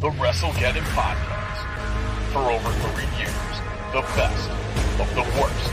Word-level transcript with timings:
the 0.00 0.10
WrestleGeddon 0.10 0.84
Podcast. 0.94 2.32
For 2.32 2.38
over 2.38 2.70
three 2.92 3.18
years, 3.18 3.34
the 3.92 4.02
best 4.14 4.48
of 5.00 5.12
the 5.16 5.22
worst 5.40 5.72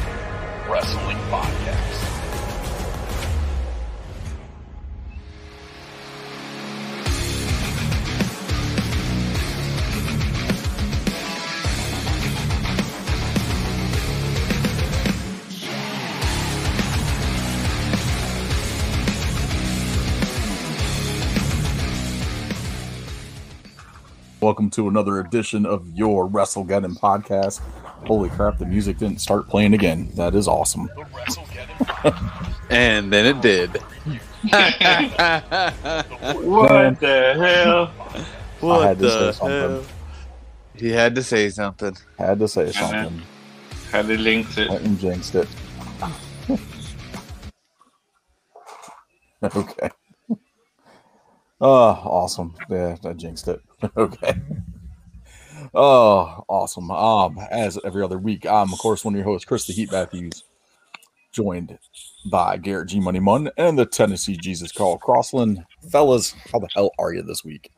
wrestling 0.67 1.17
podcasts. 1.29 2.14
Welcome 24.45 24.69
to 24.77 24.87
another 24.87 25.19
edition 25.21 25.65
of 25.65 25.89
your 25.95 26.27
Wrestle 26.27 26.63
WrestleGeddon 26.63 26.99
podcast. 26.99 27.61
Holy 28.05 28.29
crap, 28.29 28.59
the 28.59 28.65
music 28.67 28.99
didn't 28.99 29.19
start 29.19 29.47
playing 29.47 29.73
again. 29.73 30.11
That 30.13 30.35
is 30.35 30.47
awesome. 30.47 30.87
And 32.69 33.11
then 33.11 33.25
it 33.25 33.41
did. 33.41 33.71
What 36.43 36.99
the 36.99 37.33
hell? 37.39 37.87
What 38.59 38.85
had 38.85 38.99
to 38.99 39.05
the 39.05 39.31
say 39.33 39.39
something. 39.39 39.59
hell? 39.59 39.83
He 40.75 40.89
had 40.91 41.15
to 41.15 41.23
say 41.23 41.49
something. 41.49 41.97
Had 42.19 42.37
to 42.37 42.47
say 42.47 42.71
something. 42.71 43.23
Had 43.91 44.05
to 44.05 44.15
linked 44.15 44.59
it? 44.59 44.69
and 44.69 44.99
jinxed 44.99 45.33
it. 45.33 45.47
okay. 49.55 49.89
Oh, 51.61 51.67
awesome. 52.05 52.53
Yeah, 52.69 52.95
I 53.03 53.13
jinxed 53.13 53.47
it. 53.47 53.59
okay. 53.97 54.35
Oh, 55.73 56.43
awesome. 56.47 56.89
Um, 56.91 57.37
as 57.51 57.77
every 57.83 58.01
other 58.01 58.17
week, 58.17 58.45
I'm 58.45 58.71
of 58.71 58.79
course 58.79 59.03
one 59.03 59.13
of 59.13 59.17
your 59.17 59.25
hosts, 59.25 59.45
Chris 59.45 59.67
the 59.67 59.73
Heat 59.73 59.91
Matthews, 59.91 60.43
joined 61.33 61.77
by 62.31 62.57
Garrett 62.57 62.89
G 62.89 62.99
Money 62.99 63.19
Munn 63.19 63.49
and 63.57 63.77
the 63.77 63.85
Tennessee 63.85 64.37
Jesus 64.37 64.71
Carl 64.71 64.97
Crossland. 64.97 65.63
Fellas, 65.91 66.33
how 66.51 66.59
the 66.59 66.69
hell 66.73 66.91
are 66.97 67.13
you 67.13 67.21
this 67.23 67.43
week? 67.43 67.71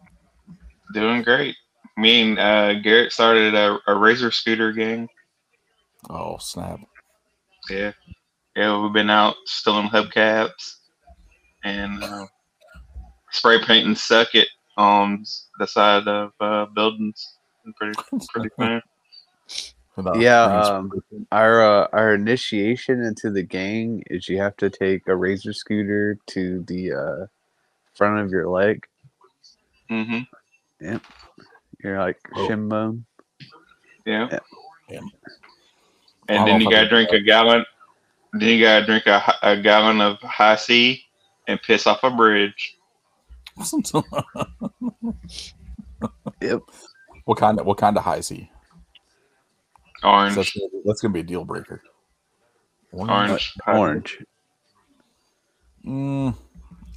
Doing 0.93 1.23
great. 1.23 1.55
Me 1.97 2.21
and 2.21 2.39
uh, 2.39 2.75
Garrett 2.81 3.11
started 3.11 3.55
a, 3.55 3.79
a 3.87 3.95
razor 3.95 4.29
scooter 4.29 4.71
gang. 4.71 5.09
Oh, 6.09 6.37
snap. 6.37 6.79
Yeah, 7.69 7.91
yeah. 8.55 8.79
We've 8.79 8.93
been 8.93 9.09
out 9.09 9.35
stealing 9.45 9.89
hubcaps 9.89 10.75
and 11.63 12.03
uh, 12.03 12.27
spray 13.31 13.59
painting 13.65 13.95
suck 13.95 14.35
it 14.35 14.47
on 14.77 15.25
the 15.59 15.67
side 15.67 16.07
of 16.07 16.31
uh, 16.39 16.65
buildings. 16.67 17.33
Been 17.65 17.73
Pretty, 17.73 17.99
pretty 18.33 18.49
fun. 18.55 18.81
Without 19.95 20.19
Yeah, 20.19 20.43
um. 20.43 20.91
Our 21.31 21.61
uh, 21.83 21.87
our 21.91 22.13
initiation 22.13 23.01
into 23.03 23.31
the 23.31 23.43
gang 23.43 24.03
is 24.07 24.29
you 24.29 24.37
have 24.37 24.55
to 24.57 24.69
take 24.69 25.07
a 25.07 25.15
razor 25.15 25.53
scooter 25.53 26.17
to 26.27 26.63
the 26.67 26.93
uh, 26.93 27.25
front 27.95 28.19
of 28.19 28.29
your 28.31 28.47
leg. 28.47 28.85
Mm-hmm. 29.89 30.97
You're 31.83 31.99
like 31.99 32.19
Oh. 32.35 32.47
shin 32.47 32.69
bone. 32.69 33.05
Yeah. 34.05 34.27
Yeah. 34.31 34.39
Damn. 34.89 35.09
And 36.29 36.39
I 36.39 36.45
then 36.45 36.61
you 36.61 36.69
gotta 36.69 36.85
fucking- 36.87 36.89
drink 37.07 37.09
a 37.11 37.19
gallon. 37.21 37.65
Then 38.33 38.49
you 38.49 38.61
gotta 38.63 38.85
drink 38.85 39.07
a, 39.07 39.33
a 39.41 39.57
gallon 39.59 39.99
of 40.01 40.17
Hi-C 40.21 41.03
and 41.47 41.61
piss 41.61 41.87
off 41.87 42.03
a 42.03 42.11
bridge. 42.11 42.76
Yep. 46.41 46.61
what 47.25 47.37
kind 47.39 47.59
of 47.59 47.65
what 47.65 47.77
kind 47.77 47.97
of 47.97 48.03
high 48.03 48.17
is 48.17 48.29
he? 48.29 48.49
Orange, 50.03 50.35
That's 50.35 50.51
gonna, 50.53 50.69
be, 50.69 50.81
that's 50.85 51.01
gonna 51.01 51.13
be 51.13 51.21
a 51.21 51.23
deal 51.23 51.43
breaker. 51.43 51.81
orange, 52.91 53.53
Orange. 53.65 54.23
Mm, 55.85 56.35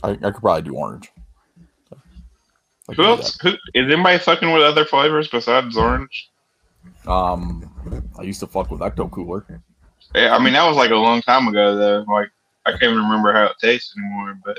I, 0.03 0.11
I 0.11 0.15
could 0.17 0.35
probably 0.41 0.63
do 0.63 0.75
orange. 0.75 1.11
I 2.91 2.93
Who 2.95 3.05
else? 3.05 3.39
Who 3.41 3.51
is 3.51 3.57
anybody 3.75 4.19
fucking 4.19 4.53
with 4.53 4.63
other 4.63 4.85
flavors 4.85 5.29
besides 5.29 5.77
orange? 5.77 6.31
Um, 7.07 8.05
I 8.19 8.23
used 8.23 8.41
to 8.41 8.47
fuck 8.47 8.71
with 8.71 8.81
Ecto 8.81 9.11
Cooler. 9.11 9.47
Yeah, 10.15 10.35
I 10.37 10.43
mean 10.43 10.53
that 10.55 10.67
was 10.67 10.77
like 10.77 10.91
a 10.91 10.97
long 10.97 11.23
time 11.23 11.49
ago 11.49 11.77
though. 11.77 12.05
Like 12.13 12.29
I 12.67 12.73
can't 12.73 12.83
even 12.85 12.97
remember 12.99 13.33
how 13.33 13.45
it 13.47 13.57
tastes 13.61 13.95
anymore. 13.97 14.39
But 14.45 14.59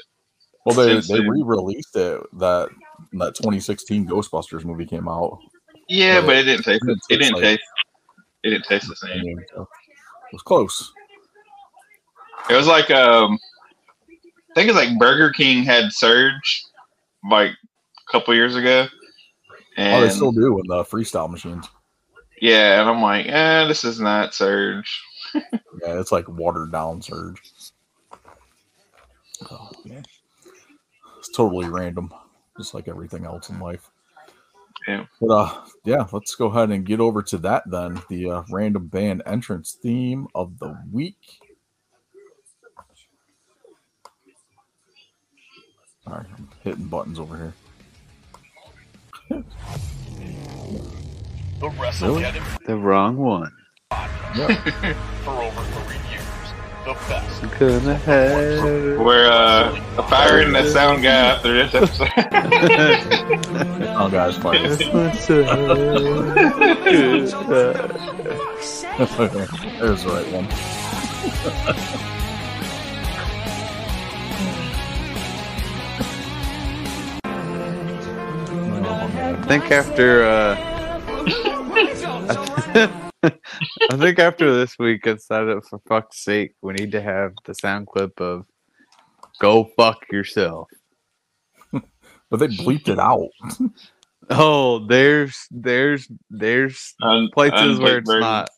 Well, 0.66 0.76
they 0.76 1.00
they 1.00 1.20
re-released 1.20 1.96
it 1.96 2.22
that 2.40 2.70
that 3.14 3.36
2016 3.36 4.08
Ghostbusters 4.08 4.64
movie 4.64 4.86
came 4.86 5.08
out. 5.08 5.40
yeah, 5.88 6.20
But 6.22 6.28
but 6.28 6.36
it 6.38 6.44
didn't 6.44 6.64
taste. 6.64 6.84
it 6.88 6.98
It 7.10 7.18
didn't 7.18 7.34
like- 7.36 7.44
taste. 7.44 7.64
It 8.44 8.50
didn't 8.52 8.66
taste 8.66 8.88
the 8.90 8.96
same. 8.96 9.40
It 9.40 9.48
was 10.34 10.42
close. 10.42 10.92
It 12.50 12.56
was 12.56 12.66
like 12.68 12.90
um, 12.90 13.38
I 14.10 14.54
think 14.56 14.68
it's 14.70 14.78
like 14.78 14.98
Burger 14.98 15.30
King 15.32 15.64
had 15.64 15.92
Surge, 15.94 16.64
like 17.30 17.52
a 17.52 18.12
couple 18.12 18.34
years 18.34 18.56
ago, 18.56 18.88
and 19.78 19.96
oh, 19.96 20.02
they 20.08 20.10
still 20.14 20.32
do 20.32 20.58
in 20.60 20.66
the 20.68 20.84
freestyle 20.84 21.30
machines. 21.30 21.68
yeah, 22.42 22.82
and 22.82 22.90
I'm 22.90 23.02
like, 23.02 23.28
eh, 23.28 23.66
this 23.68 23.84
is 23.84 24.00
not 24.00 24.34
Surge. 24.34 25.02
Yeah, 25.84 26.00
it's 26.00 26.12
like 26.12 26.28
watered 26.28 26.72
down 26.72 27.02
surge. 27.02 27.40
Oh, 29.50 29.70
man. 29.86 30.04
It's 31.22 31.30
totally 31.30 31.70
random, 31.70 32.12
just 32.58 32.74
like 32.74 32.88
everything 32.88 33.26
else 33.26 33.52
in 33.52 33.59
life. 33.59 33.92
Yeah. 34.88 35.06
But 35.22 35.28
uh, 35.28 35.66
yeah, 35.86 36.08
let's 36.12 36.34
go 36.34 36.48
ahead 36.48 36.72
and 36.72 36.84
get 36.84 37.00
over 37.00 37.22
to 37.22 37.38
that 37.38 37.70
then. 37.70 38.02
The 38.09 38.32
uh, 38.32 38.44
random 38.50 38.88
band 38.88 39.22
entrance 39.28 39.74
theme 39.74 40.28
of 40.34 40.58
the 40.58 40.76
week. 40.92 41.20
All 46.08 46.14
right, 46.16 46.26
I'm 46.36 46.50
hitting 46.64 46.88
buttons 46.88 47.20
over 47.20 47.54
here. 49.30 49.44
The 51.60 51.70
WrestleGeddon 51.70 52.66
The 52.66 52.76
wrong 52.76 53.18
one. 53.18 53.52
Yeah, 54.36 54.56
for 55.24 55.30
over 55.30 55.62
three 55.62 55.94
years. 55.94 56.00
The 56.84 56.94
best. 57.08 57.42
Gonna 57.59 57.96
have. 57.96 59.00
We're 59.00 59.30
uh, 59.30 60.02
firing 60.09 60.52
the 60.52 60.68
sound 60.72 61.03
guy 61.03 61.09
after 61.12 61.53
this 61.53 61.75
episode. 61.75 62.09
oh 63.97 64.09
guys, 64.09 64.36
fine. 64.38 64.64
There's 64.64 64.88
the 70.03 70.09
right 70.09 70.28
one. 70.31 70.47
I 79.24 79.36
think 79.48 79.69
after 79.72 80.24
uh 80.24 80.56
I 83.24 83.98
think 83.98 84.20
after 84.20 84.54
this 84.54 84.78
week 84.80 85.06
I 85.08 85.14
decided 85.14 85.64
for 85.66 85.80
fuck's 85.88 86.24
sake 86.24 86.56
we 86.62 86.74
need 86.74 86.92
to 86.94 87.02
have 87.02 87.34
the 87.46 87.54
sound 87.54 87.88
clip 87.88 88.20
of 88.20 88.46
go 89.40 89.66
fuck 89.78 90.06
yourself. 90.12 90.68
But 92.30 92.38
they 92.40 92.48
bleeped 92.48 92.88
it 92.88 93.00
out. 93.00 93.30
Oh, 94.30 94.80
there's 94.88 95.48
there's 95.52 96.08
there's 96.30 96.94
Un- 97.02 97.30
places 97.34 97.80
where 97.80 97.98
it's 97.98 98.10
unplayed 98.10 98.22
not. 98.22 98.50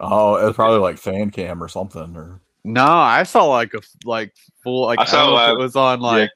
Oh, 0.00 0.36
it's 0.36 0.56
probably 0.56 0.78
like 0.78 0.96
fan 0.96 1.30
cam 1.30 1.62
or 1.62 1.68
something. 1.68 2.16
Or 2.16 2.40
No, 2.64 2.86
I 2.86 3.24
saw 3.24 3.44
like 3.44 3.74
a 3.74 3.80
like 4.04 4.32
full 4.62 4.86
like 4.86 5.00
I 5.00 5.02
I, 5.02 5.04
saw, 5.06 5.26
don't 5.26 5.34
know 5.34 5.42
if 5.44 5.48
uh, 5.50 5.52
it 5.52 5.58
was 5.58 5.76
on 5.76 6.00
like 6.00 6.30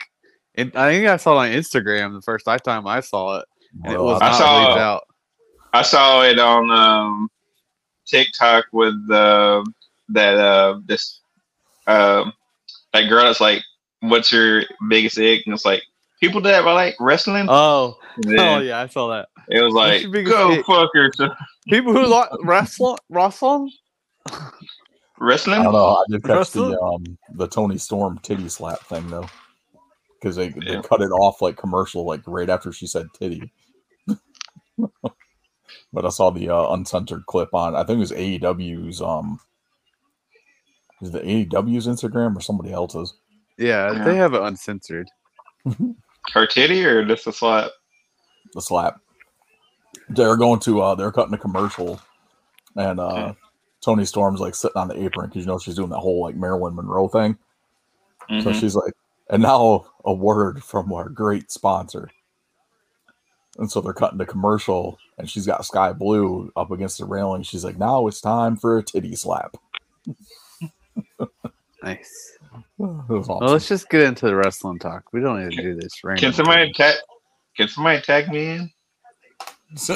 in, 0.57 0.73
I 0.75 0.91
think 0.91 1.07
I 1.07 1.17
saw 1.17 1.41
it 1.41 1.49
on 1.49 1.57
Instagram 1.57 2.12
the 2.12 2.21
first 2.23 2.44
time 2.65 2.87
I 2.87 3.00
saw 3.00 3.38
it 3.38 3.47
and 3.85 3.94
it 3.94 4.00
was 4.00 4.21
I 4.21 4.31
not 4.31 4.38
saw- 4.38 4.67
bleeped 4.67 4.79
out. 4.79 5.05
I 5.73 5.83
saw 5.83 6.23
it 6.23 6.39
on 6.39 6.71
um, 6.71 7.31
TikTok 8.07 8.67
with 8.73 8.95
uh, 9.11 9.65
that 10.11 10.35
uh, 10.35 10.81
this 10.85 11.21
um, 11.87 12.33
that 12.93 13.09
girl 13.09 13.25
that's 13.25 13.41
like, 13.41 13.63
"What's 14.01 14.33
your 14.33 14.65
biggest 14.89 15.19
ick?" 15.19 15.43
And 15.47 15.55
it's 15.55 15.65
like 15.65 15.83
people 16.21 16.41
that 16.43 16.65
like 16.65 16.95
wrestling. 17.01 17.47
Oh, 17.49 17.97
oh 18.27 18.59
yeah, 18.59 18.81
I 18.81 18.87
saw 18.87 19.09
that. 19.09 19.29
It 19.49 19.63
was 19.63 19.75
like, 19.75 20.03
"Go 20.25 20.53
ick?" 20.53 20.67
fuck 20.67 20.91
yourself." 20.95 21.33
People 21.69 21.93
who 21.93 22.07
like 22.07 22.29
wrestling 22.43 22.99
wrestling 23.09 23.71
Wrestling? 25.19 25.61
I 25.61 25.65
don't 25.65 25.73
know. 25.73 25.97
I 25.97 26.05
did 26.09 26.25
catch 26.25 26.51
the 26.51 26.79
um 26.81 27.17
the 27.35 27.47
Toni 27.47 27.79
Storm 27.79 28.19
titty 28.23 28.49
slap 28.49 28.81
thing 28.81 29.09
though, 29.09 29.29
because 30.21 30.35
they, 30.35 30.49
they 30.49 30.81
cut 30.83 31.01
it 31.01 31.13
off 31.13 31.41
like 31.41 31.57
commercial 31.57 32.05
like 32.05 32.23
right 32.27 32.51
after 32.51 32.73
she 32.73 32.89
said 32.89 33.07
titty. 33.17 33.53
but 35.93 36.05
I 36.05 36.09
saw 36.11 36.31
the 36.31 36.49
uh, 36.49 36.73
uncensored 36.73 37.27
clip 37.27 37.53
on. 37.55 37.75
I 37.75 37.85
think 37.85 37.97
it 37.97 38.01
was 38.01 38.13
AEW's 38.13 39.01
um. 39.01 39.41
Is 41.01 41.15
it 41.15 41.25
AEW's 41.25 41.87
Instagram 41.87 42.37
or 42.37 42.41
somebody 42.41 42.73
else's? 42.73 43.15
Yeah, 43.59 43.93
Yeah. 43.93 44.05
they 44.05 44.15
have 44.15 44.35
it 44.35 44.43
uncensored. 44.43 45.09
Her 46.33 46.47
titty 46.47 46.85
or 46.85 47.05
just 47.05 47.27
a 47.27 47.33
slap? 47.33 47.71
the 48.55 48.61
slap. 48.63 49.01
They're 50.11 50.37
going 50.37 50.61
to 50.61 50.81
uh 50.81 50.95
they're 50.95 51.11
cutting 51.13 51.35
a 51.35 51.39
commercial 51.39 52.01
and 52.77 53.01
uh 53.01 53.07
Okay. 53.31 53.39
Toni 53.83 54.05
Storm's 54.05 54.41
like 54.41 54.55
sitting 54.55 54.77
on 54.77 54.89
the 54.89 55.03
apron 55.03 55.29
because 55.29 55.41
you 55.43 55.47
know 55.47 55.59
she's 55.59 55.75
doing 55.75 55.89
that 55.91 55.99
whole 55.99 56.21
like 56.23 56.37
Marilyn 56.37 56.77
Monroe 56.77 57.09
thing. 57.09 57.37
So 58.29 58.51
Mhm. 58.51 58.61
she's 58.61 58.77
like, 58.77 58.93
and 59.31 59.43
now 59.43 59.87
a 60.05 60.13
word 60.15 60.63
from 60.63 60.93
our 60.93 61.09
great 61.09 61.51
sponsor. 61.51 62.09
And 63.58 63.70
so 63.70 63.81
they're 63.81 63.93
cutting 63.93 64.19
the 64.19 64.25
commercial, 64.26 64.99
and 65.19 65.28
she's 65.28 65.46
got 65.46 65.64
Skye 65.66 65.93
Blue 65.93 66.50
up 66.56 66.70
against 66.70 66.99
the 66.99 67.04
railing. 67.04 67.43
She's 67.43 67.64
like, 67.64 67.78
now 67.78 68.06
it's 68.06 68.20
time 68.20 68.56
for 68.56 68.78
a 68.78 68.82
titty 68.82 69.14
slap. 69.16 69.56
Nice. 71.84 72.38
It 72.40 72.62
Well, 72.78 73.04
awesome. 73.10 73.46
let's 73.49 73.66
just 73.66 73.90
get 73.90 74.02
into 74.02 74.26
the 74.26 74.37
wrestling 74.37 74.78
talk. 74.78 75.12
We 75.12 75.20
don't 75.20 75.43
need 75.43 75.56
to 75.56 75.62
do 75.62 75.75
this. 75.75 76.00
Can 76.16 76.32
somebody 76.32 76.72
tag? 76.72 76.94
Can 77.56 77.66
somebody 77.66 78.00
tag 78.00 78.28
me 78.28 78.50
in? 78.50 78.70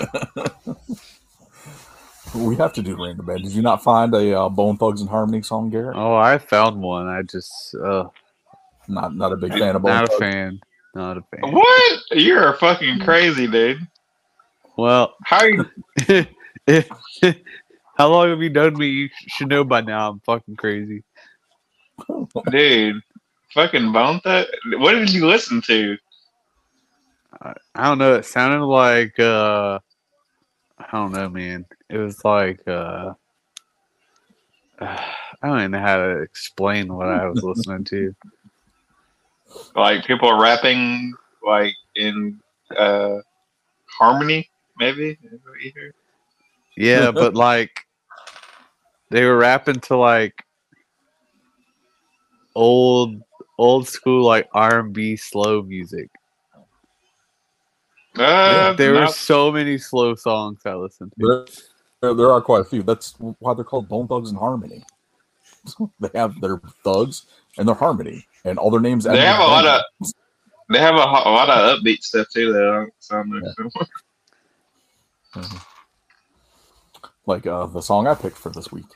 we 2.34 2.56
have 2.56 2.72
to 2.72 2.82
do 2.82 2.96
random 3.00 3.24
band. 3.26 3.42
Did 3.44 3.52
you 3.52 3.62
not 3.62 3.84
find 3.84 4.12
a 4.14 4.36
uh, 4.36 4.48
Bone 4.48 4.76
Thugs 4.76 5.00
and 5.00 5.08
Harmony 5.08 5.42
song, 5.42 5.70
Garrett? 5.70 5.96
Oh, 5.96 6.16
I 6.16 6.38
found 6.38 6.80
one. 6.80 7.06
I 7.06 7.22
just 7.22 7.74
uh, 7.76 8.08
Not 8.88 9.14
not 9.14 9.32
a 9.32 9.36
big 9.36 9.52
fan 9.52 9.76
of 9.76 9.82
Bone 9.82 9.92
not 9.92 10.04
a 10.04 10.08
Thugs. 10.08 10.18
fan. 10.18 10.60
Not 10.96 11.18
a 11.18 11.22
fan. 11.22 11.52
What? 11.52 12.00
You're 12.12 12.54
fucking 12.54 13.00
crazy, 13.00 13.46
dude. 13.46 13.86
Well, 14.78 15.14
How 15.24 15.44
you? 15.44 15.66
how 17.98 18.08
long 18.08 18.30
have 18.30 18.40
you 18.40 18.48
known 18.48 18.78
me? 18.78 18.86
You 18.86 19.08
should 19.28 19.48
know 19.48 19.62
by 19.62 19.82
now. 19.82 20.08
I'm 20.08 20.20
fucking 20.20 20.56
crazy. 20.56 21.02
dude? 22.50 23.02
Fucking 23.52 23.92
bone 23.92 24.22
that. 24.24 24.48
What 24.78 24.92
did 24.92 25.12
you 25.12 25.26
listen 25.26 25.60
to? 25.62 25.98
I, 27.42 27.52
I 27.74 27.84
don't 27.88 27.98
know. 27.98 28.14
It 28.14 28.24
sounded 28.24 28.64
like 28.64 29.18
uh, 29.18 29.78
I 30.78 30.86
don't 30.92 31.12
know, 31.12 31.28
man. 31.28 31.66
It 31.90 31.98
was 31.98 32.24
like 32.24 32.66
uh, 32.66 33.12
I 34.80 35.04
don't 35.42 35.58
even 35.58 35.72
know 35.72 35.80
how 35.80 35.98
to 35.98 36.22
explain 36.22 36.90
what 36.94 37.08
I 37.08 37.26
was 37.26 37.42
listening 37.42 37.84
to. 37.84 38.14
Like 39.74 40.04
people 40.04 40.38
rapping 40.38 41.12
like 41.44 41.74
in 41.94 42.40
uh 42.76 43.18
harmony, 43.98 44.48
maybe. 44.78 45.10
Is 45.10 45.16
that 45.22 45.40
what 45.44 45.60
you 45.60 45.72
heard? 45.74 45.94
Yeah, 46.76 47.10
but 47.12 47.34
like 47.34 47.86
they 49.10 49.24
were 49.24 49.36
rapping 49.36 49.80
to 49.80 49.96
like 49.96 50.44
old 52.54 53.20
old 53.58 53.88
school 53.88 54.24
like 54.24 54.48
R 54.52 54.80
and 54.80 54.92
B 54.92 55.16
slow 55.16 55.62
music. 55.62 56.10
Uh, 58.18 58.72
there 58.74 58.94
were 58.94 59.00
not- 59.00 59.14
so 59.14 59.52
many 59.52 59.76
slow 59.76 60.14
songs 60.14 60.60
I 60.64 60.74
listened 60.74 61.12
to. 61.18 61.26
There, 61.26 61.46
there, 62.00 62.14
there 62.14 62.30
are 62.30 62.40
quite 62.40 62.62
a 62.62 62.64
few. 62.64 62.82
That's 62.82 63.14
why 63.18 63.52
they're 63.54 63.64
called 63.64 63.88
Bone 63.88 64.08
Thugs 64.08 64.30
and 64.30 64.38
Harmony. 64.38 64.82
they 66.00 66.08
have 66.14 66.40
their 66.40 66.58
thugs 66.82 67.26
and 67.58 67.68
their 67.68 67.74
harmony, 67.74 68.26
and 68.44 68.58
all 68.58 68.70
their 68.70 68.80
names. 68.80 69.04
They 69.04 69.20
have 69.20 69.40
a 69.40 69.44
lot 69.44 69.66
of 69.66 69.82
they 70.68 70.78
have 70.78 70.94
a, 70.94 70.98
a 70.98 71.30
lot 71.30 71.48
of 71.48 71.80
upbeat 71.80 72.02
stuff 72.02 72.26
too. 72.32 72.52
That 72.52 72.60
don't 72.60 72.92
sound 72.98 73.32
like 73.34 73.44
like 77.26 77.46
uh, 77.46 77.66
the 77.66 77.80
song 77.80 78.06
I 78.06 78.14
picked 78.14 78.38
for 78.38 78.50
this 78.50 78.72
week, 78.72 78.86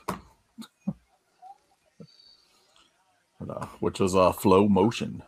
But, 3.39 3.49
uh, 3.49 3.65
which 3.79 3.99
was 3.99 4.15
uh, 4.15 4.31
"Flow 4.31 4.67
Motion." 4.67 5.23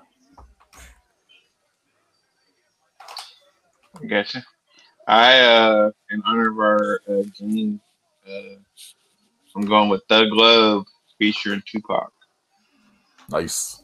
Gotcha. 4.08 4.44
I, 5.08 5.40
uh, 5.40 5.92
in 6.12 6.22
honor 6.26 6.50
of 6.50 6.60
our 6.60 7.02
uh, 7.10 7.24
Gene, 7.38 7.80
uh, 8.28 8.56
I'm 9.56 9.66
going 9.66 9.90
with 9.90 10.04
Thug 10.10 10.28
Love 10.32 10.86
featuring 11.20 11.62
Tupac. 11.66 12.12
Nice. 13.30 13.84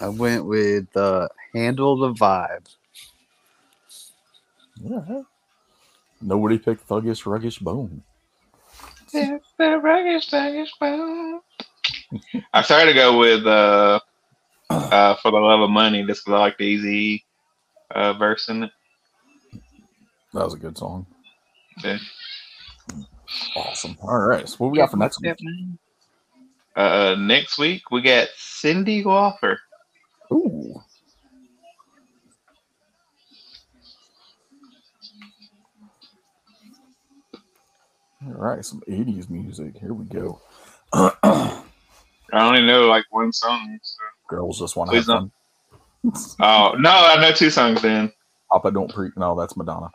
I 0.00 0.08
went 0.08 0.44
with 0.44 0.94
uh, 0.96 1.28
"Handle 1.54 1.96
the 1.96 2.12
Vibe." 2.12 2.66
Yeah. 4.82 5.22
Nobody 6.20 6.58
picked 6.58 6.88
Thuggish 6.88 7.24
Ruggish 7.24 7.60
Bone. 7.60 8.02
Thuggish, 9.12 10.28
thuggish, 10.30 10.70
bone. 10.80 11.40
I 12.52 12.62
started 12.62 12.92
to 12.92 12.94
go 12.94 13.18
with 13.18 13.46
uh, 13.46 14.00
uh, 14.70 15.14
For 15.16 15.30
the 15.30 15.38
Love 15.38 15.60
of 15.60 15.70
Money 15.70 16.04
just 16.06 16.24
because 16.24 16.36
I 16.38 16.40
like 16.40 16.58
the 16.58 16.64
easy 16.64 17.24
uh, 17.94 18.14
verse 18.14 18.48
in 18.48 18.64
it. 18.64 18.70
That 20.32 20.44
was 20.44 20.54
a 20.54 20.58
good 20.58 20.76
song. 20.76 21.06
Yeah. 21.82 21.98
Awesome. 23.56 23.96
All 24.02 24.18
right. 24.18 24.48
So 24.48 24.56
what 24.58 24.72
we 24.72 24.78
got 24.78 24.90
for 24.90 24.96
next 24.96 25.20
week? 25.20 25.36
Uh, 26.76 27.14
next 27.18 27.58
week, 27.58 27.90
we 27.90 28.02
got 28.02 28.28
Cyndi 28.36 29.04
Lauper. 29.04 29.56
Ooh. 30.32 30.80
All 38.26 38.32
right, 38.32 38.64
some 38.64 38.82
80s 38.88 39.28
music. 39.28 39.76
Here 39.78 39.92
we 39.92 40.06
go. 40.06 40.40
I 40.92 41.62
only 42.32 42.62
know 42.66 42.86
like 42.88 43.04
one 43.10 43.32
song. 43.32 43.78
So. 43.82 43.98
Girls 44.28 44.58
just 44.58 44.76
want 44.76 44.90
to 44.90 44.96
have 44.96 45.04
fun. 45.04 45.30
Oh, 46.40 46.74
no, 46.78 46.90
I 46.90 47.20
know 47.20 47.32
two 47.32 47.50
songs 47.50 47.82
then. 47.82 48.12
Papa 48.50 48.70
don't 48.70 48.92
pre. 48.92 49.10
No, 49.16 49.38
that's 49.38 49.56
Madonna. 49.56 49.90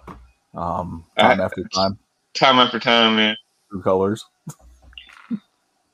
Um, 0.53 1.05
Uh, 1.17 1.21
time 1.29 1.41
after 1.41 1.63
time, 1.73 1.97
Time 2.33 2.59
after 2.59 2.79
time, 2.79 3.15
man. 3.15 3.35
true 3.71 3.81
colors. 3.81 4.25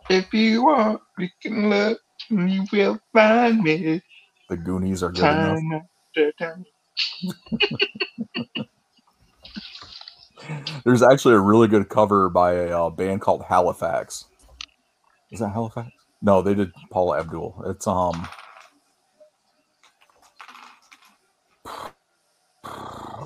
If 0.10 0.34
you 0.34 0.66
want, 0.66 1.02
you 1.18 1.30
can 1.42 1.70
look, 1.70 2.00
and 2.30 2.52
you 2.52 2.66
will 2.72 3.00
find 3.14 3.62
me. 3.62 4.02
The 4.50 4.58
Goonies 4.58 5.04
are 5.04 5.12
good 5.12 5.32
enough. 5.32 5.60
After 6.16 6.32
time. 6.34 6.66
There's 10.86 11.02
actually 11.04 11.36
a 11.36 11.40
really 11.40 11.68
good 11.68 11.90
cover 11.90 12.30
by 12.30 12.54
a 12.54 12.86
uh, 12.86 12.90
band 12.92 13.22
called 13.22 13.44
Halifax. 13.46 14.26
Is 15.32 15.40
that 15.40 15.50
Halifax? 15.50 15.90
No, 16.22 16.42
they 16.42 16.54
did 16.54 16.72
Paula 16.92 17.20
Abdul. 17.20 17.64
It's 17.68 17.88
um. 17.88 18.28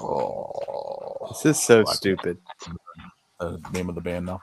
Oh, 0.01 1.27
This 1.43 1.57
is 1.57 1.63
so 1.63 1.83
stupid. 1.85 2.37
the 3.39 3.61
name 3.73 3.89
of 3.89 3.95
the 3.95 4.01
band 4.01 4.25
now. 4.27 4.41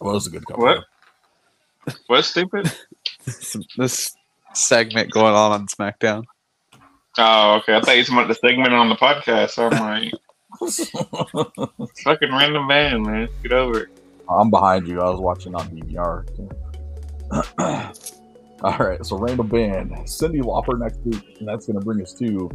Well, 0.00 0.10
it 0.10 0.14
was 0.14 0.26
a 0.26 0.30
good 0.30 0.46
cover. 0.46 0.60
What? 0.60 0.84
What's 2.06 2.28
stupid? 2.28 2.72
This, 3.24 3.56
this 3.78 4.16
segment 4.52 5.10
going 5.10 5.34
on 5.34 5.52
on 5.52 5.66
SmackDown. 5.66 6.24
Oh, 7.16 7.54
okay. 7.54 7.74
I 7.74 7.80
thought 7.80 7.96
you 7.96 8.14
meant 8.14 8.28
the 8.28 8.34
segment 8.34 8.74
on 8.74 8.90
the 8.90 8.96
podcast. 8.96 9.58
I'm 9.58 9.70
like, 9.80 10.12
fucking 12.04 12.30
random 12.30 12.66
man, 12.66 13.02
man. 13.02 13.28
Get 13.42 13.52
over 13.52 13.84
it. 13.84 13.88
I'm 14.28 14.50
behind 14.50 14.86
you. 14.88 15.00
I 15.00 15.08
was 15.08 15.20
watching 15.20 15.54
on 15.54 15.68
DVR. 15.70 16.26
All 18.62 18.78
right, 18.78 19.04
so 19.04 19.18
random 19.18 19.48
band, 19.48 19.90
Cyndi 20.06 20.40
Lauper 20.40 20.78
next 20.78 20.98
week, 21.04 21.36
and 21.38 21.48
that's 21.48 21.66
going 21.66 21.78
to 21.78 21.84
bring 21.84 22.00
us 22.00 22.14
to 22.14 22.50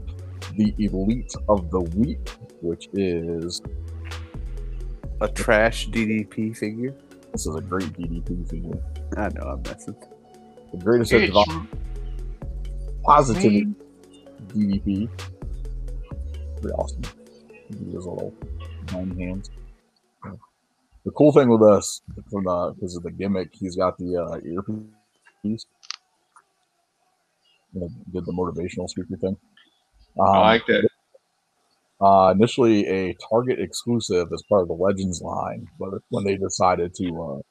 the 0.55 0.73
elite 0.79 1.33
of 1.47 1.69
the 1.69 1.81
week, 1.81 2.29
which 2.61 2.89
is 2.93 3.61
A 5.21 5.27
trash 5.27 5.89
DDP 5.89 6.55
figure. 6.57 6.95
This 7.31 7.45
is 7.45 7.55
a 7.55 7.61
great 7.61 7.91
DDP 7.93 8.49
figure, 8.49 8.79
I 9.17 9.29
know 9.29 9.41
I'm 9.43 9.61
messing. 9.63 9.95
the 10.71 10.77
greatest 10.77 11.11
hit 11.11 11.31
Bitch, 11.31 11.47
of 11.47 11.67
positivity 13.03 13.65
me. 13.65 13.75
DDP. 14.49 15.09
Pretty 16.61 16.73
awesome. 16.75 17.01
He 17.69 17.93
has 17.93 18.05
a 18.05 18.09
little 18.09 18.33
nine 18.93 19.17
hands. 19.17 19.49
The 21.05 21.11
cool 21.11 21.31
thing 21.31 21.49
with 21.49 21.61
us, 21.61 22.01
from 22.29 22.43
the 22.43 22.73
because 22.75 22.95
of 22.97 23.03
the 23.03 23.11
gimmick, 23.11 23.49
he's 23.53 23.75
got 23.75 23.97
the 23.97 24.17
uh, 24.17 24.37
earpiece. 24.45 25.65
You 27.73 27.81
know, 27.81 27.89
did 28.11 28.25
the 28.25 28.33
motivational 28.33 28.89
speaker 28.89 29.15
thing. 29.17 29.37
Um, 30.19 30.25
I 30.27 30.39
like 30.39 30.65
that. 30.67 30.88
Uh, 32.01 32.33
initially 32.33 32.87
a 32.87 33.13
Target 33.29 33.59
exclusive 33.59 34.29
as 34.33 34.41
part 34.47 34.61
of 34.61 34.69
the 34.69 34.73
Legends 34.73 35.21
line, 35.21 35.67
but 35.77 35.89
when 36.09 36.23
they 36.23 36.37
decided 36.37 36.95
to, 36.95 37.43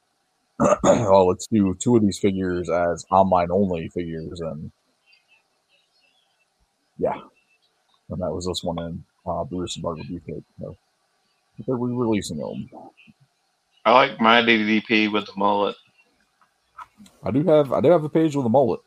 uh, 0.60 0.76
well, 0.82 1.28
let's 1.28 1.46
do 1.48 1.74
two 1.74 1.96
of 1.96 2.02
these 2.02 2.18
figures 2.18 2.70
as 2.70 3.04
online 3.10 3.50
only 3.50 3.88
figures, 3.90 4.40
and 4.40 4.72
yeah, 6.98 7.20
and 8.08 8.20
that 8.22 8.32
was 8.32 8.46
this 8.46 8.64
one 8.64 8.78
in 8.78 9.04
uh, 9.26 9.44
Brutus 9.44 9.74
the 9.74 9.82
Barber 9.82 10.02
Beefcake. 10.02 10.44
So 10.60 10.76
they're 11.66 11.76
re-releasing 11.76 12.38
them. 12.38 12.70
I 13.84 13.92
like 13.92 14.20
my 14.20 14.42
DDP 14.42 15.12
with 15.12 15.26
the 15.26 15.32
mullet. 15.36 15.76
I 17.22 17.30
do 17.30 17.42
have 17.44 17.72
I 17.72 17.80
do 17.80 17.90
have 17.90 18.04
a 18.04 18.08
page 18.08 18.34
with 18.34 18.46
a 18.46 18.50
mullet. 18.50 18.80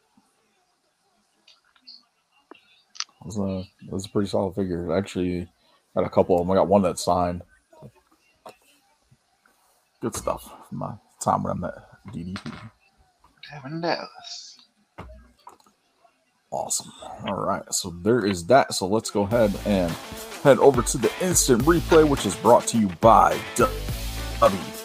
It 3.21 3.25
was 3.25 3.37
a 3.37 3.59
it 3.85 3.93
was 3.93 4.05
a 4.05 4.09
pretty 4.09 4.29
solid 4.29 4.55
figure. 4.55 4.95
Actually, 4.95 5.47
got 5.95 6.05
a 6.05 6.09
couple 6.09 6.35
of 6.35 6.41
them. 6.41 6.51
I 6.51 6.55
got 6.55 6.67
one 6.67 6.81
that's 6.81 7.03
signed. 7.03 7.43
Good 10.01 10.15
stuff 10.15 10.51
from 10.67 10.79
my 10.79 10.93
time 11.19 11.43
when 11.43 11.51
I 11.51 11.55
met 11.55 11.73
DDP. 12.07 12.69
Diamond 13.51 13.83
Dallas. 13.83 14.57
Awesome. 16.49 16.91
All 17.27 17.35
right. 17.35 17.63
So 17.71 17.91
there 18.01 18.25
is 18.25 18.45
that. 18.47 18.73
So 18.73 18.87
let's 18.87 19.11
go 19.11 19.21
ahead 19.23 19.55
and 19.65 19.91
head 20.43 20.57
over 20.57 20.81
to 20.81 20.97
the 20.97 21.11
instant 21.21 21.61
replay, 21.63 22.07
which 22.07 22.25
is 22.25 22.35
brought 22.37 22.65
to 22.67 22.79
you 22.79 22.87
by 22.99 23.37
Dubby. 23.55 24.80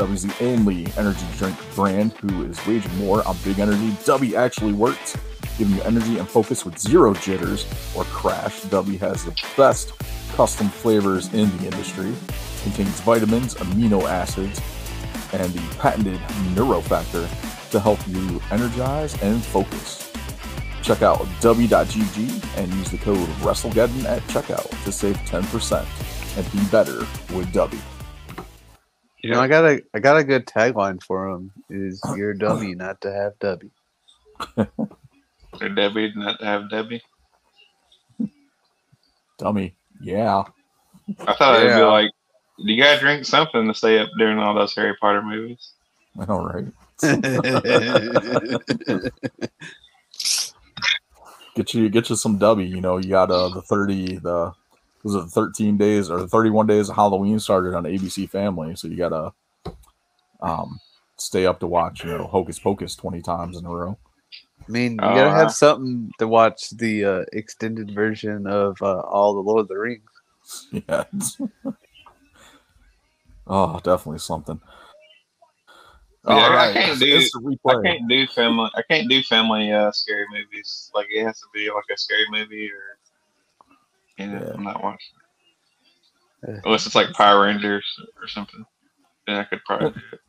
Dubby 0.00 0.14
is 0.14 0.22
the 0.22 0.44
only 0.46 0.86
energy 0.96 1.26
drink 1.36 1.58
brand 1.74 2.12
who 2.12 2.46
is 2.46 2.66
waging 2.66 3.06
war 3.06 3.22
on 3.28 3.36
big 3.44 3.58
energy. 3.58 3.90
Dubby 4.06 4.32
actually 4.32 4.72
works, 4.72 5.14
giving 5.58 5.76
you 5.76 5.82
energy 5.82 6.16
and 6.16 6.26
focus 6.26 6.64
with 6.64 6.78
zero 6.78 7.12
jitters 7.12 7.66
or 7.94 8.04
crash. 8.04 8.62
Dubby 8.62 8.98
has 8.98 9.26
the 9.26 9.38
best 9.58 9.92
custom 10.32 10.70
flavors 10.70 11.26
in 11.34 11.54
the 11.58 11.64
industry, 11.64 12.14
contains 12.62 12.98
vitamins, 13.00 13.56
amino 13.56 14.04
acids, 14.04 14.58
and 15.34 15.52
the 15.52 15.76
patented 15.76 16.18
neurofactor 16.54 17.28
to 17.70 17.78
help 17.78 17.98
you 18.08 18.40
energize 18.50 19.22
and 19.22 19.44
focus. 19.44 20.10
Check 20.82 21.02
out 21.02 21.18
dubby.gg 21.42 22.56
and 22.56 22.72
use 22.72 22.90
the 22.90 22.96
code 22.96 23.28
WrestleGeddon 23.42 24.06
at 24.06 24.22
checkout 24.28 24.70
to 24.84 24.92
save 24.92 25.18
10% 25.26 25.86
and 26.38 26.52
be 26.52 26.70
better 26.70 27.00
with 27.36 27.52
Dubby. 27.52 27.78
You 29.22 29.30
know, 29.30 29.40
I 29.40 29.48
got 29.48 29.64
a 29.64 29.82
I 29.94 29.98
got 29.98 30.16
a 30.16 30.24
good 30.24 30.46
tagline 30.46 31.02
for 31.02 31.28
him. 31.28 31.52
Is 31.68 32.02
your 32.16 32.32
dummy 32.34 32.74
not 32.74 33.00
to 33.02 33.12
have 33.12 33.38
Dubby? 33.38 33.70
For 34.56 35.68
Dubby 35.68 36.14
not 36.16 36.38
to 36.40 36.46
have 36.46 36.62
Dubby. 36.64 37.00
Dummy. 39.38 39.74
Yeah. 40.00 40.44
I 41.26 41.34
thought 41.34 41.56
it'd 41.56 41.74
be 41.74 41.80
Yeah. 41.80 41.86
like, 41.86 42.10
you 42.58 42.82
gotta 42.82 43.00
drink 43.00 43.24
something 43.24 43.66
to 43.66 43.74
stay 43.74 43.98
up 43.98 44.08
during 44.18 44.38
all 44.38 44.54
those 44.54 44.74
Harry 44.74 44.96
Potter 45.00 45.22
movies. 45.22 45.72
I 46.18 46.24
know, 46.26 46.42
right? 46.42 46.66
Get 51.56 51.74
you 51.74 51.88
get 51.88 52.08
you 52.08 52.16
some 52.16 52.38
Dubby. 52.38 52.68
You 52.68 52.80
know, 52.80 52.98
you 52.98 53.10
got 53.10 53.30
uh, 53.30 53.48
the 53.48 53.62
30, 53.62 54.18
the 54.18 54.52
was 55.02 55.14
it 55.14 55.26
13 55.28 55.76
days 55.76 56.10
or 56.10 56.18
the 56.20 56.28
31 56.28 56.66
days 56.66 56.88
of 56.88 56.96
Halloween 56.96 57.38
started 57.40 57.74
on 57.74 57.84
ABC 57.84 58.28
Family. 58.28 58.76
So 58.76 58.88
you 58.88 58.96
gotta 58.96 59.32
um 60.40 60.78
stay 61.18 61.46
up 61.46 61.60
to 61.60 61.66
watch, 61.66 62.04
you 62.04 62.10
know, 62.10 62.26
Hocus 62.26 62.58
Pocus 62.58 62.96
20 62.96 63.20
times 63.22 63.58
in 63.58 63.66
a 63.66 63.70
row. 63.70 63.98
I 64.66 64.70
mean, 64.72 64.92
you 64.92 64.98
Oh, 65.02 65.14
gotta 65.14 65.30
I- 65.30 65.38
have 65.38 65.52
something 65.52 66.10
to 66.18 66.28
watch 66.28 66.70
the 66.70 67.04
uh, 67.04 67.24
extended 67.32 67.94
version 67.94 68.46
of 68.46 68.80
uh, 68.82 69.00
all 69.00 69.34
the 69.34 69.40
Lord 69.40 69.60
of 69.60 69.68
the 69.68 69.78
Rings. 69.78 70.02
Yeah. 70.88 71.04
oh, 73.46 73.78
definitely 73.82 74.18
something. 74.18 74.60
Yeah, 76.26 76.34
I 76.36 76.72
can't 76.72 76.98
so 76.98 77.04
do- 77.04 77.16
it's 77.16 77.34
a 77.34 77.38
I 77.38 77.42
replay. 77.74 77.82
can't 77.84 78.08
do 78.08 78.26
family. 78.28 78.70
I 78.74 78.82
can't 78.82 79.08
do 79.08 79.22
family 79.22 79.72
uh, 79.72 79.90
scary 79.92 80.26
movies. 80.30 80.90
Like 80.94 81.06
it 81.10 81.24
has 81.24 81.38
to 81.40 81.46
be 81.54 81.70
like 81.70 81.84
a 81.92 81.96
scary 81.96 82.26
movie, 82.30 82.68
or 82.70 82.98
Yeah. 84.20 84.52
I'm 84.54 84.64
not 84.64 84.82
watching. 84.82 85.14
Unless 86.64 86.86
it's 86.86 86.94
like 86.94 87.12
Power 87.12 87.44
Rangers 87.44 87.84
or 88.20 88.28
something, 88.28 88.64
then 89.26 89.36
I 89.36 89.44
could 89.44 89.60
probably 89.66 89.90
do 89.90 90.00
it. 90.12 90.20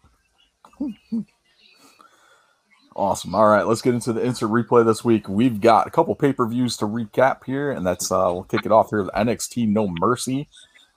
Awesome. 2.95 3.33
All 3.33 3.48
right, 3.48 3.65
let's 3.65 3.81
get 3.81 3.93
into 3.93 4.12
the 4.12 4.25
instant 4.25 4.51
replay 4.51 4.86
this 4.86 5.03
week. 5.03 5.29
We've 5.29 5.62
got 5.62 5.88
a 5.88 5.91
couple 5.91 6.13
pay 6.15 6.33
per 6.33 6.45
views 6.48 6.75
to 6.77 6.86
recap 6.86 7.45
here, 7.45 7.71
and 7.71 7.86
that's 7.86 8.12
uh, 8.12 8.29
we'll 8.33 8.43
kick 8.43 8.65
it 8.65 8.71
off 8.71 8.89
here 8.89 9.03
with 9.03 9.13
NXT 9.13 9.69
No 9.69 9.88
Mercy. 9.88 10.50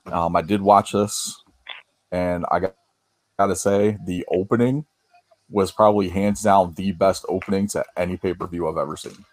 Um, 0.07 0.35
I 0.35 0.43
did 0.43 0.61
watch 0.61 0.93
this, 0.93 1.43
and 2.11 2.45
I 2.51 2.59
got 2.59 2.75
gotta 3.39 3.57
say 3.57 3.97
the 4.05 4.25
opening 4.29 4.87
was 5.49 5.71
probably 5.71 6.09
hands 6.09 6.43
down 6.43 6.75
the 6.75 6.93
best 6.93 7.25
opening 7.29 7.69
to 7.69 7.85
any 7.97 8.17
pay 8.17 8.35
per 8.35 8.49
view 8.49 8.69
I've 8.69 8.77
ever 8.77 8.97
seen. 8.97 9.25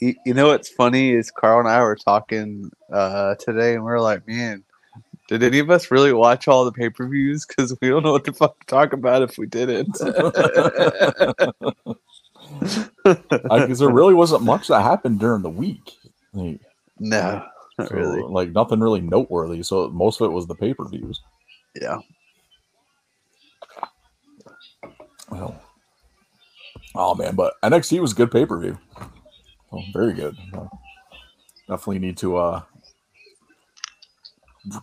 You, 0.00 0.14
you 0.24 0.34
know 0.34 0.48
what's 0.48 0.68
funny 0.68 1.10
is 1.10 1.30
Carl 1.30 1.60
and 1.60 1.68
I 1.68 1.82
were 1.82 1.96
talking 1.96 2.70
uh, 2.92 3.34
today, 3.36 3.74
and 3.74 3.84
we 3.84 3.90
are 3.90 4.00
like, 4.00 4.26
man, 4.28 4.62
did 5.28 5.42
any 5.42 5.58
of 5.58 5.70
us 5.70 5.90
really 5.90 6.12
watch 6.12 6.48
all 6.48 6.64
the 6.64 6.72
pay 6.72 6.88
per 6.88 7.08
views? 7.08 7.46
Because 7.46 7.76
we 7.80 7.88
don't 7.88 8.02
know 8.02 8.12
what 8.12 8.24
the 8.24 8.32
fuck 8.32 8.58
to 8.60 8.66
talk 8.66 8.92
about 8.92 9.22
if 9.22 9.38
we 9.38 9.46
didn't. 9.46 9.98
Because 13.04 13.78
there 13.78 13.90
really 13.90 14.14
wasn't 14.14 14.42
much 14.42 14.68
that 14.68 14.82
happened 14.82 15.20
during 15.20 15.42
the 15.42 15.50
week. 15.50 15.92
Like, 16.32 16.60
no, 16.98 17.44
not 17.78 17.88
so, 17.88 17.94
really. 17.94 18.22
like 18.22 18.52
nothing 18.52 18.80
really 18.80 19.00
noteworthy. 19.00 19.62
So 19.62 19.88
most 19.90 20.20
of 20.20 20.26
it 20.26 20.32
was 20.32 20.46
the 20.46 20.54
pay 20.54 20.74
per 20.74 20.88
views. 20.88 21.20
Yeah. 21.80 21.98
Well, 25.30 25.60
oh 26.94 27.14
man, 27.14 27.34
but 27.34 27.54
NXT 27.62 28.00
was 28.00 28.14
good 28.14 28.30
pay 28.30 28.46
per 28.46 28.58
view. 28.58 28.78
Oh, 29.72 29.82
very 29.92 30.14
good. 30.14 30.36
Uh, 30.52 30.66
definitely 31.68 31.98
need 32.00 32.16
to 32.18 32.36
uh 32.36 32.62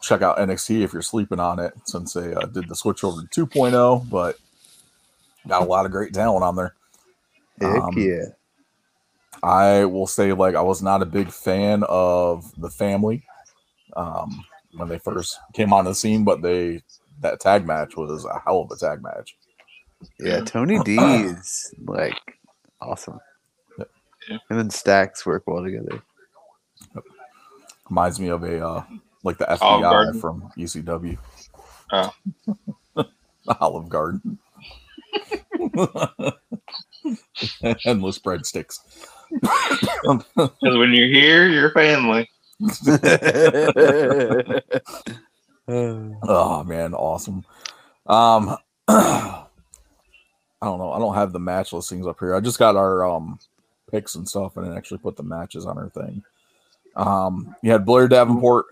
check 0.01 0.21
out 0.21 0.37
NXT 0.37 0.81
if 0.81 0.93
you're 0.93 1.01
sleeping 1.01 1.39
on 1.39 1.59
it, 1.59 1.73
since 1.85 2.13
they 2.13 2.33
uh, 2.33 2.45
did 2.47 2.67
the 2.67 2.75
switch 2.75 3.03
over 3.03 3.21
to 3.21 3.47
2.0. 3.47 4.09
But 4.09 4.37
got 5.47 5.61
a 5.61 5.65
lot 5.65 5.85
of 5.85 5.91
great 5.91 6.13
talent 6.13 6.43
on 6.43 6.55
there. 6.55 6.75
Heck 7.59 7.81
Um, 7.81 7.97
yeah. 7.97 8.25
I 9.43 9.85
will 9.85 10.07
say, 10.07 10.33
like, 10.33 10.55
I 10.55 10.61
was 10.61 10.81
not 10.81 11.01
a 11.01 11.05
big 11.05 11.31
fan 11.31 11.83
of 11.83 12.51
the 12.59 12.69
family 12.69 13.23
um, 13.95 14.43
when 14.73 14.89
they 14.89 14.97
first 14.97 15.37
came 15.53 15.73
on 15.73 15.85
the 15.85 15.93
scene, 15.93 16.23
but 16.23 16.41
they 16.41 16.81
that 17.21 17.39
tag 17.39 17.65
match 17.65 17.95
was 17.95 18.25
a 18.25 18.41
hell 18.43 18.61
of 18.61 18.71
a 18.71 18.75
tag 18.75 19.01
match. 19.01 19.37
Yeah, 20.19 20.41
Tony 20.41 20.79
D 20.79 20.97
is 20.99 21.73
like 21.85 22.39
awesome. 22.81 23.19
Yeah. 24.29 24.37
Him 24.49 24.59
and 24.59 24.73
Stacks 24.73 25.25
work 25.25 25.43
well 25.47 25.63
together. 25.63 26.01
Reminds 27.89 28.19
me 28.19 28.29
of 28.29 28.43
a 28.43 28.65
uh, 28.65 28.83
like 29.23 29.37
the 29.37 29.45
FBI 29.45 29.81
Garden. 29.81 30.19
from 30.19 30.49
ECW. 30.57 31.17
Oh. 31.91 32.13
Olive 33.59 33.89
Garden. 33.89 34.39
Endless 37.85 38.19
breadsticks. 38.19 38.79
Because 40.03 40.51
when 40.61 40.93
you're 40.93 41.07
here, 41.07 41.47
you're 41.47 41.71
family. 41.71 42.29
Oh 45.67 46.63
man, 46.63 46.93
awesome. 46.93 47.43
Um 48.05 48.55
I 48.87 49.47
don't 50.61 50.77
know. 50.77 50.91
I 50.91 50.99
don't 50.99 51.15
have 51.15 51.33
the 51.33 51.39
match 51.39 51.73
listings 51.73 52.05
up 52.05 52.17
here. 52.19 52.35
I 52.35 52.39
just 52.39 52.59
got 52.59 52.75
our 52.75 53.03
um 53.05 53.39
picks 53.89 54.15
and 54.15 54.27
stuff 54.27 54.57
and 54.57 54.75
actually 54.75 54.97
put 54.97 55.15
the 55.15 55.23
matches 55.23 55.65
on 55.65 55.77
her 55.77 55.89
thing. 55.89 56.23
Um 56.95 57.55
you 57.61 57.71
had 57.71 57.85
Blair 57.85 58.07
Davenport 58.07 58.65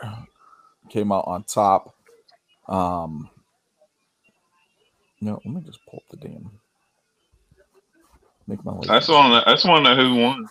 came 0.89 1.11
out 1.11 1.25
on 1.27 1.43
top. 1.43 1.95
Um 2.67 3.29
no, 5.21 5.39
let 5.45 5.53
me 5.53 5.61
just 5.61 5.79
pull 5.85 6.03
up 6.05 6.09
the 6.09 6.27
damn 6.27 6.51
make 8.47 8.63
my 8.65 8.73
life 8.73 8.89
I 8.89 8.99
just 8.99 9.09
want 9.09 9.33
to. 9.33 9.49
I 9.49 9.53
just 9.53 9.65
want 9.65 9.85
to 9.85 9.95
know 9.95 10.03
who 10.03 10.15
won. 10.21 10.47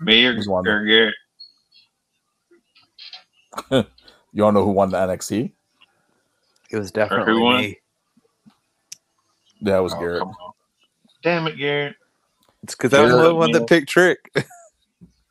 Me 0.00 0.26
or, 0.26 0.36
won? 0.46 0.66
or 0.66 0.84
Garrett. 0.84 1.14
You 4.32 4.42
want 4.42 4.54
to 4.54 4.60
know 4.60 4.66
who 4.66 4.72
won 4.72 4.90
the 4.90 4.98
NXT? 4.98 5.52
it 6.70 6.76
was 6.78 6.92
definitely 6.92 7.40
won? 7.40 7.62
me. 7.62 7.78
Yeah, 9.60 9.78
was 9.78 9.94
Oh, 9.94 9.98
Garrett. 9.98 10.28
Damn 11.22 11.46
it, 11.46 11.56
Garrett. 11.56 11.96
It's 12.62 12.74
because 12.74 12.92
I'm 12.92 13.08
the 13.08 13.16
Garrett, 13.16 13.36
one 13.36 13.52
that 13.52 13.66
picked 13.66 13.88
Trick. 13.88 14.18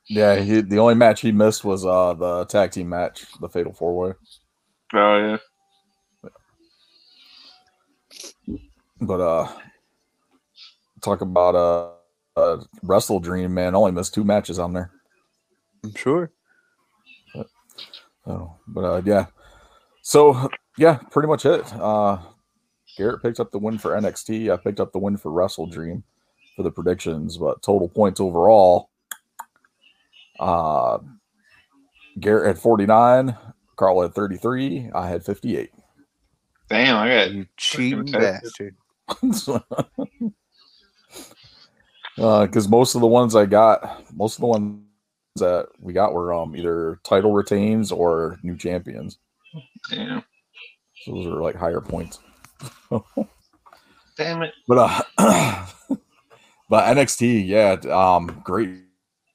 Yeah, 0.09 0.39
he, 0.39 0.61
the 0.61 0.79
only 0.79 0.95
match 0.95 1.21
he 1.21 1.31
missed 1.31 1.65
was 1.65 1.85
uh 1.85 2.13
the 2.13 2.45
tag 2.45 2.71
team 2.71 2.89
match, 2.89 3.25
the 3.41 3.49
Fatal 3.49 3.73
Four 3.73 3.97
Way. 3.97 4.13
Oh 4.93 5.37
yeah. 8.47 8.57
But 9.01 9.19
uh 9.19 9.47
talk 11.01 11.21
about 11.21 11.55
uh, 11.55 12.39
uh 12.39 12.63
Wrestle 12.83 13.19
Dream, 13.19 13.53
man. 13.53 13.75
Only 13.75 13.91
missed 13.91 14.13
two 14.13 14.23
matches 14.23 14.59
on 14.59 14.73
there. 14.73 14.91
I'm 15.83 15.93
sure. 15.93 16.31
So, 18.25 18.55
but 18.67 18.83
uh 18.83 19.01
yeah. 19.05 19.25
So 20.01 20.49
yeah, 20.77 20.99
pretty 21.11 21.27
much 21.27 21.45
it. 21.45 21.65
Uh 21.73 22.19
Garrett 22.97 23.21
picked 23.21 23.41
up 23.41 23.51
the 23.51 23.59
win 23.59 23.77
for 23.77 23.91
NXT. 23.91 24.51
I 24.51 24.55
picked 24.55 24.79
up 24.79 24.93
the 24.93 24.99
win 24.99 25.17
for 25.17 25.31
Wrestle 25.31 25.67
Dream 25.67 26.03
for 26.57 26.63
the 26.63 26.71
predictions, 26.71 27.37
but 27.37 27.61
total 27.61 27.87
points 27.87 28.19
overall. 28.19 28.89
Uh 30.39 30.97
Garrett 32.19 32.47
had 32.47 32.59
49, 32.59 33.37
Carl 33.75 34.01
had 34.01 34.13
33, 34.15 34.89
I 34.93 35.07
had 35.07 35.23
58. 35.23 35.69
Damn, 36.69 36.97
I 36.97 37.09
got. 37.09 37.31
You 37.31 37.45
cheating 37.55 38.11
bastard. 38.11 38.75
because 39.07 39.47
Uh, 42.19 42.47
most 42.67 42.95
of 42.95 43.01
the 43.01 43.07
ones 43.07 43.35
I 43.35 43.45
got, 43.45 44.03
most 44.15 44.37
of 44.37 44.41
the 44.41 44.47
ones 44.47 44.81
that 45.35 45.67
we 45.79 45.93
got 45.93 46.13
were 46.13 46.33
um 46.33 46.55
either 46.55 46.99
title 47.03 47.31
retains 47.31 47.91
or 47.91 48.39
new 48.41 48.57
champions. 48.57 49.19
Yeah. 49.91 50.21
So 51.03 51.13
those 51.13 51.27
are 51.27 51.41
like 51.41 51.55
higher 51.55 51.79
points. 51.79 52.19
Damn 54.17 54.41
it. 54.41 54.53
But 54.67 55.05
uh 55.19 55.65
but 56.69 56.85
NXT, 56.95 57.47
yeah, 57.47 57.73
um 57.93 58.41
great 58.43 58.71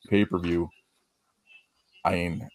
pay-per-view. 0.09 0.69
I 2.05 2.13
mean, 2.13 2.49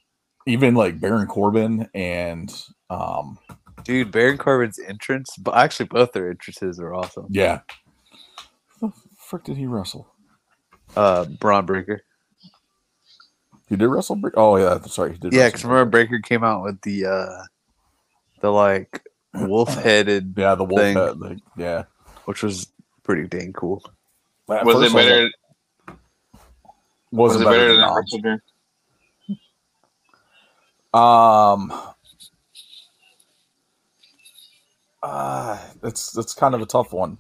even 0.46 0.76
like 0.76 1.00
Baron 1.00 1.28
Corbin 1.28 1.90
and 1.94 2.54
um 2.90 3.38
Dude, 3.84 4.12
Baron 4.12 4.38
Corbin's 4.38 4.80
entrance, 4.80 5.30
but 5.38 5.56
actually 5.56 5.86
both 5.88 6.12
their 6.12 6.30
entrances 6.30 6.80
are 6.80 6.94
awesome. 6.94 7.28
yeah. 7.30 7.62
The 8.82 8.92
frick 9.18 9.44
did 9.46 9.58
he 9.58 9.66
wrestle? 9.66 10.08
Uh, 10.96 11.26
Bron 11.26 11.66
Breakker. 11.66 12.02
He 13.70 13.76
did 13.76 13.88
wrestle. 13.88 14.16
Bre- 14.18 14.30
Oh 14.36 14.58
yeah, 14.58 14.80
sorry. 14.82 15.14
He 15.14 15.18
did. 15.18 15.34
Yeah, 15.34 15.48
because 15.48 15.64
remember 15.64 15.90
Breaker 15.90 16.20
came 16.20 16.44
out 16.44 16.64
with 16.64 16.82
the 16.82 17.06
uh, 17.06 17.44
the 18.42 18.52
like 18.52 19.04
wolf 19.34 19.74
headed, 19.74 20.34
Yeah, 20.38 20.56
the 20.56 20.64
wolf 20.64 20.82
thing. 20.82 20.96
head. 20.98 21.20
Like, 21.20 21.38
yeah. 21.58 21.84
which 22.26 22.44
was 22.44 22.68
pretty 23.04 23.28
dang 23.28 23.54
cool. 23.54 23.84
At 24.50 24.66
Was 24.66 24.82
it 24.82 24.94
better? 24.94 25.30
Was 27.12 27.40
it 27.40 27.44
better 27.46 27.76
than 27.76 28.22
Dream? 28.22 28.42
Um, 30.94 31.72
uh, 35.04 35.58
that's 35.82 36.18
it's 36.18 36.34
kind 36.34 36.56
of 36.56 36.62
a 36.62 36.66
tough 36.66 36.94
one. 36.94 37.18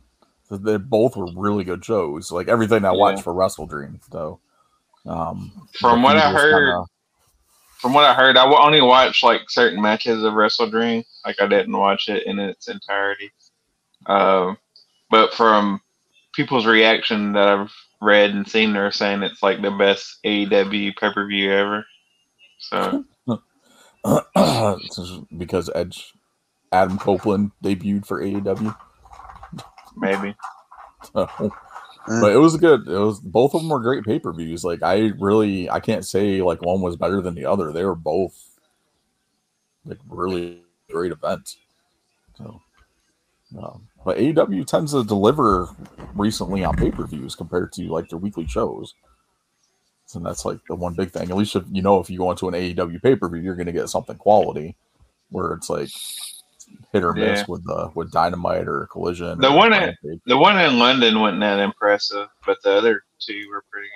They 0.49 0.77
both 0.77 1.17
were 1.17 1.27
really 1.35 1.63
good 1.65 1.83
shows. 1.83 2.31
Like 2.31 2.47
everything 2.47 2.85
I 2.85 2.91
Yeah. 2.93 2.97
watched 2.97 3.23
for 3.23 3.33
Wrestle 3.33 3.67
Dream, 3.67 3.99
though. 4.09 4.39
Um, 5.05 5.67
From 5.79 6.01
what 6.01 6.17
I 6.17 6.31
heard, 6.31 6.53
kinda- 6.53 6.85
From 7.79 7.93
what 7.93 8.05
I 8.05 8.13
heard, 8.13 8.37
I 8.37 8.45
only 8.45 8.81
watched 8.81 9.23
like 9.23 9.49
certain 9.49 9.81
matches 9.81 10.23
of 10.23 10.33
Wrestle 10.33 10.69
Dream. 10.69 11.03
Like 11.25 11.41
I 11.41 11.47
didn't 11.47 11.75
watch 11.77 12.07
it 12.09 12.25
in 12.25 12.39
its 12.39 12.67
entirety. 12.69 13.31
Um, 14.07 14.57
but 15.09 15.33
from 15.33 15.81
people's 16.37 16.67
reaction 16.67 17.33
that 17.33 17.47
I've 17.47 17.73
read 17.99 18.29
and 18.29 18.47
seen, 18.47 18.71
they're 18.71 18.91
saying 18.91 19.23
it's 19.23 19.43
like 19.43 19.61
the 19.61 19.71
best 19.71 20.19
AEW 20.23 20.95
pay 20.95 21.13
per 21.13 21.27
view 21.27 21.51
ever. 21.51 21.85
So 22.59 23.03
because 25.37 25.69
Edge, 25.75 26.13
Adam 26.71 26.97
Copeland 26.97 27.51
debuted 27.63 28.05
for 28.05 28.21
AEW. 28.21 28.75
maybe. 29.97 30.35
So, 31.13 31.29
but 32.21 32.31
it 32.31 32.37
was 32.37 32.57
good. 32.57 32.87
It 32.87 32.97
was 32.97 33.19
both 33.19 33.53
of 33.53 33.61
them 33.61 33.69
were 33.69 33.79
great 33.79 34.03
pay 34.03 34.17
per 34.17 34.33
views. 34.33 34.63
Like 34.63 34.81
I 34.81 35.11
really, 35.19 35.69
I 35.69 35.79
can't 35.79 36.05
say 36.05 36.41
like 36.41 36.61
one 36.61 36.81
was 36.81 36.95
better 36.95 37.21
than 37.21 37.35
the 37.35 37.45
other. 37.45 37.71
They 37.71 37.85
were 37.85 37.95
both 37.95 38.33
like 39.85 39.99
really 40.09 40.63
great 40.89 41.11
events. 41.11 41.57
So, 42.35 42.61
um, 43.61 43.87
but 44.07 44.17
AEW 44.17 44.65
tends 44.65 44.93
to 44.93 45.03
deliver 45.03 45.67
recently 46.15 46.63
on 46.63 46.77
pay 46.77 46.91
per 46.91 47.05
views 47.05 47.35
compared 47.35 47.73
to 47.73 47.83
like 47.89 48.07
their 48.07 48.17
weekly 48.17 48.47
shows. 48.47 48.93
And 50.15 50.25
that's 50.25 50.45
like 50.45 50.59
the 50.69 50.75
one 50.75 50.93
big 50.93 51.11
thing. 51.11 51.29
At 51.29 51.35
least 51.35 51.57
if 51.57 51.65
you 51.69 51.81
know 51.81 51.99
if 51.99 52.09
you 52.09 52.17
go 52.17 52.31
into 52.31 52.47
an 52.47 52.53
AEW 52.53 53.01
pay 53.03 53.17
per 53.17 53.27
view, 53.27 53.41
you're 53.41 53.57
going 53.57 53.65
to 53.65 53.73
get 53.73 53.89
something 53.89 54.15
quality. 54.15 54.77
Where 55.29 55.51
it's 55.51 55.69
like 55.69 55.89
hit 56.93 57.03
or 57.03 57.13
miss 57.13 57.39
Yeah. 57.39 57.45
with 57.49 57.65
the 57.65 57.91
with 57.95 58.09
Dynamite 58.13 58.69
or 58.69 58.87
Collision. 58.89 59.39
The 59.41 59.49
or 59.49 59.57
one 59.57 59.73
at- 59.73 59.95
The 60.25 60.37
one 60.37 60.57
in 60.57 60.79
London 60.79 61.19
wasn't 61.19 61.41
that 61.41 61.59
impressive, 61.59 62.29
but 62.45 62.59
the 62.63 62.77
other 62.77 63.03
two 63.19 63.45
were 63.49 63.65
pretty 63.69 63.89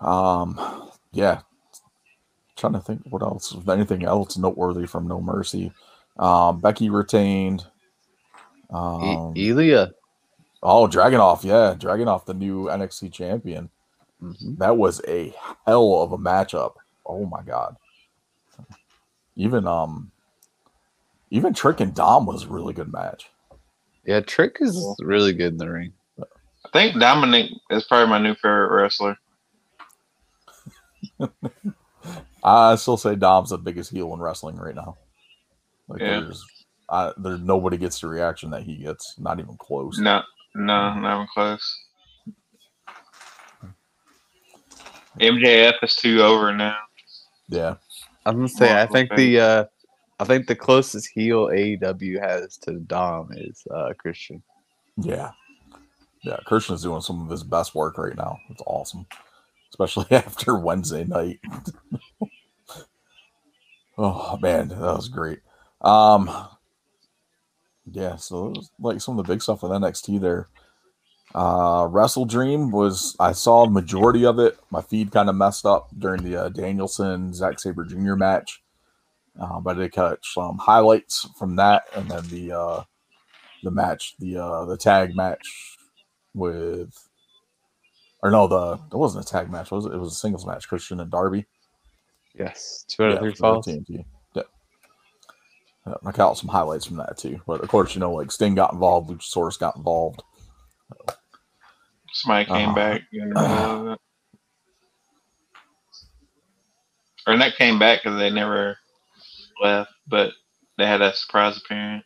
good. 0.00 0.06
Um, 0.06 0.90
yeah. 1.10 1.40
Trying 2.54 2.74
to 2.74 2.80
think 2.80 3.02
what 3.10 3.22
else, 3.22 3.52
if 3.52 3.68
anything 3.68 4.04
else 4.04 4.38
noteworthy 4.38 4.86
from 4.86 5.08
No 5.08 5.20
Mercy. 5.20 5.72
Um, 6.18 6.58
Becky 6.60 6.90
retained. 6.90 7.64
Um, 8.70 9.32
E- 9.36 9.50
Ilja. 9.50 9.92
oh, 10.62 10.86
Dragunov, 10.88 11.44
yeah, 11.44 11.74
Dragunov, 11.78 12.24
the 12.26 12.34
new 12.34 12.64
NXT 12.64 13.12
champion. 13.12 13.70
Mhm. 14.22 14.58
That 14.58 14.76
was 14.76 15.00
a 15.06 15.32
hell 15.64 16.02
of 16.02 16.12
a 16.12 16.18
matchup. 16.18 16.74
Oh 17.06 17.24
my 17.26 17.42
god. 17.42 17.76
Even 19.36 19.66
um, 19.68 20.10
even 21.30 21.54
Trick 21.54 21.78
and 21.80 21.94
Dom 21.94 22.26
was 22.26 22.42
a 22.44 22.48
really 22.48 22.74
good 22.74 22.92
match. 22.92 23.30
Yeah, 24.04 24.20
Trick 24.20 24.56
is 24.60 24.76
really 25.00 25.32
good 25.32 25.52
in 25.52 25.58
the 25.58 25.70
ring. 25.70 25.92
I 26.20 26.70
think 26.72 26.98
Dominic 26.98 27.50
is 27.70 27.84
probably 27.84 28.08
my 28.10 28.18
new 28.18 28.34
favorite 28.34 28.72
wrestler. 28.82 29.16
I 32.42 32.74
still 32.76 32.96
say 32.96 33.14
Dom's 33.14 33.50
the 33.50 33.58
biggest 33.58 33.90
heel 33.92 34.12
in 34.14 34.20
wrestling 34.20 34.56
right 34.56 34.74
now. 34.74 34.96
Like 35.88 36.00
Yeah. 36.00 36.20
there's, 36.20 36.44
I, 36.90 37.12
there's 37.18 37.40
nobody 37.40 37.76
gets 37.76 38.00
the 38.00 38.08
reaction 38.08 38.50
that 38.50 38.62
he 38.62 38.76
gets. 38.76 39.18
Not 39.18 39.40
even 39.40 39.56
close. 39.56 39.98
No, 39.98 40.22
no, 40.54 40.94
not 40.94 41.16
even 41.16 41.28
close. 41.34 41.84
MJF 45.20 45.74
is 45.82 45.96
too 45.96 46.22
over 46.22 46.54
now. 46.54 46.76
Yeah, 47.48 47.74
I'm 48.26 48.36
gonna 48.36 48.48
say 48.48 48.70
I 48.70 48.86
Multiple 48.86 48.94
think 48.94 49.14
the 49.16 49.40
uh, 49.40 49.64
I 50.20 50.24
think 50.24 50.46
the 50.46 50.54
closest 50.54 51.08
heel 51.14 51.46
AEW 51.46 52.20
has 52.20 52.56
to 52.58 52.74
Dom 52.80 53.30
is 53.32 53.62
uh, 53.74 53.92
Christian. 53.98 54.42
yeah, 54.96 55.30
yeah. 56.22 56.36
Christian's 56.46 56.82
doing 56.82 57.00
some 57.00 57.22
of 57.22 57.30
his 57.30 57.42
best 57.42 57.74
work 57.74 57.98
right 57.98 58.16
now. 58.16 58.38
It's 58.50 58.62
awesome, 58.66 59.06
especially 59.70 60.06
after 60.10 60.58
Wednesday 60.58 61.04
night. 61.04 61.40
oh 63.98 64.38
man, 64.40 64.68
that 64.68 64.78
was 64.78 65.08
great. 65.08 65.40
Um, 65.80 66.30
yeah. 67.90 68.16
So 68.16 68.48
it 68.48 68.56
was 68.56 68.70
like 68.80 69.00
some 69.00 69.18
of 69.18 69.26
the 69.26 69.32
big 69.32 69.42
stuff 69.42 69.62
with 69.62 69.72
NXT 69.72 70.20
there. 70.20 70.48
Uh, 71.34 71.86
Wrestle 71.90 72.24
Dream 72.24 72.70
was 72.70 73.14
I 73.20 73.32
saw 73.32 73.66
majority 73.66 74.24
of 74.24 74.38
it. 74.38 74.58
My 74.70 74.80
feed 74.80 75.12
kind 75.12 75.28
of 75.28 75.36
messed 75.36 75.66
up 75.66 75.88
during 75.98 76.22
the 76.22 76.36
uh, 76.36 76.48
Danielson 76.48 77.34
Zack 77.34 77.60
Sabre 77.60 77.84
Jr. 77.84 78.14
match, 78.14 78.62
uh, 79.40 79.60
but 79.60 79.76
I 79.76 79.80
did 79.80 79.92
catch 79.92 80.34
some 80.34 80.58
highlights 80.58 81.28
from 81.38 81.56
that, 81.56 81.84
and 81.94 82.10
then 82.10 82.26
the 82.28 82.52
uh, 82.52 82.84
the 83.62 83.70
match, 83.70 84.16
the 84.18 84.38
uh, 84.38 84.64
the 84.64 84.76
tag 84.78 85.14
match 85.14 85.76
with, 86.34 86.94
or 88.22 88.30
no, 88.30 88.46
the 88.48 88.80
it 88.90 88.96
wasn't 88.96 89.24
a 89.24 89.28
tag 89.28 89.50
match, 89.50 89.70
was 89.70 89.86
it? 89.86 89.92
It 89.92 89.98
was 89.98 90.12
a 90.12 90.16
singles 90.16 90.46
match, 90.46 90.68
Christian 90.68 91.00
and 91.00 91.10
Darby. 91.10 91.46
Yes, 92.34 92.84
two 92.88 93.04
out 93.04 93.12
of 93.12 93.14
Yeah, 93.14 93.20
three 93.20 93.34
falls. 93.34 93.66
TNT. 93.66 94.04
Yeah, 95.88 95.94
I 96.06 96.12
caught 96.12 96.38
some 96.38 96.48
highlights 96.48 96.84
from 96.86 96.96
that 96.98 97.16
too, 97.18 97.40
but 97.46 97.60
of 97.62 97.68
course, 97.68 97.94
you 97.94 98.00
know, 98.00 98.12
like 98.12 98.30
Sting 98.30 98.54
got 98.54 98.72
involved, 98.72 99.10
Luchasaurus 99.10 99.58
got 99.58 99.76
involved. 99.76 100.22
Somebody 102.12 102.46
came 102.46 102.70
Uh-huh. 102.70 102.74
back 102.74 103.02
in 103.12 103.28
the 103.30 103.34
middle 103.36 103.88
of 103.88 103.92
it. 103.94 104.00
Or 107.26 107.36
not 107.36 107.56
came 107.56 107.78
back 107.78 108.00
because 108.02 108.18
they 108.18 108.30
never 108.30 108.76
left, 109.62 109.90
but 110.06 110.32
they 110.78 110.86
had 110.86 111.02
a 111.02 111.14
surprise 111.14 111.58
appearance. 111.58 112.04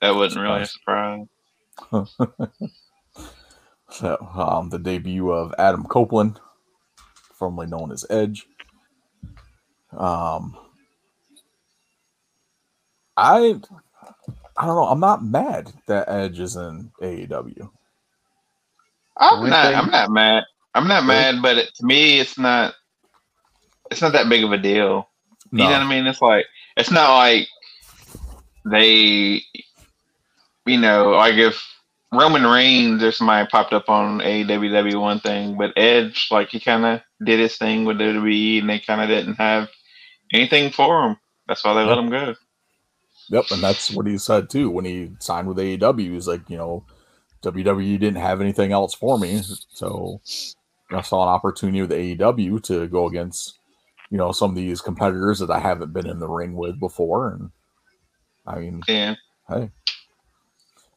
That 0.00 0.14
wasn't 0.16 0.42
really 0.42 0.62
a 0.62 0.66
surprise. 0.66 1.26
So, 3.90 4.16
um, 4.34 4.70
the 4.70 4.78
debut 4.80 5.30
of 5.30 5.54
Adam 5.56 5.84
Copeland, 5.84 6.40
formerly 7.32 7.68
known 7.68 7.92
as 7.92 8.04
Edge. 8.10 8.44
Um, 9.96 10.56
I, 13.16 13.54
I 14.56 14.66
don't 14.66 14.76
know. 14.76 14.86
I'm 14.88 15.00
not 15.00 15.24
mad 15.24 15.72
that 15.86 16.08
Edge 16.08 16.40
is 16.40 16.56
in 16.56 16.90
AEW. 17.00 17.70
I'm 19.16 19.40
not. 19.50 19.66
thing- 19.66 19.74
I'm 19.76 19.90
not 19.90 20.10
mad. 20.10 20.44
I'm 20.74 20.88
not 20.88 21.04
mad, 21.04 21.40
but 21.42 21.56
it, 21.58 21.74
to 21.76 21.84
me, 21.86 22.18
it's 22.18 22.36
not. 22.38 22.74
It's 23.90 24.00
not 24.02 24.12
that 24.12 24.28
big 24.28 24.42
of 24.42 24.50
a 24.52 24.58
deal. 24.58 25.08
You 25.52 25.58
know 25.58 25.64
what 25.70 25.82
I 25.82 25.88
mean? 25.88 26.06
It's 26.06 26.20
like 26.22 26.46
it's 26.76 26.90
not 26.90 27.16
like 27.16 27.46
they, 28.64 29.42
you 30.66 30.78
know, 30.80 31.10
like 31.10 31.34
if 31.34 31.62
Roman 32.12 32.44
Reigns 32.44 33.02
or 33.02 33.12
somebody 33.12 33.46
popped 33.48 33.72
up 33.72 33.88
on 33.88 34.18
AEW 34.20 35.00
one 35.00 35.20
thing, 35.20 35.56
but 35.56 35.72
Edge, 35.76 36.28
like 36.30 36.48
he 36.48 36.58
kind 36.60 36.84
of 36.84 37.00
did 37.24 37.38
his 37.38 37.56
thing 37.56 37.84
with 37.84 37.98
WWE, 37.98 38.60
and 38.60 38.70
they 38.70 38.80
kind 38.80 39.00
of 39.00 39.08
didn't 39.08 39.34
have 39.34 39.68
anything 40.32 40.72
for 40.72 41.06
him. 41.08 41.16
That's 41.46 41.62
why 41.64 41.74
they 41.74 41.84
let 41.84 41.98
him 41.98 42.10
go. 42.10 42.34
Yep, 43.30 43.44
and 43.52 43.62
that's 43.62 43.90
what 43.90 44.06
he 44.06 44.18
said 44.18 44.50
too 44.50 44.70
when 44.70 44.84
he 44.84 45.12
signed 45.18 45.48
with 45.48 45.56
AEW. 45.56 46.12
He's 46.12 46.28
like, 46.28 46.48
you 46.48 46.56
know, 46.56 46.84
WWE 47.42 47.98
didn't 47.98 48.16
have 48.16 48.40
anything 48.40 48.72
else 48.72 48.94
for 48.94 49.18
me, 49.18 49.42
so 49.72 50.20
I 50.90 51.00
saw 51.02 51.22
an 51.22 51.28
opportunity 51.28 51.80
with 51.80 51.90
AEW 51.90 52.62
to 52.64 52.86
go 52.88 53.06
against, 53.06 53.58
you 54.10 54.18
know, 54.18 54.32
some 54.32 54.50
of 54.50 54.56
these 54.56 54.80
competitors 54.80 55.38
that 55.38 55.50
I 55.50 55.58
haven't 55.58 55.92
been 55.92 56.06
in 56.06 56.18
the 56.18 56.28
ring 56.28 56.54
with 56.54 56.78
before, 56.78 57.32
and 57.32 57.50
I 58.46 58.58
mean, 58.58 58.82
Yeah, 58.88 59.14
hey, 59.48 59.70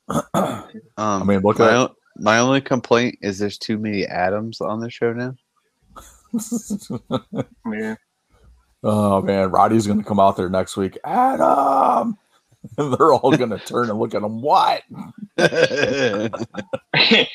Um, 0.34 0.64
I 0.98 1.24
mean, 1.24 1.40
look 1.42 1.60
my, 1.60 1.70
at 1.70 1.76
o- 1.76 1.96
my 2.18 2.40
only 2.40 2.62
complaint 2.62 3.18
is 3.22 3.40
there's 3.40 3.58
too 3.58 3.78
many 3.78 4.06
Adams 4.06 4.62
on 4.62 4.80
the 4.80 4.90
show 4.90 5.14
now. 5.14 5.36
Yeah. 7.72 7.96
Oh 8.84 9.22
man, 9.22 9.52
Roddy's 9.52 9.88
gonna 9.88 10.04
come 10.04 10.20
out 10.20 10.36
there 10.38 10.50
next 10.50 10.78
week. 10.78 10.98
Adam, 11.04 12.18
and 12.78 12.94
they're 12.94 13.14
all 13.14 13.36
gonna 13.36 13.60
turn 13.66 13.90
and 13.90 14.00
look 14.00 14.16
at 14.16 14.24
him. 14.24 14.42
What? 14.42 14.84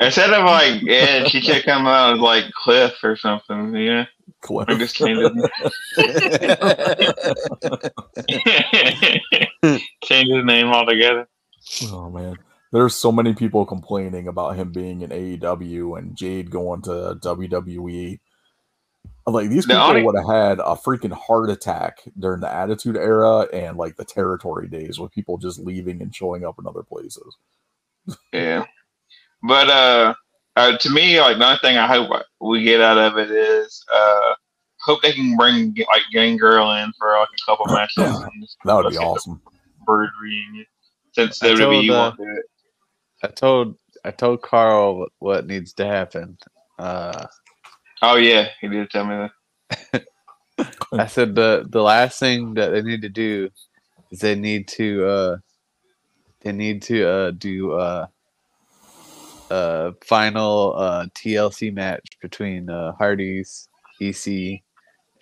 Instead 0.00 0.32
of 0.32 0.44
like 0.44 0.82
Ed, 0.88 1.28
she 1.28 1.40
should 1.40 1.64
come 1.64 1.86
out 1.86 2.14
as 2.14 2.20
like 2.20 2.44
Cliff 2.52 2.94
or 3.02 3.16
something. 3.16 3.74
Yeah. 3.74 4.06
Cliff. 4.40 4.68
I 4.68 4.78
just 4.78 4.96
changed 4.96 5.20
his, 5.20 5.32
changed 10.02 10.32
his 10.32 10.44
name 10.44 10.68
altogether. 10.68 11.28
Oh 11.84 12.10
man, 12.10 12.36
there's 12.72 12.94
so 12.94 13.12
many 13.12 13.34
people 13.34 13.66
complaining 13.66 14.28
about 14.28 14.56
him 14.56 14.72
being 14.72 15.02
in 15.02 15.10
AEW 15.10 15.98
and 15.98 16.16
Jade 16.16 16.50
going 16.50 16.80
to 16.82 17.18
WWE. 17.22 18.18
Like 19.26 19.48
these 19.48 19.66
people 19.66 19.82
only- 19.82 20.02
would 20.02 20.16
have 20.16 20.28
had 20.28 20.58
a 20.60 20.74
freaking 20.76 21.12
heart 21.12 21.50
attack 21.50 22.00
during 22.18 22.40
the 22.40 22.52
Attitude 22.52 22.96
Era 22.96 23.40
and 23.52 23.76
like 23.76 23.96
the 23.96 24.04
Territory 24.04 24.68
days, 24.68 24.98
with 24.98 25.12
people 25.12 25.38
just 25.38 25.60
leaving 25.60 26.02
and 26.02 26.14
showing 26.14 26.44
up 26.44 26.58
in 26.58 26.66
other 26.66 26.82
places. 26.82 27.36
Yeah. 28.32 28.64
But 29.42 29.68
uh, 29.68 30.14
uh 30.56 30.76
to 30.78 30.90
me, 30.90 31.20
like 31.20 31.38
the 31.38 31.44
only 31.44 31.58
thing 31.58 31.76
I 31.76 31.86
hope 31.86 32.10
we 32.40 32.62
get 32.62 32.80
out 32.80 32.98
of 32.98 33.18
it 33.18 33.30
is 33.30 33.84
uh 33.92 34.34
hope 34.80 35.02
they 35.02 35.12
can 35.12 35.36
bring 35.36 35.74
like 35.88 36.02
Gangrel 36.12 36.72
in 36.72 36.92
for 36.98 37.12
like 37.18 37.28
a 37.28 37.50
couple 37.50 37.66
matches. 37.74 38.56
That 38.64 38.74
would 38.74 38.90
be 38.90 38.98
awesome. 38.98 39.40
Brood 39.86 40.10
reunion. 40.20 40.66
Since 41.12 41.42
I 41.42 41.54
told, 41.54 41.84
WWE 41.84 41.90
uh, 41.90 41.92
won't 41.92 42.16
do 42.16 42.36
it. 42.36 42.44
I 43.22 43.28
told 43.28 43.76
I 44.04 44.10
told 44.10 44.42
Carl 44.42 44.98
what, 44.98 45.10
what 45.18 45.46
needs 45.46 45.72
to 45.74 45.86
happen. 45.86 46.38
Uh, 46.78 47.26
Oh 48.02 48.16
yeah, 48.16 48.48
he 48.60 48.68
did 48.68 48.90
tell 48.90 49.06
me 49.06 49.16
that. 49.16 49.30
I 50.96 51.06
said 51.06 51.34
the 51.34 51.66
the 51.68 51.82
last 51.82 52.20
thing 52.20 52.54
that 52.54 52.70
they 52.70 52.82
need 52.82 53.02
to 53.02 53.08
do 53.10 53.50
is 54.10 54.20
they 54.20 54.34
need 54.36 54.68
to 54.68 55.06
uh, 55.06 55.36
they 56.42 56.52
need 56.52 56.82
to 56.82 57.08
uh, 57.08 57.30
do 57.32 57.72
uh, 57.72 58.06
uh, 59.50 59.92
final 60.04 60.74
uh, 60.76 61.06
TLC 61.14 61.72
match 61.74 62.06
between 62.22 62.70
uh, 62.70 62.92
Hardy's 62.92 63.68
EC 64.00 64.62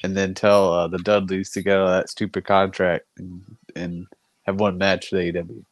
and 0.04 0.16
then 0.16 0.34
tell 0.34 0.72
uh, 0.72 0.88
the 0.88 0.98
Dudleys 0.98 1.50
to 1.52 1.62
get 1.62 1.78
out 1.78 1.84
of 1.88 1.90
that 1.90 2.10
stupid 2.10 2.44
contract 2.46 3.06
and, 3.18 3.42
and 3.76 4.06
have 4.44 4.60
one 4.60 4.78
match 4.78 5.10
with 5.12 5.22
E 5.22 5.32
AEW. 5.32 5.64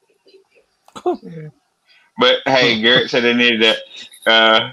But 2.18 2.38
hey, 2.46 2.80
Garrett 2.80 3.10
said 3.10 3.24
they 3.24 3.34
needed 3.34 3.62
that. 3.62 3.78
Uh, 4.26 4.72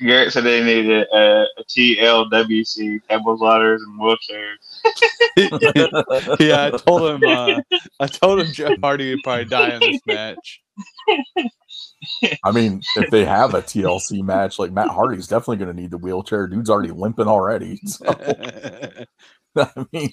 Garrett 0.00 0.32
said 0.32 0.44
they 0.44 0.62
needed 0.62 1.06
a, 1.12 1.46
a 1.58 1.64
TLWC 1.64 3.00
tables, 3.08 3.40
ladders, 3.40 3.82
and 3.82 4.00
wheelchairs. 4.00 4.56
yeah, 6.40 6.66
I 6.66 6.70
told 6.76 7.10
him. 7.10 7.28
Uh, 7.28 7.60
I 8.00 8.06
told 8.06 8.40
him 8.40 8.52
Jeff 8.52 8.78
Hardy 8.82 9.14
would 9.14 9.22
probably 9.22 9.44
die 9.44 9.74
in 9.74 9.80
this 9.80 10.00
match. 10.06 10.62
I 12.44 12.50
mean, 12.52 12.82
if 12.96 13.10
they 13.10 13.24
have 13.24 13.54
a 13.54 13.60
TLC 13.62 14.22
match, 14.22 14.58
like 14.58 14.72
Matt 14.72 14.88
Hardy's 14.88 15.26
definitely 15.26 15.58
going 15.58 15.74
to 15.74 15.80
need 15.80 15.90
the 15.90 15.98
wheelchair. 15.98 16.46
Dude's 16.46 16.70
already 16.70 16.92
limping 16.92 17.26
already. 17.26 17.78
So, 17.84 18.06
I 19.56 19.86
mean, 19.92 20.12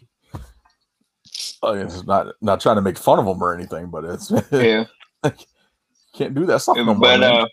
I 1.63 1.73
mean, 1.73 1.81
it's 1.85 2.05
not 2.05 2.27
not 2.41 2.59
trying 2.59 2.75
to 2.75 2.81
make 2.81 2.97
fun 2.97 3.19
of 3.19 3.25
him 3.25 3.41
or 3.41 3.53
anything, 3.53 3.89
but 3.89 4.03
it's 4.03 4.31
Yeah. 4.51 4.85
can't 6.13 6.33
do 6.33 6.45
that 6.47 6.61
stuff 6.61 6.77
no 6.77 6.83
more. 6.85 6.95
but 6.95 7.19
man. 7.19 7.31
uh, 7.31 7.47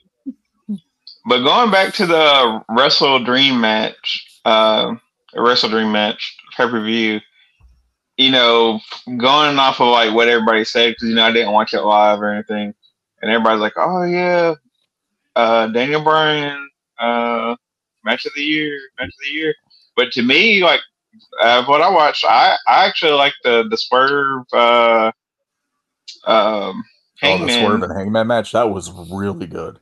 but 1.26 1.42
going 1.42 1.70
back 1.70 1.94
to 1.94 2.06
the 2.06 2.62
Wrestle 2.68 3.24
Dream 3.24 3.60
match, 3.60 4.40
uh, 4.44 4.94
Wrestle 5.34 5.70
Dream 5.70 5.90
match 5.92 6.37
pay 6.56 6.68
per 6.68 6.82
view, 6.82 7.20
you 8.16 8.30
know, 8.30 8.80
going 9.06 9.58
off 9.58 9.80
of 9.80 9.88
like 9.88 10.14
what 10.14 10.28
everybody 10.28 10.64
said 10.64 10.90
because 10.90 11.08
you 11.08 11.14
know 11.14 11.24
I 11.24 11.32
didn't 11.32 11.52
watch 11.52 11.74
it 11.74 11.82
live 11.82 12.20
or 12.20 12.32
anything, 12.32 12.74
and 13.22 13.30
everybody's 13.30 13.60
like, 13.60 13.74
oh 13.76 14.04
yeah, 14.04 14.54
uh, 15.34 15.68
Daniel 15.68 16.02
Bryan, 16.02 16.68
uh, 16.98 17.56
match 18.04 18.26
of 18.26 18.32
the 18.37 18.42
year, 18.42 18.78
match 18.98 19.08
of 19.08 19.24
the 19.24 19.32
year. 19.32 19.54
But 19.96 20.12
to 20.12 20.22
me, 20.22 20.62
like 20.62 20.80
uh, 21.40 21.64
what 21.64 21.80
I 21.80 21.90
watched, 21.90 22.24
I 22.24 22.56
I 22.68 22.87
actually 22.87 23.12
like 23.12 23.34
the 23.42 23.66
the 23.68 23.76
Swerve. 23.76 24.44
Uh, 24.52 25.12
um, 26.26 26.84
oh, 27.22 27.38
the 27.38 27.48
Swerve 27.50 27.82
and 27.82 27.96
Hangman 27.96 28.26
match 28.26 28.52
that 28.52 28.70
was 28.70 28.90
really 29.10 29.46
good. 29.46 29.78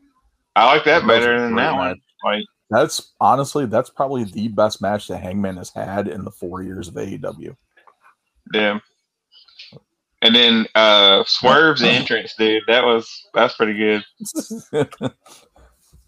I 0.57 0.67
like 0.67 0.85
that 0.85 1.07
better 1.07 1.41
than 1.41 1.55
that 1.57 1.75
one. 1.75 2.01
Like, 2.25 2.45
That's 2.71 3.12
honestly 3.21 3.67
that's 3.67 3.91
probably 3.91 4.25
the 4.25 4.49
best 4.49 4.83
match 4.83 5.09
that 5.09 5.19
Hangman 5.19 5.57
has 5.57 5.71
had 5.71 6.09
in 6.09 6.25
the 6.25 6.31
four 6.31 6.62
years 6.62 6.88
of 6.88 6.95
AEW. 6.95 7.57
yeah. 8.53 8.79
And 10.21 10.35
then 10.37 10.67
uh 10.75 11.25
Swerve's 11.27 11.83
entrance, 11.83 12.35
dude. 12.38 12.62
That 12.69 12.85
was 12.85 13.11
that's 13.35 13.55
pretty 13.55 13.75
good. 13.75 14.05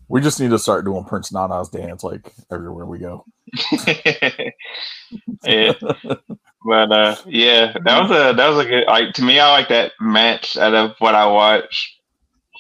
we 0.08 0.20
just 0.20 0.38
need 0.40 0.50
to 0.50 0.58
start 0.58 0.84
doing 0.84 1.04
Prince 1.04 1.32
Nana's 1.32 1.68
dance 1.68 2.04
like 2.04 2.32
everywhere 2.52 2.86
we 2.86 2.98
go. 2.98 3.24
yeah. 5.44 5.72
But 6.66 6.92
uh 6.92 7.16
yeah, 7.26 7.72
that 7.84 8.02
was 8.02 8.10
a 8.10 8.34
that 8.36 8.48
was 8.48 8.64
a 8.64 8.68
good 8.68 8.84
like 8.86 9.14
to 9.14 9.22
me 9.22 9.40
I 9.40 9.50
like 9.50 9.68
that 9.68 9.92
match 10.00 10.56
out 10.56 10.74
of 10.74 10.92
what 10.98 11.14
I 11.14 11.26
watched 11.26 12.00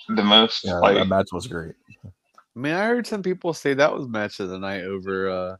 the 0.08 0.22
most. 0.22 0.64
Yeah, 0.64 0.74
like 0.78 0.96
that 0.96 1.08
match 1.08 1.28
was 1.32 1.46
great. 1.46 1.74
I 2.04 2.08
mean, 2.60 2.72
I 2.72 2.86
heard 2.86 3.06
some 3.06 3.22
people 3.22 3.52
say 3.52 3.74
that 3.74 3.92
was 3.92 4.06
match 4.06 4.38
of 4.40 4.48
the 4.48 4.58
night 4.58 4.82
over 4.84 5.28
uh, 5.28 5.56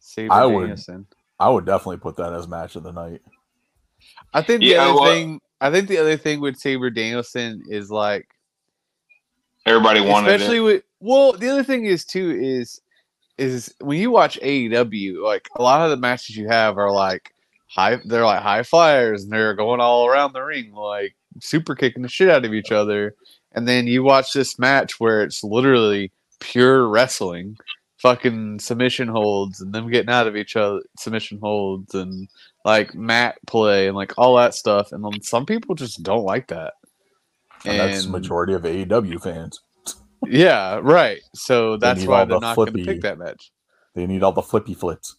Sabre 0.00 0.32
I 0.32 0.44
would- 0.46 0.60
Danielson. 0.62 1.06
I 1.38 1.48
would 1.48 1.64
definitely 1.64 1.96
put 1.98 2.16
that 2.16 2.34
as 2.34 2.46
match 2.46 2.76
of 2.76 2.82
the 2.82 2.92
night. 2.92 3.22
I 4.34 4.42
think 4.42 4.60
the 4.60 4.66
Yeah, 4.66 4.82
other 4.84 4.94
well- 5.00 5.04
thing. 5.06 5.40
I 5.62 5.70
think 5.70 5.88
the 5.88 5.98
other 5.98 6.16
thing 6.16 6.40
with 6.40 6.56
Sabre 6.56 6.88
Danielson 6.90 7.62
is 7.68 7.90
like, 7.90 8.26
everybody 9.66 10.00
wanted 10.00 10.30
especially 10.34 10.58
it. 10.58 10.60
with. 10.60 10.82
Well, 11.00 11.32
the 11.32 11.48
other 11.48 11.64
thing 11.64 11.84
is 11.86 12.04
too 12.04 12.30
is 12.40 12.80
is 13.38 13.74
when 13.80 13.98
you 13.98 14.10
watch 14.10 14.38
AEW, 14.42 15.22
like 15.24 15.48
a 15.56 15.62
lot 15.62 15.82
of 15.82 15.90
the 15.90 15.96
matches 15.96 16.36
you 16.36 16.48
have 16.48 16.76
are 16.78 16.90
like 16.90 17.34
high. 17.68 17.96
They're 18.04 18.24
like 18.24 18.42
high 18.42 18.62
flyers, 18.62 19.22
and 19.24 19.32
they're 19.32 19.54
going 19.54 19.80
all 19.80 20.06
around 20.06 20.32
the 20.34 20.42
ring, 20.42 20.72
like 20.72 21.14
super 21.40 21.74
kicking 21.74 22.02
the 22.02 22.08
shit 22.08 22.28
out 22.28 22.44
of 22.44 22.52
each 22.54 22.72
other. 22.72 23.14
And 23.52 23.66
then 23.66 23.86
you 23.86 24.02
watch 24.02 24.32
this 24.32 24.58
match 24.58 25.00
where 25.00 25.22
it's 25.22 25.42
literally 25.42 26.12
pure 26.38 26.88
wrestling, 26.88 27.56
fucking 27.98 28.60
submission 28.60 29.08
holds, 29.08 29.60
and 29.60 29.72
them 29.72 29.90
getting 29.90 30.10
out 30.10 30.26
of 30.26 30.36
each 30.36 30.56
other, 30.56 30.80
submission 30.98 31.38
holds, 31.40 31.94
and 31.94 32.28
like 32.64 32.94
mat 32.94 33.38
play, 33.46 33.88
and 33.88 33.96
like 33.96 34.12
all 34.16 34.36
that 34.36 34.54
stuff. 34.54 34.92
And 34.92 35.04
then 35.04 35.22
some 35.22 35.46
people 35.46 35.74
just 35.74 36.02
don't 36.02 36.24
like 36.24 36.48
that. 36.48 36.74
And, 37.64 37.78
that's 37.78 38.04
the 38.04 38.10
majority 38.10 38.54
of 38.54 38.62
AEW 38.62 39.22
fans. 39.22 39.60
Yeah, 40.26 40.80
right. 40.82 41.20
So 41.34 41.76
that's 41.76 42.04
why 42.04 42.24
they're 42.24 42.38
the 42.38 42.40
not 42.40 42.56
going 42.56 42.72
to 42.72 42.84
pick 42.84 43.02
that 43.02 43.18
match. 43.18 43.52
They 43.94 44.06
need 44.06 44.22
all 44.22 44.32
the 44.32 44.42
flippy 44.42 44.74
flits. 44.74 45.16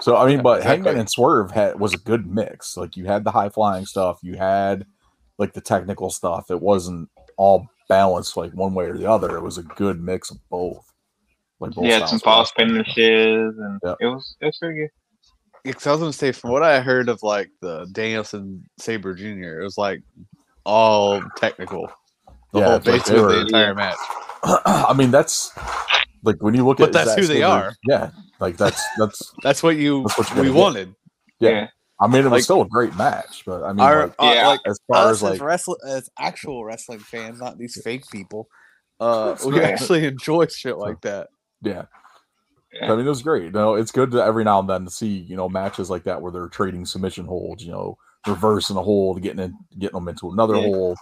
So 0.00 0.16
I 0.16 0.26
mean, 0.26 0.42
but 0.42 0.58
Exactly. 0.58 0.76
Hangman 0.76 1.00
and 1.00 1.10
Swerve 1.10 1.50
had 1.50 1.78
was 1.78 1.94
a 1.94 1.98
good 1.98 2.26
mix. 2.26 2.76
Like 2.76 2.96
you 2.96 3.04
had 3.04 3.24
the 3.24 3.30
high 3.30 3.48
flying 3.48 3.86
stuff, 3.86 4.18
you 4.22 4.36
had 4.36 4.86
like 5.38 5.52
the 5.52 5.60
technical 5.60 6.10
stuff. 6.10 6.50
It 6.50 6.60
wasn't 6.60 7.10
all 7.36 7.66
balanced 7.88 8.36
like 8.36 8.52
one 8.52 8.74
way 8.74 8.86
or 8.86 8.96
the 8.96 9.10
other. 9.10 9.36
It 9.36 9.42
was 9.42 9.58
a 9.58 9.62
good 9.62 10.02
mix 10.02 10.30
of 10.30 10.38
both. 10.50 10.84
Like 11.60 11.72
both 11.72 11.84
He 11.84 11.90
had 11.90 12.08
some 12.08 12.18
styles 12.18 12.50
false 12.50 12.52
finishes 12.56 13.54
and 13.58 13.80
Yep. 13.84 13.96
it 14.00 14.06
was 14.06 14.36
it 14.40 14.46
was 14.46 14.58
pretty 14.58 14.80
good. 14.80 14.90
Because 15.62 15.86
I 15.86 15.90
was 15.92 16.00
going 16.00 16.12
to 16.12 16.18
say, 16.18 16.32
from 16.32 16.50
what 16.50 16.62
I 16.62 16.80
heard 16.80 17.08
of 17.08 17.22
like 17.22 17.48
the 17.62 17.86
Danielson 17.92 18.64
Sabre 18.78 19.14
Jr., 19.14 19.60
it 19.60 19.64
was 19.64 19.78
like 19.78 20.02
all 20.66 21.22
technical. 21.36 21.90
The 22.52 22.60
Yeah, 22.60 22.66
whole 22.66 22.76
it's 22.76 22.86
like 22.86 23.00
basically 23.00 23.14
they 23.14 23.20
the 23.20 23.26
were- 23.26 23.40
entire 23.40 23.74
match. 23.74 23.96
I 24.44 24.92
mean, 24.94 25.10
that's 25.10 25.50
like 26.22 26.36
when 26.42 26.52
you 26.54 26.66
look 26.66 26.78
But 26.78 26.88
at 26.88 26.92
But 26.92 26.98
that's 26.98 27.10
Zack 27.12 27.18
who 27.20 27.26
they 27.26 27.40
Sabre- 27.40 27.46
are. 27.46 27.74
Yeah, 27.88 28.10
like 28.40 28.56
that's 28.58 28.82
that's 28.98 29.32
That's 29.42 29.62
what 29.62 29.76
you 29.76 30.02
That's 30.02 30.18
what 30.18 30.36
we 30.38 30.48
get. 30.48 30.54
wanted. 30.54 30.94
yeah. 31.40 31.50
Yeah. 31.50 31.66
I 32.04 32.06
mean, 32.08 32.20
it 32.20 32.24
was 32.24 32.32
Like- 32.32 32.42
still 32.44 32.62
a 32.62 32.68
great 32.68 32.94
match, 32.96 33.44
but 33.46 33.64
I 33.64 33.72
mean, 33.72 33.80
Our, 33.80 34.06
like, 34.08 34.14
uh, 34.18 34.32
Yeah. 34.34 34.48
like 34.48 34.60
as 34.66 34.78
far 34.86 35.06
us 35.06 35.10
as 35.16 35.22
like 35.22 35.34
as 35.34 35.40
wrestling, 35.40 35.78
as 35.86 36.10
actual 36.18 36.64
wrestling 36.64 36.98
fans, 37.00 37.40
not 37.40 37.58
these 37.58 37.80
fake 37.82 38.04
people. 38.10 38.48
Uh, 39.00 39.36
we 39.44 39.52
Right. 39.58 39.64
actually 39.72 40.06
enjoy 40.06 40.46
shit 40.46 40.76
like 40.78 41.00
that. 41.02 41.28
yeah. 41.62 41.86
Yeah. 42.72 42.92
I 42.92 42.96
mean, 42.96 43.06
it 43.06 43.08
was 43.08 43.22
great. 43.22 43.44
You 43.44 43.50
know, 43.52 43.74
it's 43.74 43.92
good 43.92 44.10
to 44.10 44.24
every 44.24 44.42
now 44.42 44.58
and 44.58 44.68
then 44.68 44.84
to 44.84 44.90
see 44.90 45.06
you 45.06 45.36
know 45.36 45.48
matches 45.48 45.90
like 45.90 46.02
that 46.04 46.20
where 46.20 46.32
they're 46.32 46.48
trading 46.48 46.84
submission 46.86 47.24
holds. 47.24 47.64
You 47.64 47.70
know, 47.72 47.98
reversing 48.26 48.76
a 48.76 48.82
hold, 48.82 49.22
getting 49.22 49.38
in, 49.44 49.56
getting 49.78 49.94
them 49.98 50.08
into 50.08 50.30
another 50.30 50.56
Yeah. 50.56 50.62
hold, 50.62 50.98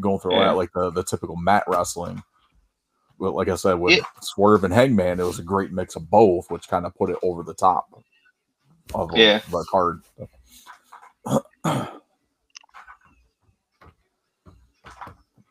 going 0.00 0.18
through 0.18 0.32
all 0.32 0.38
Yeah. 0.40 0.46
that 0.48 0.56
like 0.56 0.72
the 0.72 0.90
the 0.90 1.02
typical 1.04 1.36
mat 1.36 1.64
wrestling. 1.68 2.22
But 3.18 3.34
like 3.34 3.48
I 3.48 3.56
said, 3.56 3.74
with 3.74 3.98
Yeah. 3.98 4.04
Swerve 4.22 4.64
and 4.64 4.72
Hangman, 4.72 5.20
it 5.20 5.24
was 5.24 5.38
a 5.38 5.42
great 5.42 5.72
mix 5.72 5.94
of 5.94 6.08
both, 6.08 6.50
which 6.50 6.68
kind 6.68 6.86
of 6.86 6.94
put 6.94 7.10
it 7.10 7.18
over 7.22 7.42
the 7.42 7.52
top 7.54 7.86
of 8.94 9.10
Yeah. 9.14 9.40
the 9.50 9.62
card. 9.70 10.00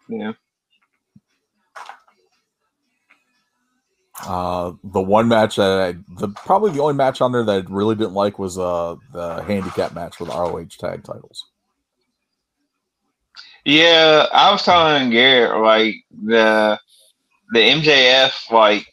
Yeah. 0.09 0.33
Uh, 4.25 4.73
the 4.83 4.99
one 4.99 5.27
match 5.27 5.55
that 5.55 5.79
I, 5.79 5.95
the 6.19 6.27
probably 6.29 6.71
the 6.71 6.81
only 6.81 6.95
match 6.95 7.21
on 7.21 7.31
there 7.31 7.43
that 7.43 7.65
I 7.65 7.65
really 7.69 7.95
didn't 7.95 8.15
like 8.15 8.37
was 8.37 8.57
uh 8.57 8.95
the 9.13 9.41
handicap 9.43 9.93
match 9.93 10.17
for 10.17 10.25
the 10.25 10.31
ROH 10.31 10.65
tag 10.77 11.03
titles. 11.03 11.45
Yeah, 13.63 14.25
I 14.33 14.51
was 14.51 14.63
telling 14.63 15.11
Garrett 15.11 15.61
like 15.61 15.95
the 16.11 16.77
the 17.53 17.59
MJF 17.59 18.51
like 18.51 18.85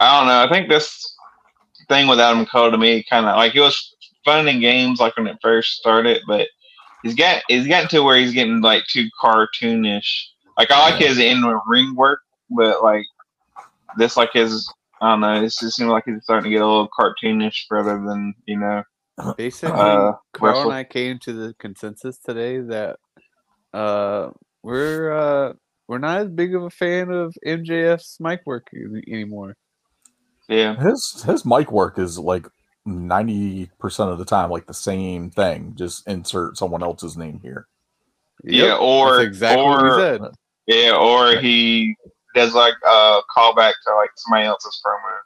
I 0.00 0.18
don't 0.18 0.28
know. 0.28 0.42
I 0.42 0.48
think 0.50 0.68
this 0.68 1.14
thing 1.88 2.08
with 2.08 2.18
Adam 2.18 2.44
Cole 2.46 2.70
to 2.70 2.78
me 2.78 3.04
kind 3.08 3.26
of 3.26 3.36
like 3.36 3.54
it 3.54 3.60
was 3.60 3.94
fun 4.28 4.48
in 4.48 4.60
games 4.60 5.00
like 5.00 5.16
when 5.16 5.26
it 5.26 5.38
first 5.42 5.72
started, 5.78 6.20
but 6.26 6.48
he's 7.02 7.14
got 7.14 7.42
he's 7.48 7.66
gotten 7.66 7.88
to 7.90 8.02
where 8.02 8.16
he's 8.18 8.32
getting 8.32 8.60
like 8.60 8.84
too 8.86 9.08
cartoonish. 9.22 10.08
Like 10.58 10.70
I 10.70 10.90
like 10.90 11.00
his 11.00 11.18
in 11.18 11.42
ring 11.66 11.94
work, 11.94 12.20
but 12.50 12.82
like 12.82 13.06
this 13.96 14.16
like 14.16 14.32
his 14.32 14.70
I 15.00 15.10
don't 15.12 15.20
know. 15.20 15.34
It 15.34 15.42
just 15.42 15.76
seems 15.76 15.90
like 15.90 16.04
he's 16.06 16.22
starting 16.24 16.44
to 16.44 16.50
get 16.50 16.62
a 16.62 16.66
little 16.66 16.88
cartoonish 16.98 17.64
rather 17.70 18.02
than 18.06 18.34
you 18.46 18.58
know. 18.58 18.82
Basically, 19.36 19.72
Uh, 19.72 20.12
Carl 20.32 20.54
wrestle. 20.54 20.62
and 20.70 20.72
I 20.74 20.84
came 20.84 21.18
to 21.20 21.32
the 21.32 21.54
consensus 21.58 22.18
today 22.18 22.60
that 22.60 22.96
uh, 23.72 24.30
we're 24.62 25.12
uh, 25.12 25.52
we're 25.88 25.98
not 25.98 26.20
as 26.20 26.28
big 26.28 26.54
of 26.54 26.62
a 26.64 26.70
fan 26.70 27.10
of 27.10 27.34
MJF's 27.46 28.18
mic 28.20 28.40
work 28.46 28.68
anymore. 29.08 29.56
Yeah, 30.48 30.76
His 30.76 31.24
his 31.26 31.44
mic 31.44 31.70
work 31.72 31.98
is 31.98 32.18
like 32.18 32.46
ninety 32.88 33.70
percent 33.78 34.10
of 34.10 34.18
the 34.18 34.24
time 34.24 34.50
like 34.50 34.66
the 34.66 34.74
same 34.74 35.30
thing. 35.30 35.74
Just 35.76 36.06
insert 36.08 36.56
someone 36.56 36.82
else's 36.82 37.16
name 37.16 37.40
here. 37.42 37.66
Yeah, 38.44 38.76
or- 38.76 39.16
that's 39.16 39.26
exactly 39.26 39.64
what 39.64 39.82
or- 39.82 39.94
he 39.96 40.00
said. 40.02 40.20
yeah. 40.66 40.96
Or 40.96 41.36
he 41.40 41.94
does 42.34 42.54
like 42.54 42.74
a 42.86 43.20
callback 43.36 43.72
to 43.86 43.94
like 43.96 44.10
somebody 44.16 44.46
else's 44.46 44.80
promo. 44.84 45.16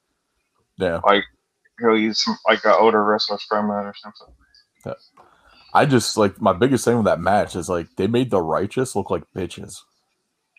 Yeah, 0.79 1.01
like 1.05 1.25
He'll 1.81 1.99
use 1.99 2.23
some 2.23 2.37
like 2.47 2.65
an 2.65 2.75
older 2.79 3.03
wrestler's 3.05 3.45
promo 3.51 3.71
or 3.85 3.95
something. 3.97 4.95
I 5.75 5.87
just 5.87 6.17
like 6.17 6.41
my 6.41 6.53
biggest 6.53 6.85
thing 6.85 6.97
with 6.97 7.07
that 7.07 7.19
match 7.21 7.57
is 7.57 7.69
like 7.69 7.89
they 7.97 8.07
made 8.07 8.31
the 8.31 8.43
righteous 8.43 8.95
look 8.95 9.11
like 9.11 9.25
bitches. 9.35 9.79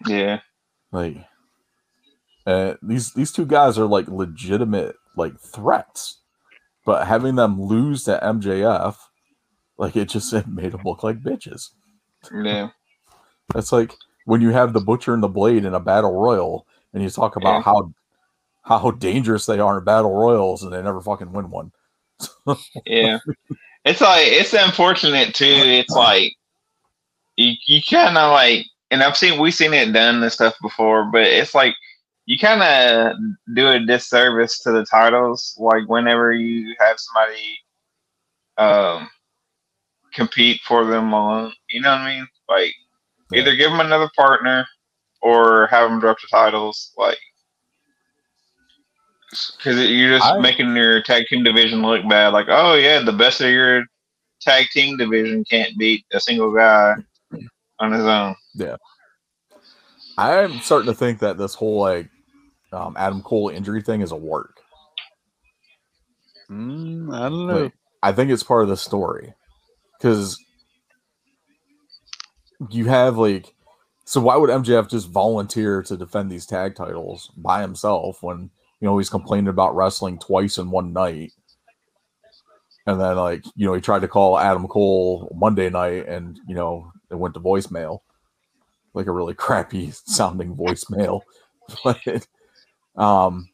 Yeah, 0.07 0.39
Like, 0.91 1.17
uh, 2.45 2.73
these 2.81 3.13
these 3.13 3.31
two 3.31 3.45
guys 3.45 3.77
are 3.77 3.85
like 3.85 4.07
legitimate 4.07 4.95
like 5.15 5.39
threats, 5.39 6.19
but 6.85 7.07
having 7.07 7.35
them 7.35 7.61
lose 7.61 8.03
to 8.05 8.19
MJF, 8.23 8.95
like 9.77 9.95
it 9.95 10.09
just 10.09 10.31
it 10.33 10.47
made 10.47 10.71
them 10.71 10.81
look 10.85 11.03
like 11.03 11.21
bitches. 11.21 11.69
yeah, 12.33 12.69
That's 13.53 13.71
like 13.71 13.93
when 14.25 14.41
you 14.41 14.49
have 14.51 14.73
the 14.73 14.79
butcher 14.81 15.13
and 15.13 15.23
the 15.23 15.27
blade 15.27 15.65
in 15.65 15.73
a 15.73 15.79
battle 15.79 16.13
royal, 16.13 16.65
and 16.93 17.03
you 17.03 17.09
talk 17.09 17.35
about 17.35 17.57
Yeah. 17.57 17.61
how 17.61 17.93
how 18.65 18.91
dangerous 18.91 19.45
they 19.45 19.59
are 19.59 19.79
in 19.79 19.83
battle 19.83 20.13
royals, 20.15 20.63
and 20.63 20.71
they 20.71 20.81
never 20.81 21.01
fucking 21.01 21.33
win 21.33 21.49
one. 21.49 21.71
yeah. 22.85 23.19
It's 23.85 23.99
like 23.99 24.27
it's 24.27 24.53
unfortunate 24.53 25.35
too. 25.35 25.45
It's 25.45 25.89
like 25.89 26.33
you 27.35 27.53
you 27.65 27.81
kind 27.89 28.17
of 28.17 28.31
like, 28.31 28.65
and 28.91 29.03
I've 29.03 29.17
seen 29.17 29.39
we've 29.41 29.53
seen 29.53 29.73
it 29.73 29.91
done 29.91 30.23
and 30.23 30.31
stuff 30.31 30.53
before, 30.61 31.05
but 31.11 31.23
it's 31.23 31.53
like 31.53 31.75
you 32.25 32.37
kind 32.39 32.61
of 32.63 33.15
do 33.55 33.67
a 33.69 33.79
disservice 33.79 34.59
to 34.59 34.71
the 34.71 34.85
titles. 34.85 35.55
Like 35.59 35.87
whenever 35.87 36.33
you 36.33 36.75
have 36.79 36.97
somebody 36.99 37.59
um 38.57 39.09
compete 40.13 40.61
for 40.65 40.85
them 40.85 41.11
alone, 41.11 41.53
you 41.69 41.81
know 41.81 41.89
what 41.91 42.01
I 42.01 42.15
mean? 42.15 42.27
Like 42.47 42.73
Yeah. 43.31 43.41
either 43.41 43.55
give 43.55 43.71
them 43.71 43.79
another 43.79 44.09
partner 44.15 44.65
or 45.21 45.67
have 45.67 45.89
them 45.89 45.99
drop 45.99 46.17
the 46.21 46.27
titles. 46.29 46.93
Like 46.97 47.19
because 49.57 49.89
you're 49.89 50.17
just 50.17 50.25
I- 50.25 50.39
making 50.39 50.75
your 50.75 51.01
tag 51.01 51.25
team 51.27 51.43
division 51.43 51.81
look 51.81 52.07
bad. 52.07 52.33
Like, 52.33 52.47
oh 52.49 52.75
yeah, 52.75 52.99
the 52.99 53.13
best 53.13 53.41
of 53.41 53.49
your 53.49 53.83
tag 54.41 54.67
team 54.71 54.97
division 54.97 55.43
can't 55.45 55.77
beat 55.77 56.05
a 56.13 56.19
single 56.19 56.53
guy 56.53 56.93
on 57.79 57.91
his 57.91 58.05
own. 58.05 58.35
Yeah. 58.53 58.75
I'm 60.17 60.59
starting 60.59 60.91
to 60.91 60.93
think 60.93 61.19
that 61.19 61.37
this 61.37 61.55
whole 61.55 61.79
like 61.79 62.07
um, 62.73 62.95
Adam 62.97 63.21
Cole 63.21 63.49
injury 63.49 63.81
thing 63.81 64.01
is 64.01 64.11
a 64.11 64.15
work. 64.15 64.59
Mm, 66.49 67.13
I 67.13 67.29
don't 67.29 67.47
know. 67.47 67.63
Like, 67.63 67.73
I 68.01 68.11
think 68.11 68.31
it's 68.31 68.43
part 68.43 68.63
of 68.63 68.69
the 68.69 68.77
story 68.77 69.33
because 69.97 70.37
you 72.69 72.85
have 72.85 73.17
like, 73.17 73.53
so 74.05 74.19
why 74.19 74.35
would 74.35 74.49
MJF 74.49 74.89
just 74.89 75.09
volunteer 75.09 75.81
to 75.83 75.95
defend 75.95 76.29
these 76.29 76.45
tag 76.45 76.75
titles 76.75 77.31
by 77.37 77.61
himself 77.61 78.21
when 78.21 78.49
you 78.81 78.87
know 78.87 78.97
he's 78.97 79.09
complaining 79.09 79.47
about 79.47 79.75
wrestling 79.75 80.19
twice 80.19 80.57
in 80.57 80.71
one 80.71 80.91
night? 80.91 81.31
And 82.85 82.99
then 82.99 83.15
like 83.15 83.45
you 83.55 83.65
know 83.65 83.73
he 83.73 83.81
tried 83.81 84.01
to 84.01 84.09
call 84.09 84.37
Adam 84.37 84.67
Cole 84.67 85.33
Monday 85.33 85.69
night 85.69 86.07
and 86.07 86.39
you 86.47 86.55
know 86.55 86.91
it 87.09 87.15
went 87.15 87.33
to 87.35 87.39
voicemail, 87.39 87.99
like 88.93 89.07
a 89.07 89.11
really 89.11 89.33
crappy 89.35 89.91
sounding 89.91 90.55
voicemail. 90.55 91.21
but 91.85 92.27
um, 92.95 93.49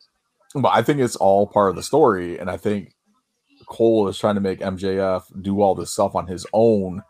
but 0.55 0.69
I 0.69 0.81
think 0.81 0.99
it's 0.99 1.15
all 1.15 1.47
part 1.47 1.69
of 1.69 1.75
the 1.75 1.83
story, 1.83 2.39
and 2.39 2.49
I 2.49 2.57
think 2.57 2.93
Cole 3.67 4.07
is 4.07 4.17
trying 4.17 4.35
to 4.35 4.41
make 4.41 4.59
MJF 4.59 5.41
do 5.41 5.61
all 5.61 5.75
this 5.75 5.91
stuff 5.91 6.15
on 6.15 6.27
his 6.27 6.45
own 6.53 7.03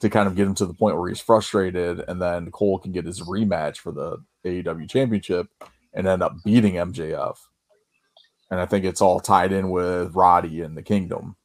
to 0.00 0.10
kind 0.10 0.28
of 0.28 0.36
get 0.36 0.46
him 0.46 0.54
to 0.54 0.66
the 0.66 0.74
point 0.74 0.98
where 0.98 1.08
he's 1.08 1.20
frustrated, 1.20 2.00
and 2.08 2.20
then 2.20 2.50
Cole 2.50 2.78
can 2.78 2.92
get 2.92 3.04
his 3.04 3.22
rematch 3.22 3.78
for 3.78 3.92
the 3.92 4.18
AEW 4.44 4.88
championship 4.88 5.48
and 5.92 6.06
end 6.06 6.22
up 6.22 6.36
beating 6.44 6.74
MJF. 6.74 7.36
And 8.50 8.60
I 8.60 8.66
think 8.66 8.84
it's 8.84 9.00
all 9.00 9.20
tied 9.20 9.52
in 9.52 9.70
with 9.70 10.14
Roddy 10.14 10.60
and 10.60 10.76
the 10.76 10.82
Kingdom. 10.82 11.36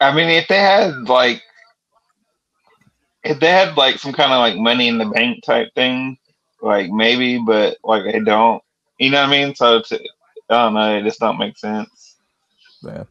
I 0.00 0.14
mean, 0.14 0.28
if 0.28 0.46
they 0.48 0.58
had 0.58 1.08
like, 1.08 1.42
if 3.24 3.40
they 3.40 3.50
had 3.50 3.76
like 3.76 3.98
some 3.98 4.12
kind 4.12 4.32
of 4.32 4.38
like 4.38 4.56
money 4.56 4.88
in 4.88 4.98
the 4.98 5.06
bank 5.06 5.42
type 5.44 5.74
thing, 5.74 6.16
like 6.62 6.90
maybe, 6.90 7.38
but 7.44 7.78
like 7.82 8.04
they 8.04 8.20
don't. 8.20 8.62
You 8.98 9.10
know 9.10 9.22
what 9.22 9.28
I 9.28 9.44
mean? 9.44 9.54
So 9.54 9.80
to, 9.80 10.00
I 10.50 10.54
don't 10.64 10.74
know. 10.74 10.98
It 10.98 11.04
just 11.04 11.20
don't 11.20 11.38
make 11.38 11.56
sense. 11.56 12.16
Yeah. 12.82 13.04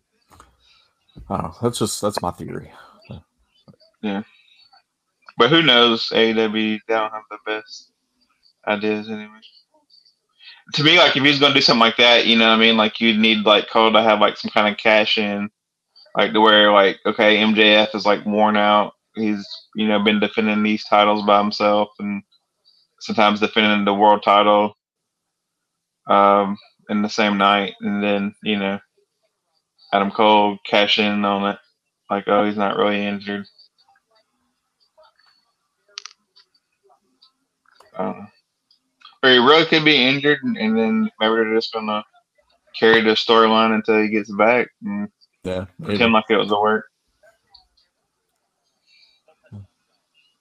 I 1.29 1.37
don't 1.37 1.43
know. 1.43 1.55
That's 1.61 1.79
just 1.79 2.01
that's 2.01 2.21
my 2.21 2.31
theory. 2.31 2.71
Yeah. 4.01 4.23
But 5.37 5.49
who 5.49 5.61
knows? 5.61 6.09
AEW 6.09 6.79
they 6.87 6.93
don't 6.93 7.11
have 7.11 7.23
the 7.29 7.37
best 7.45 7.91
ideas 8.67 9.09
anyway. 9.09 9.39
To 10.73 10.83
me, 10.83 10.97
like 10.97 11.15
if 11.15 11.23
he's 11.23 11.39
gonna 11.39 11.53
do 11.53 11.61
something 11.61 11.79
like 11.79 11.97
that, 11.97 12.25
you 12.27 12.37
know 12.37 12.47
what 12.49 12.55
I 12.55 12.59
mean? 12.59 12.77
Like 12.77 12.99
you'd 12.99 13.19
need 13.19 13.45
like 13.45 13.69
Cole 13.69 13.93
to 13.93 14.01
have 14.01 14.19
like 14.19 14.37
some 14.37 14.51
kind 14.51 14.67
of 14.67 14.77
cash 14.77 15.17
in, 15.17 15.49
like 16.15 16.33
to 16.33 16.41
where 16.41 16.71
like 16.71 16.99
okay, 17.05 17.37
MJF 17.37 17.95
is 17.95 18.05
like 18.05 18.25
worn 18.25 18.57
out. 18.57 18.93
He's 19.15 19.47
you 19.75 19.87
know 19.87 20.03
been 20.03 20.19
defending 20.19 20.63
these 20.63 20.83
titles 20.83 21.25
by 21.25 21.39
himself 21.39 21.89
and 21.99 22.21
sometimes 22.99 23.39
defending 23.39 23.85
the 23.85 23.93
world 23.93 24.23
title 24.23 24.75
um 26.09 26.57
in 26.89 27.01
the 27.01 27.09
same 27.09 27.37
night 27.37 27.75
and 27.81 28.03
then, 28.03 28.35
you 28.43 28.57
know, 28.57 28.79
Adam 29.93 30.11
Cole 30.11 30.57
cash 30.65 30.99
in 30.99 31.25
on 31.25 31.51
it. 31.51 31.59
Like, 32.09 32.25
oh 32.27 32.45
he's 32.45 32.57
not 32.57 32.77
really 32.77 33.05
injured. 33.05 33.45
Um, 37.97 38.29
or 39.23 39.31
he 39.31 39.37
really 39.37 39.65
could 39.65 39.83
be 39.83 39.95
injured, 40.07 40.39
and, 40.43 40.57
and 40.57 40.77
then 40.77 41.11
maybe 41.19 41.35
they're 41.35 41.55
just 41.55 41.73
gonna 41.73 42.03
carry 42.79 43.01
the 43.01 43.11
storyline 43.11 43.73
until 43.75 44.01
he 44.01 44.09
gets 44.09 44.31
back 44.31 44.67
and 44.83 45.09
Yeah. 45.43 45.65
maybe. 45.79 45.93
pretend 45.93 46.13
like 46.13 46.25
it 46.29 46.37
was 46.37 46.51
a 46.51 46.59
work. 46.59 46.85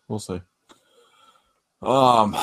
We'll 0.09 0.19
see. 0.21 0.41
Um, 1.83 2.37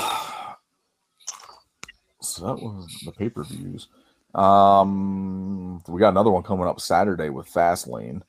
so 2.36 2.48
that 2.48 2.62
was 2.62 2.88
the 3.06 3.12
pay 3.12 3.30
per 3.30 3.44
views. 3.44 3.88
Um, 4.36 5.84
we 5.88 6.00
got 6.00 6.10
another 6.10 6.32
one 6.32 6.44
coming 6.44 6.68
up 6.68 6.82
Saturday 6.82 7.30
with 7.30 7.48
Fastlane. 7.52 8.22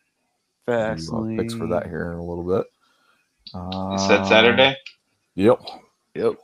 Fast 0.67 1.13
We'll, 1.13 1.25
uh, 1.25 1.37
Picks 1.37 1.55
for 1.55 1.67
that 1.69 1.87
here 1.87 2.13
in 2.13 2.19
a 2.19 2.25
little 2.25 2.45
bit. 2.45 2.67
Uh, 3.55 3.93
You 3.93 3.99
said 3.99 4.25
Saturday. 4.27 4.77
Yep. 5.37 5.61
Yep. 6.15 6.35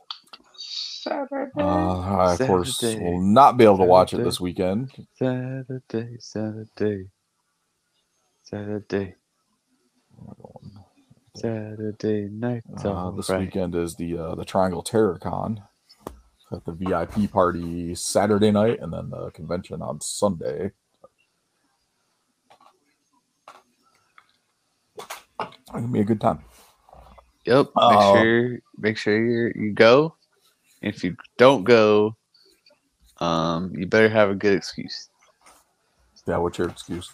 Saturday. 0.57 1.51
Uh, 1.57 1.99
I, 1.99 2.33
of 2.33 2.39
course, 2.41 2.77
Saturday. 2.77 3.03
will 3.05 3.21
not 3.21 3.57
be 3.57 3.63
able 3.65 3.77
to 3.79 3.83
watch 3.83 4.13
it 4.13 4.23
this 4.23 4.39
weekend. 4.41 4.91
Saturday, 5.17 6.17
Saturday, 6.19 7.07
Saturday, 8.43 9.15
Saturday 11.35 12.29
night. 12.31 12.63
Uh, 12.83 13.11
this 13.11 13.29
weekend 13.29 13.75
is 13.75 13.95
the 13.95 14.17
uh, 14.17 14.35
the 14.35 14.45
Triangle 14.45 14.83
Terror 14.83 15.19
Con. 15.21 15.63
At 16.51 16.65
the 16.65 16.73
VIP 16.73 17.31
party 17.31 17.95
Saturday 17.95 18.51
night, 18.51 18.79
and 18.81 18.91
then 18.91 19.09
the 19.09 19.31
convention 19.31 19.81
on 19.81 20.01
Sunday. 20.01 20.71
It's 25.39 25.71
gonna 25.71 25.87
be 25.87 26.01
a 26.01 26.03
good 26.03 26.19
time. 26.19 26.43
Yep. 27.45 27.65
Make 27.67 27.71
Oh. 27.77 28.15
sure, 28.15 28.59
make 28.77 28.97
sure 28.97 29.17
you 29.25 29.51
you 29.55 29.71
go. 29.73 30.15
If 30.81 31.03
you 31.03 31.15
don't 31.37 31.63
go, 31.63 32.17
um, 33.19 33.71
you 33.75 33.85
better 33.87 34.09
have 34.09 34.29
a 34.29 34.35
good 34.35 34.57
excuse. 34.57 35.09
Yeah, 36.27 36.37
what's 36.37 36.57
your 36.57 36.67
excuse? 36.69 37.09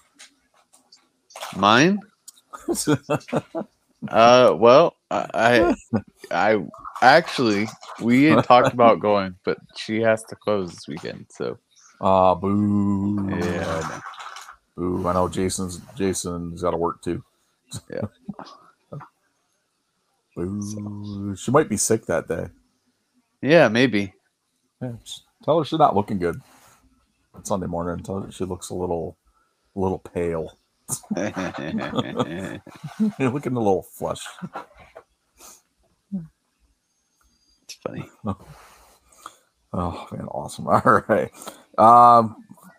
Mine? 1.55 1.99
Uh, 4.09 4.55
well, 4.57 4.95
I, 5.11 5.27
I, 5.33 6.01
I 6.55 6.63
actually 7.01 7.67
we 8.01 8.25
had 8.25 8.43
talked 8.43 8.73
about 8.73 8.99
going, 8.99 9.35
but 9.43 9.57
she 9.75 10.01
has 10.01 10.23
to 10.25 10.35
close 10.35 10.71
this 10.71 10.87
weekend. 10.87 11.25
So 11.31 11.57
Ah, 12.01 12.35
boo. 12.35 13.27
yeah, 13.29 13.65
I 13.83 13.89
know. 13.89 14.01
Boo. 14.75 15.07
I 15.07 15.13
know 15.13 15.27
Jason's 15.27 15.81
Jason's 15.95 16.61
got 16.61 16.71
to 16.71 16.77
work 16.77 17.01
too. 17.01 17.23
Yeah. 17.91 18.01
Boo. 20.35 21.35
She 21.35 21.51
might 21.51 21.67
be 21.69 21.77
sick 21.77 22.05
that 22.05 22.27
day. 22.27 22.47
yeah, 23.41 23.67
maybe. 23.69 24.13
Yeah, 24.81 24.91
tell 25.43 25.57
her 25.59 25.65
she's 25.65 25.79
not 25.79 25.95
looking 25.95 26.19
good. 26.19 26.39
Sunday 27.43 27.65
morning, 27.67 28.03
tell 28.03 28.21
her 28.21 28.31
she 28.31 28.45
looks 28.45 28.69
a 28.69 28.75
little, 28.75 29.17
a 29.75 29.79
little 29.79 29.97
pale. 29.99 30.57
it's 31.15 32.63
You're 33.19 33.29
looking 33.29 33.55
a 33.55 33.59
little 33.59 33.83
flushed. 33.83 34.27
It's 37.63 37.75
funny. 37.85 38.09
Oh 39.73 40.07
man, 40.13 40.25
awesome! 40.27 40.65
All 40.69 41.03
right, 41.09 41.29
um, 41.77 42.37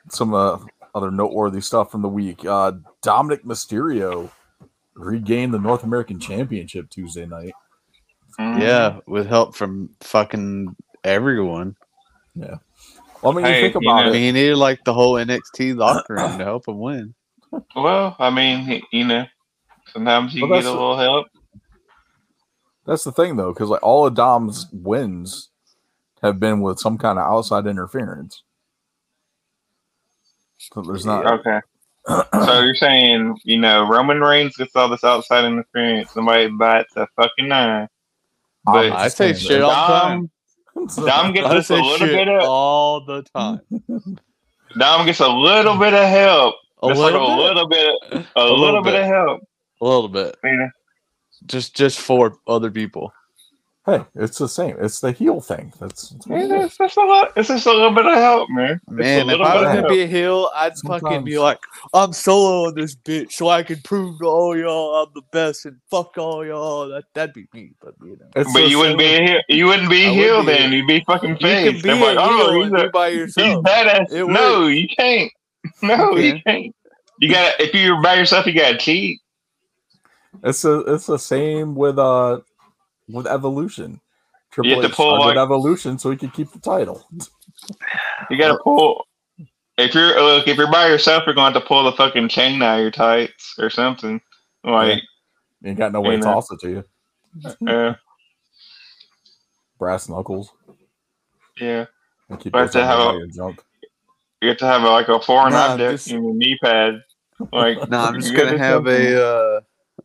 some 0.08 0.32
uh, 0.32 0.58
other 0.94 1.10
noteworthy 1.10 1.60
stuff 1.60 1.92
from 1.92 2.00
the 2.00 2.08
week. 2.08 2.46
Uh, 2.46 2.72
Dominic 3.02 3.44
Mysterio 3.44 4.30
regained 4.94 5.52
the 5.52 5.58
North 5.58 5.84
American 5.84 6.18
Championship 6.18 6.88
Tuesday 6.88 7.26
night. 7.26 7.52
Mhm. 8.40 8.60
Yeah, 8.62 9.00
with 9.06 9.26
help 9.28 9.54
from 9.54 9.90
fucking 10.00 10.74
everyone. 11.04 11.76
Well, 12.34 12.58
I 13.22 13.32
mean, 13.32 13.44
Hey, 13.44 13.56
you 13.66 13.70
think 13.70 13.84
you 13.84 13.90
about 13.90 13.98
I 13.98 14.02
know- 14.04 14.08
it. 14.08 14.12
mean, 14.14 14.22
he 14.22 14.32
needed 14.32 14.56
like 14.56 14.82
the 14.84 14.94
whole 14.94 15.14
NXT 15.16 15.76
locker 15.76 16.14
room 16.14 16.38
to 16.38 16.44
help 16.44 16.66
him 16.66 16.78
win. 16.78 17.14
Well, 17.74 18.16
I 18.18 18.30
mean, 18.30 18.82
you 18.92 19.04
know, 19.04 19.24
sometimes 19.92 20.34
you 20.34 20.42
Well, 20.42 20.50
get 20.50 20.64
that's 20.64 20.66
a 20.66 20.70
the- 20.70 20.74
little 20.74 20.96
help. 20.98 21.26
That's 22.86 23.04
the 23.04 23.12
thing, 23.12 23.36
though, 23.36 23.52
because 23.52 23.68
like 23.68 23.82
all 23.82 24.06
of 24.06 24.14
Dom's 24.14 24.66
wins 24.72 25.50
have 26.22 26.40
been 26.40 26.60
with 26.62 26.78
some 26.78 26.96
kind 26.98 27.18
of 27.18 27.24
outside 27.26 27.66
interference. 27.66 28.42
So 30.58 30.82
there's 30.82 31.04
not. 31.06 31.26
Okay. 31.40 31.60
so 32.46 32.60
you're 32.60 32.74
saying, 32.74 33.36
you 33.44 33.58
know, 33.58 33.86
Roman 33.86 34.20
Reigns 34.20 34.56
gets 34.56 34.74
all 34.74 34.88
this 34.88 35.04
outside 35.04 35.44
interference, 35.44 36.10
somebody 36.12 36.48
bites 36.48 36.96
a 36.96 37.06
fucking 37.16 37.48
nine. 37.48 37.88
I'm 38.66 38.72
but- 38.74 38.92
I 38.92 39.08
say 39.08 39.34
shit 39.34 39.60
that- 39.60 39.62
all 39.62 39.86
the 39.88 40.00
time. 40.00 40.30
Dom, 40.96 41.06
Dom 41.06 41.32
gets 41.34 41.46
I 41.46 41.54
just 41.54 41.70
a 41.70 41.74
little 41.76 42.06
bit 42.06 42.28
of 42.28 42.42
all 42.48 43.04
the 43.04 43.22
time. 43.34 43.60
Dom 44.78 45.04
gets 45.06 45.20
a 45.20 45.28
little 45.28 45.76
bit 45.76 45.92
of 45.94 46.08
help. 46.08 46.54
A 46.82 46.88
Just 46.88 47.00
like 47.00 47.14
a 47.14 47.18
little 47.18 47.36
bit. 47.36 47.44
little 47.44 47.68
bit, 47.68 47.94
of, 48.12 48.26
a, 48.36 48.42
little 48.44 48.58
little 48.60 48.82
bit 48.82 48.92
bit. 48.92 49.00
of 49.02 49.06
help. 49.08 49.40
A 49.80 49.84
little 49.84 50.08
bit. 50.08 50.36
You 50.44 50.56
know? 50.56 50.70
Just 51.46 51.74
just 51.76 52.00
for 52.00 52.36
other 52.46 52.70
people. 52.70 53.12
Hey, 53.86 54.04
it's 54.16 54.36
the 54.36 54.48
same. 54.48 54.76
It's 54.80 55.00
the 55.00 55.12
heel 55.12 55.40
thing. 55.40 55.72
That's, 55.80 56.10
that's 56.10 56.26
what 56.26 56.40
it 56.42 56.48
Yeah. 56.50 56.64
It's 56.66 56.76
just 56.76 56.96
a 56.98 57.00
little, 57.00 57.28
it's 57.36 57.48
just 57.48 57.64
a 57.66 57.72
little 57.72 57.94
bit 57.94 58.04
of 58.04 58.14
help, 58.16 58.50
man. 58.50 58.78
Man, 58.86 59.30
if 59.30 59.40
I 59.40 59.54
bit 59.54 59.60
was 59.66 59.76
gonna 59.76 59.88
be 59.88 60.02
a 60.02 60.06
heel, 60.06 60.50
I'd 60.54 60.76
fucking 60.86 61.24
be 61.24 61.38
like, 61.38 61.58
I'm 61.94 62.12
solo 62.12 62.66
on 62.68 62.74
this 62.74 62.94
bitch, 62.94 63.32
so 63.32 63.48
I 63.48 63.62
can 63.62 63.80
prove 63.80 64.18
to 64.18 64.26
all 64.26 64.54
y'all 64.58 65.04
I'm 65.04 65.12
the 65.14 65.22
best, 65.32 65.64
and 65.64 65.78
fuck 65.90 66.18
all 66.18 66.44
y'all. 66.44 66.88
That 66.88 67.04
that'd 67.14 67.34
be 67.34 67.48
me, 67.54 67.70
but 67.80 67.94
you 68.02 68.18
know. 68.20 68.26
It's 68.36 68.52
But 68.52 68.60
the 68.60 68.68
you 68.68 68.78
wouldn't 68.78 68.98
be 68.98 69.06
a 69.06 69.22
heel. 69.26 69.40
You 69.48 69.66
wouldn't 69.66 69.88
be 69.88 70.04
a 70.04 70.08
would 70.10 70.16
heel 70.18 70.40
be 70.40 70.46
then. 70.52 70.72
You'd 70.72 70.86
be 70.86 71.02
fucking 71.06 71.30
You 71.30 71.36
face. 71.36 71.64
can 71.64 71.74
be 71.76 71.80
They're 71.80 71.94
a 71.96 72.14
like, 72.14 72.18
oh, 72.20 72.62
he's 72.62 72.72
a, 72.72 72.76
do 72.76 72.90
by 72.90 73.10
he's 73.12 73.34
badass. 73.36 74.12
It 74.12 74.26
No, 74.26 74.66
you 74.66 74.86
can't. 74.98 75.32
No, 75.82 76.16
You 76.16 76.34
you 76.34 76.42
can't. 76.46 76.74
You 77.20 77.30
got 77.30 77.56
to 77.58 77.64
if 77.64 77.74
you're 77.74 78.00
by 78.02 78.14
yourself, 78.14 78.46
you 78.46 78.52
got 78.54 78.72
to 78.72 78.78
cheat. 78.78 79.20
It's 80.44 80.64
a, 80.64 80.80
it's 80.80 81.06
the 81.06 81.18
same 81.18 81.74
with 81.74 81.98
uh 81.98 82.40
with 83.08 83.26
evolution. 83.26 84.00
Triple 84.50 84.80
have 84.82 84.90
to 84.90 84.96
pull, 84.96 85.18
like- 85.18 85.36
evolution 85.36 85.98
so 85.98 86.10
he 86.10 86.16
could 86.16 86.32
keep 86.32 86.52
the 86.52 86.58
title. 86.60 87.06
You 88.30 88.38
got 88.38 88.48
to 88.52 88.58
pull. 88.62 89.06
If 89.76 89.94
you're 89.94 90.20
look, 90.20 90.48
if 90.48 90.56
you're 90.56 90.70
by 90.70 90.88
yourself, 90.88 91.22
you're 91.26 91.34
going 91.34 91.52
to 91.52 91.58
have 91.58 91.62
to 91.64 91.68
pull 91.68 91.84
the 91.84 91.92
fucking 91.92 92.28
chain 92.28 92.60
out 92.62 92.76
of 92.76 92.80
your 92.82 92.90
tights 92.90 93.54
or 93.58 93.70
something. 93.70 94.20
Like, 94.64 95.02
You 95.62 95.70
ain't 95.70 95.78
got 95.78 95.92
no 95.92 96.00
way 96.00 96.16
to 96.16 96.22
toss 96.22 96.50
it 96.50 96.58
to 96.60 96.70
you. 96.70 96.84
uh, 97.68 97.94
Brass 99.78 100.08
knuckles. 100.08 100.52
yeah, 101.60 101.84
And 102.28 102.40
keep 102.40 102.54
Right 102.54 102.62
those 102.62 102.72
to 102.72 102.84
have 102.84 103.14
a- 103.14 103.26
junk. 103.28 103.62
You 104.42 104.48
have 104.48 104.58
to 104.58 104.66
have 104.66 104.82
like 104.82 105.08
a 105.08 105.20
foreign 105.20 105.52
Nah, 105.52 105.72
object 105.72 105.92
just- 105.92 106.10
in 106.10 106.22
your 106.22 106.34
knee 106.34 106.58
pad. 106.62 107.02
Like, 107.52 107.88
No, 107.90 108.00
I'm 108.00 108.14
just 108.14 108.30
you 108.32 108.36
gotta 108.36 108.50
gonna 108.52 108.62
have 108.64 108.76
something. 108.86 109.06
a. 109.14 109.22
Uh, 109.22 109.60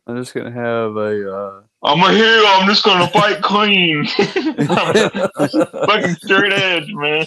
I'm 0.06 0.16
just 0.22 0.34
gonna 0.34 0.50
have 0.52 0.96
a. 0.96 1.36
Uh, 1.36 1.60
I'm 1.82 2.00
a 2.00 2.12
heel. 2.12 2.44
I'm 2.46 2.68
just 2.68 2.84
gonna 2.84 3.08
fight 3.08 3.42
clean. 3.42 4.06
fucking 5.86 6.14
straight 6.16 6.52
edge, 6.52 6.90
man. 6.92 7.26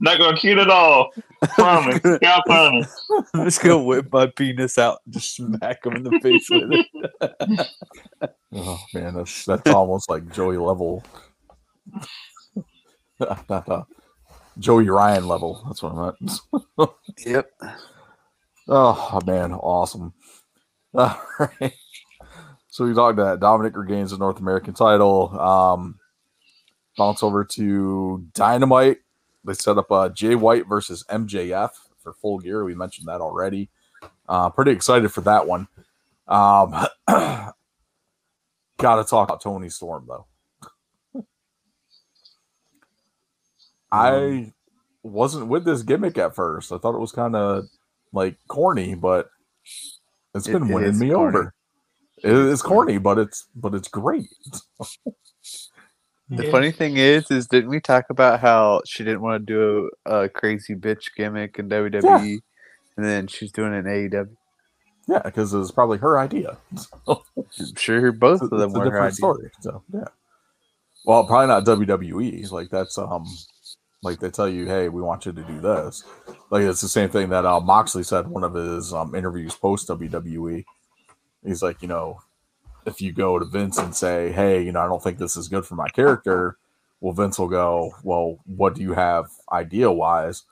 Not 0.00 0.18
gonna 0.18 0.36
cheat 0.36 0.58
at 0.58 0.68
all. 0.70 1.10
Promise. 1.54 2.00
God 2.00 2.42
promise. 2.46 2.94
I'm 3.34 3.44
just 3.44 3.62
gonna 3.62 3.82
whip 3.82 4.12
my 4.12 4.26
penis 4.26 4.76
out 4.78 4.98
and 5.04 5.14
just 5.14 5.36
smack 5.36 5.84
him 5.86 5.94
in 5.96 6.02
the 6.02 6.18
face 6.20 6.48
with 6.50 6.70
it. 6.72 7.68
Oh 8.54 8.80
man, 8.94 9.14
that's 9.14 9.44
that's 9.44 9.70
almost 9.70 10.08
like 10.10 10.30
Joey 10.32 10.56
level. 10.58 11.02
Joey 14.58 14.88
Ryan 14.88 15.26
level. 15.28 15.62
That's 15.66 15.82
what 15.82 15.92
I 15.94 16.12
meant. 16.20 16.40
Yep. 17.26 17.50
Oh 18.66 19.20
man, 19.26 19.52
awesome. 19.52 20.14
All 20.94 21.20
right. 21.38 21.72
So 22.68 22.84
we 22.86 22.94
talked 22.94 23.18
that 23.18 23.40
Dominic 23.40 23.76
regains 23.76 24.10
the 24.10 24.18
North 24.18 24.40
American 24.40 24.74
title. 24.74 25.38
Um, 25.38 25.98
bounce 26.96 27.22
over 27.22 27.44
to 27.44 28.26
Dynamite. 28.34 28.98
They 29.44 29.52
set 29.54 29.78
up 29.78 29.92
uh, 29.92 30.08
Jay 30.08 30.34
White 30.34 30.66
versus 30.66 31.04
MJF 31.10 31.70
for 32.02 32.14
full 32.14 32.38
gear. 32.38 32.64
We 32.64 32.74
mentioned 32.74 33.08
that 33.08 33.20
already. 33.20 33.70
Uh, 34.28 34.50
pretty 34.50 34.70
excited 34.70 35.12
for 35.12 35.20
that 35.22 35.46
one. 35.46 35.68
Um, 36.26 36.72
gotta 38.78 39.04
talk 39.04 39.28
about 39.28 39.42
Toni 39.42 39.68
Storm 39.68 40.06
though. 40.08 40.26
I 43.94 44.52
wasn't 45.02 45.48
with 45.48 45.64
this 45.64 45.82
gimmick 45.82 46.18
at 46.18 46.34
first. 46.34 46.72
I 46.72 46.78
thought 46.78 46.94
it 46.94 47.00
was 47.00 47.12
kind 47.12 47.36
of 47.36 47.64
like 48.12 48.36
corny, 48.48 48.94
but 48.94 49.28
it's 50.34 50.48
been 50.48 50.70
it 50.70 50.74
winning 50.74 50.90
is 50.90 51.00
me 51.00 51.10
corny. 51.10 51.38
over. 51.38 51.54
It 52.22 52.32
is 52.32 52.62
corny, 52.62 52.98
but 52.98 53.18
it's 53.18 53.46
but 53.54 53.74
it's 53.74 53.88
great. 53.88 54.28
The 56.30 56.50
funny 56.50 56.72
thing 56.72 56.96
is, 56.96 57.30
is 57.30 57.46
didn't 57.46 57.68
we 57.70 57.80
talk 57.80 58.06
about 58.08 58.40
how 58.40 58.80
she 58.86 59.04
didn't 59.04 59.20
want 59.20 59.46
to 59.46 59.52
do 59.52 59.90
a, 60.06 60.22
a 60.22 60.28
crazy 60.28 60.74
bitch 60.74 61.14
gimmick 61.16 61.58
in 61.58 61.68
WWE, 61.68 62.40
and 62.96 63.04
then 63.06 63.26
she's 63.26 63.52
doing 63.52 63.74
an 63.74 63.86
in 63.86 64.10
AEW? 64.10 64.36
Yeah, 65.06 65.20
because 65.22 65.52
it 65.52 65.58
was 65.58 65.70
probably 65.70 65.98
her 65.98 66.18
idea. 66.18 66.56
I'm 67.06 67.18
sure 67.76 68.10
both 68.12 68.42
It's, 68.42 68.52
of 68.52 68.58
them 68.58 68.70
it's 68.70 68.74
a 68.74 68.80
were 68.80 68.84
her 68.90 68.90
different 68.90 69.12
idea. 69.12 69.14
story. 69.14 69.50
So 69.60 69.82
yeah. 69.92 70.08
Well, 71.04 71.26
probably 71.26 71.48
not 71.48 71.66
WWE. 71.66 72.50
Like 72.50 72.70
that's 72.70 72.96
um, 72.96 73.26
like 74.04 74.20
they 74.20 74.30
tell 74.30 74.48
you, 74.48 74.66
hey, 74.66 74.88
we 74.88 75.02
want 75.02 75.26
you 75.26 75.32
to 75.32 75.42
do 75.42 75.60
this. 75.60 76.04
Like 76.50 76.62
it's 76.62 76.80
the 76.80 76.88
same 76.88 77.08
thing 77.08 77.30
that 77.30 77.44
uh, 77.46 77.60
Moxley 77.60 78.02
said 78.02 78.28
one 78.28 78.44
of 78.44 78.54
his 78.54 78.92
um 78.92 79.14
interviews 79.14 79.54
post 79.54 79.88
WWE. 79.88 80.64
He's 81.44 81.62
like, 81.62 81.82
you 81.82 81.88
know, 81.88 82.20
if 82.86 83.00
you 83.00 83.12
go 83.12 83.38
to 83.38 83.44
Vince 83.44 83.78
and 83.78 83.94
say, 83.94 84.30
hey, 84.32 84.62
you 84.62 84.72
know, 84.72 84.80
I 84.80 84.86
don't 84.86 85.02
think 85.02 85.18
this 85.18 85.36
is 85.36 85.48
good 85.48 85.66
for 85.66 85.74
my 85.74 85.88
character, 85.88 86.58
well, 87.00 87.12
Vince 87.12 87.38
will 87.38 87.48
go, 87.48 87.92
well, 88.02 88.38
what 88.46 88.74
do 88.74 88.82
you 88.82 88.92
have 88.92 89.26
idea 89.52 89.90
wise? 89.90 90.44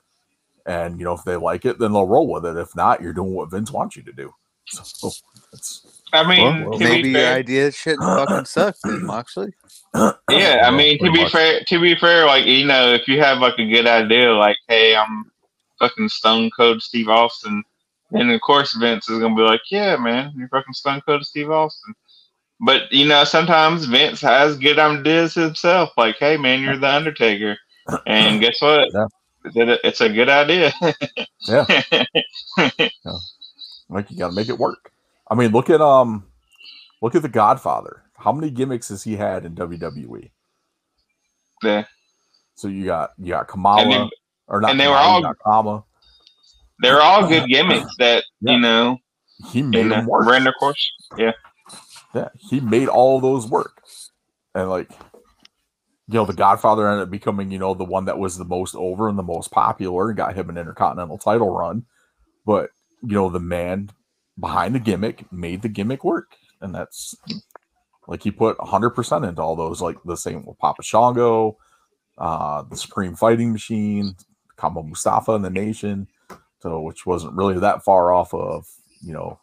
And 0.66 0.98
you 0.98 1.04
know, 1.04 1.14
if 1.14 1.24
they 1.24 1.36
like 1.36 1.64
it, 1.64 1.78
then 1.78 1.92
they'll 1.92 2.06
roll 2.06 2.30
with 2.30 2.46
it. 2.46 2.56
If 2.56 2.74
not, 2.76 3.02
you're 3.02 3.12
doing 3.12 3.34
what 3.34 3.50
Vince 3.50 3.70
wants 3.70 3.96
you 3.96 4.02
to 4.02 4.12
do. 4.12 4.32
So 4.66 5.10
it's 5.52 6.01
I 6.12 6.26
mean, 6.28 6.64
Well, 6.66 6.78
to 6.78 6.84
Maybe 6.84 7.10
your 7.10 7.20
fair, 7.20 7.34
idea 7.36 7.72
shouldn't 7.72 8.02
fucking 8.02 8.44
suck, 8.44 8.76
then, 8.84 9.04
Moxley. 9.06 9.52
yeah. 10.30 10.62
I 10.64 10.70
mean, 10.70 10.98
to 11.04 11.10
be 11.12 11.26
fair, 11.28 11.60
to 11.66 11.80
be 11.80 11.94
fair, 11.96 12.26
like 12.26 12.44
you 12.46 12.66
know, 12.66 12.92
if 12.92 13.08
you 13.08 13.18
have 13.20 13.38
like 13.38 13.58
a 13.58 13.66
good 13.66 13.86
idea, 13.86 14.32
like, 14.34 14.56
hey, 14.68 14.94
I'm 14.96 15.30
fucking 15.78 16.08
Stone 16.10 16.50
Cold 16.56 16.82
Steve 16.82 17.08
Austin, 17.08 17.62
then 18.10 18.28
of 18.30 18.40
course 18.42 18.74
Vince 18.74 19.08
is 19.08 19.18
gonna 19.20 19.34
be 19.34 19.42
like, 19.42 19.62
yeah, 19.70 19.96
man, 19.96 20.32
you're 20.36 20.48
fucking 20.48 20.74
Stone 20.74 21.00
Cold 21.06 21.24
Steve 21.24 21.50
Austin. 21.50 21.94
But 22.60 22.92
you 22.92 23.06
know, 23.06 23.24
sometimes 23.24 23.86
Vince 23.86 24.20
has 24.20 24.56
good 24.58 24.78
ideas 24.78 25.34
himself. 25.34 25.90
Like, 25.96 26.16
hey, 26.16 26.36
man, 26.36 26.60
you're 26.60 26.76
the 26.78 26.88
Undertaker, 26.94 27.56
and 28.06 28.40
guess 28.40 28.60
what? 28.60 28.88
Yeah. 28.94 29.06
It- 29.72 29.80
It's 29.82 30.00
a 30.00 30.08
good 30.08 30.28
idea. 30.28 30.72
Yeah. 31.48 31.66
Like 33.88 34.08
you 34.10 34.16
got 34.18 34.28
to 34.28 34.34
make 34.34 34.48
it 34.48 34.56
work. 34.58 34.91
I 35.32 35.34
mean, 35.34 35.50
look 35.50 35.70
at 35.70 35.80
um, 35.80 36.26
look 37.00 37.14
at 37.14 37.22
the 37.22 37.28
Godfather. 37.28 38.02
How 38.18 38.32
many 38.32 38.50
gimmicks 38.50 38.90
has 38.90 39.02
he 39.02 39.16
had 39.16 39.46
in 39.46 39.54
WWE? 39.54 40.30
Yeah. 41.62 41.84
So 42.54 42.68
you 42.68 42.84
got 42.84 43.12
you 43.18 43.28
got 43.30 43.48
Kamala 43.48 43.82
And 43.82 43.92
they- 43.92 44.10
or 44.48 44.60
not 44.60 44.72
and 44.72 44.78
they 44.80 44.88
were 44.88 44.94
all- 44.94 45.20
you 45.20 45.24
got 45.24 45.38
Kama. 45.38 45.84
They're 46.80 47.00
all 47.00 47.26
good 47.26 47.48
gimmicks 47.48 47.90
that 47.98 48.24
Yeah. 48.42 48.52
you 48.52 48.60
know. 48.60 48.98
He 49.50 49.62
made 49.62 49.90
them 49.90 50.04
work. 50.04 50.28
Of 50.28 50.54
course. 50.60 50.92
Yeah. 51.16 51.32
Yeah, 52.14 52.28
he 52.50 52.60
made 52.60 52.88
all 52.88 53.18
those 53.18 53.46
work. 53.48 53.82
And 54.54 54.68
like 54.68 54.90
you 56.08 56.14
know, 56.14 56.26
the 56.26 56.34
Godfather 56.34 56.86
ended 56.90 57.04
up 57.04 57.10
becoming, 57.10 57.50
you 57.50 57.58
know, 57.58 57.72
the 57.72 57.84
one 57.84 58.04
that 58.04 58.18
was 58.18 58.36
the 58.36 58.44
most 58.44 58.74
over 58.74 59.08
and 59.08 59.18
the 59.18 59.22
most 59.22 59.50
popular 59.50 60.08
and 60.08 60.16
got 60.16 60.34
him 60.34 60.50
an 60.50 60.58
intercontinental 60.58 61.16
title 61.16 61.48
run. 61.48 61.86
But, 62.44 62.68
you 63.02 63.14
know, 63.14 63.30
the 63.30 63.40
man 63.40 63.88
behind 64.42 64.74
the 64.74 64.78
gimmick 64.78 65.24
made 65.32 65.62
the 65.62 65.70
gimmick 65.70 66.04
work. 66.04 66.36
And 66.60 66.74
that's 66.74 67.14
like 68.06 68.22
he 68.22 68.30
put 68.30 68.58
100% 68.58 69.26
into 69.26 69.40
all 69.40 69.56
those, 69.56 69.80
like 69.80 69.96
the 70.04 70.16
same 70.16 70.44
with 70.44 70.58
Papa 70.58 70.82
Shango, 70.82 71.56
uh, 72.18 72.62
the 72.62 72.76
Supreme 72.76 73.16
Fighting 73.16 73.52
Machine, 73.52 74.14
Kama 74.56 74.82
Mustafa 74.82 75.32
and 75.32 75.44
the 75.44 75.50
Nation. 75.50 76.06
So, 76.60 76.82
which 76.82 77.06
wasn't 77.06 77.34
really 77.34 77.58
that 77.58 77.82
far 77.82 78.12
off 78.12 78.34
of, 78.34 78.68
you 79.00 79.14
know, 79.14 79.40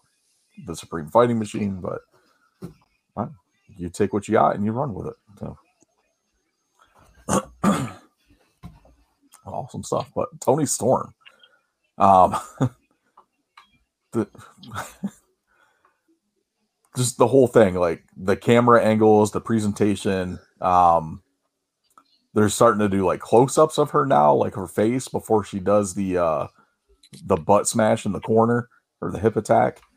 the 0.67 0.75
Supreme 0.75 1.07
Fighting 1.07 1.39
Machine, 1.39 1.81
but 1.81 2.01
you 3.77 3.89
take 3.89 4.13
what 4.13 4.27
you 4.27 4.33
got 4.33 4.55
and 4.55 4.65
you 4.65 4.71
run 4.71 4.93
with 4.93 5.07
it. 5.07 5.15
So. 5.39 5.57
awesome 9.45 9.83
stuff. 9.83 10.11
But 10.15 10.27
Toni 10.41 10.65
Storm, 10.65 11.13
um, 11.97 12.35
the 14.11 14.27
just 16.97 17.17
the 17.17 17.27
whole 17.27 17.47
thing, 17.47 17.75
like 17.75 18.03
the 18.17 18.35
camera 18.35 18.83
angles, 18.83 19.31
the 19.31 19.41
presentation. 19.41 20.39
Um, 20.61 21.23
they're 22.33 22.49
starting 22.49 22.79
to 22.79 22.89
do 22.89 23.05
like 23.05 23.19
close-ups 23.19 23.77
of 23.77 23.91
her 23.91 24.05
now, 24.05 24.33
like 24.33 24.55
her 24.55 24.67
face 24.67 25.07
before 25.07 25.43
she 25.43 25.59
does 25.59 25.93
the 25.95 26.17
uh 26.17 26.47
the 27.25 27.37
butt 27.37 27.67
smash 27.67 28.05
in 28.05 28.11
the 28.11 28.19
corner 28.19 28.69
or 29.01 29.11
the 29.11 29.19
hip 29.19 29.35
attack. 29.35 29.81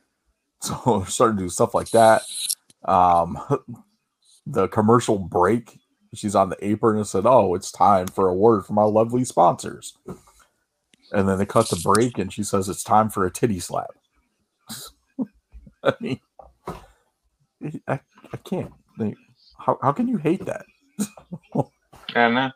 So 0.63 1.01
they're 1.01 1.07
starting 1.09 1.39
to 1.39 1.45
do 1.45 1.49
stuff 1.49 1.75
like 1.75 1.91
that. 1.91 2.23
Um, 2.85 3.37
the 4.47 4.69
commercial 4.69 5.19
break 5.19 5.79
she's 6.15 6.35
on 6.35 6.51
the 6.51 6.65
apron 6.67 6.99
and 6.99 7.07
said, 7.07 7.27
"Oh, 7.27 7.55
it's 7.55 7.73
time 7.73 8.07
for 8.07 8.29
a 8.29 8.35
word 8.35 8.65
from 8.67 8.79
our 8.79 8.89
lovely 8.89 9.25
sponsors." 9.25 9.97
And 11.13 11.29
then 11.29 11.39
they 11.39 11.47
cut 11.47 11.69
the 11.71 11.81
break, 11.83 12.19
and 12.19 12.33
she 12.33 12.43
says, 12.43 12.69
"It's 12.69 12.85
time 12.85 13.11
for 13.11 13.27
a 13.27 13.31
titty 13.31 13.61
slap." 13.61 13.91
I 15.85 15.95
mean, 16.01 16.20
I, 17.89 18.01
I 18.33 18.37
can't. 18.45 18.73
Like, 18.99 19.16
how 19.59 19.79
how 19.83 19.93
can 19.93 20.09
you 20.09 20.16
hate 20.18 20.45
that? 20.47 20.64
I 22.14 22.29
know. 22.29 22.51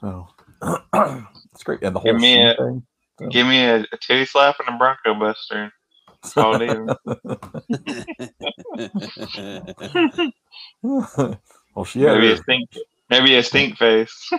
So 0.00 0.28
oh. 0.92 1.26
it's 1.52 1.62
great, 1.62 1.82
and 1.82 1.96
the 1.96 2.00
Give 2.00 2.14
whole 2.16 2.20
me 2.20 2.42
a- 2.42 2.54
thing. 2.56 2.82
Give 3.30 3.46
me 3.46 3.64
a, 3.64 3.80
a 3.80 3.96
titty 4.00 4.24
slap 4.24 4.56
and 4.58 4.74
a 4.74 4.78
Bronco 4.78 5.14
Buster. 5.14 5.72
All 6.36 6.60
is. 6.60 6.96
well, 11.74 11.84
she 11.84 12.02
had 12.02 12.14
maybe 12.14 12.28
her, 12.28 12.34
a 12.34 12.36
stink. 12.36 12.70
Maybe 13.10 13.34
a 13.36 13.42
stink 13.42 13.76
face. 13.76 14.30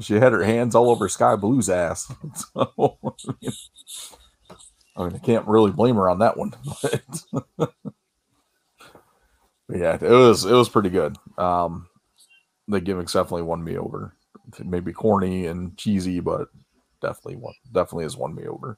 she 0.00 0.14
had 0.14 0.32
her 0.32 0.42
hands 0.42 0.74
all 0.74 0.90
over 0.90 1.08
Skye 1.08 1.36
Blue's 1.36 1.68
ass. 1.70 2.12
So, 2.54 2.98
I 3.04 3.32
mean, 3.40 3.52
I 4.96 5.04
mean, 5.04 5.14
I 5.14 5.18
can't 5.18 5.46
really 5.48 5.72
blame 5.72 5.96
her 5.96 6.08
on 6.08 6.18
that 6.20 6.36
one. 6.36 6.52
But, 9.66 9.78
yeah, 9.78 9.94
it 9.94 10.02
was 10.02 10.44
it 10.44 10.52
was 10.52 10.68
pretty 10.68 10.90
good. 10.90 11.16
Um, 11.38 11.86
the 12.68 12.82
gimmicks 12.82 13.14
definitely 13.14 13.44
won 13.44 13.64
me 13.64 13.78
over. 13.78 14.14
Maybe 14.62 14.92
corny 14.92 15.46
and 15.46 15.74
cheesy, 15.78 16.20
but 16.20 16.48
definitely 17.00 17.36
one 17.36 17.54
definitely 17.72 18.04
has 18.04 18.14
won 18.14 18.34
me 18.34 18.46
over. 18.46 18.76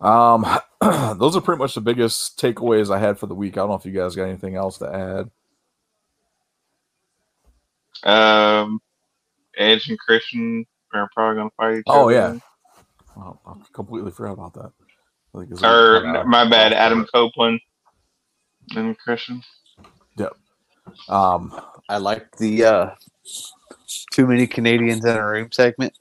Um, 0.00 0.46
those 1.18 1.36
are 1.36 1.40
pretty 1.40 1.58
much 1.58 1.74
the 1.74 1.80
biggest 1.80 2.38
takeaways 2.38 2.94
I 2.94 2.98
had 3.00 3.18
for 3.18 3.26
the 3.26 3.34
week. 3.34 3.54
I 3.54 3.62
don't 3.62 3.70
know 3.70 3.74
if 3.74 3.84
you 3.84 3.90
guys 3.92 4.14
got 4.14 4.24
anything 4.28 4.54
else 4.54 4.78
to 4.78 4.88
add. 8.04 8.08
Um, 8.08 8.80
Edge 9.56 9.88
and 9.88 9.98
Christian 9.98 10.64
are 10.94 11.08
probably 11.12 11.38
gonna 11.40 11.50
fight 11.56 11.78
each 11.78 11.84
Oh, 11.88 12.04
other. 12.04 12.12
yeah. 12.12 12.38
Oh, 13.16 13.38
I 13.46 13.54
completely 13.72 14.10
forgot 14.10 14.32
about 14.32 14.54
that. 14.54 14.72
Or 15.62 16.24
my 16.24 16.48
bad, 16.48 16.72
Adam 16.72 17.06
Copeland 17.12 17.60
and 18.74 18.98
Christian. 18.98 19.42
Yep. 20.16 20.32
Um, 21.08 21.60
I 21.88 21.98
like 21.98 22.36
the 22.36 22.64
uh, 22.64 22.90
too 24.12 24.26
many 24.26 24.46
Canadians 24.46 25.04
in 25.04 25.16
a 25.16 25.26
room 25.26 25.50
segment. 25.52 25.92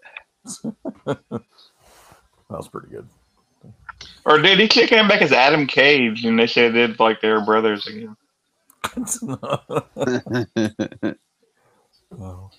that 1.05 1.41
was 2.49 2.67
pretty 2.69 2.89
good. 2.89 3.07
Or 4.25 4.39
did 4.39 4.59
he 4.59 4.67
kick 4.67 4.89
him 4.89 5.07
back 5.07 5.21
as 5.21 5.31
Adam 5.31 5.67
Cage 5.67 6.25
and 6.25 6.39
they 6.39 6.47
said 6.47 6.73
they 6.73 6.87
like 6.87 7.21
they 7.21 7.29
were 7.29 7.45
brothers 7.45 7.87
again? 7.87 8.15
Oh. 12.17 12.49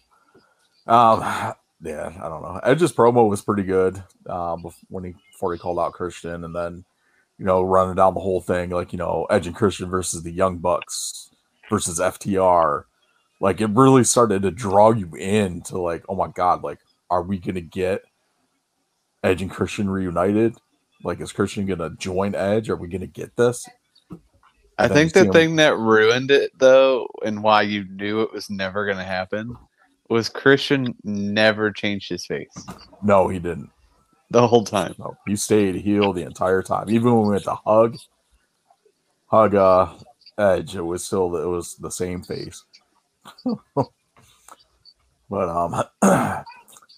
um, 0.86 1.54
yeah, 1.86 2.12
I 2.20 2.28
don't 2.28 2.42
know. 2.42 2.60
Edge's 2.64 2.92
promo 2.92 3.28
was 3.28 3.42
pretty 3.42 3.62
good. 3.62 4.02
Um, 4.28 4.64
when 4.88 5.04
he 5.04 5.14
before 5.32 5.52
he 5.52 5.58
called 5.58 5.78
out 5.78 5.92
Christian, 5.92 6.44
and 6.44 6.54
then 6.54 6.84
you 7.38 7.44
know 7.44 7.62
running 7.62 7.94
down 7.94 8.14
the 8.14 8.20
whole 8.20 8.40
thing, 8.40 8.70
like 8.70 8.92
you 8.92 8.98
know 8.98 9.26
Edge 9.30 9.46
and 9.46 9.54
Christian 9.54 9.88
versus 9.88 10.22
the 10.22 10.32
Young 10.32 10.58
Bucks 10.58 11.30
versus 11.70 12.00
FTR. 12.00 12.84
Like 13.40 13.60
it 13.60 13.70
really 13.70 14.02
started 14.02 14.42
to 14.42 14.50
draw 14.50 14.90
you 14.90 15.14
in 15.14 15.62
to 15.62 15.78
like, 15.78 16.04
oh 16.08 16.16
my 16.16 16.28
god, 16.28 16.62
like 16.62 16.78
are 17.08 17.22
we 17.22 17.38
gonna 17.38 17.60
get 17.60 18.02
Edge 19.22 19.42
and 19.42 19.50
Christian 19.50 19.88
reunited? 19.88 20.56
Like 21.04 21.20
is 21.20 21.32
Christian 21.32 21.66
gonna 21.66 21.90
join 21.90 22.34
Edge? 22.34 22.68
Are 22.68 22.76
we 22.76 22.88
gonna 22.88 23.06
get 23.06 23.36
this? 23.36 23.68
I 24.78 24.88
think 24.88 25.12
the 25.12 25.24
him- 25.24 25.32
thing 25.32 25.56
that 25.56 25.78
ruined 25.78 26.30
it 26.30 26.50
though, 26.58 27.08
and 27.24 27.42
why 27.42 27.62
you 27.62 27.84
knew 27.84 28.22
it 28.22 28.32
was 28.32 28.50
never 28.50 28.84
going 28.84 28.98
to 28.98 29.04
happen, 29.04 29.56
was 30.08 30.28
Christian 30.28 30.94
never 31.04 31.70
changed 31.70 32.08
his 32.08 32.24
face 32.26 32.48
No, 33.02 33.28
he 33.28 33.38
didn't. 33.38 33.70
the 34.30 34.46
whole 34.46 34.64
time. 34.64 34.94
No, 34.98 35.16
he 35.26 35.36
stayed 35.36 35.74
heel 35.76 36.12
the 36.12 36.22
entire 36.22 36.62
time. 36.62 36.88
Even 36.90 37.12
when 37.14 37.22
we 37.26 37.30
went 37.30 37.44
to 37.44 37.54
hug, 37.66 37.96
hug 39.26 39.54
uh 39.54 39.88
Edge, 40.38 40.76
it 40.76 40.82
was 40.82 41.04
still 41.04 41.34
it 41.36 41.46
was 41.46 41.76
the 41.76 41.90
same 41.90 42.22
face. 42.22 42.62
but 43.74 45.48
um, 45.48 45.82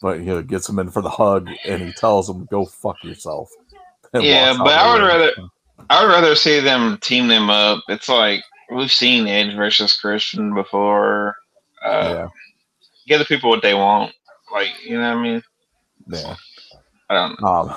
but 0.03 0.21
he 0.21 0.43
gets 0.43 0.69
him 0.69 0.79
in 0.79 0.91
for 0.91 1.03
the 1.03 1.09
hug, 1.11 1.49
and 1.65 1.83
he 1.83 1.93
tells 1.93 2.29
him, 2.29 2.47
"Go 2.51 2.65
fuck 2.67 2.97
yourself." 3.05 3.49
Yeah, 4.15 4.55
but 4.57 4.73
I 4.73 4.91
would 4.93 5.03
rather- 5.07 5.33
I 5.91 6.03
would 6.03 6.11
rather 6.11 6.35
see 6.35 6.61
them 6.61 6.97
team 6.99 7.29
them 7.29 7.51
up. 7.51 7.85
It's 7.89 8.09
like 8.09 8.43
we've 8.73 8.91
seen 8.91 9.27
Edge 9.29 9.55
versus 9.55 9.97
Christian 10.01 10.55
before. 10.55 11.37
Uh, 11.85 12.15
Yeah, 12.15 12.29
Give 13.09 13.19
the 13.19 13.25
people 13.25 13.51
what 13.51 13.63
they 13.63 13.75
want. 13.75 14.13
Like 14.53 14.69
you 14.85 15.01
know 15.01 15.15
what 15.15 15.19
I 15.19 15.23
mean? 15.23 15.43
yeah. 16.09 16.37
I 17.11 17.15
don't 17.15 17.41
know. 17.41 17.49
Um, 17.49 17.77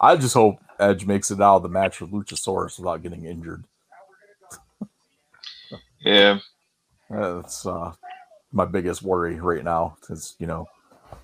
I 0.00 0.16
just 0.16 0.34
hope 0.34 0.58
Edge 0.78 1.06
makes 1.06 1.30
it 1.30 1.40
out 1.40 1.56
of 1.56 1.62
the 1.62 1.68
match 1.68 2.00
with 2.00 2.10
Luchasaurus 2.10 2.78
without 2.78 3.02
getting 3.02 3.24
injured. 3.24 3.64
Yeah, 6.00 6.40
That's 7.08 7.64
uh, 7.64 7.92
my 8.50 8.64
biggest 8.64 9.02
worry 9.02 9.38
right 9.38 9.62
now 9.62 9.96
because 10.00 10.34
you 10.38 10.46
know 10.46 10.68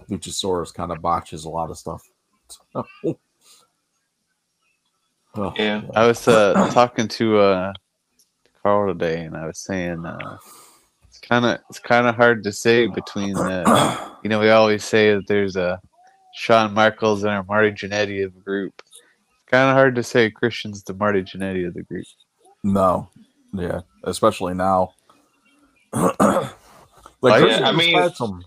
Luchasaurus 0.08 0.72
kind 0.72 0.92
of 0.92 1.02
botches 1.02 1.44
a 1.44 1.50
lot 1.50 1.70
of 1.70 1.78
stuff. 1.78 2.08
Oh, 5.34 5.52
Yeah. 5.56 5.82
I 5.94 6.06
was 6.06 6.26
uh, 6.26 6.68
talking 6.72 7.06
to 7.06 7.38
uh, 7.38 7.72
Carl 8.62 8.92
today, 8.92 9.24
and 9.24 9.36
I 9.36 9.46
was 9.46 9.58
saying 9.58 10.04
uh, 10.04 10.38
it's 10.40 10.67
kind 11.28 11.44
of 11.44 11.58
it's 11.68 11.78
kind 11.78 12.06
of 12.06 12.14
hard 12.14 12.42
to 12.44 12.52
say 12.52 12.86
between 12.86 13.34
the 13.34 14.12
you 14.22 14.28
know 14.30 14.40
we 14.40 14.50
always 14.50 14.84
say 14.84 15.14
that 15.14 15.26
there's 15.26 15.56
a 15.56 15.80
Shawn 16.34 16.72
Michaels 16.74 17.24
and 17.24 17.32
a 17.32 17.42
Marty 17.44 17.72
Jannetty 17.72 18.24
of 18.24 18.34
the 18.34 18.40
group. 18.40 18.80
It's 18.86 19.00
kind 19.50 19.68
of 19.68 19.74
hard 19.74 19.94
to 19.96 20.02
say 20.02 20.30
Christian's 20.30 20.82
the 20.84 20.94
Marty 20.94 21.22
Jannetty 21.22 21.66
of 21.66 21.74
the 21.74 21.82
group. 21.82 22.06
No, 22.62 23.08
yeah, 23.52 23.80
especially 24.04 24.54
now. 24.54 24.94
like 25.92 26.12
Oh, 26.20 27.46
yeah, 27.46 27.68
I 27.68 27.72
mean- 27.72 28.10
some. 28.14 28.42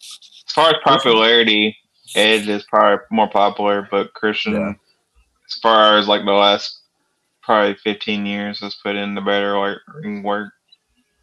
as 0.00 0.52
far 0.52 0.70
as 0.70 0.76
popularity, 0.84 1.76
Edge 2.14 2.48
is 2.48 2.64
probably 2.64 3.04
more 3.10 3.28
popular, 3.28 3.88
but 3.90 4.12
Christian, 4.14 4.52
Yeah. 4.54 4.72
as 5.48 5.54
far 5.62 5.98
as 5.98 6.06
like 6.08 6.24
the 6.24 6.32
last 6.32 6.80
probably 7.42 7.74
fifteen 7.74 8.26
years, 8.26 8.60
has 8.60 8.74
put 8.82 8.94
in 8.96 9.14
the 9.14 9.20
better 9.20 9.58
like 9.58 9.78
ring 10.02 10.22
work. 10.22 10.52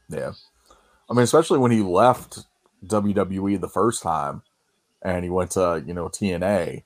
Yeah, 0.10 0.34
I 1.10 1.14
mean, 1.14 1.24
especially 1.24 1.60
when 1.60 1.72
he 1.72 1.82
left 1.82 2.39
WWE 2.86 3.60
the 3.62 3.70
first 3.70 4.03
time, 4.03 4.43
and 5.01 5.24
he 5.24 5.30
went 5.30 5.51
to 5.51 5.84
you 5.86 5.93
know 5.93 6.10
TNA, 6.10 6.84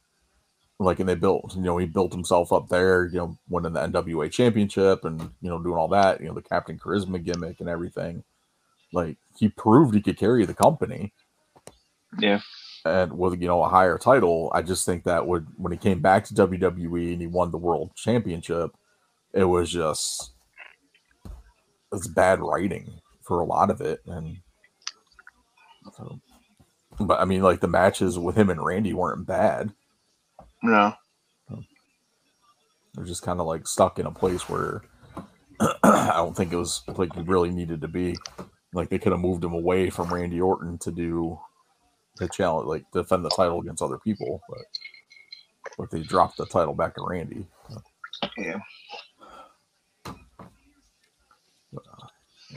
like, 0.79 0.99
and 0.99 1.09
they 1.09 1.15
built, 1.15 1.55
you 1.55 1.61
know, 1.61 1.77
he 1.77 1.85
built 1.87 2.13
himself 2.13 2.51
up 2.53 2.69
there, 2.69 3.05
you 3.07 3.17
know, 3.19 3.37
winning 3.49 3.73
the 3.73 3.81
NWA 3.81 4.31
championship, 4.31 5.05
and 5.05 5.21
you 5.41 5.49
know, 5.49 5.59
doing 5.61 5.77
all 5.77 5.87
that, 5.89 6.21
you 6.21 6.27
know, 6.27 6.33
the 6.33 6.41
Captain 6.41 6.79
Charisma 6.79 7.23
gimmick 7.23 7.59
and 7.59 7.69
everything. 7.69 8.23
Like 8.93 9.17
he 9.37 9.49
proved 9.49 9.95
he 9.95 10.01
could 10.01 10.17
carry 10.17 10.45
the 10.45 10.53
company 10.53 11.13
Yeah. 12.19 12.41
and 12.85 13.17
with 13.17 13.41
you 13.41 13.47
know 13.47 13.63
a 13.63 13.69
higher 13.69 13.97
title. 13.97 14.51
I 14.53 14.61
just 14.61 14.85
think 14.85 15.03
that 15.03 15.27
would 15.27 15.47
when 15.57 15.71
he 15.71 15.77
came 15.77 16.01
back 16.01 16.25
to 16.25 16.33
WWE 16.33 17.13
and 17.13 17.21
he 17.21 17.27
won 17.27 17.51
the 17.51 17.57
world 17.57 17.91
championship, 17.95 18.71
it 19.33 19.45
was 19.45 19.71
just 19.71 20.33
it's 21.91 22.07
bad 22.07 22.39
writing 22.41 23.01
for 23.23 23.39
a 23.39 23.45
lot 23.45 23.69
of 23.69 23.81
it. 23.81 24.01
And 24.05 24.37
so, 25.95 26.19
but 26.99 27.19
I 27.19 27.25
mean, 27.25 27.41
like 27.41 27.61
the 27.61 27.67
matches 27.67 28.19
with 28.19 28.35
him 28.35 28.49
and 28.49 28.63
Randy 28.63 28.93
weren't 28.93 29.25
bad. 29.27 29.73
No. 30.61 30.93
They're 32.93 33.05
just 33.05 33.23
kind 33.23 33.39
of 33.39 33.47
like 33.47 33.67
stuck 33.67 33.97
in 33.97 34.05
a 34.05 34.11
place 34.11 34.47
where 34.47 34.83
I 35.83 36.13
don't 36.15 36.37
think 36.37 36.53
it 36.53 36.57
was 36.57 36.83
like 36.87 37.15
it 37.15 37.27
really 37.27 37.49
needed 37.49 37.81
to 37.81 37.87
be. 37.87 38.15
Like 38.73 38.89
they 38.89 38.99
could 38.99 39.11
have 39.11 39.21
moved 39.21 39.43
him 39.43 39.53
away 39.53 39.89
from 39.89 40.13
Randy 40.13 40.39
Orton 40.41 40.77
to 40.79 40.91
do 40.91 41.39
the 42.17 42.27
challenge, 42.27 42.67
like 42.67 42.83
defend 42.91 43.25
the 43.25 43.29
title 43.29 43.59
against 43.61 43.81
other 43.81 43.99
people, 43.99 44.41
but 44.47 44.59
but 45.77 45.91
they 45.91 46.01
dropped 46.01 46.37
the 46.37 46.45
title 46.45 46.73
back 46.73 46.95
to 46.95 47.05
Randy. 47.05 47.47
Yeah. 48.37 48.59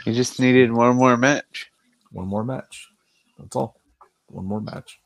He 0.04 0.12
just 0.12 0.40
needed 0.40 0.72
one 0.72 0.96
more 0.96 1.16
match. 1.16 1.70
One 2.12 2.28
more 2.28 2.44
match. 2.44 2.88
That's 3.38 3.56
all. 3.56 3.80
One 4.28 4.46
more 4.46 4.60
match. 4.60 4.98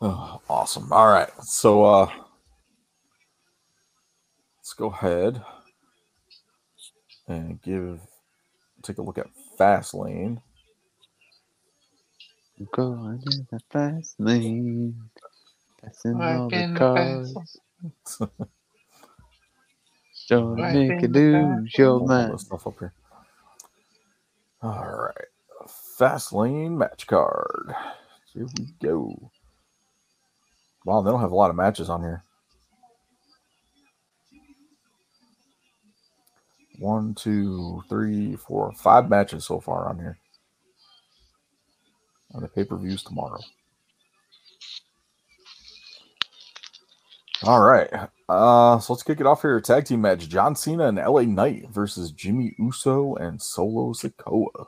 Oh, 0.00 0.40
awesome. 0.48 0.92
All 0.92 1.08
right. 1.08 1.30
So 1.42 1.84
uh 1.84 2.10
let's 4.58 4.72
go 4.74 4.86
ahead 4.88 5.42
and 7.26 7.60
give 7.62 8.00
take 8.82 8.98
a 8.98 9.02
look 9.02 9.18
at 9.18 9.28
Fastlane. 9.58 10.40
Going 12.72 13.22
in 13.26 13.46
the 13.50 13.60
fast 13.70 14.18
lane. 14.18 14.96
Passing 15.82 16.20
all 16.20 16.50
Working 16.50 16.74
the 16.74 16.74
the 16.74 16.78
cars. 16.78 17.34
Don't 20.28 20.56
Working 20.56 20.72
make 20.72 21.02
you 21.02 21.08
the 21.08 21.08
lose 21.08 21.76
your 21.78 22.00
All 22.00 22.08
mind. 22.08 22.40
stuff 22.40 22.66
up 22.66 22.78
here. 22.80 22.94
All 24.62 24.86
right. 25.14 25.26
Fastlane 26.00 26.76
match 26.78 27.06
card. 27.06 27.74
Here 28.34 28.46
we 28.58 28.74
go. 28.82 29.32
Wow, 30.84 31.02
they 31.02 31.10
don't 31.10 31.20
have 31.20 31.32
a 31.32 31.36
lot 31.36 31.50
of 31.50 31.56
matches 31.56 31.90
on 31.90 32.02
here. 32.02 32.24
One, 36.78 37.14
two, 37.14 37.82
three, 37.88 38.36
four, 38.36 38.72
five 38.74 39.10
matches 39.10 39.46
so 39.46 39.60
far 39.60 39.88
on 39.88 39.98
here. 39.98 40.18
On 42.34 42.42
the 42.42 42.48
pay 42.48 42.64
per 42.64 42.76
views 42.76 43.02
tomorrow. 43.04 43.40
All 47.44 47.60
right. 47.60 47.88
Uh, 48.28 48.78
so 48.78 48.92
let's 48.92 49.02
kick 49.02 49.20
it 49.20 49.26
off 49.26 49.42
here. 49.42 49.60
Tag 49.60 49.84
team 49.84 50.00
match: 50.00 50.28
John 50.28 50.56
Cena 50.56 50.88
and 50.88 50.98
LA 50.98 51.22
Knight 51.22 51.68
versus 51.70 52.10
Jimmy 52.10 52.54
Uso 52.58 53.14
and 53.14 53.40
Solo 53.40 53.92
Sikoa. 53.92 54.66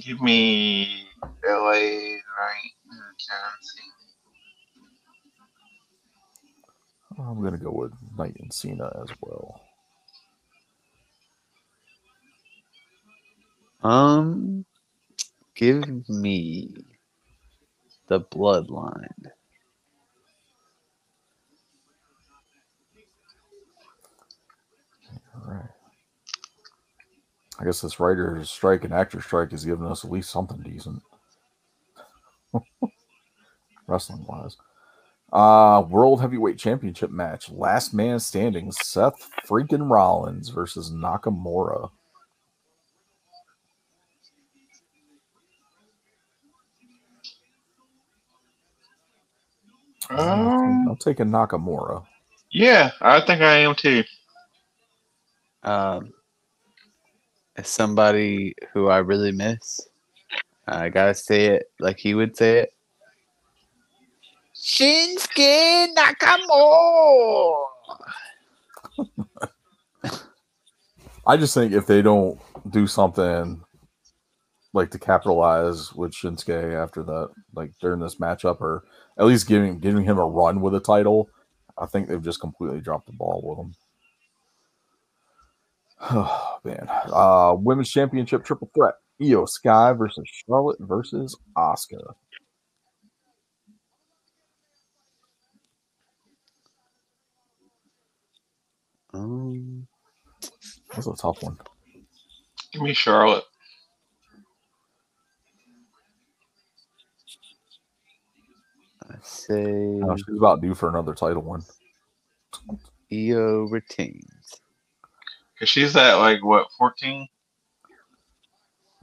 Give 0.00 0.20
me 0.20 1.06
LA 1.44 1.70
right 1.70 2.72
Johnson. 3.18 3.92
I'm 7.18 7.42
gonna 7.42 7.58
go 7.58 7.70
with 7.70 7.92
Knight 8.16 8.36
and 8.40 8.52
Cena 8.52 8.90
as 9.02 9.10
well. 9.20 9.60
Um, 13.82 14.64
give 15.54 16.08
me 16.08 16.74
the 18.12 18.20
bloodline. 18.20 19.30
I 27.60 27.64
guess 27.64 27.80
this 27.80 28.00
writer's 28.00 28.50
strike 28.50 28.84
and 28.84 28.92
actor 28.92 29.20
strike 29.22 29.52
has 29.52 29.64
given 29.64 29.86
us 29.86 30.04
at 30.04 30.10
least 30.10 30.30
something 30.30 30.60
decent, 30.62 31.02
wrestling 33.86 34.26
wise. 34.28 34.56
Uh, 35.32 35.82
World 35.88 36.20
Heavyweight 36.20 36.58
Championship 36.58 37.10
match: 37.10 37.50
Last 37.50 37.94
Man 37.94 38.20
Standing: 38.20 38.72
Seth 38.72 39.30
freaking 39.48 39.90
Rollins 39.90 40.50
versus 40.50 40.90
Nakamura. 40.92 41.90
Um, 50.18 50.88
I'm 50.88 50.96
taking 50.96 51.26
Nakamura. 51.26 52.04
yeah, 52.50 52.90
I 53.00 53.20
think 53.24 53.40
I 53.40 53.58
am 53.58 53.74
too. 53.74 54.04
Um, 55.62 56.12
as 57.56 57.68
somebody 57.68 58.54
who 58.72 58.88
I 58.88 58.98
really 58.98 59.32
miss, 59.32 59.80
I 60.66 60.88
gotta 60.88 61.14
say 61.14 61.46
it 61.46 61.70
like 61.80 61.98
he 61.98 62.14
would 62.14 62.36
say 62.36 62.58
it. 62.60 62.72
Shinsuke 64.54 65.88
Nakamura. 65.96 67.64
I 71.26 71.36
just 71.36 71.54
think 71.54 71.72
if 71.72 71.86
they 71.86 72.02
don't 72.02 72.40
do 72.68 72.86
something 72.86 73.62
like 74.72 74.90
to 74.90 74.98
capitalize 74.98 75.92
with 75.92 76.12
Shinsuke 76.12 76.74
after 76.74 77.02
that, 77.02 77.30
like 77.54 77.72
during 77.80 78.00
this 78.00 78.16
matchup, 78.16 78.60
or 78.60 78.84
at 79.18 79.26
least 79.26 79.46
giving 79.46 79.78
giving 79.78 80.04
him 80.04 80.18
a 80.18 80.26
run 80.26 80.60
with 80.60 80.74
a 80.74 80.80
title, 80.80 81.28
I 81.78 81.86
think 81.86 82.08
they've 82.08 82.22
just 82.22 82.40
completely 82.40 82.80
dropped 82.80 83.06
the 83.06 83.12
ball 83.12 83.42
with 83.44 83.58
him. 83.58 83.74
Oh 86.10 86.58
man. 86.64 86.86
Uh 87.12 87.54
women's 87.56 87.90
championship 87.90 88.44
triple 88.44 88.70
threat. 88.74 88.94
Iyo 89.20 89.48
Sky 89.48 89.92
versus 89.92 90.24
Charlotte 90.26 90.78
versus 90.80 91.36
Asuka. 91.56 92.14
Um, 99.14 99.86
That's 100.94 101.06
a 101.06 101.14
tough 101.14 101.42
one. 101.42 101.58
Give 102.72 102.82
me 102.82 102.94
Charlotte. 102.94 103.44
I 109.12 109.16
say 109.22 110.00
Uh, 110.02 110.16
she's 110.16 110.36
about 110.36 110.62
due 110.62 110.74
for 110.74 110.88
another 110.88 111.14
title 111.14 111.42
one. 111.42 111.62
Io 113.12 113.64
retains. 113.70 114.60
Cause 115.58 115.68
she's 115.68 115.96
at 115.96 116.14
like 116.16 116.44
what, 116.44 116.68
fourteen? 116.78 117.28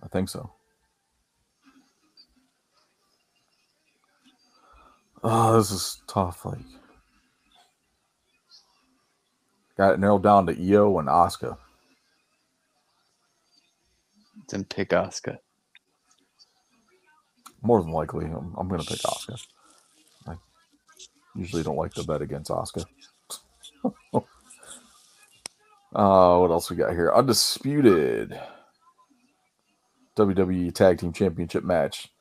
I 0.03 0.07
think 0.07 0.29
so. 0.29 0.51
Oh, 5.23 5.57
this 5.57 5.71
is 5.71 6.01
tough. 6.07 6.45
Like, 6.45 6.59
got 9.77 9.93
it 9.95 9.99
narrowed 9.99 10.23
down 10.23 10.47
to 10.47 10.53
Io 10.53 10.99
and 10.99 11.09
Asuka. 11.09 11.57
Then 14.49 14.65
pick 14.65 14.89
Asuka. 14.89 15.39
More 17.61 17.81
than 17.81 17.91
likely, 17.91 18.25
I'm, 18.25 18.55
I'm 18.57 18.67
going 18.69 18.81
to 18.81 18.87
pick 18.87 19.01
Asuka. 19.01 19.39
Usually 21.35 21.63
don't 21.63 21.75
like 21.75 21.93
to 21.93 22.03
bet 22.03 22.21
against 22.21 22.51
Asuka. 22.51 22.85
uh, 24.13 24.21
what 26.39 26.51
else 26.51 26.69
we 26.69 26.75
got 26.75 26.91
here? 26.91 27.13
Undisputed 27.13 28.39
WWE 30.17 30.73
Tag 30.73 30.99
Team 30.99 31.13
Championship 31.13 31.63
match. 31.63 32.11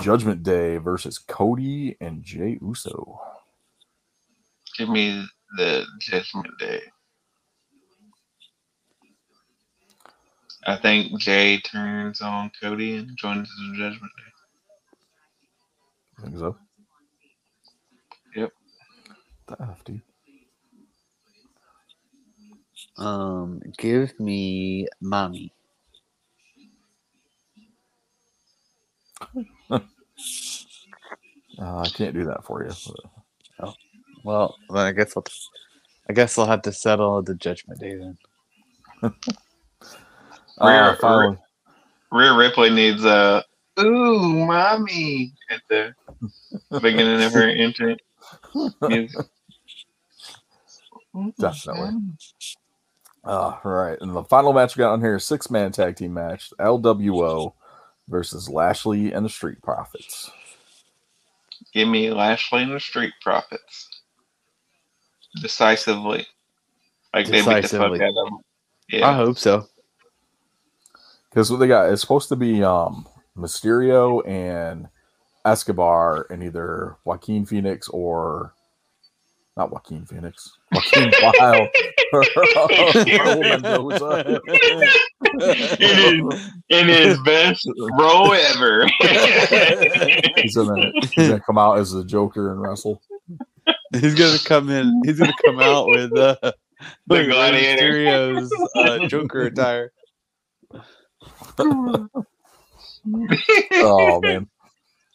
Judgment 0.00 0.42
Day 0.42 0.78
versus 0.78 1.18
Cody 1.18 1.96
and 2.00 2.22
Jay 2.22 2.58
Uso. 2.62 3.20
Give 4.78 4.88
me 4.88 5.24
the 5.56 5.84
Judgment 6.00 6.46
Day. 6.58 6.80
I 10.64 10.76
think 10.76 11.18
Jay 11.18 11.58
turns 11.58 12.20
on 12.20 12.50
Cody 12.60 12.96
and 12.96 13.16
joins 13.16 13.48
the 13.48 13.76
Judgment 13.76 14.12
Day. 14.16 14.32
Think 16.22 16.38
so. 16.38 16.56
Yep. 19.48 19.58
The 19.58 19.64
F, 19.64 19.84
dude. 19.84 20.02
Um, 22.98 23.60
give 23.78 24.18
me 24.20 24.88
mommy. 25.00 25.52
Uh, 31.60 31.80
I 31.80 31.88
can't 31.90 32.14
do 32.14 32.24
that 32.24 32.44
for 32.44 32.64
you. 32.64 32.74
Well, 34.24 34.56
then 34.70 34.78
I 34.86 34.92
guess 34.92 35.16
I'll. 35.16 35.22
T- 35.22 35.32
I 36.08 36.12
guess 36.12 36.38
I'll 36.38 36.46
have 36.46 36.62
to 36.62 36.72
settle 36.72 37.22
the 37.22 37.34
Judgment 37.34 37.80
Day 37.80 37.96
then. 37.96 38.18
Uh, 40.58 40.96
Rhea- 41.02 41.30
Rhea 42.12 42.34
Ripley 42.36 42.70
needs 42.70 43.04
a 43.04 43.44
ooh, 43.80 44.46
mommy 44.46 45.34
at 45.50 45.62
the 45.70 45.94
beginning 46.80 47.22
of 47.22 47.32
her 47.34 47.48
entrance. 47.48 48.00
Music. 48.82 49.26
Definitely. 51.38 52.00
Uh, 53.24 53.56
right. 53.64 53.98
And 54.00 54.14
the 54.14 54.24
final 54.24 54.52
match 54.52 54.76
we 54.76 54.80
got 54.80 54.92
on 54.92 55.00
here 55.00 55.16
is 55.16 55.24
six 55.24 55.50
man 55.50 55.72
tag 55.72 55.96
team 55.96 56.14
match 56.14 56.52
LWO 56.58 57.52
versus 58.08 58.48
Lashley 58.48 59.12
and 59.12 59.24
the 59.24 59.30
Street 59.30 59.62
Profits. 59.62 60.30
Give 61.72 61.88
me 61.88 62.10
Lashley 62.10 62.62
and 62.62 62.72
the 62.72 62.80
Street 62.80 63.12
Profits. 63.22 63.88
Decisively. 65.40 66.26
Like 67.14 67.26
they 67.26 67.40
beat 67.40 67.44
the 67.44 67.44
fuck 67.44 67.62
Decisively. 67.62 68.02
out 68.02 68.08
of 68.08 68.14
them. 68.14 68.38
I 69.02 69.14
hope 69.14 69.38
so. 69.38 69.66
Because 71.30 71.50
what 71.50 71.58
they 71.60 71.68
got 71.68 71.90
is 71.90 72.00
supposed 72.00 72.28
to 72.30 72.36
be 72.36 72.62
um 72.62 73.06
Mysterio 73.36 74.26
and 74.26 74.88
Escobar 75.44 76.26
and 76.30 76.42
either 76.42 76.96
Joaquin 77.04 77.44
Phoenix 77.46 77.88
or 77.88 78.54
not 79.56 79.70
Joaquin 79.70 80.06
Phoenix, 80.06 80.50
Joaquin 80.72 81.12
Wild. 81.22 81.68
Raul 82.14 83.40
Mendoza. 83.42 84.40
in, 85.80 86.30
his, 86.30 86.50
in 86.68 86.88
his 86.88 87.18
best 87.20 87.68
role 87.98 88.32
ever. 88.32 88.86
he's 90.36 90.54
gonna 90.54 90.90
he's 91.14 91.28
gonna 91.28 91.40
come 91.40 91.58
out 91.58 91.78
as 91.78 91.92
the 91.92 92.04
Joker 92.04 92.52
and 92.52 92.60
wrestle. 92.62 93.02
He's 93.92 94.14
gonna 94.14 94.38
come 94.44 94.70
in. 94.70 95.02
He's 95.04 95.18
gonna 95.18 95.32
come 95.44 95.60
out 95.60 95.86
with 95.88 96.16
uh, 96.16 96.36
The 96.42 96.54
with 97.08 97.28
Gladiator. 97.30 97.92
Mysterio's 97.92 98.52
uh, 98.76 99.06
Joker 99.08 99.42
attire. 99.42 99.92
Oh 103.74 104.20
man. 104.22 104.48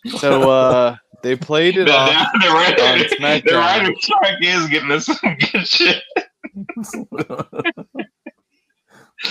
So 0.10 0.49
uh, 0.49 0.95
they 1.24 1.36
played 1.36 1.78
it 1.78 1.89
off. 1.89 2.10
the, 2.34 2.39
the, 2.47 2.53
writer, 2.53 2.84
on 2.84 2.99
the 2.99 3.05
SmackDown. 3.05 3.58
writer 3.60 3.93
strike 3.99 4.38
is 4.41 4.68
getting 4.70 4.91
us 4.91 5.05
some 5.05 5.38
good 5.51 5.68
shit. 5.68 6.03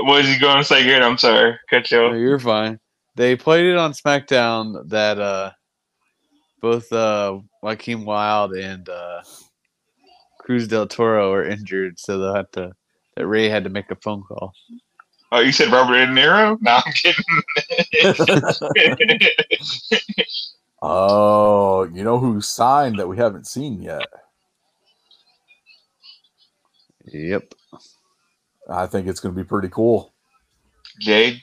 what 0.00 0.24
is 0.24 0.28
he 0.32 0.38
going 0.38 0.58
to 0.58 0.64
say 0.64 0.82
here? 0.82 1.02
I'm 1.02 1.18
sorry. 1.18 1.56
Cut 1.70 1.90
you 1.90 1.98
No, 1.98 2.06
off. 2.08 2.14
you're 2.16 2.38
fine. 2.38 2.78
They 3.16 3.36
played 3.36 3.66
it 3.66 3.76
on 3.76 3.92
SmackDown 3.92 4.88
that 4.88 5.18
uh, 5.18 5.50
both 6.60 6.90
uh, 6.92 7.38
Joaquin 7.62 8.04
Wilde 8.04 8.52
and 8.54 8.88
uh, 8.88 9.22
Cruz 10.40 10.66
del 10.68 10.86
Toro 10.86 11.32
are 11.32 11.44
injured, 11.44 11.98
so 11.98 12.18
they'll 12.18 12.34
have 12.34 12.50
to. 12.52 12.72
That 13.16 13.26
Ray 13.26 13.50
had 13.50 13.64
to 13.64 13.70
make 13.70 13.90
a 13.90 13.96
phone 13.96 14.22
call. 14.22 14.54
Oh, 15.32 15.40
you 15.40 15.52
said 15.52 15.72
Robert 15.72 15.94
De 15.96 16.06
Niro? 16.08 16.58
No, 16.60 16.80
I'm 16.84 16.92
kidding. 16.94 17.24
oh, 20.82 21.84
you 21.92 22.04
know 22.04 22.18
who 22.18 22.40
signed 22.42 22.98
that 22.98 23.08
we 23.08 23.16
haven't 23.16 23.46
seen 23.46 23.82
yet? 23.82 24.08
Yep. 27.06 27.54
I 28.70 28.86
think 28.86 29.08
it's 29.08 29.20
gonna 29.20 29.34
be 29.34 29.44
pretty 29.44 29.68
cool. 29.68 30.12
Jade? 31.00 31.40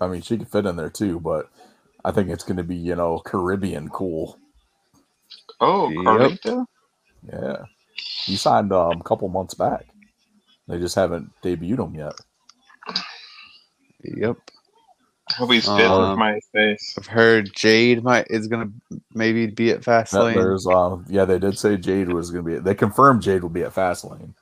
I 0.00 0.08
mean, 0.08 0.22
she 0.22 0.38
could 0.38 0.48
fit 0.48 0.66
in 0.66 0.76
there 0.76 0.90
too, 0.90 1.20
but 1.20 1.50
I 2.04 2.12
think 2.12 2.30
it's 2.30 2.44
gonna 2.44 2.64
be, 2.64 2.76
you 2.76 2.96
know, 2.96 3.20
Caribbean 3.20 3.90
cool. 3.90 4.38
Oh, 5.60 5.90
Yep. 5.90 6.32
Carlito? 6.42 6.66
Yeah. 7.32 7.64
He 8.26 8.36
signed 8.36 8.72
um, 8.72 9.00
a 9.00 9.04
couple 9.04 9.28
months 9.28 9.54
back. 9.54 9.86
They 10.68 10.78
just 10.78 10.94
haven't 10.94 11.30
debuted 11.42 11.76
them 11.78 11.94
yet. 11.94 12.12
Yep. 14.04 14.36
I 15.30 15.34
hope 15.34 15.50
he's 15.52 15.64
fit 15.66 15.86
Um, 15.86 16.10
with 16.10 16.18
my 16.18 16.38
face. 16.52 16.94
I've 16.98 17.06
heard 17.06 17.50
Jade 17.54 18.02
might 18.02 18.26
is 18.28 18.48
gonna 18.48 18.70
maybe 19.14 19.46
be 19.46 19.70
at 19.70 19.82
That- 19.82 20.06
Fastlane. 20.08 20.34
There's 20.34 20.66
um 20.66 21.04
yeah, 21.08 21.24
they 21.24 21.38
did 21.38 21.58
say 21.58 21.76
Jade 21.76 22.12
was 22.12 22.30
gonna 22.30 22.42
be 22.42 22.56
they 22.58 22.74
confirmed 22.74 23.22
Jade 23.22 23.42
will 23.42 23.48
be 23.50 23.62
at 23.62 23.74
Fastlane. 23.74 24.34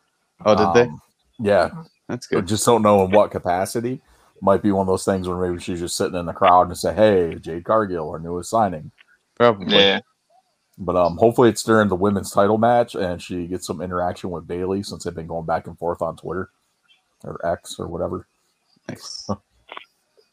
Oh, 0.44 0.54
did 0.54 0.74
they? 0.84 0.88
Um, 0.88 1.02
Yeah. 1.38 1.70
That's 2.08 2.26
I 2.32 2.36
good. 2.36 2.46
just 2.48 2.64
don't 2.66 2.82
know 2.82 3.04
in 3.04 3.10
what 3.12 3.30
capacity. 3.30 4.00
Might 4.42 4.62
be 4.62 4.72
one 4.72 4.82
of 4.82 4.86
those 4.88 5.04
things 5.04 5.28
where 5.28 5.36
maybe 5.36 5.62
she's 5.62 5.80
just 5.80 5.96
sitting 5.96 6.18
in 6.18 6.24
the 6.26 6.32
crowd 6.32 6.68
and 6.68 6.76
say, 6.78 6.94
Hey, 6.94 7.34
Jade 7.38 7.64
Cargill, 7.64 8.08
our 8.10 8.18
newest 8.18 8.48
signing. 8.50 8.90
Probably. 9.36 9.76
Yeah. 9.76 10.00
But 10.82 10.96
um, 10.96 11.18
hopefully 11.18 11.50
it's 11.50 11.62
during 11.62 11.88
the 11.88 11.94
women's 11.94 12.30
title 12.30 12.56
match 12.56 12.94
and 12.94 13.20
she 13.20 13.46
gets 13.46 13.66
some 13.66 13.82
interaction 13.82 14.30
with 14.30 14.48
Bayley 14.48 14.82
since 14.82 15.04
they've 15.04 15.14
been 15.14 15.26
going 15.26 15.44
back 15.44 15.66
and 15.66 15.78
forth 15.78 16.00
on 16.00 16.16
Twitter 16.16 16.48
or 17.22 17.46
X 17.46 17.76
or 17.78 17.86
whatever. 17.86 18.26
Nice. 18.88 19.28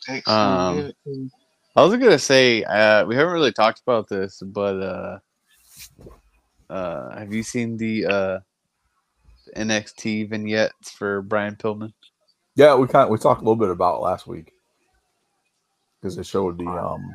Take 0.06 0.28
Um, 0.28 0.94
I 1.76 1.84
was 1.84 1.92
gonna 1.98 2.18
say 2.18 2.64
uh, 2.64 3.06
we 3.06 3.16
haven't 3.16 3.34
really 3.34 3.52
talked 3.52 3.82
about 3.82 4.08
this, 4.08 4.42
but 4.42 4.82
uh, 4.82 5.20
uh, 6.70 7.20
have 7.20 7.34
you 7.34 7.44
seen 7.44 7.76
the 7.76 8.06
uh, 8.06 8.40
NXT 9.58 10.30
vignettes 10.30 10.92
for 10.92 11.22
Brian 11.24 11.58
Pillman? 11.58 11.92
Yeah, 12.56 12.74
we 12.76 12.88
kind 12.88 13.04
of, 13.04 13.10
we 13.10 13.18
talked 13.18 13.42
a 13.42 13.44
little 13.44 13.58
bit 13.58 13.70
about 13.70 13.98
it 13.98 14.02
last 14.02 14.28
week 14.28 14.54
because 16.00 16.16
they 16.16 16.24
showed 16.24 16.58
the 16.58 16.66
um 16.66 17.14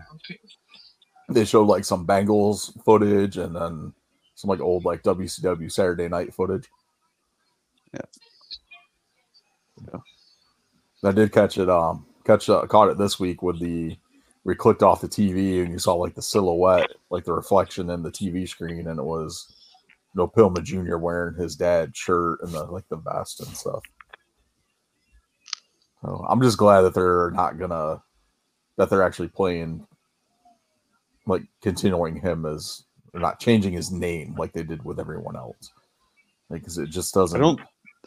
they 1.34 1.44
showed 1.44 1.68
like 1.68 1.84
some 1.84 2.06
Bengals 2.06 2.72
footage 2.84 3.36
and 3.36 3.54
then 3.54 3.92
some 4.34 4.48
like 4.48 4.60
old 4.60 4.84
like 4.84 5.02
WCW 5.02 5.70
Saturday 5.70 6.08
Night 6.08 6.34
footage. 6.34 6.68
Yeah. 7.92 8.00
Yeah. 9.92 10.00
I 11.04 11.12
did 11.12 11.32
catch 11.32 11.58
it. 11.58 11.68
Um, 11.68 12.06
catch 12.24 12.48
uh, 12.48 12.66
caught 12.66 12.90
it 12.90 12.98
this 12.98 13.18
week 13.18 13.42
with 13.42 13.58
the 13.60 13.96
we 14.44 14.54
clicked 14.54 14.82
off 14.82 15.00
the 15.00 15.08
TV 15.08 15.62
and 15.62 15.72
you 15.72 15.78
saw 15.78 15.94
like 15.94 16.14
the 16.14 16.22
silhouette, 16.22 16.90
like 17.10 17.24
the 17.24 17.32
reflection 17.32 17.90
in 17.90 18.02
the 18.02 18.10
TV 18.10 18.48
screen, 18.48 18.88
and 18.88 18.98
it 18.98 19.04
was 19.04 19.46
you 20.14 20.18
know 20.18 20.28
Pillman 20.28 20.64
Jr. 20.64 20.96
wearing 20.96 21.36
his 21.36 21.56
dad's 21.56 21.96
shirt 21.96 22.40
and 22.42 22.52
the 22.52 22.64
like 22.64 22.88
the 22.88 22.96
vest 22.96 23.40
and 23.40 23.56
stuff. 23.56 23.82
So 26.02 26.26
I'm 26.28 26.42
just 26.42 26.58
glad 26.58 26.82
that 26.82 26.94
they're 26.94 27.30
not 27.30 27.58
gonna 27.58 28.02
that 28.76 28.90
they're 28.90 29.02
actually 29.02 29.28
playing 29.28 29.86
like 31.26 31.42
continuing 31.60 32.16
him 32.16 32.46
as 32.46 32.84
not 33.14 33.40
changing 33.40 33.72
his 33.72 33.90
name 33.90 34.34
like 34.36 34.52
they 34.52 34.62
did 34.62 34.84
with 34.84 34.98
everyone 34.98 35.36
else. 35.36 35.70
Because 36.50 36.78
it 36.78 36.90
just 36.90 37.14
doesn't. 37.14 37.38
I 37.38 37.40
don't. 37.40 37.60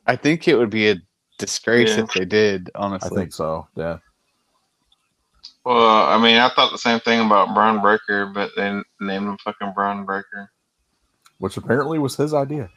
I 0.07 0.16
think 0.16 0.47
it 0.47 0.55
would 0.55 0.70
be 0.70 0.89
a 0.89 0.95
disgrace 1.38 1.97
Yeah. 1.97 2.03
if 2.03 2.13
they 2.13 2.26
did. 2.26 2.70
Honestly, 2.76 3.09
I 3.11 3.20
think 3.20 3.34
so. 3.34 3.68
Yeah. 3.76 3.97
Well, 5.63 6.05
I 6.05 6.18
mean, 6.22 6.38
I 6.38 6.49
thought 6.49 6.72
the 6.72 6.78
same 6.78 6.99
thing 6.99 7.26
about 7.26 7.55
Bron 7.55 7.82
Breakker, 7.82 8.28
but 8.28 8.51
they 8.55 8.70
named 8.99 9.28
him 9.28 9.38
fucking 9.43 9.74
Bron 9.74 10.05
Breakker. 10.05 10.51
Which 11.39 11.57
apparently 11.57 11.97
was 11.99 12.16
his 12.16 12.34
idea. 12.34 12.70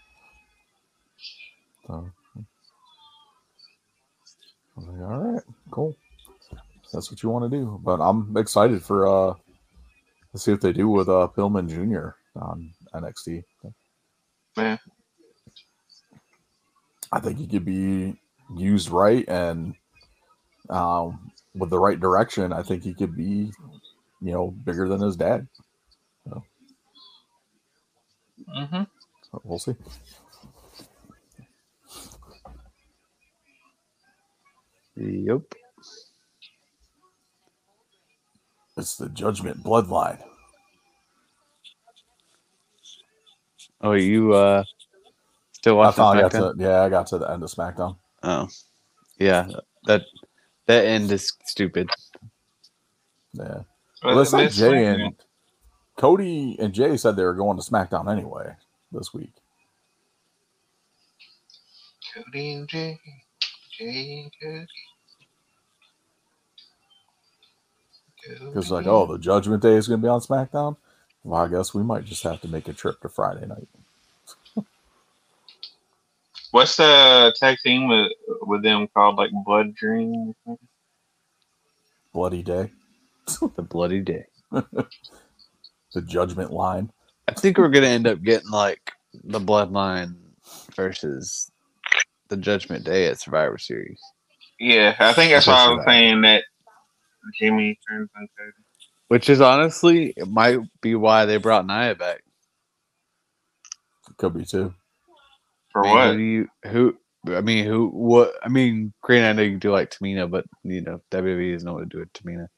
So 1.86 2.10
like, 4.76 5.00
all 5.00 5.18
right, 5.18 5.42
cool. 5.70 5.96
That's 6.92 7.10
what 7.10 7.22
you 7.22 7.28
want 7.28 7.50
to 7.50 7.56
do. 7.56 7.80
But 7.82 8.00
I'm 8.00 8.36
excited 8.36 8.82
for 8.82 9.06
uh 9.06 9.34
to 10.38 10.44
see 10.44 10.52
what 10.52 10.60
they 10.60 10.72
do 10.72 10.88
with 10.88 11.08
uh 11.08 11.28
Pillman 11.36 11.68
Jr. 11.68 12.16
on 12.40 12.72
NXT. 12.94 13.44
Yeah. 14.56 14.76
I 17.10 17.20
think 17.20 17.38
he 17.38 17.46
could 17.46 17.64
be 17.64 18.18
used 18.54 18.90
right 18.90 19.28
and 19.28 19.74
um, 20.68 21.32
with 21.54 21.70
the 21.70 21.78
right 21.78 21.98
direction, 21.98 22.52
I 22.52 22.62
think 22.62 22.82
he 22.82 22.94
could 22.94 23.16
be, 23.16 23.52
you 24.20 24.32
know, 24.32 24.50
bigger 24.50 24.88
than 24.88 25.00
his 25.00 25.16
dad. 25.16 25.48
Mm-hmm. 28.56 28.82
So 29.30 29.42
we'll 29.44 29.58
see. 29.58 29.74
yep. 34.96 35.42
It's 38.76 38.96
the 38.96 39.08
Judgment 39.08 39.62
Bloodline. 39.62 40.22
Oh, 43.80 43.92
you 43.92 44.34
uh, 44.34 44.64
still 45.52 45.74
I 45.74 45.86
watching 45.86 45.96
finally 45.96 46.28
got 46.28 46.32
to, 46.32 46.54
yeah, 46.58 46.82
I 46.82 46.88
got 46.88 47.06
to 47.08 47.18
the 47.18 47.30
end 47.30 47.42
of 47.42 47.50
SmackDown. 47.50 47.96
Oh, 48.22 48.48
yeah. 49.18 49.48
That 49.84 50.02
that 50.66 50.84
end 50.84 51.10
is 51.12 51.32
stupid. 51.44 51.88
Yeah. 53.32 53.60
Well, 54.02 54.16
they 54.16 54.24
said 54.24 54.50
Jay 54.50 54.86
and 54.86 55.14
Cody 55.96 56.56
and 56.58 56.72
Jay 56.72 56.96
said 56.96 57.16
they 57.16 57.24
were 57.24 57.34
going 57.34 57.56
to 57.56 57.62
SmackDown 57.62 58.10
anyway 58.10 58.54
this 58.92 59.14
week. 59.14 59.32
Cody 62.14 62.54
and 62.54 62.68
Jay. 62.68 62.98
Jay 63.78 64.22
and 64.22 64.32
Cody. 64.40 64.66
Because 68.46 68.70
like, 68.70 68.86
oh, 68.86 69.06
the 69.06 69.18
Judgment 69.18 69.62
Day 69.62 69.74
is 69.74 69.88
going 69.88 70.00
to 70.00 70.04
be 70.04 70.08
on 70.08 70.20
SmackDown. 70.20 70.76
Well, 71.28 71.42
I 71.42 71.48
guess 71.48 71.74
we 71.74 71.82
might 71.82 72.06
just 72.06 72.22
have 72.22 72.40
to 72.40 72.48
make 72.48 72.68
a 72.68 72.72
trip 72.72 73.02
to 73.02 73.10
Friday 73.10 73.44
night. 73.44 73.68
What's 76.52 76.76
the 76.76 77.34
tag 77.38 77.58
team 77.62 77.86
with 77.86 78.10
with 78.40 78.62
them 78.62 78.88
called? 78.94 79.16
Like 79.16 79.30
Blood 79.44 79.74
Dream? 79.74 80.34
Bloody 82.14 82.42
day. 82.42 82.70
The 83.56 83.62
bloody 83.62 84.00
day. 84.00 84.24
The 85.92 86.02
judgment 86.02 86.50
line. 86.50 86.92
I 87.28 87.32
think 87.32 87.58
we're 87.58 87.68
gonna 87.68 87.88
end 87.88 88.06
up 88.06 88.22
getting 88.22 88.50
like 88.50 88.92
the 89.12 89.40
bloodline 89.40 90.14
versus 90.74 91.50
the 92.28 92.36
Judgment 92.38 92.84
Day 92.84 93.06
at 93.06 93.20
Survivor 93.20 93.58
Series. 93.58 94.00
Yeah, 94.58 94.94
I 94.98 95.12
think 95.12 95.32
that's 95.32 95.48
I 95.48 95.50
why 95.50 95.64
I 95.64 95.68
was 95.70 95.84
saying 95.86 96.22
that 96.22 96.44
Jimmy 97.38 97.78
turns 97.88 98.08
into. 98.16 98.52
Which 99.08 99.30
is 99.30 99.40
honestly 99.40 100.12
it 100.16 100.28
might 100.28 100.58
be 100.80 100.94
why 100.94 101.24
they 101.24 101.38
brought 101.38 101.66
Nia 101.66 101.94
back. 101.94 102.22
Could 104.16 104.34
be 104.34 104.44
too. 104.44 104.74
For 105.72 105.86
I 105.86 106.12
mean, 106.12 106.48
what? 106.62 106.70
Who 106.70 106.88
you 106.88 106.96
who 107.24 107.36
I 107.36 107.40
mean 107.40 107.64
who 107.64 107.88
what 107.88 108.34
I 108.42 108.48
mean, 108.48 108.92
granted 109.02 109.28
I 109.28 109.32
know 109.32 109.42
you 109.42 109.58
do 109.58 109.72
like 109.72 109.90
Tamina, 109.90 110.30
but 110.30 110.44
you 110.62 110.80
know, 110.80 111.00
WWE 111.10 111.52
doesn't 111.52 111.66
know 111.66 111.74
what 111.74 111.80
to 111.80 111.86
do 111.86 111.98
with 111.98 112.12
Tamina. 112.12 112.48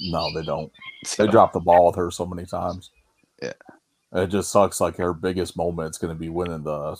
No, 0.00 0.32
they 0.34 0.44
don't. 0.44 0.70
So, 1.04 1.24
They 1.24 1.30
dropped 1.30 1.54
the 1.54 1.60
ball 1.60 1.86
with 1.86 1.96
her 1.96 2.10
so 2.10 2.26
many 2.26 2.46
times. 2.46 2.90
Yeah. 3.42 3.52
It 4.12 4.28
just 4.28 4.50
sucks. 4.50 4.80
Like 4.80 4.96
her 4.96 5.12
biggest 5.12 5.56
moment 5.56 5.90
is 5.90 5.98
going 5.98 6.14
to 6.14 6.18
be 6.18 6.28
winning 6.28 6.62
the 6.62 6.96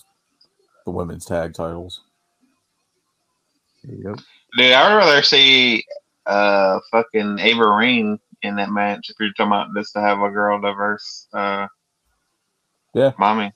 the 0.84 0.90
women's 0.90 1.26
tag 1.26 1.54
titles. 1.54 2.02
Yep. 3.82 4.18
Dude, 4.56 4.72
I'd 4.72 4.96
rather 4.96 5.22
see 5.22 5.84
uh 6.26 6.80
fucking 6.90 7.38
Ava 7.38 7.68
Raine 7.68 8.18
in 8.42 8.56
that 8.56 8.70
match 8.70 9.08
if 9.10 9.16
you're 9.20 9.30
talking 9.36 9.52
about 9.52 9.68
this 9.74 9.92
to 9.92 10.00
have 10.00 10.20
a 10.20 10.30
girl 10.30 10.60
diverse 10.60 11.28
uh 11.32 11.66
Yeah. 12.94 13.12
mommy. 13.18 13.52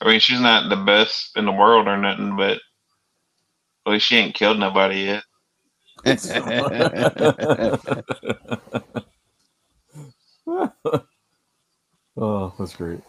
I 0.00 0.08
mean 0.08 0.20
she's 0.20 0.40
not 0.40 0.68
the 0.70 0.76
best 0.76 1.36
in 1.36 1.44
the 1.44 1.52
world 1.52 1.88
or 1.88 1.96
nothing, 1.96 2.36
but 2.36 2.58
at 3.86 3.92
least 3.92 4.06
she 4.06 4.16
ain't 4.16 4.34
killed 4.34 4.58
nobody 4.58 5.04
yet. 5.04 5.24
oh, 12.16 12.52
that's 12.58 12.76
great. 12.76 13.00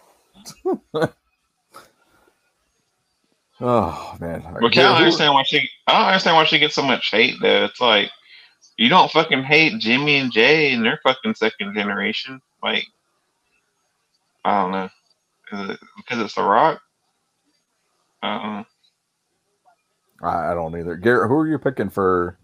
oh 3.62 4.18
man. 4.20 4.42
All 4.46 4.52
right, 4.54 4.62
But 4.62 4.78
I 4.78 4.82
don't 4.82 4.92
who- 4.98 5.04
understand 5.04 5.34
why 5.34 5.44
she 5.44 5.70
I 5.88 5.98
don't 6.00 6.08
understand 6.08 6.36
why 6.36 6.46
she 6.46 6.60
gets 6.60 6.76
so 6.76 6.82
much 6.84 7.10
hate 7.12 7.36
though. 7.42 7.66
It's 7.66 7.80
like 7.82 8.10
you 8.78 8.90
don't 8.90 9.12
fucking 9.12 9.44
hate 9.44 9.80
Jimmy 9.80 10.18
and 10.18 10.32
Jay 10.32 10.74
and 10.74 10.84
they're 10.84 11.00
fucking 11.04 11.36
second 11.36 11.76
generation. 11.76 12.42
Like 12.64 12.86
I 14.44 14.62
don't 14.62 14.72
know. 14.72 14.90
Is 15.54 15.70
it 15.72 15.80
because 15.98 16.20
it's 16.20 16.36
The 16.36 16.44
Rock? 16.44 16.82
I 18.24 18.38
don't. 20.22 20.28
I, 20.28 20.52
I 20.52 20.54
don't 20.54 20.78
either. 20.78 20.96
Garrett, 20.96 21.30
who 21.30 21.36
are 21.38 21.48
you 21.48 21.58
picking 21.58 21.90
for 21.90 22.38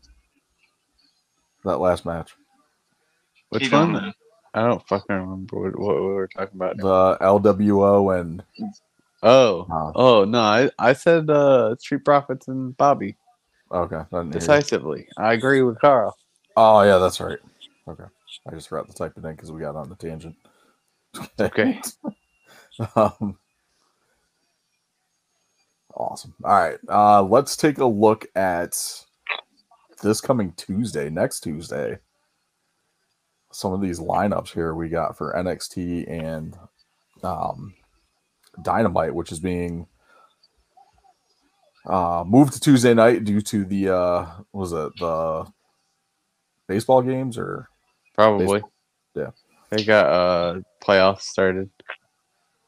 that 1.64 1.78
last 1.80 2.06
match? 2.06 2.36
Which 3.50 3.64
You 3.72 3.78
one? 3.78 4.14
I 4.54 4.62
don't 4.68 4.86
fucking 4.88 5.16
remember 5.16 5.60
what, 5.60 5.80
what 5.80 5.96
we 5.96 6.02
were 6.08 6.28
talking 6.28 6.56
about. 6.56 6.78
The 6.78 7.18
LWO 7.24 8.20
and 8.20 8.44
Oh, 9.24 9.66
uh, 9.72 9.92
oh 9.96 10.26
no! 10.26 10.40
I 10.40 10.70
I 10.78 10.94
said 10.94 11.30
uh, 11.30 11.76
Street 11.78 12.06
Profits 12.06 12.48
and 12.48 12.78
Bobby 12.78 13.18
okay. 13.72 13.96
I 13.96 14.02
didn't 14.02 14.12
hear 14.12 14.24
you. 14.26 14.30
decisively. 14.32 15.08
I 15.18 15.34
agree 15.34 15.62
with 15.62 15.80
Carl. 15.80 16.18
Oh 16.56 16.82
yeah, 16.82 16.98
that's 16.98 17.20
right. 17.20 17.40
Okay, 17.88 18.04
I 18.48 18.56
just 18.56 18.70
forgot 18.70 18.88
to 18.88 18.94
type 18.94 19.14
it 19.18 19.26
in 19.26 19.36
because 19.36 19.52
we 19.52 19.62
got 19.62 19.76
on 19.76 19.90
the 19.90 19.96
tangent. 19.96 20.36
Okay. 21.40 21.82
um, 22.96 23.38
awesome. 25.96 26.34
All 26.44 26.52
right, 26.52 26.78
uh, 26.90 27.24
let's 27.24 27.56
take 27.56 27.78
a 27.80 27.86
look 27.86 28.28
at 28.36 28.78
this 30.04 30.22
coming 30.22 30.54
Tuesday, 30.58 31.10
next 31.10 31.42
Tuesday. 31.42 31.98
Some 33.52 33.74
of 33.74 33.82
these 33.82 34.00
lineups 34.00 34.54
here 34.54 34.76
we 34.76 34.90
got 34.90 35.18
for 35.18 35.34
NXT 35.34 36.12
and 36.12 36.56
um, 37.24 37.74
Dynamite, 38.62 39.14
which 39.14 39.32
is 39.32 39.40
being 39.40 39.88
uh, 41.86 42.24
moved 42.28 42.54
to 42.54 42.60
Tuesday 42.60 42.94
night 42.94 43.24
due 43.24 43.42
to 43.42 43.66
the 43.66 43.90
uh, 43.90 44.26
what 44.52 44.62
was 44.62 44.74
it 44.74 44.92
the 45.00 45.46
baseball 46.68 47.02
games 47.02 47.38
or 47.38 47.70
Probably. 48.18 48.64
Yeah. 49.14 49.30
They 49.70 49.84
got 49.84 50.06
uh 50.08 50.60
playoffs 50.84 51.22
started. 51.22 51.70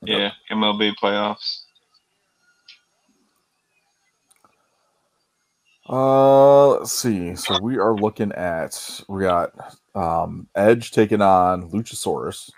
Yeah, 0.01 0.31
MLB 0.51 0.93
playoffs. 1.01 1.63
Uh, 5.89 6.67
let's 6.67 6.91
see. 6.91 7.35
So 7.35 7.59
we 7.61 7.77
are 7.77 7.95
looking 7.95 8.31
at 8.33 9.01
we 9.07 9.23
got 9.23 9.51
um 9.95 10.47
Edge 10.55 10.91
taking 10.91 11.21
on 11.21 11.71
Luchasaurus. 11.71 12.51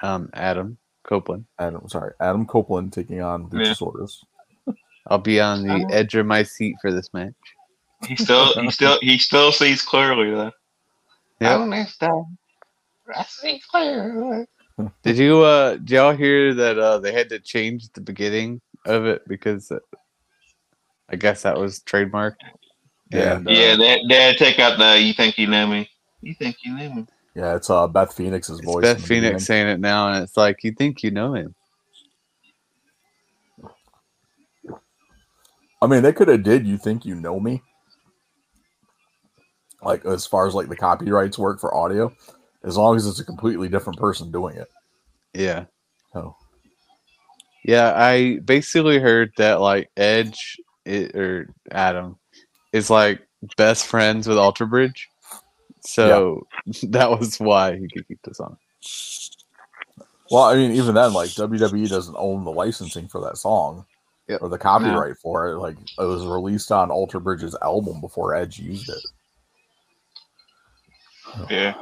Um, 0.00 0.30
Adam 0.34 0.76
Copeland. 1.04 1.44
Adam, 1.58 1.88
sorry, 1.88 2.12
Adam 2.20 2.46
Copeland 2.46 2.92
taking 2.92 3.22
on 3.22 3.48
the 3.50 3.58
Yeah. 3.58 3.72
Luchasaurus. 3.72 4.24
I'll 5.06 5.18
be 5.18 5.40
on 5.40 5.62
the 5.62 5.86
edge 5.92 6.14
of 6.14 6.26
my 6.26 6.42
seat 6.42 6.76
for 6.80 6.90
this 6.90 7.12
match. 7.12 7.34
He 8.06 8.16
still 8.16 8.52
he 8.54 8.70
still 8.70 8.98
he 9.00 9.18
still 9.18 9.52
sees 9.52 9.82
clearly 9.82 10.30
though. 10.30 10.52
Yep. 11.40 11.50
I 11.50 11.62
understand. 11.62 12.24
I 13.14 13.22
see 13.24 13.60
clearly. 13.70 14.46
Did 15.02 15.18
you 15.18 15.42
uh 15.42 15.76
did 15.76 15.90
y'all 15.90 16.16
hear 16.16 16.52
that 16.54 16.78
uh 16.78 16.98
they 16.98 17.12
had 17.12 17.28
to 17.28 17.38
change 17.38 17.90
the 17.92 18.00
beginning 18.00 18.60
of 18.86 19.06
it 19.06 19.26
because 19.28 19.70
uh, 19.70 19.78
I 21.08 21.16
guess 21.16 21.42
that 21.42 21.58
was 21.58 21.80
trademarked. 21.80 22.36
Yeah. 23.10 23.36
And, 23.36 23.48
uh, 23.48 23.50
Yeah, 23.52 23.76
they, 23.76 24.02
they 24.08 24.22
had 24.22 24.36
to 24.36 24.44
take 24.44 24.58
out 24.58 24.78
the 24.78 25.00
you 25.00 25.12
think 25.12 25.38
you 25.38 25.46
know 25.46 25.66
me. 25.66 25.88
You 26.22 26.34
think 26.34 26.56
you 26.64 26.74
know 26.76 26.92
me. 26.94 27.06
Yeah, 27.34 27.56
it's 27.56 27.68
uh 27.68 27.88
Beth 27.88 28.12
Phoenix's 28.14 28.58
it's 28.58 28.66
voice. 28.66 28.82
Beth 28.82 28.96
Phoenix 28.98 29.08
beginning. 29.08 29.38
saying 29.40 29.68
it 29.68 29.80
now, 29.80 30.12
and 30.12 30.22
it's 30.22 30.36
like 30.36 30.62
you 30.62 30.72
think 30.72 31.02
you 31.02 31.10
know 31.10 31.34
him. 31.34 31.54
I 35.82 35.86
mean, 35.86 36.02
they 36.02 36.12
could 36.12 36.28
have 36.28 36.42
did. 36.42 36.66
You 36.66 36.78
think 36.78 37.04
you 37.04 37.14
know 37.14 37.38
me? 37.38 37.60
Like 39.82 40.06
as 40.06 40.26
far 40.26 40.46
as 40.46 40.54
like 40.54 40.68
the 40.68 40.76
copyrights 40.76 41.38
work 41.38 41.60
for 41.60 41.74
audio, 41.74 42.10
as 42.62 42.76
long 42.76 42.96
as 42.96 43.06
it's 43.06 43.20
a 43.20 43.24
completely 43.24 43.68
different 43.68 43.98
person 43.98 44.30
doing 44.30 44.56
it. 44.56 44.68
Yeah, 45.34 45.64
Oh, 46.14 46.36
yeah. 47.64 47.92
I 47.94 48.38
basically 48.38 48.98
heard 48.98 49.32
that 49.36 49.60
like 49.60 49.90
Edge 49.96 50.56
it, 50.86 51.14
or 51.16 51.52
Adam 51.70 52.16
is 52.72 52.88
like 52.88 53.20
best 53.56 53.86
friends 53.86 54.26
with 54.26 54.38
Alter 54.38 54.64
Bridge, 54.66 55.08
so 55.84 56.46
that 56.84 57.10
was 57.10 57.38
why 57.38 57.76
he 57.76 57.88
could 57.88 58.06
keep 58.08 58.20
the 58.22 58.34
song. 58.34 58.56
well, 60.30 60.44
I 60.44 60.56
mean, 60.56 60.72
even 60.72 60.94
then, 60.94 61.12
like 61.12 61.30
WWE 61.30 61.88
doesn't 61.88 62.16
own 62.18 62.44
the 62.44 62.50
licensing 62.52 63.08
for 63.08 63.20
that 63.22 63.38
song 63.38 63.86
Yep. 64.26 64.40
or 64.40 64.48
the 64.48 64.56
copyright 64.58 65.18
for 65.18 65.48
it. 65.48 65.58
Like 65.58 65.76
it 65.78 66.02
was 66.02 66.24
released 66.24 66.72
on 66.72 66.90
Alter 66.90 67.20
Bridge's 67.20 67.54
album 67.60 68.00
before 68.00 68.34
Edge 68.34 68.58
used 68.58 68.88
it. 68.88 69.04
Yeah. 71.50 71.74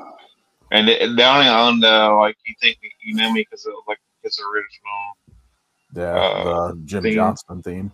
And 0.72 0.88
they, 0.88 0.98
they 0.98 1.24
only 1.24 1.48
own 1.48 1.80
the 1.80 2.09
like 2.18 2.36
you 2.46 2.55
think 2.61 2.78
you 3.05 3.14
know 3.14 3.30
me 3.32 3.42
because 3.42 3.64
of 3.66 3.74
like 3.86 3.98
his 4.24 4.40
original. 4.40 5.16
Yeah, 5.94 6.20
Uh, 6.50 6.68
the 6.72 6.80
Jim 6.84 7.03
theme. 7.03 7.14
Johnston 7.14 7.62
theme. 7.62 7.92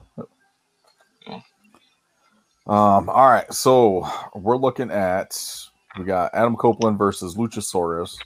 Yeah. 1.27 1.41
Um, 2.67 3.09
all 3.09 3.29
right, 3.29 3.51
so 3.53 4.07
we're 4.35 4.57
looking 4.59 4.91
at 4.91 5.41
we 5.99 6.05
got 6.05 6.35
Adam 6.35 6.57
Copeland 6.57 6.99
versus 6.99 7.35
Luchasaurus. 7.35 8.17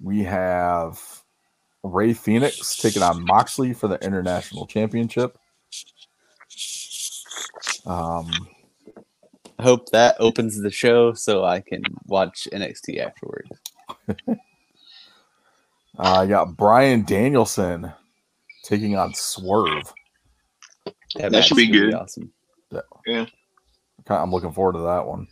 We 0.00 0.22
have 0.24 1.00
Rey 1.82 2.12
Fenix 2.12 2.76
taking 2.76 3.02
on 3.02 3.24
Moxley 3.24 3.72
for 3.72 3.88
the 3.88 3.98
international 4.04 4.66
championship. 4.66 5.38
Um, 7.86 8.30
Hope 9.60 9.88
that 9.90 10.14
opens 10.20 10.60
the 10.60 10.70
show 10.70 11.12
so 11.14 11.44
I 11.44 11.60
can 11.60 11.82
watch 12.06 12.46
NXT 12.52 13.04
afterwards. 13.04 13.50
I 15.98 16.26
got 16.26 16.56
Bryan 16.56 17.04
Danielson 17.04 17.92
taking 18.62 18.96
on 18.96 19.14
Swerve. 19.14 19.92
That 21.16 21.32
match 21.32 21.48
should 21.48 21.56
be 21.56 21.64
is 21.64 21.70
gonna 21.70 21.90
good. 21.90 21.94
awesome. 21.94 22.32
I'm 24.08 24.30
looking 24.30 24.52
forward 24.52 24.74
to 24.74 24.80
that 24.80 25.06
one. 25.06 25.26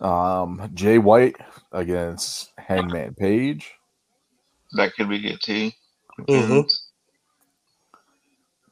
Um, 0.00 0.70
Jay 0.74 0.98
White 0.98 1.36
against 1.72 2.50
Hangman 2.58 3.14
Page. 3.14 3.72
That 4.72 4.94
could 4.94 5.08
be 5.08 5.20
good 5.20 5.40
too. 5.40 5.70
Mhm. 6.20 6.68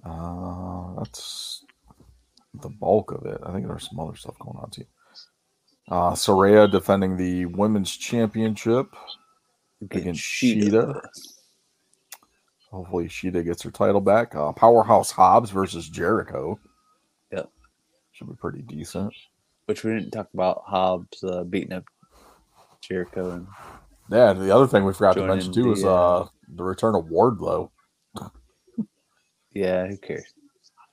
Uh, 0.04 0.94
that's 0.98 1.64
the 2.54 2.68
bulk 2.68 3.12
of 3.12 3.24
it. 3.26 3.40
I 3.44 3.52
think 3.52 3.66
there's 3.66 3.88
some 3.88 4.00
other 4.00 4.16
stuff 4.16 4.38
going 4.38 4.58
on 4.58 4.70
too. 4.70 4.84
Uh, 5.88 6.12
Saraya 6.12 6.70
defending 6.70 7.16
the 7.16 7.46
women's 7.46 7.96
championship 7.96 8.94
Against 9.82 9.96
against 10.02 10.22
Shida. 10.22 10.70
Shida. 10.94 11.02
Hopefully, 12.70 13.06
Shida 13.08 13.44
gets 13.44 13.62
her 13.62 13.70
title 13.70 14.00
back. 14.00 14.34
Uh, 14.34 14.52
Powerhouse 14.52 15.10
Hobbs 15.10 15.50
versus 15.50 15.88
Jericho. 15.88 16.58
Yep. 17.32 17.50
Should 18.12 18.28
be 18.28 18.34
pretty 18.36 18.62
decent. 18.62 19.12
Which 19.72 19.84
we 19.84 19.94
didn't 19.94 20.10
talk 20.10 20.28
about 20.34 20.64
Hobbs 20.66 21.24
uh, 21.24 21.44
beating 21.44 21.72
up 21.72 21.84
Jericho 22.82 23.30
and 23.30 23.46
Yeah, 24.10 24.34
the 24.34 24.54
other 24.54 24.66
thing 24.66 24.84
we 24.84 24.92
forgot 24.92 25.14
to 25.14 25.26
mention 25.26 25.50
too 25.50 25.62
the, 25.62 25.70
is 25.70 25.82
uh, 25.82 26.26
the 26.54 26.62
return 26.62 26.94
of 26.94 27.06
Wardlow. 27.06 27.70
yeah, 29.54 29.86
who 29.86 29.96
cares? 29.96 30.30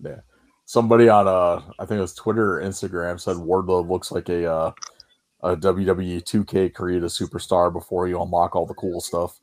Yeah, 0.01 0.21
somebody 0.63 1.09
on 1.09 1.27
uh, 1.27 1.61
I 1.77 1.85
think 1.85 1.97
it 1.97 2.01
was 2.03 2.13
Twitter 2.13 2.57
or 2.57 2.63
Instagram 2.63 3.19
said 3.19 3.35
Wardlow 3.35 3.85
looks 3.85 4.13
like 4.13 4.29
a 4.29 4.49
uh, 4.49 4.71
a 5.43 5.57
WWE 5.57 6.23
2K 6.23 6.73
create 6.73 7.03
a 7.03 7.07
superstar 7.07 7.73
before 7.73 8.07
you 8.07 8.21
unlock 8.21 8.55
all 8.55 8.65
the 8.65 8.73
cool 8.75 9.01
stuff. 9.01 9.41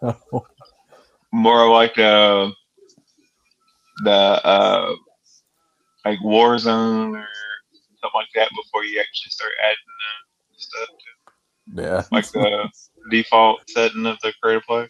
More 1.32 1.68
like 1.68 1.98
uh, 1.98 2.50
the 4.02 4.10
uh, 4.10 4.94
like 6.04 6.18
Warzone 6.20 7.16
or 7.16 7.28
something 8.00 8.10
like 8.14 8.28
that 8.34 8.50
before 8.50 8.84
you 8.84 9.00
actually 9.00 9.30
start 9.30 9.52
adding 9.62 9.76
the 10.52 10.60
stuff 10.60 10.88
to 10.88 11.14
yeah. 11.72 12.02
like 12.12 12.30
the 12.30 12.68
default 13.10 13.68
setting 13.70 14.06
of 14.06 14.18
the 14.20 14.32
creative 14.42 14.64
play. 14.64 14.88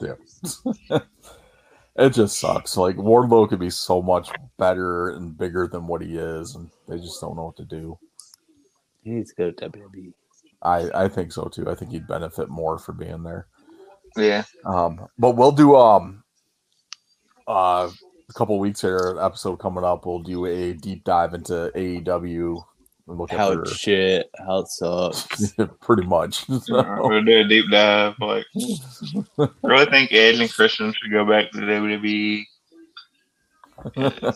Yeah. 0.00 0.14
it 1.96 2.10
just 2.10 2.38
sucks. 2.38 2.76
Like 2.76 2.96
Wardlow 2.96 3.48
could 3.48 3.60
be 3.60 3.70
so 3.70 4.02
much 4.02 4.30
better 4.58 5.10
and 5.10 5.36
bigger 5.36 5.66
than 5.66 5.86
what 5.86 6.02
he 6.02 6.16
is, 6.16 6.54
and 6.54 6.70
they 6.88 6.98
just 6.98 7.20
don't 7.20 7.36
know 7.36 7.46
what 7.46 7.56
to 7.56 7.64
do. 7.64 7.98
He 9.02 9.10
needs 9.10 9.32
to 9.32 9.36
go 9.36 9.50
to 9.50 9.70
WWE. 9.70 10.12
I 10.62 11.04
I 11.04 11.08
think 11.08 11.32
so 11.32 11.44
too. 11.44 11.68
I 11.68 11.74
think 11.74 11.90
he'd 11.90 12.06
benefit 12.06 12.48
more 12.48 12.78
for 12.78 12.92
being 12.92 13.22
there. 13.22 13.46
Yeah. 14.16 14.44
Um, 14.64 15.06
but 15.18 15.36
we'll 15.36 15.52
do 15.52 15.76
um 15.76 16.22
uh 17.46 17.90
a 18.32 18.38
couple 18.38 18.58
weeks 18.58 18.80
here, 18.80 19.16
episode 19.20 19.56
coming 19.56 19.84
up. 19.84 20.06
We'll 20.06 20.20
do 20.20 20.46
a 20.46 20.72
deep 20.72 21.04
dive 21.04 21.34
into 21.34 21.70
AEW 21.74 22.64
and 23.08 23.18
look 23.18 23.30
How 23.30 23.52
at 23.52 23.58
it's 23.58 23.76
shit, 23.76 24.30
how 24.38 24.60
it 24.60 24.68
sucks. 24.68 25.52
pretty 25.80 26.04
much. 26.06 26.46
So, 26.62 26.82
We'll 27.00 27.22
do 27.24 27.40
a 27.40 27.44
deep 27.44 27.70
dive. 27.70 28.14
Like, 28.20 28.46
I 28.56 29.48
really 29.62 29.84
think 29.86 30.12
Edge 30.12 30.40
and 30.40 30.50
Christian 30.50 30.94
should 30.94 31.12
go 31.12 31.26
back 31.26 31.50
to 31.50 31.60
the 31.60 31.66
WWE. 31.66 32.44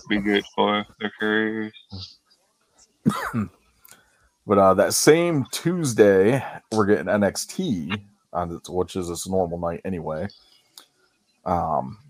Be 0.09 0.21
good 0.21 0.45
for 0.55 0.85
their 1.01 1.13
careers. 1.19 1.73
but 4.47 4.59
uh 4.59 4.75
that 4.75 4.93
same 4.93 5.47
Tuesday, 5.53 6.45
we're 6.73 6.87
getting 6.87 7.07
NXT 7.07 7.99
on 8.33 8.57
its- 8.57 8.69
which 8.69 8.97
is 8.97 9.09
its 9.09 9.29
normal 9.29 9.59
night 9.59 9.81
anyway. 9.85 10.27
Um 11.45 11.99
and 12.01 12.06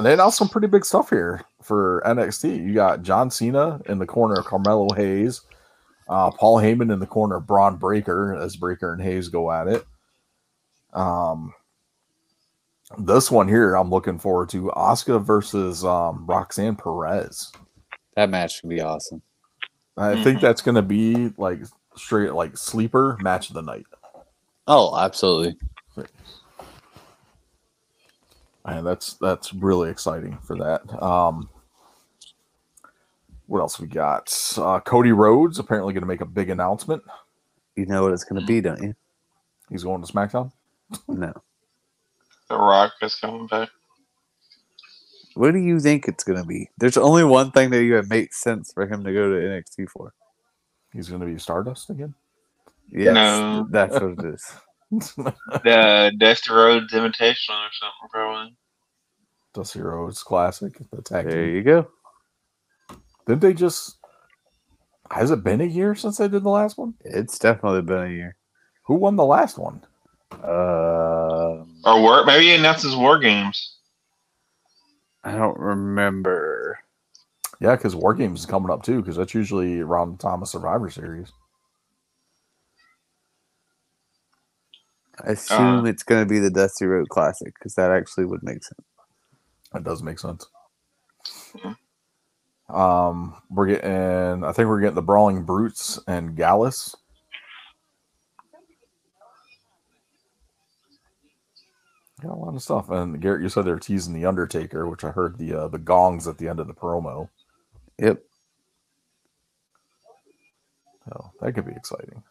they 0.00 0.12
announced 0.12 0.38
some 0.38 0.48
pretty 0.48 0.66
big 0.66 0.84
stuff 0.84 1.10
here 1.10 1.42
for 1.62 2.02
NXT. 2.06 2.64
You 2.66 2.74
got 2.74 3.02
John 3.02 3.30
Cena 3.30 3.80
in 3.86 3.98
the 3.98 4.06
corner 4.06 4.34
of 4.34 4.46
Carmelo 4.46 4.94
Hayes, 4.94 5.42
uh, 6.08 6.30
Paul 6.30 6.58
Heyman 6.58 6.92
in 6.92 6.98
the 6.98 7.06
corner 7.06 7.36
of 7.36 7.46
Bron 7.46 7.76
Breakker 7.76 8.34
as 8.34 8.56
Breakker 8.56 8.92
and 8.92 9.02
Hayes 9.02 9.28
go 9.28 9.50
at 9.50 9.68
it. 9.68 9.84
Um, 10.92 11.54
this 12.98 13.30
one 13.30 13.48
here, 13.48 13.74
I'm 13.74 13.90
looking 13.90 14.18
forward 14.18 14.48
to 14.50 14.72
Asuka 14.76 15.22
versus 15.24 15.84
um, 15.84 16.26
Roxanne 16.26 16.76
Perez. 16.76 17.52
That 18.16 18.30
match 18.30 18.62
would 18.62 18.70
be 18.70 18.80
awesome. 18.80 19.22
I 19.96 20.22
think 20.22 20.40
that's 20.40 20.62
going 20.62 20.74
to 20.74 20.82
be 20.82 21.32
like 21.36 21.60
straight 21.96 22.32
like 22.32 22.56
sleeper 22.56 23.18
match 23.20 23.48
of 23.48 23.54
the 23.54 23.62
night. 23.62 23.86
Oh, 24.66 24.96
absolutely. 24.96 25.56
And 28.64 28.86
that's 28.86 29.14
that's 29.14 29.52
really 29.54 29.90
exciting 29.90 30.38
for 30.42 30.56
that. 30.56 31.02
Um, 31.02 31.48
what 33.46 33.60
else 33.60 33.78
we 33.80 33.86
got? 33.86 34.32
Uh, 34.56 34.80
Cody 34.80 35.12
Rhodes 35.12 35.58
apparently 35.58 35.92
going 35.92 36.02
to 36.02 36.06
make 36.08 36.20
a 36.20 36.26
big 36.26 36.48
announcement. 36.50 37.02
You 37.76 37.86
know 37.86 38.02
what 38.04 38.12
it's 38.12 38.24
going 38.24 38.40
to 38.40 38.46
be, 38.46 38.60
don't 38.60 38.82
you? 38.82 38.94
He's 39.70 39.84
going 39.84 40.02
to 40.02 40.12
SmackDown. 40.12 40.52
No. 41.08 41.32
The 42.48 42.56
Rock 42.56 42.92
is 43.02 43.14
coming 43.14 43.46
back. 43.46 43.70
What 45.34 45.52
do 45.52 45.58
you 45.58 45.80
think 45.80 46.06
it's 46.08 46.24
going 46.24 46.40
to 46.40 46.46
be? 46.46 46.68
There's 46.78 46.98
only 46.98 47.24
one 47.24 47.50
thing 47.52 47.70
that 47.70 47.82
you 47.82 47.94
would 47.94 48.10
make 48.10 48.34
sense 48.34 48.72
for 48.72 48.86
him 48.86 49.02
to 49.04 49.12
go 49.12 49.30
to 49.30 49.36
NXT 49.38 49.88
for. 49.88 50.12
He's 50.92 51.08
going 51.08 51.20
to 51.22 51.26
be 51.26 51.38
Stardust 51.38 51.88
again. 51.88 52.14
Yes, 52.90 53.14
No. 53.14 53.66
that's 53.70 53.94
what 53.94 54.02
it 54.18 54.24
is. 54.34 54.44
The 55.64 56.12
Dusty 56.18 56.52
Rhodes 56.52 56.92
imitation 56.94 57.54
or 57.54 57.68
something, 57.72 58.08
probably. 58.10 58.56
Dusty 59.54 59.80
Rhodes 59.82 60.22
Classic. 60.22 60.72
The 60.90 61.02
tag 61.02 61.28
There 61.28 61.46
team. 61.46 61.56
you 61.56 61.62
go. 61.62 61.88
Didn't 63.26 63.40
they 63.42 63.54
just? 63.54 63.96
Has 65.10 65.30
it 65.30 65.44
been 65.44 65.60
a 65.60 65.64
year 65.64 65.94
since 65.94 66.18
they 66.18 66.28
did 66.28 66.42
the 66.42 66.48
last 66.50 66.78
one? 66.78 66.94
It's 67.04 67.38
definitely 67.38 67.82
been 67.82 68.02
a 68.02 68.10
year. 68.10 68.36
Who 68.84 68.94
won 68.94 69.16
the 69.16 69.24
last 69.24 69.58
one? 69.58 69.82
Um, 70.32 71.76
Or 71.84 72.00
war, 72.00 72.24
maybe 72.24 72.46
he 72.46 72.54
announces 72.54 72.96
War 72.96 73.18
Games. 73.18 73.76
I 75.24 75.32
don't 75.32 75.58
remember. 75.58 76.78
Yeah, 77.60 77.76
because 77.76 77.94
War 77.94 78.14
Games 78.14 78.40
is 78.40 78.46
coming 78.46 78.70
up 78.70 78.82
too. 78.82 79.00
Because 79.02 79.16
that's 79.16 79.34
usually 79.34 79.80
around 79.80 80.12
the 80.18 80.22
time 80.22 80.42
of 80.42 80.48
Survivor 80.48 80.90
Series. 80.90 81.32
I 85.20 85.32
assume 85.32 85.84
Uh. 85.84 85.86
it's 85.86 86.02
going 86.02 86.22
to 86.22 86.28
be 86.28 86.38
the 86.38 86.50
Dusty 86.50 86.86
Rhodes 86.86 87.08
Classic 87.08 87.54
because 87.54 87.74
that 87.74 87.90
actually 87.90 88.24
would 88.26 88.42
make 88.42 88.64
sense. 88.64 88.80
That 89.72 89.84
does 89.84 90.02
make 90.02 90.18
sense. 90.18 90.46
Mhm. 91.54 91.76
Um, 92.68 93.36
we're 93.50 93.66
getting. 93.68 94.44
I 94.44 94.52
think 94.52 94.68
we're 94.68 94.80
getting 94.80 94.94
the 94.96 95.02
Brawling 95.02 95.44
Brutes 95.44 95.98
and 96.08 96.36
Gallus. 96.36 96.96
Got 102.22 102.32
a 102.32 102.36
lot 102.36 102.54
of 102.54 102.62
stuff. 102.62 102.90
And 102.90 103.20
Garrett, 103.20 103.42
you 103.42 103.48
said 103.50 103.64
they're 103.66 103.78
teasing 103.78 104.14
the 104.14 104.26
Undertaker, 104.26 104.88
which 104.88 105.04
I 105.04 105.10
heard 105.10 105.38
the 105.38 105.54
uh, 105.54 105.68
the 105.68 105.78
gongs 105.78 106.28
at 106.28 106.38
the 106.38 106.48
end 106.48 106.60
of 106.60 106.66
the 106.68 106.74
promo. 106.74 107.28
Yep. 107.98 108.22
So 111.08 111.32
that 111.40 111.54
could 111.54 111.66
be 111.66 111.72
exciting. 111.72 112.22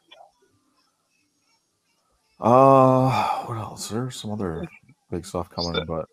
Uh, 2.42 3.44
what 3.46 3.58
else? 3.58 3.88
There's 3.90 4.16
some 4.16 4.32
other 4.32 4.68
big 5.12 5.26
stuff 5.26 5.50
coming, 5.50 5.86
but 5.86 6.08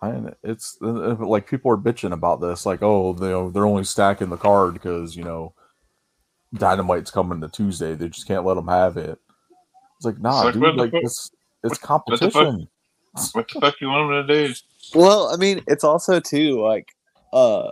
I 0.00 0.32
it's 0.42 0.78
uh, 0.82 1.14
like 1.16 1.46
people 1.48 1.70
are 1.70 1.76
bitching 1.76 2.12
about 2.12 2.40
this, 2.40 2.64
like, 2.64 2.82
oh, 2.82 3.12
they 3.12 3.28
they're 3.52 3.66
only 3.66 3.84
stacking 3.84 4.30
the 4.30 4.36
card 4.36 4.72
because 4.74 5.14
you 5.16 5.22
know 5.24 5.54
Dynamite's 6.54 7.10
coming 7.10 7.40
to 7.40 7.48
Tuesday. 7.48 7.94
They 7.94 8.08
just 8.08 8.26
can't 8.26 8.44
let 8.44 8.54
them 8.54 8.68
have 8.68 8.96
it. 8.96 9.18
It's 9.96 10.04
like, 10.06 10.18
nah, 10.18 10.40
Like, 10.42 10.54
dude, 10.54 10.74
like 10.76 10.90
fuck? 10.92 11.02
it's 11.02 11.30
it's 11.62 11.78
the 11.78 11.86
fuck? 11.86 12.04
competition. 12.04 12.68
What 13.32 13.48
the 13.52 13.60
fuck 13.60 13.80
you 13.80 13.88
want 13.88 14.10
him 14.12 14.26
to 14.26 14.48
do? 14.48 14.54
Well, 14.94 15.28
I 15.32 15.36
mean, 15.36 15.62
it's 15.66 15.84
also 15.84 16.18
too 16.18 16.60
like 16.60 16.88
uh 17.34 17.70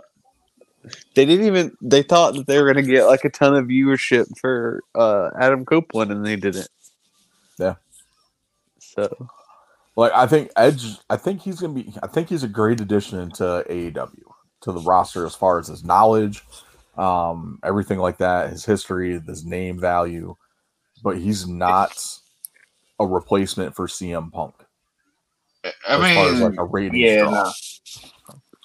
they 1.15 1.25
didn't 1.25 1.45
even 1.45 1.75
they 1.81 2.03
thought 2.03 2.35
that 2.35 2.47
they 2.47 2.59
were 2.59 2.67
gonna 2.67 2.81
get 2.81 3.05
like 3.05 3.23
a 3.25 3.29
ton 3.29 3.55
of 3.55 3.65
viewership 3.65 4.25
for 4.39 4.81
uh 4.95 5.29
Adam 5.39 5.65
Copeland 5.65 6.11
and 6.11 6.25
they 6.25 6.35
didn't. 6.35 6.69
Yeah. 7.59 7.75
So 8.79 9.29
Like 9.95 10.13
I 10.13 10.25
think 10.25 10.51
Edge, 10.55 10.97
I 11.09 11.17
think 11.17 11.41
he's 11.41 11.59
gonna 11.59 11.73
be. 11.73 11.93
I 12.01 12.07
think 12.07 12.29
he's 12.29 12.43
a 12.43 12.47
great 12.47 12.81
addition 12.81 13.29
to 13.31 13.65
AEW 13.69 14.23
to 14.61 14.71
the 14.71 14.79
roster 14.81 15.25
as 15.25 15.35
far 15.35 15.59
as 15.59 15.67
his 15.67 15.83
knowledge, 15.83 16.43
um, 16.97 17.59
everything 17.63 17.99
like 17.99 18.17
that, 18.19 18.51
his 18.51 18.63
history, 18.63 19.19
his 19.19 19.45
name 19.45 19.79
value. 19.79 20.35
But 21.03 21.17
he's 21.17 21.47
not 21.47 22.03
a 22.99 23.05
replacement 23.05 23.75
for 23.75 23.87
CM 23.87 24.31
Punk 24.31 24.53
I 25.63 25.69
as 25.93 26.15
far 26.15 26.25
as 26.27 26.33
mean, 26.33 26.41
like 26.41 26.59
a 26.59 26.63
rating 26.63 26.99
yeah, 26.99 27.23
no. 27.23 27.51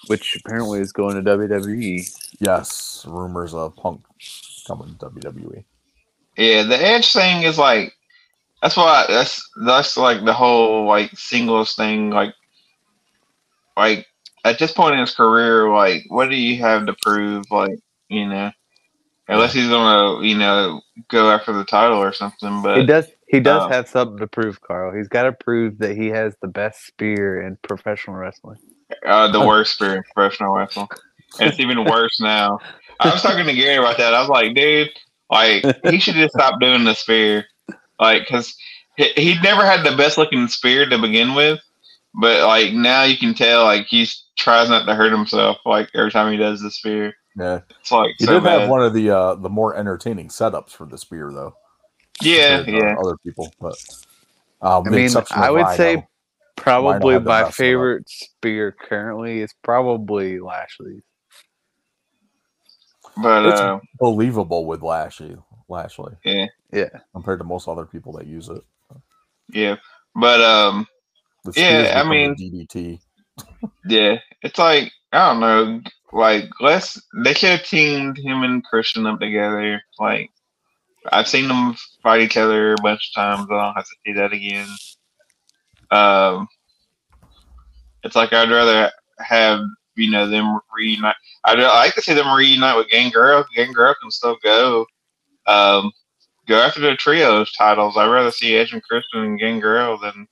Which 0.07 0.35
apparently 0.35 0.79
is 0.79 0.91
going 0.91 1.15
to. 1.15 1.37
WWE. 1.37 2.35
Yes, 2.39 3.05
rumors 3.07 3.53
of 3.53 3.75
Punk 3.75 4.01
coming 4.65 4.95
to. 4.99 5.05
WWE. 5.07 5.63
yeah, 6.37 6.63
the 6.63 6.77
Edge 6.81 7.13
thing 7.13 7.43
is 7.43 7.57
like 7.57 7.93
that's 8.61 8.75
why 8.75 9.05
that's 9.07 9.47
that's 9.65 9.97
like 9.97 10.25
the 10.25 10.33
whole 10.33 10.85
like 10.85 11.11
singles 11.17 11.75
thing. 11.75 12.09
Like, 12.09 12.33
like 13.75 14.07
at 14.43 14.59
this 14.59 14.71
point 14.71 14.93
in 14.93 15.01
his 15.01 15.13
career, 15.13 15.69
like 15.69 16.03
what 16.09 16.29
do 16.29 16.35
you 16.35 16.61
have 16.61 16.85
to 16.87 16.95
prove? 17.01 17.45
Like, 17.51 17.79
you 18.09 18.27
know, 18.27 18.51
unless 19.27 19.53
he's 19.53 19.69
gonna 19.69 20.25
you 20.25 20.37
know 20.37 20.81
go 21.09 21.29
after 21.29 21.53
the 21.53 21.65
title 21.65 21.99
or 21.99 22.13
something. 22.13 22.61
But 22.61 22.77
He 22.77 22.85
does 22.85 23.07
he 23.27 23.39
does 23.39 23.63
um, 23.63 23.71
have 23.71 23.87
something 23.87 24.17
to 24.17 24.27
prove, 24.27 24.61
Carl. 24.61 24.95
He's 24.95 25.09
got 25.09 25.23
to 25.23 25.33
prove 25.33 25.79
that 25.79 25.97
he 25.97 26.07
has 26.07 26.35
the 26.41 26.47
best 26.47 26.85
spear 26.85 27.41
in 27.41 27.57
professional 27.61 28.15
wrestling. 28.15 28.57
Uh, 29.05 29.29
the 29.31 29.45
worst 29.45 29.75
spear 29.75 29.97
in 29.97 30.03
professional 30.13 30.53
wrestling. 30.55 30.87
And 31.39 31.49
it's 31.49 31.59
even 31.59 31.83
worse 31.83 32.19
now. 32.19 32.59
I 32.99 33.11
was 33.11 33.21
talking 33.21 33.45
to 33.45 33.53
Gary 33.53 33.75
about 33.77 33.97
that. 33.97 34.13
I 34.13 34.21
was 34.21 34.29
like, 34.29 34.55
dude, 34.55 34.89
like 35.29 35.63
he 35.89 35.99
should 35.99 36.15
just 36.15 36.33
stop 36.33 36.59
doing 36.59 36.83
the 36.83 36.93
spear, 36.93 37.45
like 37.99 38.23
because 38.23 38.55
he, 38.95 39.09
he 39.15 39.39
never 39.41 39.65
had 39.65 39.85
the 39.85 39.95
best 39.95 40.17
looking 40.17 40.47
spear 40.47 40.87
to 40.89 40.97
begin 40.97 41.35
with, 41.35 41.59
but 42.15 42.47
like 42.47 42.73
now 42.73 43.03
you 43.03 43.17
can 43.17 43.33
tell 43.33 43.65
like 43.65 43.85
he's 43.87 44.23
tries 44.37 44.69
not 44.69 44.85
to 44.85 44.95
hurt 44.95 45.11
himself 45.11 45.57
like 45.65 45.89
every 45.93 46.11
time 46.11 46.31
he 46.31 46.37
does 46.37 46.61
the 46.61 46.71
spear. 46.71 47.13
Yeah, 47.37 47.59
It's 47.81 47.91
like 47.91 48.15
he 48.17 48.25
so 48.25 48.35
did 48.35 48.43
bad. 48.45 48.61
have 48.61 48.69
one 48.69 48.81
of 48.81 48.93
the 48.93 49.09
uh 49.11 49.35
the 49.35 49.49
more 49.49 49.75
entertaining 49.75 50.29
setups 50.29 50.71
for 50.71 50.87
the 50.87 50.97
spear 50.97 51.31
though. 51.31 51.53
yeah, 52.21 52.63
yeah. 52.65 52.95
Other 52.99 53.17
people, 53.23 53.53
but 53.61 53.75
um, 54.61 54.87
I 54.87 54.89
mean, 54.89 55.09
I 55.31 55.51
would 55.51 55.61
Rhino. 55.61 55.77
say 55.77 56.07
probably 56.57 57.13
my 57.15 57.19
best 57.19 57.41
setup. 57.41 57.53
favorite 57.53 58.09
spear 58.09 58.71
currently 58.73 59.39
is 59.39 59.53
probably 59.63 60.39
Lashley. 60.39 61.01
But 63.21 63.45
It's- 63.45 63.59
uh, 63.59 63.79
believable 63.99 64.65
with 64.65 64.81
Lashley. 64.83 65.37
Lashley, 65.69 66.15
yeah, 66.23 66.45
Yeah. 66.71 66.89
compared 67.13 67.39
to 67.39 67.45
most 67.45 67.67
other 67.67 67.85
people 67.85 68.13
that 68.13 68.25
use 68.27 68.47
it. 68.49 68.63
yeah. 69.49 69.75
But 70.15 70.41
um, 70.41 70.87
The 71.45 71.53
Yeah, 71.55 72.01
I 72.03 72.07
mean- 72.09 72.35
DDT. 72.35 72.99
yeah, 73.85 74.17
it's 74.41 74.57
like 74.59 74.91
I 75.13 75.29
don't 75.29 75.39
know. 75.39 75.81
Like 76.11 76.49
let's 76.59 77.01
they 77.23 77.33
should 77.33 77.49
have 77.51 77.63
teamed 77.65 78.17
him 78.17 78.43
and 78.43 78.63
Christian 78.63 79.05
up 79.05 79.19
together. 79.19 79.81
Like 79.99 80.29
I've 81.11 81.27
seen 81.27 81.47
them 81.47 81.75
fight 82.03 82.21
each 82.21 82.35
other 82.37 82.73
a 82.73 82.81
bunch 82.81 83.11
of 83.11 83.15
times. 83.21 83.47
I 83.51 83.53
don't 83.53 83.73
have 83.75 83.85
to 83.85 83.95
see 84.05 84.13
that 84.13 84.33
again. 84.33 84.67
Um, 85.91 86.47
it's 88.03 88.15
like 88.15 88.33
I'd 88.33 88.49
rather 88.49 88.91
have 89.19 89.61
you 89.95 90.09
know 90.09 90.29
them 90.29 90.59
reunite. 90.75 91.15
I'd 91.43 91.59
like 91.59 91.95
to 91.95 92.01
see 92.01 92.13
them 92.13 92.35
reunite 92.35 92.77
with 92.77 92.89
Gangrel. 92.89 93.45
Gangrel 93.55 93.95
can 94.01 94.11
still 94.11 94.37
go. 94.43 94.85
Um, 95.45 95.91
go 96.47 96.59
after 96.59 96.79
the 96.79 96.95
trios 96.95 97.51
titles. 97.53 97.97
I'd 97.97 98.11
rather 98.11 98.31
see 98.31 98.55
Edge 98.55 98.73
and 98.73 98.83
Christian 98.83 99.23
and 99.23 99.39
Gangrel 99.39 99.97
than 99.97 100.27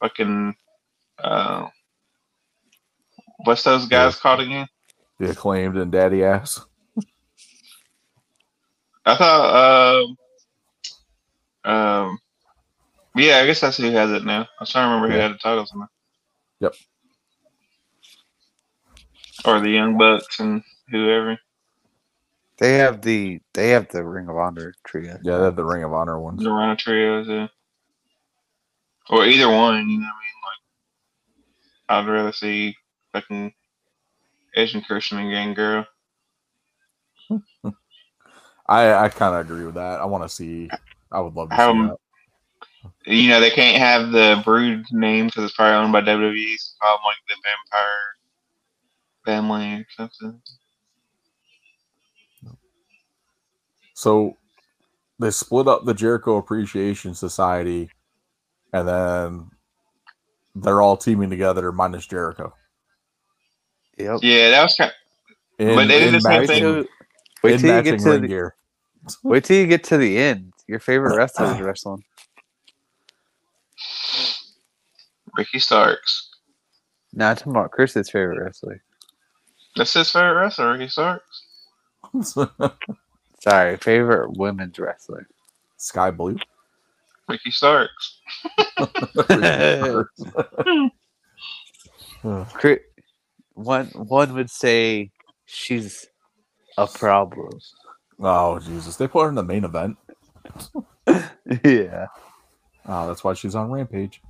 fucking. 0.00 0.54
Uh, 1.18 1.68
what's 3.44 3.62
those 3.62 3.86
guys 3.86 4.16
called 4.16 4.40
again? 4.40 4.66
The 5.18 5.30
acclaimed 5.30 5.76
and 5.76 5.90
daddy 5.90 6.24
ass. 6.24 6.60
I 9.06 9.16
thought. 9.16 10.04
Um, 10.04 11.72
um, 11.72 12.18
yeah, 13.16 13.38
I 13.38 13.46
guess 13.46 13.60
that's 13.60 13.76
who 13.76 13.90
has 13.90 14.10
it 14.12 14.24
now. 14.24 14.42
I 14.42 14.46
was 14.60 14.70
trying 14.70 14.84
to 14.88 14.94
remember 14.94 15.08
who 15.12 15.16
Yeah. 15.16 15.22
had 15.28 15.32
the 15.34 15.38
titles 15.38 15.72
now. 15.74 15.88
Yep. 16.60 16.74
Or 19.44 19.60
the 19.60 19.70
Young 19.70 19.96
Bucks 19.98 20.40
and 20.40 20.62
whoever. 20.90 21.38
They 22.58 22.74
have 22.78 23.02
the 23.02 23.40
they 23.52 23.68
have 23.70 23.88
the 23.88 24.02
Ring 24.04 24.28
of 24.28 24.36
Honor 24.36 24.74
trio. 24.86 25.18
Yeah, 25.22 25.36
they 25.38 25.44
have 25.44 25.56
the 25.56 25.64
Ring 25.64 25.84
of 25.84 25.92
Honor 25.92 26.18
ones. 26.18 26.42
The 26.42 26.50
Rhino 26.50 26.74
Trios, 26.74 27.28
yeah. 27.28 27.48
Or 29.10 29.24
either 29.26 29.48
one, 29.48 29.88
you 29.88 29.98
know 30.00 30.06
what 30.06 30.14
I 30.14 32.00
mean? 32.00 32.00
Like, 32.00 32.06
I'd 32.06 32.10
rather 32.10 32.32
see 32.32 32.74
fucking 33.12 33.52
Edge 34.56 34.74
and 34.74 34.84
Christian 34.86 35.18
and 35.18 35.30
Gangrel. 35.30 35.84
I 38.66 38.94
I 38.94 39.08
kind 39.10 39.34
of 39.34 39.42
agree 39.42 39.66
with 39.66 39.74
that. 39.74 40.00
I 40.00 40.06
want 40.06 40.24
to 40.24 40.28
see. 40.28 40.70
I 41.12 41.20
would 41.20 41.34
love 41.34 41.50
to 41.50 41.54
How- 41.56 41.72
see 41.72 41.82
that. 41.88 41.96
You 43.06 43.28
know, 43.28 43.40
they 43.40 43.50
can't 43.50 43.78
have 43.78 44.10
the 44.12 44.42
Brood 44.44 44.84
name 44.90 45.26
because 45.26 45.44
it's 45.44 45.54
probably 45.54 45.76
owned 45.76 45.92
by 45.92 46.00
WWE. 46.00 46.56
So 46.58 46.72
call 46.80 46.96
them 46.96 47.04
like 47.04 47.16
the 47.28 47.36
Vampire 47.44 48.16
Family 49.24 49.80
or 49.80 49.86
something. 49.96 50.40
So 53.94 54.36
they 55.18 55.30
split 55.30 55.68
up 55.68 55.84
the 55.84 55.94
Jericho 55.94 56.36
Appreciation 56.36 57.14
Society, 57.14 57.88
and 58.72 58.86
then 58.86 59.50
they're 60.54 60.82
all 60.82 60.96
teaming 60.96 61.30
together 61.30 61.72
minus 61.72 62.06
Jericho. 62.06 62.52
Yep. 63.98 64.20
Yeah, 64.22 64.50
that 64.50 64.62
was 64.62 64.74
kind. 64.74 64.92
In, 65.58 65.74
But 65.74 65.88
they 65.88 66.00
did 66.00 66.08
in 66.08 66.12
the 66.14 66.20
same 66.20 66.46
thing. 66.46 66.86
wait 67.42 67.60
till 67.60 67.76
you 67.76 67.82
get 67.82 67.98
to 68.00 68.18
the, 68.18 68.28
gear. 68.28 68.54
wait 69.22 69.44
till 69.44 69.56
you 69.56 69.66
get 69.66 69.84
to 69.84 69.96
the 69.96 70.18
end. 70.18 70.52
Your 70.68 70.80
favorite 70.80 71.16
wrestler's 71.16 71.60
wrestling. 71.62 72.04
Ricky 75.36 75.58
Starks. 75.58 76.30
Not 77.12 77.38
tomorrow. 77.38 77.68
Chris's 77.68 78.10
favorite 78.10 78.42
wrestler. 78.42 78.82
That's 79.76 79.92
his 79.94 80.10
favorite 80.10 80.34
wrestler, 80.40 80.72
Ricky 80.72 80.88
Starks. 80.88 81.42
Sorry, 83.42 83.76
favorite 83.76 84.36
women's 84.36 84.78
wrestler. 84.78 85.26
Skye 85.76 86.10
Blue. 86.10 86.38
Ricky 87.28 87.50
Starks. 87.50 88.20
Chri- 92.24 92.80
One 93.54 93.86
one 93.94 94.34
would 94.34 94.50
say 94.50 95.10
she's 95.44 96.06
a 96.78 96.86
problem. 96.86 97.50
oh 98.20 98.58
Jesus! 98.60 98.96
They 98.96 99.06
put 99.08 99.22
her 99.24 99.28
in 99.28 99.34
the 99.34 99.42
main 99.42 99.64
event. 99.64 99.96
yeah. 101.64 102.06
Oh, 102.88 103.06
that's 103.08 103.24
why 103.24 103.34
she's 103.34 103.54
on 103.54 103.70
Rampage. 103.70 104.20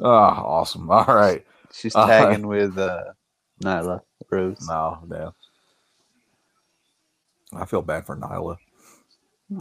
Oh, 0.00 0.08
awesome! 0.10 0.90
All 0.92 1.04
right. 1.06 1.46
She's 1.72 1.94
Uh, 1.94 2.06
tagging 2.06 2.46
with 2.46 2.78
uh 2.78 3.04
Nyla 3.62 4.02
Rose. 4.30 4.68
No, 4.68 4.98
yeah. 5.10 5.30
I 7.54 7.66
feel 7.66 7.82
bad 7.82 8.06
for 8.06 8.16
Nyla. 8.16 8.58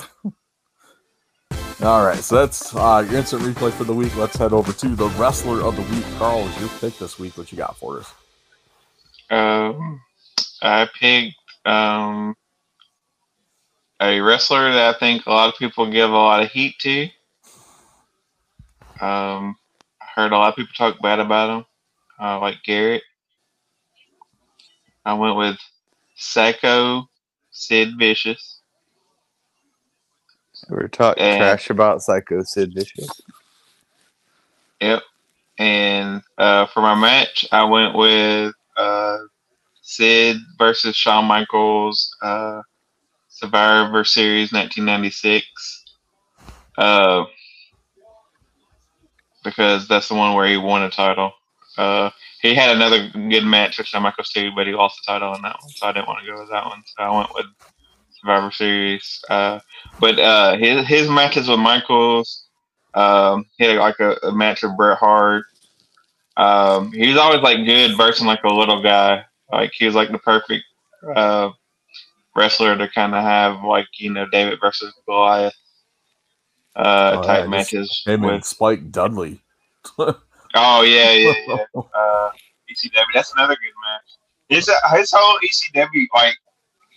All 1.83 2.05
right, 2.05 2.19
so 2.23 2.35
that's 2.35 2.75
uh, 2.75 3.05
your 3.09 3.19
instant 3.19 3.43
replay 3.43 3.71
for 3.71 3.85
the 3.85 3.93
week. 3.93 4.15
Let's 4.17 4.37
head 4.37 4.53
over 4.53 4.73
to 4.73 4.89
the 4.95 5.09
wrestler 5.11 5.61
of 5.63 5.75
the 5.77 5.83
week. 5.95 6.05
Carl, 6.17 6.47
is 6.47 6.59
your 6.59 6.69
pick 6.81 6.97
this 6.99 7.19
week? 7.19 7.37
What 7.37 7.51
you 7.51 7.57
got 7.57 7.77
for 7.77 7.99
us? 7.99 8.13
Um, 9.29 10.01
I 10.61 10.87
picked 10.99 11.35
um, 11.65 12.35
a 14.01 14.19
wrestler 14.21 14.71
that 14.73 14.95
I 14.95 14.99
think 14.99 15.25
a 15.25 15.31
lot 15.31 15.49
of 15.49 15.59
people 15.59 15.91
give 15.91 16.09
a 16.11 16.13
lot 16.13 16.43
of 16.43 16.51
heat 16.51 16.75
to. 16.79 17.03
Um, 19.01 19.55
I 19.67 19.68
heard 20.19 20.33
a 20.33 20.37
lot 20.37 20.49
of 20.49 20.55
people 20.55 20.73
talk 20.77 21.01
bad 21.01 21.19
about 21.19 21.57
him, 21.59 21.65
uh, 22.21 22.39
like 22.39 22.57
Garrett. 22.65 23.03
I 25.05 25.13
went 25.13 25.37
with 25.37 25.57
Sycho 26.15 27.09
Sid 27.51 27.97
Vicious. 27.97 28.59
We're 30.69 30.87
talking 30.89 31.23
And- 31.23 31.37
trash 31.39 31.69
about 31.69 32.01
Sycho 32.01 32.43
Sid 32.43 32.73
Vicious. 32.73 33.21
Yep. 34.81 35.01
And 35.57 36.21
uh, 36.37 36.65
for 36.67 36.81
my 36.81 36.95
match, 36.95 37.45
I 37.51 37.63
went 37.65 37.95
with 37.95 38.53
uh, 38.77 39.17
Sid 39.81 40.37
versus 40.57 40.95
Shawn 40.95 41.25
Michaels, 41.25 42.15
uh, 42.21 42.61
Survivor 43.29 44.03
Series 44.03 44.51
1996. 44.53 45.45
Because 49.49 49.87
that's 49.87 50.07
the 50.07 50.15
one 50.15 50.35
where 50.35 50.47
he 50.47 50.57
won 50.57 50.83
a 50.83 50.89
title. 50.89 51.33
Uh, 51.77 52.09
he 52.41 52.53
had 52.53 52.75
another 52.75 53.09
good 53.09 53.43
match 53.43 53.77
with 53.77 53.87
Michaels 54.01 54.29
too, 54.29 54.51
but 54.55 54.67
he 54.67 54.73
lost 54.73 54.99
the 54.99 55.11
title 55.11 55.33
in 55.35 55.41
that 55.41 55.57
one, 55.61 55.69
so 55.69 55.87
I 55.87 55.91
didn't 55.91 56.07
want 56.07 56.25
to 56.25 56.31
go 56.31 56.39
with 56.39 56.49
that 56.49 56.65
one. 56.65 56.83
So 56.85 57.03
I 57.03 57.17
went 57.17 57.33
with 57.33 57.45
Survivor 58.19 58.51
Series. 58.51 59.21
Uh, 59.29 59.59
but 59.99 60.19
uh, 60.19 60.57
his 60.57 60.87
his 60.87 61.09
matches 61.09 61.47
with 61.47 61.59
Michaels, 61.59 62.45
um, 62.93 63.45
he 63.57 63.65
had 63.65 63.77
like 63.77 63.99
a, 63.99 64.17
a 64.23 64.31
match 64.31 64.63
with 64.63 64.75
Bret 64.77 64.97
Hart. 64.97 65.45
Um, 66.37 66.91
he 66.91 67.07
was 67.07 67.17
always 67.17 67.41
like 67.41 67.65
good 67.65 67.97
versus 67.97 68.25
like 68.25 68.43
a 68.43 68.53
little 68.53 68.81
guy. 68.81 69.25
Like 69.51 69.71
he 69.73 69.85
was 69.85 69.95
like 69.95 70.11
the 70.11 70.19
perfect 70.19 70.63
uh, 71.15 71.51
wrestler 72.35 72.77
to 72.77 72.87
kind 72.89 73.15
of 73.15 73.23
have 73.23 73.63
like 73.63 73.87
you 73.97 74.11
know 74.11 74.25
David 74.29 74.59
versus 74.61 74.93
Goliath 75.05 75.55
uh, 76.75 77.17
Oh, 77.19 77.23
type 77.27 77.43
yeah, 77.43 77.49
matches 77.49 78.03
Him 78.05 78.23
and. 78.25 78.43
Spike 78.45 78.91
Dudley. 78.91 79.41
Oh 80.55 80.81
yeah, 80.81 81.11
yeah, 81.11 81.33
yeah. 81.47 81.55
uh, 81.75 82.31
ECW. 82.71 83.03
That's 83.13 83.31
another 83.33 83.53
good 83.53 83.73
match. 83.85 84.17
His 84.49 84.67
his 84.97 85.11
whole 85.15 85.37
ECW 85.45 86.05
like 86.15 86.33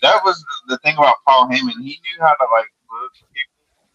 that 0.00 0.24
was 0.24 0.42
the 0.68 0.78
thing 0.78 0.94
about 0.96 1.16
Paul 1.28 1.48
Heyman. 1.48 1.74
He 1.82 2.00
knew 2.00 2.18
how 2.20 2.32
to 2.32 2.46
like 2.50 2.64
book 2.88 3.12
people, 3.34 3.86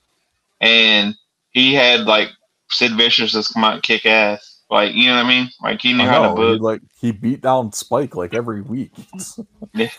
and 0.62 1.16
he 1.52 1.74
had 1.74 2.02
like 2.02 2.30
Sid 2.70 2.92
Vicious 2.96 3.32
just 3.32 3.54
come 3.56 3.64
out 3.64 3.74
and 3.74 3.82
kick 3.84 4.06
ass. 4.06 4.62
Like 4.70 4.94
you 4.94 5.08
know 5.08 5.16
what 5.16 5.26
I 5.26 5.30
mean? 5.30 5.50
Like 5.64 5.82
he 5.82 5.94
knew 5.94 6.04
I 6.04 6.08
how 6.08 6.22
to 6.22 6.36
know, 6.36 6.52
he, 6.52 6.54
book. 6.58 6.62
like 6.62 6.82
he 7.02 7.12
beat 7.12 7.42
down 7.42 7.72
Spike 7.72 8.16
like 8.16 8.36
every 8.36 8.62
week. 8.62 8.92
Yeah. 9.74 9.90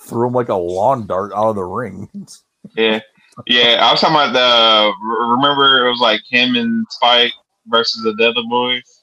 Threw 0.00 0.28
him 0.28 0.32
like 0.34 0.48
a 0.48 0.54
lawn 0.54 1.06
dart 1.06 1.32
out 1.34 1.50
of 1.50 1.56
the 1.56 1.64
ring. 1.64 2.08
Yeah, 2.76 3.00
yeah. 3.46 3.78
I 3.86 3.90
was 3.92 4.00
talking 4.00 4.16
about 4.16 4.32
the. 4.32 4.92
Remember, 5.36 5.86
it 5.86 5.90
was 5.90 6.00
like 6.00 6.20
him 6.28 6.56
and 6.56 6.86
Spike 6.90 7.32
versus 7.66 8.02
the 8.02 8.10
Other 8.28 8.42
Boys. 8.48 9.02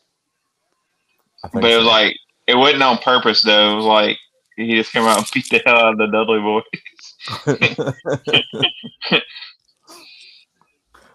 I 1.44 1.50
But 1.60 1.72
it 1.72 1.78
was 1.78 1.86
so. 1.86 1.92
like 1.92 2.16
it 2.48 2.56
wasn't 2.56 2.84
on 2.84 2.98
purpose 3.00 3.42
though. 3.42 3.74
It 3.74 3.76
was 3.76 3.86
like 3.86 4.18
he 4.58 4.76
just 4.76 4.92
came 4.92 5.04
out 5.04 5.18
and 5.18 5.28
beat 5.34 5.50
the 5.50 5.62
hell 5.66 5.78
out 5.78 5.94
of 5.94 5.98
the 6.00 6.08
Dudley 6.08 6.40
boys. 6.40 6.64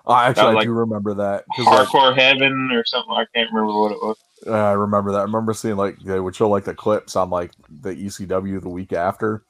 Oh, 0.07 0.15
actually, 0.15 0.49
I 0.49 0.53
like 0.53 0.65
do 0.65 0.73
remember 0.73 1.15
that. 1.15 1.45
'cause, 1.55 1.67
like, 1.67 1.89
Hardcore 1.89 2.19
Heaven 2.19 2.71
or 2.73 2.85
something. 2.85 3.13
I 3.13 3.27
can't 3.35 3.53
remember 3.53 3.79
what 3.79 3.93
it 3.93 3.99
was. 4.03 4.17
I 4.51 4.73
remember 4.73 5.13
that. 5.13 5.19
I 5.19 5.23
remember 5.25 5.53
seeing 5.53 5.77
like 5.77 5.99
they 6.01 6.19
would 6.21 6.35
show 6.35 6.49
like 6.49 6.65
the 6.65 6.75
clips 6.75 7.15
on 7.17 7.29
like 7.31 7.53
the 7.69 7.91
ECW 7.95 8.61
the 8.63 8.69
week 8.71 8.93
after, 8.95 9.45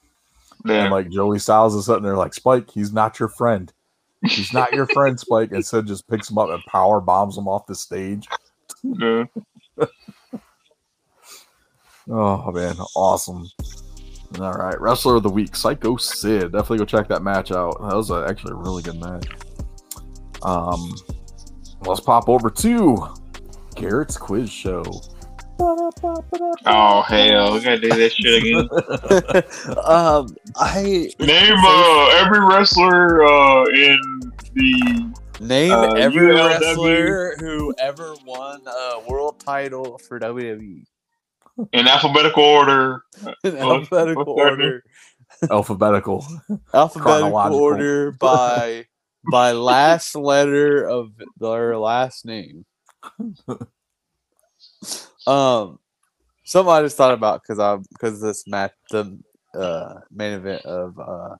Yeah. 0.68 0.84
and 0.84 0.92
like 0.92 1.10
Joey 1.10 1.38
Styles 1.38 1.74
is 1.74 1.86
sitting 1.86 2.02
there 2.02 2.16
like 2.16 2.34
Spike, 2.34 2.70
he's 2.70 2.92
not 2.92 3.18
your 3.18 3.28
friend. 3.28 3.72
He's 4.26 4.52
not 4.52 4.72
your 4.72 4.86
friend, 4.86 5.18
Spike. 5.20 5.52
And 5.52 5.64
Sid 5.64 5.86
just 5.86 6.08
picks 6.08 6.30
him 6.30 6.38
up 6.38 6.50
and 6.50 6.62
power 6.64 7.00
bombs 7.00 7.36
him 7.38 7.48
off 7.48 7.66
the 7.66 7.74
stage. 7.74 8.26
Yeah. 8.82 9.24
Oh 12.10 12.50
man, 12.52 12.74
awesome. 12.96 13.46
All 14.40 14.52
right, 14.52 14.80
wrestler 14.80 15.16
of 15.16 15.22
the 15.22 15.28
week, 15.30 15.54
Sycho 15.54 15.96
Sid. 15.96 16.52
Definitely 16.52 16.78
go 16.78 16.84
check 16.84 17.08
that 17.08 17.22
match 17.22 17.52
out. 17.52 17.78
That 17.82 17.94
was 17.94 18.10
a, 18.10 18.24
actually 18.28 18.52
a 18.52 18.56
really 18.56 18.82
good 18.82 18.98
match. 19.00 19.26
Um, 20.42 20.94
let's 21.82 22.00
pop 22.00 22.28
over 22.28 22.48
to 22.50 23.08
Garrett's 23.74 24.16
quiz 24.16 24.50
show. 24.50 24.84
Oh 25.60 27.02
hell, 27.06 27.54
we 27.54 27.60
gotta 27.60 27.78
do 27.78 27.88
this 27.88 28.12
shit 28.12 28.42
again. 28.42 28.68
um, 29.84 30.36
I 30.56 31.10
Name 31.18 31.54
uh, 31.58 32.08
every 32.16 32.40
wrestler 32.40 33.24
uh, 33.24 33.64
in 33.66 34.32
the 34.54 35.12
name 35.40 35.72
Uh, 35.72 35.92
every 35.94 36.28
ULW. 36.28 36.60
wrestler 36.60 37.36
who 37.38 37.74
ever 37.78 38.14
won 38.24 38.60
a 38.66 39.00
world 39.08 39.40
title 39.40 39.98
for 39.98 40.20
WWE 40.20 40.84
in 41.72 41.88
alphabetical 41.88 42.42
order. 42.42 43.02
in 43.44 43.56
alphabetical 43.56 44.32
order. 44.32 44.84
Alphabetical. 45.50 46.24
Alphabetical 46.74 47.54
order 47.54 48.12
by 48.12 48.86
by 49.30 49.52
last 49.52 50.14
letter 50.14 50.86
of 50.88 51.12
their 51.38 51.76
last 51.76 52.24
name. 52.24 52.64
Um, 55.26 55.78
something 56.44 56.72
I 56.72 56.82
just 56.82 56.96
thought 56.96 57.14
about 57.14 57.42
because 57.42 57.58
I 57.58 57.76
because 57.92 58.20
this 58.20 58.46
match 58.46 58.72
the 58.90 59.18
uh 59.54 60.00
main 60.10 60.32
event 60.34 60.64
of 60.64 60.98
uh 60.98 61.36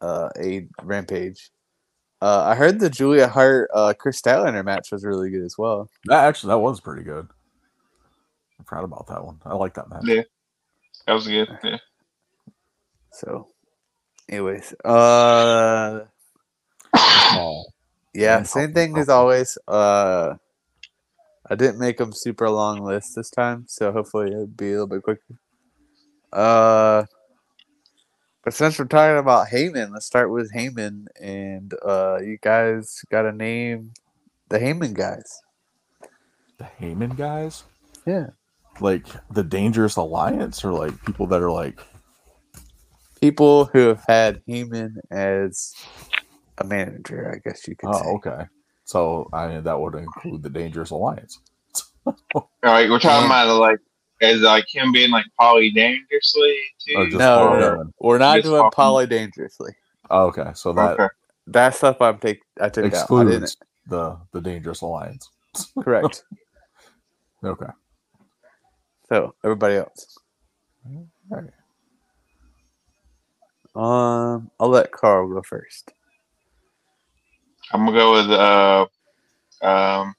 uh 0.00 0.28
a 0.38 0.66
rampage. 0.82 1.50
Uh, 2.22 2.44
I 2.46 2.54
heard 2.54 2.80
the 2.80 2.88
Julia 2.88 3.28
Hart 3.28 3.70
uh 3.74 3.92
Kris 3.98 4.20
Statlander 4.20 4.64
match 4.64 4.90
was 4.90 5.04
really 5.04 5.30
good 5.30 5.44
as 5.44 5.56
well. 5.58 5.88
That 6.06 6.24
actually 6.24 6.50
that 6.50 6.58
was 6.58 6.80
pretty 6.80 7.02
good. 7.02 7.28
I'm 8.58 8.64
proud 8.64 8.84
about 8.84 9.06
that 9.08 9.24
one. 9.24 9.38
I 9.44 9.54
like 9.54 9.74
that 9.74 9.90
match. 9.90 10.02
Yeah. 10.04 10.22
That 11.06 11.12
was 11.14 11.26
good. 11.26 11.48
Yeah. 11.64 11.78
So, 13.12 13.48
anyways, 14.28 14.74
uh, 14.84 16.04
yeah, 16.94 17.52
Yeah, 18.12 18.42
same 18.42 18.74
thing 18.74 18.98
as 18.98 19.08
always. 19.08 19.56
Uh, 19.66 20.34
I 21.48 21.54
didn't 21.54 21.78
make 21.78 21.98
them 21.98 22.12
super 22.12 22.50
long 22.50 22.80
list 22.80 23.14
this 23.14 23.30
time, 23.30 23.64
so 23.68 23.92
hopefully 23.92 24.32
it'll 24.32 24.46
be 24.46 24.68
a 24.68 24.72
little 24.72 24.86
bit 24.86 25.02
quicker. 25.02 25.38
Uh, 26.32 27.04
but 28.42 28.54
since 28.54 28.78
we're 28.78 28.86
talking 28.86 29.18
about 29.18 29.48
Heyman, 29.48 29.92
let's 29.92 30.06
start 30.06 30.30
with 30.30 30.52
Heyman, 30.52 31.06
and 31.20 31.72
uh, 31.84 32.18
you 32.20 32.38
guys 32.40 33.00
got 33.10 33.22
to 33.22 33.32
name 33.32 33.92
the 34.48 34.58
Heyman 34.58 34.94
guys. 34.94 35.40
The 36.58 36.68
Heyman 36.80 37.16
guys, 37.16 37.64
Yeah, 38.06 38.28
like 38.80 39.06
the 39.30 39.44
Dangerous 39.44 39.96
Alliance, 39.96 40.64
or 40.64 40.72
like 40.72 41.04
people 41.04 41.26
that 41.28 41.42
are 41.42 41.50
like 41.50 41.78
people 43.20 43.66
who 43.66 43.88
have 43.88 44.04
had 44.06 44.42
Heyman 44.48 44.96
as 45.10 45.74
a 46.58 46.64
manager, 46.64 47.32
I 47.34 47.48
guess 47.48 47.66
you 47.68 47.76
could 47.76 47.94
say. 47.94 48.02
Oh, 48.04 48.16
okay. 48.16 48.46
So 48.86 49.28
I 49.32 49.48
mean, 49.48 49.64
that 49.64 49.78
would 49.78 49.94
include 49.96 50.42
the 50.42 50.48
Dangerous 50.48 50.90
Alliance. 50.90 51.40
All 52.06 52.48
right, 52.62 52.88
we're 52.88 53.00
talking 53.00 53.26
about 53.26 53.58
like 53.58 53.80
as 54.22 54.40
like 54.40 54.64
him 54.72 54.92
being 54.92 55.10
like 55.10 55.26
poly 55.38 55.70
dangerously 55.72 56.56
too. 56.86 56.94
Or 56.96 57.08
No, 57.08 57.58
no, 57.58 57.92
We're 58.00 58.18
not 58.18 58.36
Just 58.36 58.46
doing 58.46 58.62
talking- 58.62 58.76
poly 58.76 59.06
dangerously. 59.08 59.72
Oh, 60.08 60.26
okay, 60.26 60.52
so 60.54 60.72
that 60.72 60.98
okay. 61.00 61.08
That 61.48 61.74
stuff 61.74 62.00
I'm 62.00 62.18
take 62.18 62.40
I 62.60 62.68
took 62.68 62.84
out. 62.86 62.94
I 62.94 62.98
excludes 63.00 63.30
didn't 63.32 63.56
the 63.88 64.18
the 64.32 64.40
Dangerous 64.40 64.80
Alliance. 64.80 65.28
correct. 65.82 66.24
Okay. 67.44 67.66
so 69.08 69.34
everybody 69.44 69.74
else. 69.76 70.18
Alright. 71.30 71.50
Um, 73.74 74.50
I'll 74.58 74.70
let 74.70 74.90
Carl 74.90 75.28
go 75.28 75.42
first. 75.42 75.92
I'm 77.72 77.86
gonna 77.86 77.98
go 77.98 78.12
with 78.14 78.30
uh 78.30 78.86
um 79.62 80.14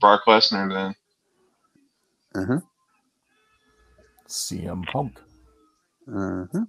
Brock 0.00 0.22
Lesnar 0.26 0.72
then. 0.72 0.94
Uh 2.34 2.60
CM 4.28 4.84
Punk. 4.86 5.20
huh. 6.08 6.46
Uh 6.54 6.64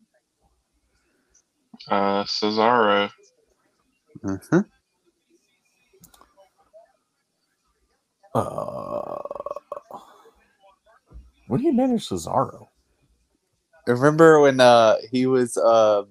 Uh 1.89 2.23
Cesaro. 2.25 3.11
huh. 4.23 4.33
Uh 4.33 4.37
huh. 4.51 4.63
Uh, 8.35 9.59
when 11.47 11.61
he 11.61 11.71
managed 11.71 12.09
Cesaro. 12.09 12.67
Remember 13.87 14.39
when 14.41 14.59
uh 14.61 14.97
he 15.11 15.25
was 15.27 15.57
um 15.57 16.07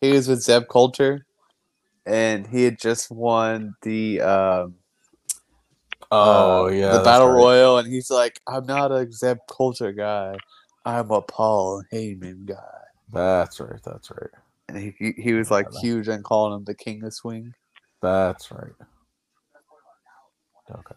he 0.00 0.12
was 0.12 0.28
with 0.28 0.42
Zeb 0.42 0.68
Colter, 0.68 1.26
and 2.06 2.46
he 2.46 2.64
had 2.64 2.78
just 2.78 3.10
won 3.10 3.74
the 3.82 4.20
um 4.20 4.74
Oh 6.12 6.66
uh, 6.66 6.70
yeah, 6.70 6.96
the 6.96 7.04
battle 7.04 7.28
right. 7.28 7.36
royal, 7.36 7.78
and 7.78 7.86
he's 7.86 8.10
like, 8.10 8.40
I'm 8.48 8.66
not 8.66 8.90
a 8.90 9.10
Zeb 9.12 9.38
Colter 9.48 9.92
guy, 9.92 10.34
I'm 10.84 11.10
a 11.10 11.22
Paul 11.22 11.84
Heyman 11.92 12.46
guy. 12.46 12.56
That's 13.12 13.60
right. 13.60 13.80
That's 13.84 14.10
right. 14.10 14.30
And 14.68 14.76
he 14.76 14.94
he, 14.98 15.12
he 15.22 15.32
was 15.34 15.50
like 15.50 15.66
Yeah. 15.72 15.80
huge 15.80 16.08
and 16.08 16.24
calling 16.24 16.56
him 16.56 16.64
the 16.64 16.74
King 16.74 17.04
of 17.04 17.14
Swing. 17.14 17.54
That's 18.02 18.50
right. 18.50 18.72
Okay. 20.70 20.94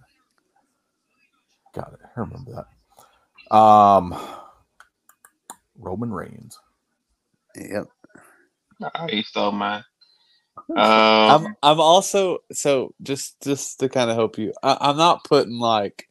Got 1.73 1.93
it. 1.93 1.99
I 2.03 2.19
remember 2.19 2.65
that. 3.51 3.55
Um, 3.55 4.15
Roman 5.77 6.11
Reigns. 6.11 6.59
Yep. 7.55 7.87
He 9.09 9.23
stole 9.23 9.51
mine. 9.51 9.83
Um, 10.57 10.77
I'm 10.77 11.55
I'm 11.63 11.79
also 11.79 12.39
so 12.51 12.93
just 13.01 13.41
just 13.41 13.79
to 13.79 13.89
kind 13.89 14.09
of 14.09 14.15
help 14.15 14.37
you. 14.37 14.53
I, 14.63 14.77
I'm 14.81 14.97
not 14.97 15.23
putting 15.23 15.59
like 15.59 16.07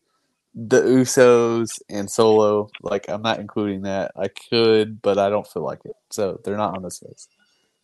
the 0.55 0.83
Usos 0.83 1.81
and 1.89 2.11
Solo. 2.11 2.69
Like 2.83 3.09
I'm 3.09 3.23
not 3.23 3.41
including 3.41 3.83
that. 3.83 4.13
I 4.17 4.29
could, 4.29 5.01
but 5.01 5.19
I 5.19 5.31
don't 5.31 5.47
feel 5.47 5.65
like 5.65 5.85
it. 5.85 5.97
So 6.11 6.41
they're 6.45 6.57
not 6.57 6.77
on 6.77 6.83
this 6.83 7.03
list. 7.03 7.31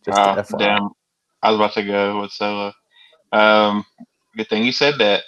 Just 0.05 0.19
FYI. 0.19 0.59
damn. 0.59 0.89
I 1.43 1.51
was 1.51 1.59
about 1.59 1.73
to 1.75 1.85
go 1.85 2.21
with 2.21 2.33
Solo. 2.33 2.73
Um, 3.33 3.85
good 4.37 4.49
thing 4.49 4.65
you 4.65 4.73
said 4.73 4.95
that. 4.99 5.23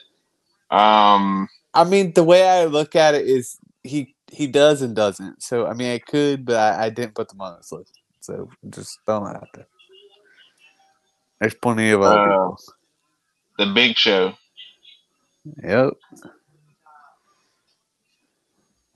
Um, 0.71 1.49
I 1.75 1.85
mean, 1.85 2.13
the 2.13 2.25
way 2.25 2.49
I 2.49 2.65
look 2.65 2.97
at 2.97 3.15
it 3.15 3.27
is 3.27 3.59
he 3.83 4.15
he 4.31 4.47
does 4.47 4.83
and 4.83 4.95
doesn't. 4.95 5.43
So 5.43 5.67
I 5.67 5.75
mean, 5.75 5.93
I 5.93 5.99
could, 5.99 6.45
but 6.45 6.57
I, 6.57 6.87
I 6.87 6.91
didn't 6.91 7.15
put 7.15 7.29
them 7.29 7.41
on 7.41 7.57
this 7.57 7.73
list. 7.73 7.99
So 8.21 8.51
just 8.69 8.99
throwing 9.07 9.25
that 9.25 9.37
out 9.37 9.49
there. 9.55 9.67
There's 11.41 11.55
plenty 11.55 11.91
of 11.91 12.03
other 12.03 12.19
Uh, 12.21 12.25
people. 12.51 12.59
the 13.59 13.67
Big 13.75 13.97
Show. 13.97 14.35
Yep. 15.63 15.95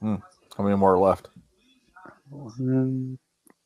How 0.02 0.62
many 0.62 0.76
more 0.76 0.94
are 0.94 0.98
left? 0.98 1.28
One, 2.28 3.18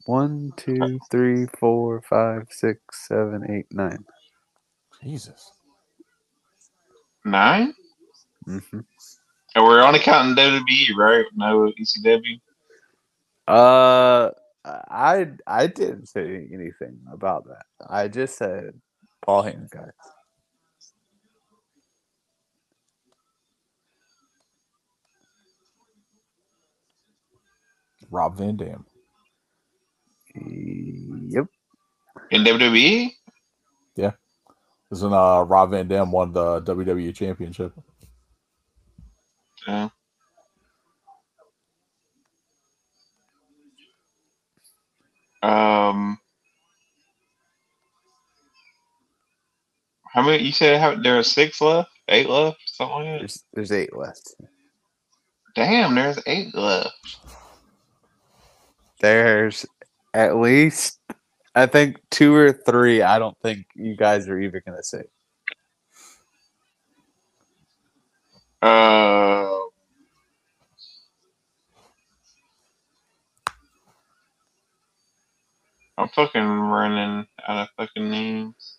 one, 0.06 0.52
two, 0.56 0.98
three, 1.10 1.46
four, 1.59 2.00
five, 2.02 2.46
six, 2.50 2.80
seven, 3.09 3.50
eight, 3.50 3.66
nine. 3.72 4.05
Jesus. 5.02 5.52
Nine? 7.24 7.74
Mm-hmm. 8.46 8.80
And 9.55 9.64
we're 9.64 9.82
only 9.82 9.98
counting 9.98 10.36
WWE, 10.36 10.96
right? 10.96 11.24
No 11.34 11.66
E 11.68 11.74
ECW. 11.82 12.40
Uh, 13.48 14.30
I 14.68 15.28
I 15.46 15.66
didn't 15.66 16.06
say 16.06 16.48
anything 16.52 17.00
about 17.12 17.44
that. 17.46 17.64
I 17.88 18.08
just 18.08 18.36
said 18.36 18.80
Paul 19.22 19.44
Heyman 19.44 19.70
guys. 19.70 19.92
Rob 28.10 28.36
Van 28.36 28.56
Dam. 28.56 28.86
Yep. 30.34 31.46
In 32.30 32.44
WWE? 32.44 33.12
Yeah. 33.96 34.12
Isn't 34.90 35.12
uh 35.12 35.42
Rob 35.42 35.70
Van 35.70 35.88
Dam 35.88 36.12
won 36.12 36.32
the 36.32 36.60
WWE 36.62 37.14
Championship? 37.14 37.72
Yeah. 39.66 39.88
Um, 45.43 46.19
how 50.12 50.23
many? 50.23 50.43
You 50.43 50.52
said 50.52 50.81
how, 50.81 50.97
there 50.97 51.19
are 51.19 51.23
six 51.23 51.60
left, 51.60 51.90
eight 52.09 52.28
left, 52.28 52.59
something 52.66 52.97
like 52.97 53.05
that. 53.05 53.19
There's 53.19 53.44
there's 53.52 53.73
eight 53.73 53.97
left. 53.97 54.35
Damn, 55.55 55.94
there's 55.94 56.19
eight 56.27 56.55
left. 56.55 56.90
There's 59.01 59.65
at 60.15 60.36
least 60.36 60.98
I 61.55 61.66
think 61.66 61.98
two 62.10 62.35
or 62.35 62.52
three. 62.52 63.02
I 63.02 63.19
don't 63.19 63.36
think 63.43 63.66
you 63.74 63.97
guys 63.97 64.28
are 64.28 64.39
even 64.39 64.60
gonna 64.66 64.82
say. 64.82 65.05
Uh, 68.60 69.27
I'm 75.98 76.10
fucking 76.10 76.42
running 76.42 77.28
out 77.48 77.58
of 77.64 77.68
fucking 77.78 78.10
names. 78.10 78.78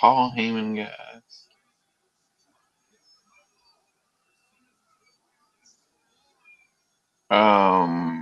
Paul 0.00 0.32
Heyman 0.36 0.76
guys. 0.76 1.46
Um, 7.30 8.13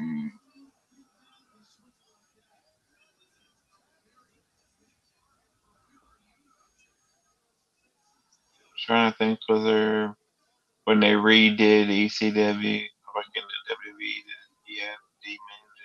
trying 8.93 9.11
to 9.13 9.19
think 9.19 9.39
whether 9.47 10.15
when 10.85 11.01
they 11.01 11.13
redid 11.13 11.89
ECW, 11.89 12.37
like 12.37 13.33
in 13.35 13.43
the 13.43 13.75
WWE, 13.75 14.13
have 14.81 14.99
demons 15.25 15.77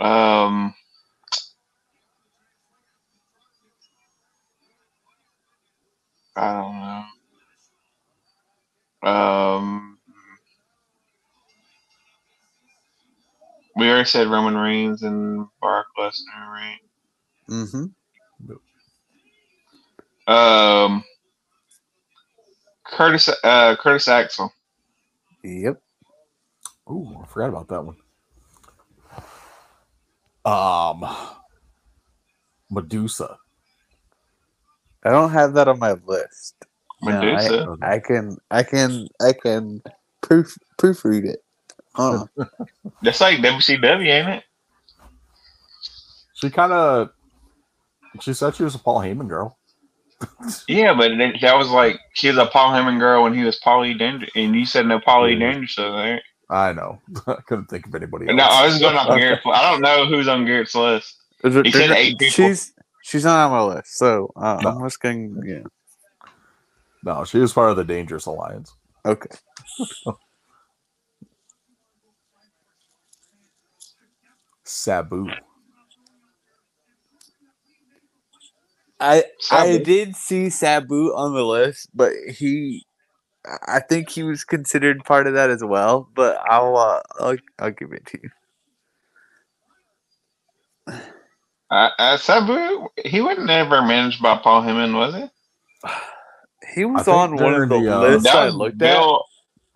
anybody? 0.00 0.14
Um, 0.14 0.74
I 6.36 6.52
don't 6.54 6.80
know. 9.02 9.10
Um, 9.10 9.98
we 13.76 13.88
already 13.90 14.08
said 14.08 14.28
Roman 14.28 14.56
Reigns 14.56 15.02
and 15.02 15.46
Brock 15.60 15.86
Lesnar, 15.98 16.48
right? 16.48 16.80
Mm-hmm. 17.50 17.84
Um, 20.26 21.04
Curtis, 22.84 23.28
uh, 23.42 23.76
Curtis 23.76 24.08
Axel. 24.08 24.52
Yep. 25.42 25.80
Ooh, 26.90 27.18
I 27.22 27.26
forgot 27.26 27.48
about 27.50 27.68
that 27.68 27.82
one. 27.84 27.96
Um, 30.44 31.04
Medusa. 32.70 33.36
I 35.04 35.10
don't 35.10 35.30
have 35.30 35.54
that 35.54 35.68
on 35.68 35.78
my 35.78 35.92
list. 36.06 36.54
No, 37.02 37.10
I- 37.10 37.20
Medusa. 37.20 37.76
I, 37.82 37.98
can 37.98 38.36
I 38.50 38.62
can 38.62 39.08
I 39.20 39.32
can 39.32 39.82
proof 40.22 40.56
proofread 40.78 41.24
it. 41.24 41.44
Huh. 41.94 42.26
That's 43.02 43.20
like 43.20 43.38
WCW, 43.38 44.06
ain't 44.06 44.28
it? 44.28 44.44
She 46.34 46.50
kind 46.50 46.72
of. 46.72 47.10
She 48.20 48.32
said 48.32 48.54
she 48.54 48.62
was 48.62 48.74
a 48.74 48.78
Paul 48.78 49.00
Heyman 49.00 49.28
girl. 49.28 49.58
Yeah, 50.68 50.94
but 50.94 51.08
then 51.16 51.34
that 51.42 51.56
was 51.56 51.68
like 51.70 51.98
she 52.14 52.28
was 52.28 52.36
a 52.38 52.46
Paul 52.46 52.70
Heyman 52.72 52.98
girl 52.98 53.22
when 53.24 53.34
he 53.34 53.42
was 53.44 53.58
Paulie 53.60 53.98
Danger, 53.98 54.26
and 54.34 54.54
you 54.54 54.64
said 54.66 54.86
no 54.86 54.98
Paulie 55.00 55.38
Yeah. 55.38 55.52
Danger, 55.52 55.66
so 55.68 55.92
there. 55.96 56.22
I 56.50 56.72
know. 56.72 57.00
I 57.26 57.36
couldn't 57.46 57.66
think 57.66 57.86
of 57.86 57.94
anybody 57.94 58.28
else. 58.28 58.36
No, 58.36 58.44
I 58.44 58.66
was 58.66 58.78
going 58.78 58.96
on 58.96 59.10
Okay. 59.10 59.20
Garrett. 59.20 59.40
I 59.46 59.70
don't 59.70 59.80
know 59.80 60.06
who's 60.06 60.28
on 60.28 60.44
Garrett's 60.44 60.74
list. 60.74 61.16
Is 61.42 61.56
it- 61.56 61.66
He 61.66 61.72
said 61.72 61.90
eight 61.90 62.18
people. 62.18 62.32
She's 62.32 62.72
she's 63.02 63.24
not 63.24 63.46
on 63.46 63.50
my 63.52 63.74
list, 63.74 63.96
so 63.96 64.30
uh, 64.36 64.60
No. 64.62 64.70
I'm 64.70 64.82
just 64.84 65.00
going. 65.00 65.42
Yeah. 65.44 65.62
No, 67.02 67.24
she 67.24 67.38
was 67.38 67.52
part 67.52 67.70
of 67.70 67.76
the 67.76 67.84
Dangerous 67.84 68.26
Alliance. 68.26 68.72
Okay. 69.04 69.28
Sabu. 74.64 75.26
I 79.00 79.24
I 79.50 79.78
did 79.78 80.16
see 80.16 80.50
Sabu 80.50 81.14
on 81.14 81.34
the 81.34 81.44
list, 81.44 81.88
but 81.94 82.12
he, 82.28 82.86
I 83.66 83.80
think 83.80 84.08
he 84.08 84.22
was 84.22 84.44
considered 84.44 85.04
part 85.04 85.26
of 85.26 85.34
that 85.34 85.50
as 85.50 85.64
well. 85.64 86.08
But 86.14 86.38
I'll 86.48 86.76
uh, 86.76 87.02
I'll, 87.18 87.36
I'll 87.58 87.70
give 87.70 87.92
it 87.92 88.06
to 88.06 88.18
you. 88.22 88.30
Uh, 91.70 91.90
uh, 91.98 92.16
Sabu, 92.16 92.88
he 93.04 93.20
wasn't 93.20 93.50
ever 93.50 93.82
managed 93.82 94.22
by 94.22 94.38
Paul 94.38 94.62
Heyman, 94.62 94.96
was 94.96 95.14
he? 95.14 95.88
He 96.74 96.84
was 96.84 97.06
on 97.06 97.36
one 97.36 97.54
of 97.54 97.68
the, 97.68 97.78
the, 97.78 97.94
uh, 97.94 98.00
lists 98.00 98.24
That 98.24 98.36
I 98.36 98.44
was 98.46 98.54
looked 98.54 98.74
at. 98.74 98.78
Bill, 98.78 99.24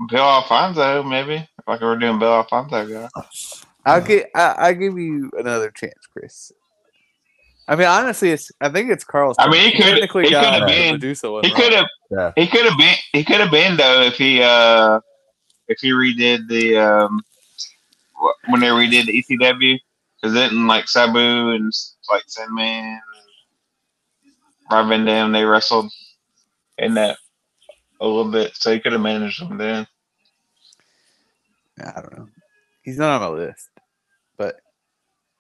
Bill 0.08 0.24
Alfonso, 0.24 1.02
maybe. 1.02 1.46
Like 1.66 1.80
we 1.80 1.86
were 1.86 1.98
doing 1.98 2.18
Bill 2.18 2.32
Alfonso 2.32 2.86
guy. 2.88 3.08
I'll 3.84 4.00
get 4.00 4.30
I, 4.34 4.54
I'll 4.58 4.74
give 4.74 4.98
you 4.98 5.30
another 5.38 5.70
chance, 5.70 6.06
Chris. 6.12 6.50
I 7.68 7.76
mean, 7.76 7.86
honestly, 7.86 8.30
it's 8.30 8.50
I 8.60 8.70
think 8.70 8.90
it's 8.90 9.04
Carl's. 9.04 9.36
I 9.38 9.48
mean, 9.50 9.70
he 9.70 9.76
could- 9.76 9.84
technically 9.84 10.24
he 10.24 10.30
got 10.30 10.54
could've 10.54 10.68
been- 10.68 10.94
Medusa 10.94 11.40
He 11.42 11.50
could 11.52 11.72
have. 11.74 11.86
Yeah. 12.10 12.32
He 12.36 12.46
could 12.46 12.64
have 12.64 12.78
been. 12.78 12.94
He 13.12 13.24
could 13.24 13.40
have 13.40 13.50
been 13.50 13.76
though 13.76 14.02
if 14.02 14.14
he 14.16 14.42
uh 14.42 15.00
if 15.68 15.78
he 15.80 15.90
redid 15.90 16.48
the 16.48 16.78
um 16.78 17.20
wh- 18.18 18.50
when 18.50 18.60
they 18.62 18.68
redid 18.68 19.04
the 19.06 19.22
ECW 19.22 19.78
because 20.16 20.34
then 20.34 20.66
like 20.66 20.88
Sabu 20.88 21.50
and 21.50 21.70
like 22.10 22.22
Sandman 22.26 22.64
and 22.64 23.00
Rob 24.72 24.88
Van 24.88 25.04
Dam 25.04 25.32
they 25.32 25.44
wrestled 25.44 25.92
in 26.78 26.94
that 26.94 27.18
a 28.00 28.06
little 28.06 28.30
bit, 28.30 28.54
so 28.56 28.72
he 28.72 28.80
could 28.80 28.92
have 28.92 29.00
managed 29.02 29.42
them 29.42 29.58
then. 29.58 29.86
I 31.80 32.00
don't 32.00 32.16
know. 32.18 32.28
He's 32.82 32.96
not 32.96 33.20
on 33.20 33.30
my 33.32 33.36
list, 33.44 33.68
but 33.74 33.77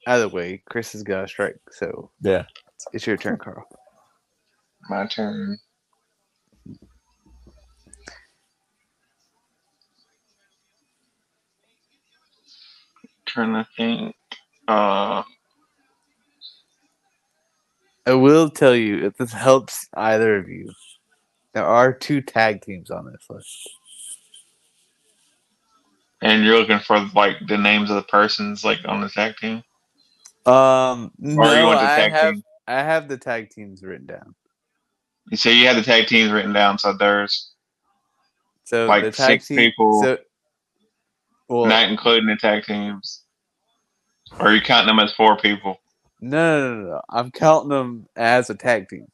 either 0.08 0.28
way, 0.28 0.62
Chris 0.68 0.92
has 0.92 1.02
got 1.02 1.24
a 1.24 1.28
strike, 1.28 1.60
so 1.70 2.10
Yeah. 2.20 2.44
it's 2.92 3.06
your 3.06 3.16
turn, 3.16 3.38
Carl. 3.38 3.66
My 4.90 5.06
turn. 5.06 5.58
Trying 13.26 13.54
to 13.54 13.68
think. 13.76 14.16
Uh, 14.66 15.22
I 18.06 18.14
will 18.14 18.50
tell 18.50 18.74
you 18.74 19.06
if 19.06 19.16
this 19.18 19.32
helps 19.32 19.88
either 19.94 20.36
of 20.38 20.48
you. 20.48 20.72
There 21.54 21.64
are 21.66 21.92
two 21.92 22.20
tag 22.22 22.62
teams 22.62 22.90
on 22.90 23.06
this 23.12 23.26
list. 23.30 23.68
and 26.20 26.44
you're 26.44 26.58
looking 26.58 26.80
for 26.80 26.98
like 27.14 27.36
the 27.46 27.56
names 27.58 27.90
of 27.90 27.96
the 27.96 28.02
persons 28.02 28.64
like 28.64 28.80
on 28.86 29.00
the 29.00 29.08
tag 29.08 29.36
team, 29.36 29.62
Um, 30.48 31.12
no, 31.18 31.70
I 31.72 32.00
have 32.02 32.36
team? 32.36 32.44
I 32.68 32.82
have 32.82 33.08
the 33.08 33.18
tag 33.18 33.50
teams 33.50 33.82
written 33.82 34.06
down. 34.06 34.34
You 35.30 35.36
say 35.36 35.54
you 35.54 35.66
had 35.66 35.76
the 35.76 35.82
tag 35.82 36.06
teams 36.08 36.32
written 36.32 36.52
down, 36.52 36.78
so 36.78 36.94
there's 36.94 37.50
So 38.64 38.88
Like 38.88 39.04
the 39.04 39.12
tag 39.12 39.42
six 39.42 39.46
team, 39.46 39.56
people. 39.56 40.00
So, 40.00 40.18
well, 41.48 41.68
not 41.68 41.90
including 41.90 42.28
the 42.28 42.36
tag 42.36 42.64
teams, 42.64 43.22
or 44.40 44.48
are 44.48 44.54
you 44.54 44.62
counting 44.62 44.88
them 44.88 45.00
as 45.00 45.12
four 45.14 45.36
people? 45.38 45.78
no, 46.20 46.60
no, 46.60 46.82
no, 46.82 46.90
no. 46.90 47.02
I'm 47.10 47.30
counting 47.32 47.70
them 47.70 48.08
as 48.16 48.50
a 48.50 48.54
tag 48.56 48.88
team, 48.88 49.06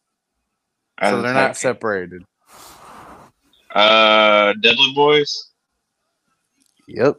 as 0.98 1.10
so 1.10 1.22
they're 1.22 1.34
not 1.34 1.56
team? 1.56 1.56
separated. 1.56 2.24
Uh, 3.74 4.54
Dudley 4.60 4.92
Boys. 4.94 5.50
Yep. 6.88 7.16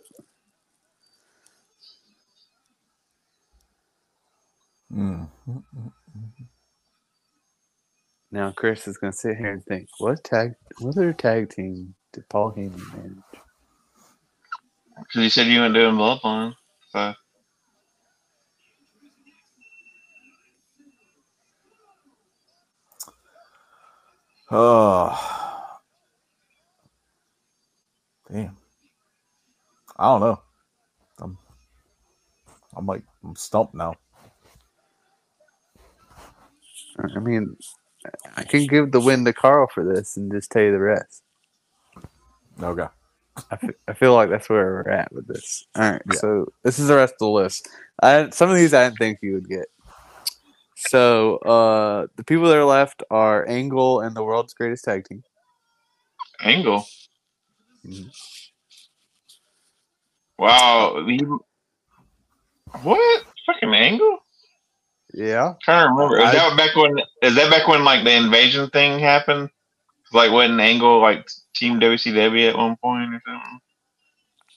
Mm. 4.94 5.30
Now 8.32 8.52
Chris 8.52 8.88
is 8.88 8.98
gonna 8.98 9.14
sit 9.14 9.38
here 9.38 9.52
and 9.54 9.64
think, 9.66 9.88
what 10.00 10.24
tag, 10.24 10.54
what 10.80 10.98
other 10.98 11.14
tag 11.14 11.50
team 11.52 11.96
did 12.14 12.30
Paul 12.30 12.54
Heyman 12.54 12.94
manage? 12.94 13.24
Because 14.98 15.24
you 15.24 15.30
said 15.30 15.48
you 15.48 15.60
weren't 15.62 15.76
doing 15.76 15.96
Bloodline, 15.96 16.56
so 16.92 17.14
Oh. 24.52 25.68
Damn. 28.32 28.58
I 29.98 30.06
don't 30.06 30.22
know. 30.22 30.42
I'm 31.20 31.38
I'm 32.76 32.86
like 32.88 33.04
I'm 33.24 33.36
stumped 33.36 33.76
now. 33.76 33.96
I 37.00 37.20
mean, 37.20 37.56
I 38.38 38.44
can 38.44 38.68
give 38.68 38.92
the 38.92 39.00
win 39.00 39.26
to 39.26 39.34
Carl 39.34 39.68
for 39.74 39.84
this 39.84 40.16
and 40.18 40.32
just 40.32 40.52
tell 40.52 40.62
you 40.64 40.72
the 40.72 40.80
rest. 40.80 41.24
Okay. 42.62 42.88
I 43.52 43.58
I 43.90 43.94
feel 43.94 44.14
like 44.14 44.30
that's 44.30 44.48
where 44.50 44.66
we're 44.86 44.90
at 44.92 45.12
with 45.12 45.28
this. 45.28 45.66
All 45.76 45.92
right, 45.92 46.02
Yeah. 46.10 46.20
so 46.20 46.48
this 46.64 46.80
is 46.80 46.88
the 46.88 46.96
rest 46.96 47.14
of 47.16 47.20
the 47.20 47.28
list. 47.30 47.68
I 48.02 48.30
some 48.30 48.50
of 48.50 48.56
these 48.56 48.74
I 48.74 48.86
didn't 48.86 48.98
think 48.98 49.20
you 49.22 49.34
would 49.34 49.50
get. 49.50 49.66
So 50.78 51.38
uh 51.40 52.08
the 52.16 52.24
people 52.24 52.48
that 52.48 52.58
are 52.58 52.64
left 52.66 53.04
are 53.12 53.46
Angle 53.50 54.02
and 54.02 54.16
the 54.16 54.24
world's 54.24 54.54
greatest 54.54 54.86
tag 54.86 55.06
team. 55.06 55.24
Angle. 56.42 56.86
Mhm. 57.86 58.10
Wow. 60.38 61.06
What? 62.84 63.26
Fucking 63.46 63.74
Angle? 63.74 64.20
Yeah. 65.16 65.50
i 65.52 65.56
trying 65.64 65.88
to 65.88 65.94
remember. 65.94 66.18
Is 66.18 66.26
I- 66.30 66.34
that 66.34 66.58
back 66.58 66.76
when? 66.76 67.00
Is 67.22 67.36
that 67.36 67.50
back 67.52 67.68
when 67.68 67.84
like 67.86 68.04
the 68.04 68.14
invasion 68.16 68.70
thing 68.72 69.00
happened? 69.00 69.50
Like 70.14 70.32
wasn't 70.32 70.60
Angle 70.60 71.02
like 71.02 71.28
Team 71.56 71.80
WCW 71.80 72.50
at 72.50 72.58
one 72.58 72.78
point 72.84 73.14
or 73.16 73.22
something? 73.26 73.60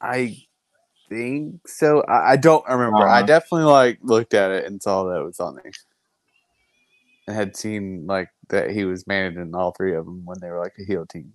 I 0.03 0.39
think 1.09 1.67
so. 1.69 2.03
I, 2.03 2.33
I 2.33 2.37
don't 2.37 2.67
remember. 2.69 3.07
I 3.09 3.19
Uh-huh. 3.19 3.27
definitely 3.27 3.65
like 3.67 3.99
looked 4.03 4.35
at 4.35 4.51
it 4.51 4.67
and 4.67 4.83
saw 4.83 5.05
that 5.05 5.21
it 5.21 5.25
was 5.25 5.41
on 5.41 5.57
there. 5.57 5.73
And 7.27 7.37
had 7.37 7.57
seen 7.57 8.07
like 8.07 8.31
that 8.49 8.71
he 8.71 8.85
was 8.85 9.07
managing 9.07 9.55
all 9.55 9.73
three 9.73 9.95
of 9.95 10.05
them 10.07 10.23
when 10.25 10.39
they 10.41 10.51
were 10.51 10.61
like 10.61 10.75
a 10.81 10.85
heel 10.85 11.07
team. 11.07 11.33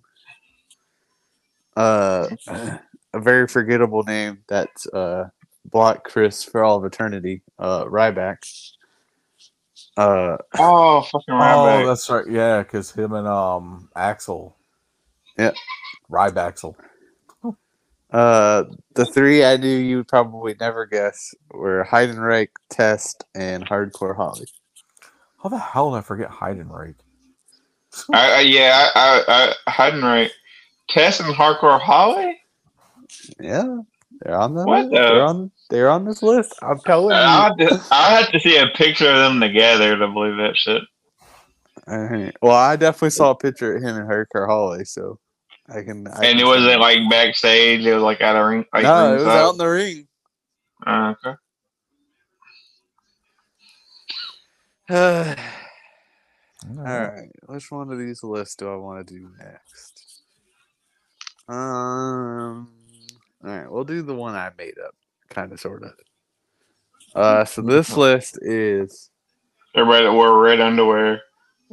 Uh, 1.76 2.28
a 2.48 3.20
very 3.20 3.48
forgettable 3.48 4.02
name 4.04 4.38
that's 4.48 4.86
uh 4.88 5.28
Block 5.66 6.04
Chris 6.04 6.44
for 6.44 6.62
all 6.62 6.76
of 6.78 6.84
eternity. 6.84 7.42
Uh, 7.58 7.84
Ryback. 7.86 8.38
Uh, 9.96 10.36
Oh, 10.58 11.02
fucking 11.02 11.34
Ryback. 11.34 11.82
Oh, 11.84 11.86
that's 11.86 12.10
right. 12.10 12.26
Yeah, 12.28 12.62
because 12.62 12.90
him 12.92 13.12
and 13.12 13.28
um 13.28 13.88
Axel. 13.94 14.56
Yeah. 15.38 15.52
Rybaxel. 16.10 16.74
uh, 18.12 18.64
the 18.94 19.06
three 19.06 19.44
I 19.44 19.56
knew 19.56 19.68
you 19.76 19.98
would 19.98 20.08
probably 20.08 20.54
never 20.60 20.86
guess 20.86 21.34
were 21.50 21.86
Heidenreich, 21.90 22.48
Test, 22.70 23.24
and 23.34 23.66
Hardcore 23.68 24.16
Holly. 24.16 24.46
How 25.42 25.48
the 25.48 25.58
hell 25.58 25.90
did 25.92 25.98
I 25.98 26.00
forget 26.02 26.30
Heidenreich? 26.30 26.96
I, 28.12 28.32
I, 28.36 28.40
yeah, 28.40 28.88
I, 28.94 29.24
I, 29.28 29.54
I 29.66 29.70
hadn't 29.70 30.02
right. 30.02 30.30
Test 30.88 31.20
and 31.20 31.34
Hardcore 31.34 31.80
Holly. 31.80 32.40
Yeah, 33.40 33.78
they're 34.20 34.36
on 34.36 34.54
the 34.54 34.64
What 34.64 34.84
the- 34.90 34.96
they're 34.96 35.22
on 35.22 35.50
they're 35.74 35.90
on 35.90 36.04
this 36.04 36.22
list. 36.22 36.54
I'm 36.62 36.78
telling 36.80 37.16
you. 37.16 37.22
I 37.22 37.44
have 37.44 37.56
to, 37.56 37.82
I 37.90 38.10
have 38.10 38.30
to 38.30 38.38
see 38.38 38.56
a 38.56 38.68
picture 38.68 39.10
of 39.10 39.16
them 39.16 39.40
together 39.40 39.96
to 39.98 40.06
believe 40.06 40.36
that 40.36 40.56
shit. 40.56 40.82
Alright. 41.90 42.36
Well, 42.40 42.54
I 42.54 42.76
definitely 42.76 43.10
saw 43.10 43.30
a 43.32 43.36
picture 43.36 43.74
of 43.76 43.82
him 43.82 43.96
and 43.96 44.08
Hardcore 44.08 44.46
Holly, 44.46 44.84
so 44.84 45.18
I 45.68 45.82
can. 45.82 46.06
I 46.06 46.26
And 46.26 46.38
can 46.38 46.38
it 46.38 46.46
wasn't 46.46 46.80
like 46.80 46.98
backstage. 47.10 47.84
It 47.84 47.92
was 47.92 48.04
like 48.04 48.20
at 48.20 48.36
a 48.36 48.44
ring. 48.44 48.64
Like 48.72 48.84
no, 48.84 49.10
it 49.10 49.14
was 49.14 49.24
ringside. 49.24 49.38
out 49.40 49.50
in 49.50 49.58
the 49.58 49.66
ring. 49.66 50.08
Uh, 50.86 51.14
okay. 51.26 51.36
All 54.90 55.34
All 56.78 56.84
right, 56.84 57.30
which 57.46 57.70
one 57.70 57.90
of 57.90 57.98
these 57.98 58.22
lists 58.22 58.54
do 58.54 58.72
I 58.72 58.76
want 58.76 59.06
to 59.06 59.14
do 59.14 59.28
next? 59.38 60.22
Um. 61.48 62.70
All 63.44 63.50
right, 63.50 63.70
we'll 63.70 63.84
do 63.84 64.02
the 64.02 64.14
one 64.14 64.34
I 64.34 64.50
made 64.56 64.78
up, 64.78 64.94
kind 65.28 65.52
of, 65.52 65.60
sort 65.60 65.82
of. 65.82 65.92
Uh, 67.14 67.44
so 67.44 67.62
this 67.62 67.96
list 67.96 68.38
is 68.42 69.10
Everybody 69.74 70.04
that 70.04 70.12
wore 70.12 70.40
red 70.40 70.60
underwear 70.60 71.20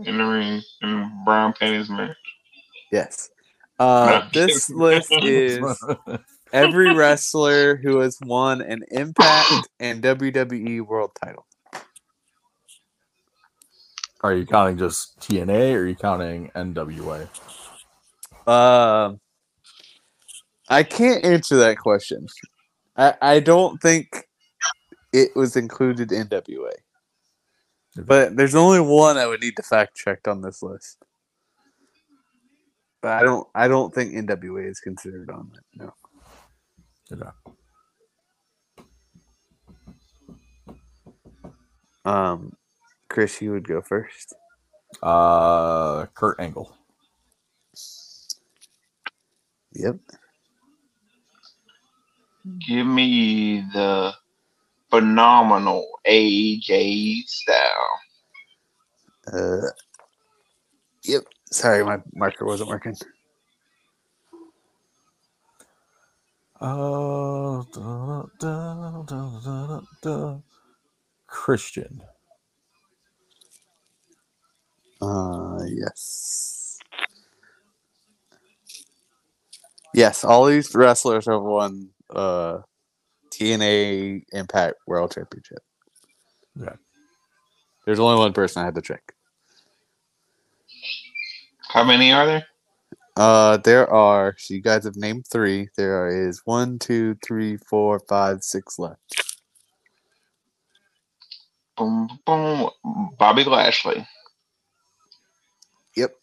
in 0.06 0.18
the 0.18 0.24
ring 0.24 0.62
and 0.82 1.26
brown 1.26 1.54
panties 1.54 1.90
match. 1.90 2.16
yes. 2.92 3.30
Uh, 3.80 4.28
this 4.34 4.70
list 4.70 5.12
is 5.24 5.84
every 6.54 6.96
wrestler 6.96 7.76
who 7.76 8.00
has 8.00 8.20
won 8.22 8.62
an 8.62 8.84
Impact 8.92 9.70
and 9.80 10.04
WWE 10.04 10.82
World 10.82 11.12
Title. 11.24 11.46
Are 14.22 14.34
you 14.36 14.46
counting 14.46 14.78
just 14.78 15.20
TNA 15.20 15.74
or 15.74 15.80
are 15.80 15.88
you 15.88 15.96
counting 15.96 16.52
NWA? 16.56 17.28
Um, 18.48 19.20
I 20.70 20.84
can't 20.84 21.24
answer 21.24 21.58
that 21.58 21.78
question. 21.78 22.28
I 23.02 23.14
I 23.22 23.40
don't 23.40 23.82
think 23.82 24.28
it 25.12 25.36
was 25.36 25.56
included 25.56 26.12
in 26.12 26.30
WA, 26.32 26.70
but 27.98 28.36
there's 28.36 28.56
only 28.56 28.80
one 28.80 29.18
I 29.18 29.26
would 29.26 29.42
need 29.42 29.56
to 29.58 29.64
fact 29.64 29.96
check 29.96 30.28
on 30.28 30.42
this 30.42 30.62
list. 30.62 31.04
But 33.02 33.14
I 33.14 33.24
don't 33.24 33.48
I 33.56 33.68
don't 33.68 33.94
think 33.94 34.14
NWA 34.14 34.70
is 34.70 34.80
considered 34.80 35.32
on 35.32 35.52
it. 35.56 35.64
No. 35.76 35.94
Um, 42.06 42.56
Chris, 43.10 43.42
you 43.42 43.52
would 43.52 43.68
go 43.68 43.82
first. 43.82 44.34
Uh, 45.02 46.06
Kurt 46.14 46.40
Angle. 46.40 46.76
Yep. 49.74 49.98
Give 52.68 52.88
me 52.88 53.64
the 53.74 54.14
phenomenal 54.90 55.88
AJ 56.08 57.24
style. 57.28 58.00
Uh, 59.34 59.68
yep. 61.04 61.24
Sorry, 61.52 61.84
my 61.86 62.00
marker 62.16 62.46
wasn't 62.46 62.70
working. 62.70 62.98
Uh, 66.62 67.64
da, 67.74 68.24
da, 68.40 69.04
da, 69.04 69.04
da, 69.04 69.40
da, 69.46 69.82
da. 70.04 70.40
Christian. 71.28 72.02
Uh, 75.02 75.60
yes. 75.68 76.80
Yes, 79.94 80.24
all 80.24 80.46
these 80.48 80.76
wrestlers 80.76 81.28
have 81.28 81.44
won 81.44 81.90
uh 82.12 82.60
TNA 83.32 84.24
Impact 84.34 84.76
World 84.88 85.14
Championship. 85.14 85.60
Yeah. 86.56 86.76
There's 87.86 88.00
only 88.00 88.18
one 88.18 88.34
person 88.34 88.62
I 88.62 88.66
had 88.66 88.76
to 88.76 88.82
check. 88.82 89.14
How 91.70 91.84
many 91.84 92.12
are 92.12 92.26
there? 92.26 92.46
Uh, 93.16 93.58
there 93.58 93.90
are. 93.92 94.36
So 94.38 94.54
you 94.54 94.62
guys 94.62 94.86
have 94.86 94.96
named 94.96 95.26
three. 95.32 95.70
There 95.78 96.08
is 96.08 96.42
one, 96.46 96.80
two, 96.80 97.16
three, 97.26 97.58
four, 97.58 98.00
five, 98.08 98.44
six 98.44 98.80
left. 98.80 99.00
Boom, 101.78 102.10
boom. 102.26 102.70
Bobby 103.18 103.44
Lashley. 103.44 104.08
Yep. 105.96 106.14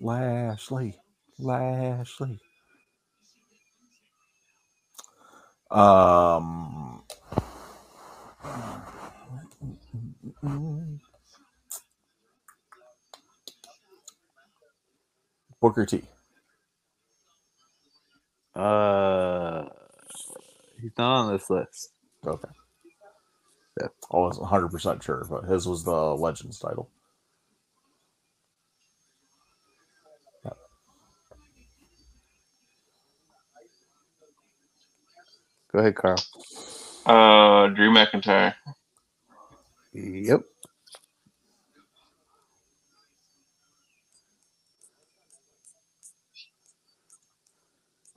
Lashley. 0.00 0.98
Lashley. 1.38 2.40
Um. 5.70 7.02
Booker 15.60 15.86
T. 15.86 16.02
Uh, 18.54 19.64
he's 20.80 20.92
not 20.98 21.24
on 21.24 21.32
this 21.32 21.50
list. 21.50 21.90
Okay. 22.26 22.48
Yeah. 23.80 23.88
I 24.12 24.16
wasn't 24.16 24.46
100% 24.46 25.02
sure, 25.02 25.26
but 25.28 25.44
his 25.44 25.66
was 25.66 25.84
the 25.84 25.92
Legends 25.92 26.58
title. 26.58 26.90
Go 35.74 35.80
ahead, 35.80 35.96
Carl. 35.96 36.24
Uh, 37.06 37.68
Drew 37.68 37.90
McIntyre. 37.92 38.54
Yep. 39.94 40.42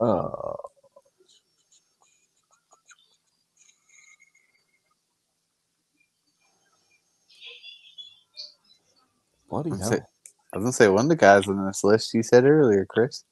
Uh, 0.00 0.28
bloody 9.50 9.72
Let's 9.72 9.80
hell. 9.80 9.90
see. 9.90 10.00
I 10.54 10.58
was 10.58 10.64
gonna 10.64 10.72
say 10.72 10.88
one 10.88 11.06
of 11.06 11.10
the 11.10 11.16
guys 11.16 11.48
on 11.48 11.66
this 11.66 11.84
list 11.84 12.14
you 12.14 12.22
said 12.22 12.44
earlier, 12.44 12.86
Chris. 12.86 13.24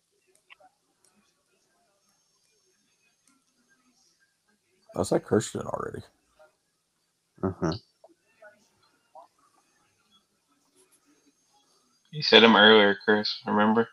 I 4.97 5.02
said 5.02 5.24
Christian 5.24 5.62
already. 5.62 6.02
Uh-huh. 7.43 7.73
You 12.10 12.23
said 12.23 12.43
him 12.43 12.56
earlier, 12.56 12.97
Chris. 13.05 13.43
Remember? 13.47 13.89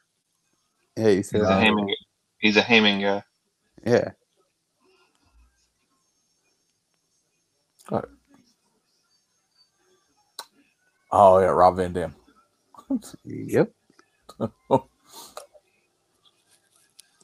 Yeah, 0.98 1.10
you 1.10 1.24
said 1.24 1.42
He's 1.42 1.50
a 1.50 1.54
that. 1.54 1.62
Heyman. 1.62 1.88
He's 2.40 2.58
a 2.58 2.62
Heyman 2.62 3.02
guy. 3.02 3.24
Yeah. 3.86 4.12
Oh 11.12 11.40
yeah, 11.40 11.48
Rob 11.48 11.78
Van 11.78 11.94
Dam. 11.94 12.16
Yep. 13.26 13.72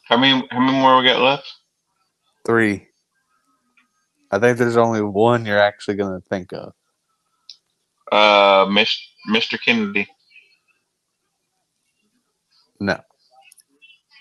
How 0.04 0.18
many? 0.18 0.48
How 0.52 0.60
many 0.60 0.78
more 0.78 1.00
we 1.00 1.06
got 1.08 1.22
left? 1.22 1.52
Three. 2.46 2.89
I 4.32 4.40
think 4.40 4.58
there's 4.58 4.78
only 4.78 5.02
one 5.02 5.46
you're 5.46 5.60
actually 5.60 5.96
gonna 5.96 6.22
think 6.22 6.54
of. 6.54 6.74
Uh, 8.12 8.66
Mis- 8.70 9.08
Mr. 9.30 9.58
Kennedy. 9.64 10.08
No. 12.80 13.00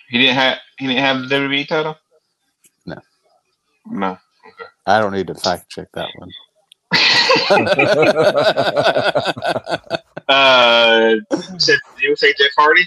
He 0.08 0.18
didn't 0.18 0.36
have. 0.36 0.58
He 0.78 0.86
didn't 0.86 1.02
have 1.02 1.28
the 1.28 1.34
WWE 1.34 1.68
title. 1.68 1.96
No. 2.86 2.96
No. 3.86 4.18
I 4.86 5.00
don't 5.00 5.12
need 5.12 5.26
to 5.26 5.34
fact 5.34 5.70
check 5.70 5.88
that 5.94 6.08
one. 6.16 6.30
Uh, 10.28 11.14
did 11.30 11.78
you 12.00 12.14
say 12.16 12.34
Jeff 12.38 12.50
Hardy? 12.56 12.86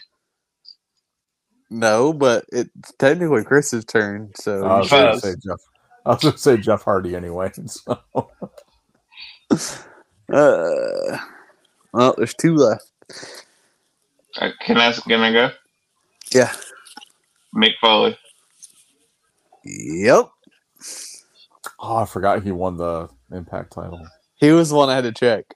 no, 1.72 2.14
but 2.14 2.46
it's 2.52 2.70
technically 3.00 3.44
Chris's 3.44 3.84
turn, 3.84 4.32
so 4.36 4.64
I 4.64 4.76
you 4.76 4.80
was 4.82 4.90
gonna 4.92 5.20
say 5.20 5.34
Jeff. 5.44 5.60
I 6.06 6.10
was 6.14 6.24
gonna 6.24 6.38
say 6.38 6.58
Jeff 6.58 6.84
Hardy 6.84 7.16
anyway. 7.16 7.52
So. 7.68 7.98
Uh, 10.32 11.18
well, 11.92 12.16
there's 12.18 12.34
two 12.36 12.56
left. 12.56 12.90
Uh, 14.40 14.52
can 14.62 14.78
I? 14.78 14.94
Can 14.94 15.20
I 15.20 15.34
go? 15.34 15.52
Yeah. 16.34 16.54
Mick 17.54 17.74
Foley. 17.82 18.18
Yep. 19.66 20.30
Oh, 21.82 21.96
I 21.98 22.06
forgot 22.06 22.44
he 22.44 22.54
won 22.54 22.78
the 22.78 23.10
Impact 23.34 23.74
title. 23.74 24.08
He 24.36 24.52
was 24.52 24.70
the 24.70 24.76
one 24.78 24.88
I 24.90 24.96
had 24.96 25.04
to 25.04 25.12
check. 25.12 25.54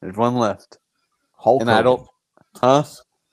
There's 0.00 0.16
one 0.16 0.36
left. 0.36 0.78
Hulk 1.36 1.60
And 1.62 1.70
I 1.72 1.82
don't- 1.82 2.06
Huh? 2.54 2.84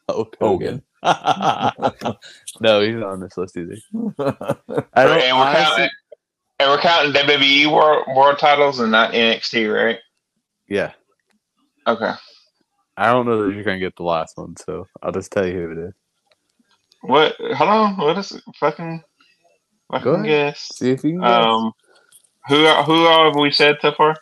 Hulk 0.09 0.35
Hogan. 0.41 0.67
Hogan. 0.67 0.84
no, 2.59 2.81
he's 2.81 2.95
not 2.95 3.11
on 3.13 3.19
this 3.19 3.37
list 3.37 3.57
either. 3.57 3.75
I 3.89 5.03
don't 5.05 5.21
and 5.21 5.37
we're 5.37 5.43
honestly- 5.43 5.63
counting. 5.63 5.89
And 6.57 6.69
we're 6.69 6.79
counting 6.79 7.11
WWE 7.11 7.69
world, 7.69 8.05
world 8.15 8.39
titles 8.39 8.79
and 8.79 8.89
not 8.89 9.11
NXT, 9.11 9.73
right? 9.75 9.99
Yeah. 10.69 10.93
Okay. 11.85 12.13
I 12.95 13.11
don't 13.11 13.25
know 13.25 13.43
that 13.43 13.53
you're 13.53 13.65
gonna 13.65 13.77
get 13.77 13.97
the 13.97 14.03
last 14.03 14.37
one, 14.37 14.55
so 14.55 14.87
I'll 15.03 15.11
just 15.11 15.33
tell 15.33 15.45
you 15.45 15.53
who 15.53 15.71
it 15.71 15.77
is. 15.89 15.93
What? 17.01 17.35
Hold 17.55 17.69
on. 17.69 17.97
What 17.97 18.17
is 18.17 18.31
it? 18.31 18.41
Fucking. 18.57 19.03
Fucking 19.91 20.23
guess. 20.23 20.69
See 20.75 20.91
if 20.91 21.03
you 21.03 21.19
can 21.19 21.21
guess. 21.21 21.45
Um, 21.45 21.73
who 22.47 22.55
who 22.83 23.05
all 23.05 23.25
have 23.25 23.35
we 23.35 23.51
said 23.51 23.77
so 23.81 23.91
far? 23.91 24.15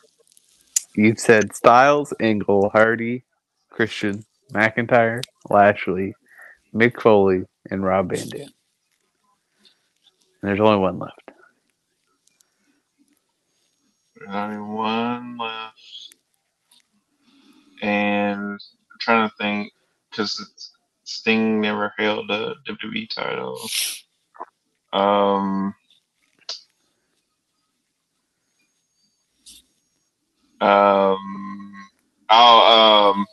You've 0.96 1.20
said 1.20 1.56
Styles, 1.56 2.14
Angle, 2.20 2.70
Hardy, 2.70 3.24
Christian, 3.70 4.26
McIntyre, 4.52 5.22
Lashley, 5.50 6.16
Mick 6.74 7.02
Foley, 7.02 7.46
and 7.70 7.84
Rob 7.84 8.12
Van 8.12 8.28
Dam. 8.28 8.42
And 10.42 10.50
there's 10.50 10.60
only 10.60 10.80
one 10.80 11.00
left. 11.00 11.32
There's 14.16 14.36
only 14.36 14.58
one 14.58 15.38
left, 15.38 16.16
and 17.82 18.42
I'm 18.42 18.60
trying 19.00 19.30
to 19.30 19.36
think 19.38 19.72
because 20.10 20.74
Sting 21.04 21.62
never 21.62 21.94
held 21.98 22.30
a 22.32 22.56
WWE 22.68 23.10
title. 23.10 23.60
Um. 24.92 25.74
Um. 30.62 31.74
Oh, 32.30 33.14
um, 33.14 33.26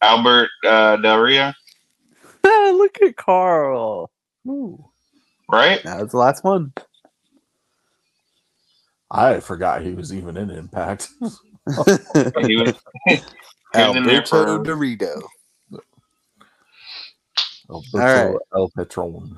Albert 0.00 0.48
uh, 0.64 0.96
Del 0.96 1.18
Rio, 1.18 1.52
Look 2.76 3.02
at 3.02 3.16
Carl. 3.16 4.10
Ooh. 4.46 4.84
right? 5.50 5.82
That 5.82 6.00
was 6.00 6.12
the 6.12 6.18
last 6.18 6.44
one. 6.44 6.72
I 9.10 9.40
forgot 9.40 9.82
he 9.82 9.92
was 9.92 10.12
even 10.12 10.36
in 10.36 10.50
Impact. 10.50 11.08
He 11.68 11.74
was, 12.56 12.74
he 13.08 13.16
was 13.74 13.96
in 13.96 14.04
there 14.04 14.22
Alberto 14.22 14.62
Dorito. 14.62 15.20
Alberto 17.68 17.98
right. 17.98 18.36
El 18.54 18.70
Patron. 18.76 19.36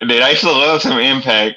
Dude, 0.00 0.12
I 0.22 0.34
still 0.34 0.56
love 0.56 0.80
some 0.80 1.00
Impact. 1.00 1.56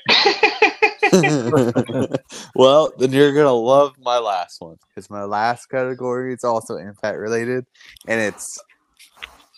well, 2.55 2.91
then 2.97 3.11
you're 3.11 3.33
gonna 3.33 3.51
love 3.51 3.93
my 3.99 4.17
last 4.17 4.59
one 4.59 4.77
because 4.89 5.11
my 5.11 5.25
last 5.25 5.67
category 5.67 6.33
is 6.33 6.43
also 6.43 6.77
impact 6.77 7.19
related, 7.19 7.67
and 8.07 8.19
it's 8.19 8.57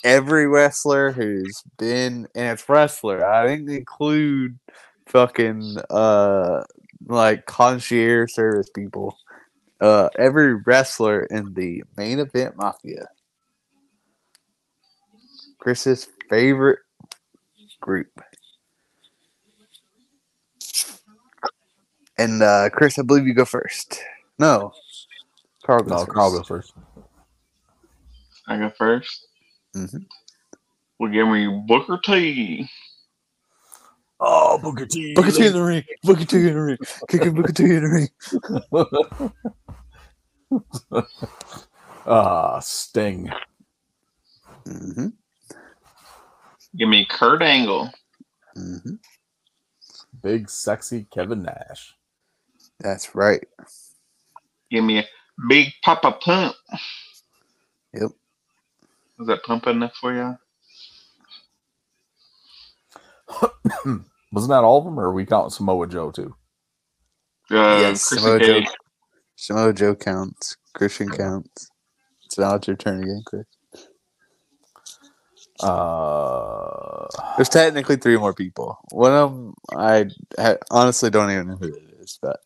every 0.06 0.48
wrestler 0.48 1.12
who's 1.12 1.64
been, 1.78 2.28
and 2.36 2.54
it's 2.54 2.70
wrestler. 2.70 3.26
I 3.26 3.48
didn't 3.48 3.70
include 3.70 4.58
fucking 5.08 5.78
uh 5.90 6.64
like 7.08 7.46
concierge 7.48 8.32
service 8.32 8.70
people. 8.74 9.18
Uh, 9.82 10.08
every 10.18 10.56
wrestler 10.56 11.24
in 11.26 11.54
the 11.54 11.84
main 11.98 12.20
event 12.20 12.56
mafia. 12.56 13.08
Chris's 15.60 16.08
favorite 16.30 16.80
group. 17.82 18.08
And 22.18 22.42
uh, 22.42 22.70
Chris, 22.72 22.98
I 22.98 23.02
believe 23.02 23.28
you 23.28 23.34
go 23.34 23.44
first. 23.44 24.00
No, 24.40 24.72
Carl 25.66 25.84
goes 25.84 25.90
No, 25.90 26.06
first. 26.06 26.12
Carl 26.16 26.32
go 26.32 26.44
first. 26.44 26.74
I 28.48 28.58
go 28.58 28.72
1st 28.80 29.20
Mhm. 29.76 30.06
Well, 31.00 31.12
give 31.12 31.28
me 31.28 31.48
Booker 31.68 32.00
T. 32.04 32.70
Oh, 34.20 34.58
Booker 34.58 34.86
T. 34.86 35.14
Booker 35.14 35.32
T 35.32 35.48
in 35.48 35.54
the 35.54 35.62
ring. 35.62 35.84
Booker 36.04 36.26
T 36.26 36.38
in 36.38 36.54
the 36.54 36.62
ring. 36.62 36.78
Kicking 37.10 37.34
Booker 37.34 37.52
T 37.52 37.64
in 37.64 37.84
the 37.84 37.90
ring. 37.90 38.10
Ah, 42.08 42.60
Sting. 42.60 43.32
Mm-hmm. 44.68 45.08
Give 46.78 46.88
me 46.88 47.04
Kurt 47.10 47.42
Angle. 47.42 47.90
Mm-hmm. 48.56 48.96
Big 50.22 50.48
sexy 50.50 51.08
Kevin 51.12 51.42
Nash. 51.42 51.96
That's 52.80 53.16
right. 53.16 53.44
Give 54.70 54.84
me 54.84 55.00
a 55.00 55.06
Big 55.50 55.74
Papa 55.84 56.12
Pump. 56.22 56.56
Yep. 57.94 58.12
Was 59.18 59.28
that 59.28 59.44
pump 59.44 59.68
enough 59.68 59.94
for 60.00 60.14
you? 60.14 60.38
Wasn't 64.32 64.50
that 64.50 64.64
all 64.64 64.80
of 64.80 64.86
them, 64.86 65.00
or 65.00 65.06
are 65.06 65.14
we 65.14 65.26
counting 65.26 65.50
Samoa 65.52 65.88
Joe 65.88 66.12
too? 66.12 66.36
Uh, 67.52 67.78
Yes, 67.82 68.08
Chrissy 68.08 68.22
Samoa 68.24 68.40
Joe. 68.40 68.62
Samoa 69.36 69.74
Joe 69.74 69.96
counts. 69.96 70.58
Christian 70.74 71.10
counts. 71.10 71.70
So 72.30 72.42
now 72.42 72.56
it's 72.56 72.68
your 72.68 72.76
turn 72.76 73.02
again, 73.02 73.22
Chris. 73.26 73.46
Uh, 75.62 77.08
There's 77.38 77.48
technically 77.50 77.96
three 77.96 78.18
more 78.18 78.34
people. 78.34 78.78
One 78.92 79.14
of 79.14 79.32
them, 79.32 79.54
I 79.74 80.06
ha- 80.38 80.58
honestly 80.70 81.10
don't 81.10 81.32
even 81.32 81.48
know 81.48 81.56
who 81.56 81.68
it 81.74 81.84
is, 82.02 82.20
but 82.22 82.42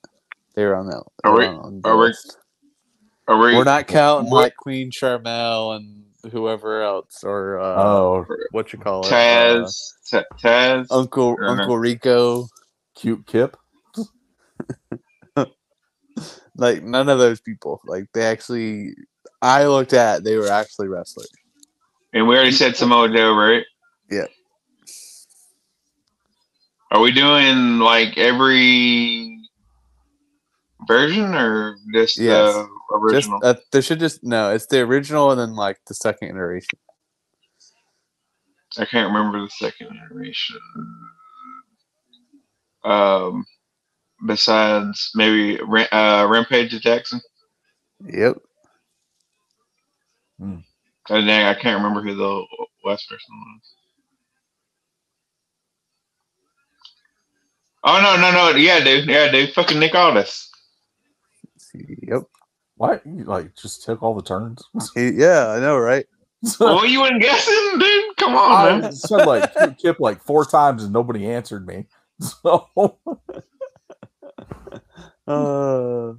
they 0.55 0.63
were 0.63 0.75
on 0.75 0.87
that. 0.87 1.03
Are 1.23 1.33
we- 1.35 1.45
they 1.45 1.47
on 1.47 1.81
are 1.85 1.97
we? 1.97 2.13
Are 3.27 3.37
we? 3.37 3.55
We're 3.55 3.63
not 3.63 3.87
counting 3.87 4.29
what- 4.29 4.43
like 4.43 4.55
Queen 4.57 4.91
Sharmell 4.91 5.75
and 5.75 6.05
whoever 6.31 6.81
else, 6.81 7.23
or 7.23 7.59
uh, 7.59 7.83
oh, 7.83 8.25
what 8.51 8.73
you 8.73 8.79
call 8.79 9.05
it, 9.05 9.09
Taz. 9.11 9.93
Ta- 10.09 10.23
Taz. 10.41 10.87
uh, 10.91 10.99
Uncle 10.99 11.35
Or. 11.39 11.47
Uncle 11.47 11.77
Rico. 11.77 12.47
cute 12.95 13.25
Kip. 13.25 13.55
Like 16.55 16.83
none 16.83 17.07
of 17.07 17.19
those 17.19 17.39
people. 17.39 17.79
Like 17.85 18.07
they 18.13 18.23
actually, 18.23 18.93
I 19.41 19.65
looked 19.67 19.93
at, 19.93 20.25
they 20.25 20.35
were 20.35 20.49
actually 20.49 20.89
wrestlers. 20.89 21.29
And 22.11 22.27
we 22.27 22.35
already 22.35 22.51
said 22.51 22.75
Samoa 22.75 23.07
Joe, 23.07 23.33
right? 23.33 23.63
Yeah. 24.11 24.25
Are 26.91 26.99
we 26.99 27.11
doing 27.11 27.79
like 27.79 28.17
every 28.17 29.39
version 30.85 31.33
or 31.33 31.77
just 31.93 32.17
Yes. 32.17 32.55
the 32.55 32.67
Just 33.09 33.31
original? 33.31 33.39
uh, 33.43 33.55
there 33.71 33.81
should 33.81 33.99
just 33.99 34.23
no. 34.23 34.51
It's 34.53 34.67
the 34.67 34.79
original 34.81 35.31
and 35.31 35.39
then 35.39 35.55
like 35.55 35.77
the 35.87 35.93
second 35.93 36.29
iteration. 36.29 36.79
I 38.77 38.85
can't 38.85 39.13
remember 39.13 39.41
the 39.41 39.49
second 39.49 39.89
iteration. 40.11 40.59
Um, 42.83 43.45
besides 44.25 45.11
maybe 45.15 45.59
Ra- 45.63 45.87
uh, 45.91 46.27
Rampage 46.29 46.79
Jackson. 46.81 47.21
Yep. 48.05 48.37
Oh, 51.09 51.21
dang, 51.25 51.45
I 51.45 51.53
can't 51.55 51.77
remember 51.81 52.01
who 52.01 52.15
the 52.15 52.45
last 52.85 53.09
person 53.09 53.29
was. 53.31 53.75
Oh 57.83 58.01
no, 58.01 58.15
no, 58.21 58.31
no! 58.31 58.57
Yeah, 58.57 58.83
dude, 58.83 59.07
yeah, 59.09 59.31
dude, 59.31 59.53
fucking 59.53 59.79
Nick 59.79 59.95
Aldis. 59.95 60.49
Yep. 61.73 62.23
What? 62.79 63.05
You 63.05 63.25
like 63.25 63.53
just 63.57 63.83
took 63.83 64.01
all 64.01 64.15
the 64.15 64.21
turns? 64.21 64.63
Yeah, 64.95 65.49
I 65.49 65.59
know, 65.59 65.77
right? 65.77 66.05
Well, 66.61 66.85
you 66.85 67.01
weren't 67.01 67.21
guessing, 67.21 67.77
dude. 67.77 68.15
Come 68.15 68.35
on, 68.35 68.67
I 68.67 68.79
man. 68.79 68.93
said 68.93 69.25
like 69.25 69.51
Kip 69.77 69.99
like 69.99 70.23
four 70.23 70.45
times 70.45 70.85
and 70.85 70.93
nobody 70.93 71.29
answered 71.29 71.67
me. 71.67 71.87
So 72.21 72.69
Uh, 75.27 76.13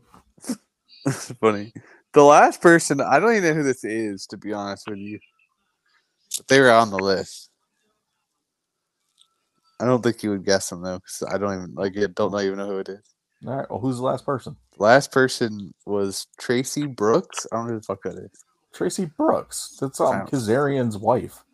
that's 1.05 1.33
funny. 1.41 1.73
The 2.13 2.23
last 2.23 2.61
person, 2.61 3.01
I 3.01 3.19
don't 3.19 3.35
even 3.35 3.49
know 3.49 3.55
who 3.55 3.63
this 3.63 3.83
is, 3.83 4.27
to 4.27 4.37
be 4.37 4.53
honest 4.53 4.87
with 4.87 4.99
you. 4.99 5.19
But 6.37 6.47
they 6.49 6.61
were 6.61 6.71
on 6.71 6.91
the 6.91 6.99
list. 6.99 7.51
I 9.81 9.87
don't 9.87 10.03
think 10.03 10.23
you 10.23 10.31
would 10.31 10.45
guess 10.45 10.69
them 10.69 10.83
though, 10.83 10.99
because 10.99 11.25
I 11.27 11.39
don't 11.39 11.55
even 11.55 11.75
like. 11.75 11.97
I 11.97 12.07
don't 12.15 12.39
even 12.43 12.59
know 12.59 12.67
who 12.67 12.79
it 12.81 12.89
is. 12.91 13.15
All 13.47 13.57
right, 13.57 13.71
well, 13.71 13.81
who's 13.81 13.97
the 13.97 14.03
last 14.05 14.27
person? 14.27 14.57
Last 14.79 15.13
person 15.13 15.73
was 15.87 16.27
Traci 16.41 16.95
Brooks. 16.95 17.47
I 17.51 17.57
don't 17.57 17.67
know 17.67 17.73
who 17.75 17.79
the 17.81 17.85
fuck 17.85 18.03
that 18.03 18.17
is. 18.19 18.31
Traci 18.75 19.11
Brooks. 19.17 19.77
That's 19.81 20.01
um 20.01 20.27
Kazarian's 20.27 20.99
wife. 20.99 21.45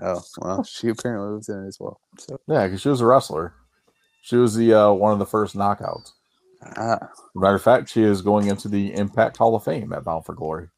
Oh 0.00 0.22
well, 0.38 0.62
she 0.68 0.88
apparently 0.88 1.30
lives 1.32 1.48
in 1.48 1.64
it 1.64 1.68
as 1.68 1.78
well. 1.80 2.00
So 2.18 2.38
Yeah, 2.48 2.66
because 2.66 2.80
she 2.80 2.88
was 2.88 3.00
a 3.00 3.06
wrestler. 3.06 3.54
She 4.22 4.36
was 4.36 4.56
the 4.56 4.74
uh, 4.74 4.92
one 4.92 5.12
of 5.12 5.18
the 5.20 5.26
first 5.26 5.54
knockouts. 5.56 6.10
ah, 6.76 6.98
Matter 7.36 7.54
of 7.54 7.62
fact, 7.62 7.90
she 7.90 8.02
is 8.02 8.22
going 8.22 8.48
into 8.48 8.68
the 8.68 8.92
Impact 8.94 9.36
Hall 9.36 9.54
of 9.54 9.62
Fame 9.64 9.92
at 9.92 10.04
Bound 10.04 10.24
for 10.26 10.34
Glory. 10.34 10.68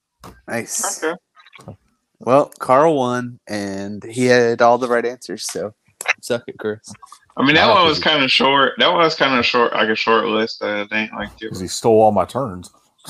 nice. 0.46 1.02
Okay. 1.02 1.76
Well, 2.20 2.50
Carl 2.58 2.96
won, 2.96 3.38
and 3.48 4.02
he 4.04 4.26
had 4.26 4.60
all 4.60 4.76
the 4.76 4.88
right 4.88 5.06
answers. 5.06 5.46
So 5.50 5.72
suck 6.20 6.42
it, 6.46 6.58
Chris. 6.58 6.92
I 7.38 7.44
mean, 7.44 7.54
that 7.54 7.68
Wow, 7.68 7.76
one 7.76 7.86
was 7.86 8.00
kind 8.00 8.22
of 8.24 8.30
short. 8.30 8.72
That 8.78 8.88
one 8.88 8.98
was 8.98 9.14
kind 9.14 9.38
of 9.38 9.46
short, 9.46 9.72
like 9.72 9.88
a 9.88 9.94
short 9.94 10.26
list. 10.26 10.60
I 10.62 10.86
think, 10.88 11.12
like, 11.12 11.36
two. 11.36 11.46
Because 11.46 11.60
he 11.60 11.68
stole 11.68 12.00
all 12.02 12.10
my 12.10 12.24
turns. 12.24 12.70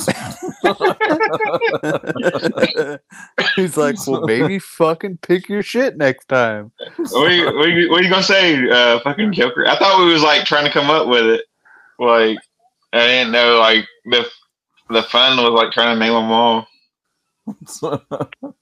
He's 3.57 3.77
like, 3.77 3.97
well, 4.07 4.21
maybe 4.27 4.59
fucking 4.61 5.19
pick 5.23 5.49
your 5.49 5.63
shit 5.63 5.97
next 5.97 6.27
time. 6.27 6.71
what, 6.97 7.15
are 7.15 7.33
you, 7.33 7.47
what, 7.47 7.55
are 7.55 7.69
you, 7.69 7.91
what 7.91 8.01
are 8.01 8.05
you 8.05 8.11
gonna 8.11 8.23
say, 8.23 8.69
uh, 8.71 9.01
fucking 9.01 9.33
Joker? 9.33 9.67
I 9.67 9.77
thought 9.79 9.99
we 10.05 10.13
was 10.13 10.23
like 10.23 10.45
trying 10.45 10.67
to 10.67 10.71
come 10.71 10.91
up 10.91 11.09
with 11.09 11.25
it. 11.25 11.47
Like, 11.99 12.39
I 12.93 13.07
didn't 13.07 13.33
know 13.33 13.59
like 13.59 13.87
the 14.05 14.25
the 14.91 15.03
fun 15.05 15.37
was 15.39 15.53
like 15.53 15.73
trying 15.73 15.97
to 15.97 16.01
name 16.01 16.13
them 16.13 16.31
all. 16.31 16.67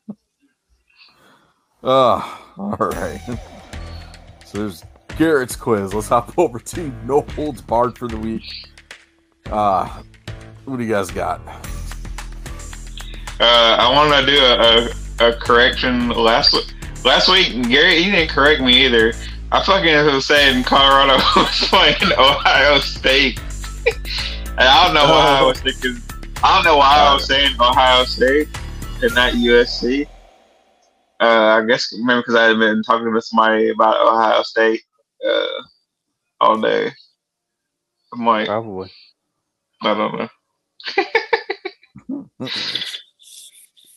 Ah, 1.89 2.43
all 2.59 2.77
right. 2.79 3.21
So 4.45 4.59
there's 4.59 4.83
Garrett's 5.17 5.57
quiz. 5.57 5.95
Let's 5.95 6.09
hop 6.09 6.33
over 6.39 6.59
to 6.59 6.93
No 7.05 7.23
Holds 7.23 7.63
Barred 7.63 7.97
for 7.99 8.09
the 8.09 8.17
week. 8.17 8.45
Uh, 9.47 10.03
what 10.65 10.79
do 10.79 10.85
you 10.85 10.91
guys 10.91 11.11
got? 11.11 11.41
Uh, 13.39 13.77
I 13.79 13.93
want 13.93 14.27
to 14.27 14.33
do 14.33 14.39
a, 14.39 15.27
a, 15.27 15.31
a 15.31 15.37
correction 15.37 16.09
last 16.11 16.53
week. 16.53 16.73
Last 17.05 17.29
week, 17.29 17.69
Garrett, 17.69 18.05
you 18.05 18.11
didn't 18.11 18.31
correct 18.31 18.61
me 18.61 18.85
either. 18.85 19.13
I 19.53 19.63
fucking 19.63 19.95
was 20.07 20.27
saying 20.27 20.65
Colorado 20.65 21.15
was 21.37 21.69
playing 21.69 22.13
Ohio 22.19 22.79
State, 22.81 23.39
and 23.87 24.59
I 24.59 24.85
don't 24.85 24.95
know 24.95 25.05
why 25.05 25.39
I 25.39 25.43
was 25.43 25.61
thinking. 25.61 26.03
I 26.43 26.57
don't 26.57 26.65
know 26.65 26.79
why 26.79 26.97
I 26.97 27.15
was 27.15 27.27
saying 27.27 27.55
Ohio 27.61 28.05
State 28.05 28.49
and 29.03 29.15
not 29.15 29.35
USC. 29.35 30.09
Uh, 31.21 31.63
I 31.63 31.65
guess 31.65 31.95
maybe 32.01 32.21
because 32.21 32.35
I 32.35 32.47
had 32.49 32.59
been 32.59 32.83
talking 32.83 33.13
to 33.13 33.23
somebody 33.23 33.71
about 33.71 34.01
Ohio 34.01 34.43
State 34.43 34.83
uh, 35.27 35.63
all 36.41 36.61
day. 36.61 36.91
I'm 38.13 38.25
like, 38.27 38.47
Probably. 38.47 38.91
I 39.83 39.95
don't 39.95 40.19
know. 40.19 40.29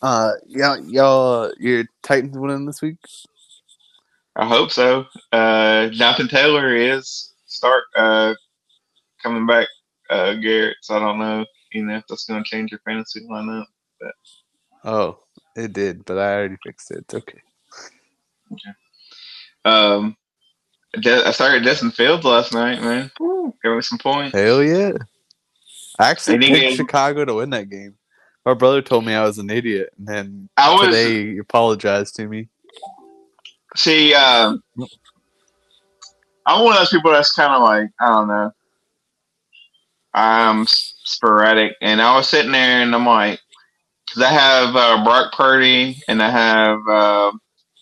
Uh, 0.02 0.32
yeah, 0.48 0.78
y'all, 0.86 1.52
your 1.60 1.84
Titans 2.04 2.38
winning 2.38 2.66
this 2.66 2.82
week. 2.82 2.96
I 4.36 4.46
hope 4.46 4.72
so. 4.72 5.06
Uh, 5.34 5.90
Jonathan 5.90 6.30
Taylor 6.30 6.74
is 6.74 7.34
start 7.48 7.84
uh, 7.98 8.34
coming 9.22 9.46
back, 9.46 9.68
uh, 10.10 10.36
Garrett. 10.36 10.78
So 10.82 10.96
I 10.96 11.00
don't 11.00 11.20
know, 11.20 11.46
you 11.74 11.84
know, 11.84 11.98
if 11.98 12.06
that's 12.08 12.26
going 12.26 12.42
to 12.42 12.50
change 12.50 12.72
your 12.72 12.80
fantasy 12.86 13.28
lineup. 13.30 13.66
Oh, 14.86 15.20
it 15.58 15.74
did, 15.74 16.06
but 16.06 16.18
I 16.18 16.36
already 16.36 16.56
fixed 16.64 16.92
it. 16.92 17.00
It's 17.00 17.14
okay. 17.16 17.42
Um, 19.66 20.16
Je- 20.16 20.19
I 21.06 21.32
started 21.32 21.64
Justin 21.64 21.92
Fields 21.92 22.26
last 22.26 22.54
night, 22.54 22.82
man. 22.82 23.12
Woo, 23.20 23.54
give 23.64 23.76
me 23.76 23.82
some 23.82 23.98
points. 23.98 24.36
Hell 24.36 24.64
yeah! 24.64 24.94
I 26.00 26.10
actually 26.12 26.40
picked 26.40 26.54
game- 26.54 26.76
Chicago 26.76 27.26
to 27.26 27.36
win 27.36 27.50
that 27.52 27.70
game. 27.70 27.96
My 28.46 28.54
brother 28.54 28.82
told 28.82 29.06
me 29.06 29.14
I 29.14 29.24
was 29.24 29.38
an 29.38 29.50
idiot, 29.50 29.94
and 29.98 30.08
then 30.08 30.50
I 30.58 30.74
was 30.74 30.88
today 30.88 31.34
he 31.34 31.38
apologized 31.38 32.16
to 32.16 32.28
me. 32.28 32.48
see. 33.76 34.14
Um, 34.14 34.64
I'm 36.46 36.64
one 36.64 36.74
of 36.74 36.80
those 36.80 36.90
people 36.90 37.12
that's 37.12 37.34
kind 37.34 37.54
of 37.54 37.62
like 37.62 37.90
I 38.00 38.08
don't 38.08 38.28
know. 38.28 38.52
I'm 40.14 40.66
sporadic, 40.68 41.76
and 41.82 42.02
I 42.02 42.16
was 42.16 42.28
sitting 42.28 42.52
there, 42.52 42.82
and 42.82 42.96
I'm 42.96 43.06
like, 43.06 43.40
because 44.10 44.24
I 44.24 44.32
have 44.32 44.76
uh, 44.76 45.04
Brock 45.04 45.34
Purdy 45.34 46.02
and 46.08 46.22
I 46.22 46.30
have 46.30 46.80
uh, 46.88 47.32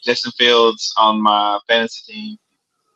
Justin 0.03 0.31
Fields 0.37 0.93
on 0.97 1.21
my 1.21 1.59
fantasy 1.67 2.11
team, 2.11 2.37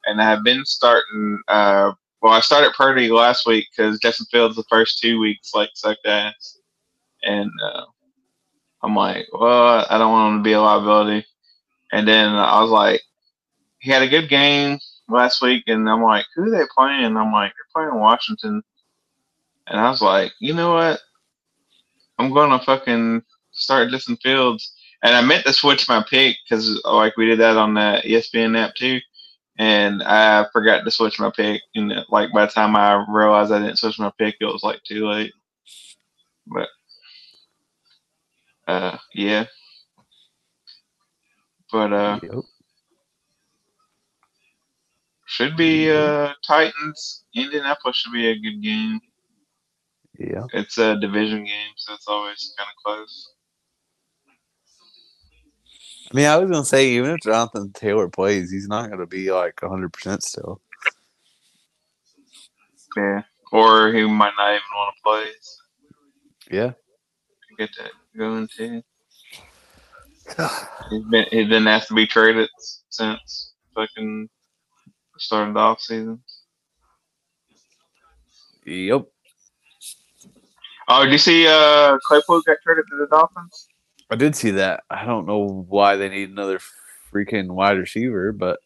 and 0.06 0.22
I 0.22 0.26
have 0.26 0.44
been 0.44 0.66
starting. 0.66 1.42
Uh, 1.48 1.94
well, 2.22 2.34
I 2.34 2.40
started 2.42 2.74
Purdy 2.74 3.10
last 3.10 3.48
week 3.48 3.68
because 3.72 4.00
Justin 4.00 4.28
Fields 4.32 4.56
the 4.56 4.64
first 4.70 5.00
two 5.00 5.20
weeks 5.20 5.54
like 5.54 5.70
sucked 5.74 6.06
ass, 6.06 6.58
and 7.24 7.52
uh, 7.64 7.86
I'm 8.84 8.96
like, 8.96 9.28
well, 9.34 9.86
I 9.90 9.98
don't 9.98 10.12
want 10.12 10.34
him 10.34 10.40
to 10.40 10.44
be 10.44 10.54
a 10.54 10.62
liability. 10.62 11.26
And 11.92 12.08
then 12.08 12.30
I 12.30 12.62
was 12.62 12.70
like, 12.70 13.02
he 13.80 13.92
had 13.92 14.02
a 14.02 14.08
good 14.08 14.30
game 14.30 14.80
last 15.10 15.42
week, 15.42 15.64
and 15.68 15.90
I'm 15.90 16.04
like, 16.04 16.26
who 16.36 16.44
are 16.44 16.58
they 16.58 16.66
playing? 16.76 17.06
And 17.06 17.18
I'm 17.18 17.32
like, 17.32 17.52
they're 17.54 17.84
playing 17.84 18.00
Washington. 18.00 18.62
And 19.68 19.80
I 19.80 19.90
was 19.90 20.02
like, 20.02 20.32
you 20.40 20.54
know 20.54 20.74
what? 20.74 21.00
I'm 22.20 22.34
gonna 22.34 22.60
fucking 22.60 23.24
start 23.52 23.90
Justin 23.90 24.18
Fields. 24.18 24.74
And 25.04 25.16
I 25.16 25.22
meant 25.22 25.46
to 25.46 25.54
switch 25.54 25.90
my 25.90 26.04
pick 26.08 26.38
because 26.44 26.80
like 26.86 27.18
we 27.18 27.26
did 27.26 27.40
that 27.40 27.58
on 27.58 27.74
the 27.74 28.02
ESPN 28.06 28.58
app 28.58 28.76
too. 28.76 29.00
And 29.58 30.02
I 30.04 30.46
forgot 30.54 30.84
to 30.86 30.92
switch 30.92 31.20
my 31.20 31.30
pick. 31.30 31.62
And 31.76 31.94
like 32.10 32.32
by 32.34 32.46
the 32.46 32.52
time 32.52 32.76
I 32.76 33.06
realized 33.08 33.52
I 33.52 33.60
didn't 33.60 33.78
switch 33.80 34.00
my 34.00 34.12
pick, 34.18 34.36
it 34.40 34.46
was 34.46 34.64
like 34.64 34.82
too 34.84 35.08
late. 35.08 35.34
But 36.48 36.70
uh, 38.68 38.98
yeah. 39.14 39.46
But 41.72 41.94
uh, 41.94 42.20
Yep. 42.24 42.44
should 45.28 45.56
be 45.58 45.90
uh 45.92 46.34
Titans. 46.46 47.24
Indianapolis 47.36 47.98
should 47.98 48.14
be 48.14 48.28
a 48.28 48.40
good 48.40 48.62
game. 48.62 49.00
Yeah. 50.20 50.46
It's 50.54 50.78
a 50.78 51.00
division 51.00 51.46
game, 51.46 51.72
so 51.78 51.94
it's 51.94 52.08
always 52.08 52.54
kind 52.58 52.70
of 52.70 52.76
close. 52.84 53.31
I 56.12 56.16
mean, 56.18 56.28
I 56.28 56.38
was 56.38 56.52
gonna 56.52 56.66
say 56.66 56.90
even 56.92 57.12
if 57.12 57.22
Jonathan 57.22 57.72
Taylor 57.74 58.10
plays, 58.10 58.52
he's 58.52 58.68
not 58.68 58.90
gonna 58.90 59.08
be 59.08 59.32
like 59.32 59.62
100 59.62 59.94
percent 59.94 60.24
still. 60.24 60.62
Yeah. 62.98 63.22
Or 63.52 63.94
he 63.94 64.04
might 64.06 64.34
not 64.38 64.52
even 64.52 64.62
want 64.76 64.96
to 64.96 65.04
play. 65.04 65.32
So 65.42 65.64
Yeah. 66.50 66.74
get 67.58 67.70
that 67.80 67.92
going 68.18 68.48
too. 68.48 68.84
He's 70.90 71.04
been 71.06 71.26
he's 71.32 71.50
been 71.50 71.68
asked 71.68 71.90
to 71.90 71.94
be 71.96 72.08
traded 72.08 72.50
since 72.90 73.54
fucking 73.76 74.30
started 75.18 75.56
the 75.56 75.60
off 75.60 75.82
season. 75.82 76.22
Yep. 78.66 79.08
Oh, 80.88 81.04
did 81.04 81.14
you 81.14 81.18
see 81.20 81.48
uh 81.48 81.98
Claypool 82.08 82.42
got 82.44 82.58
traded 82.64 82.86
to 82.90 82.98
the 82.98 83.08
Dolphins? 83.08 83.70
I 84.12 84.16
did 84.18 84.36
see 84.36 84.52
that. 84.52 84.84
I 84.90 85.06
don't 85.06 85.26
know 85.26 85.66
why 85.70 85.96
they 85.96 86.10
need 86.10 86.30
another 86.30 86.60
freaking 87.14 87.50
wide 87.52 87.78
receiver, 87.78 88.34
but 88.34 88.60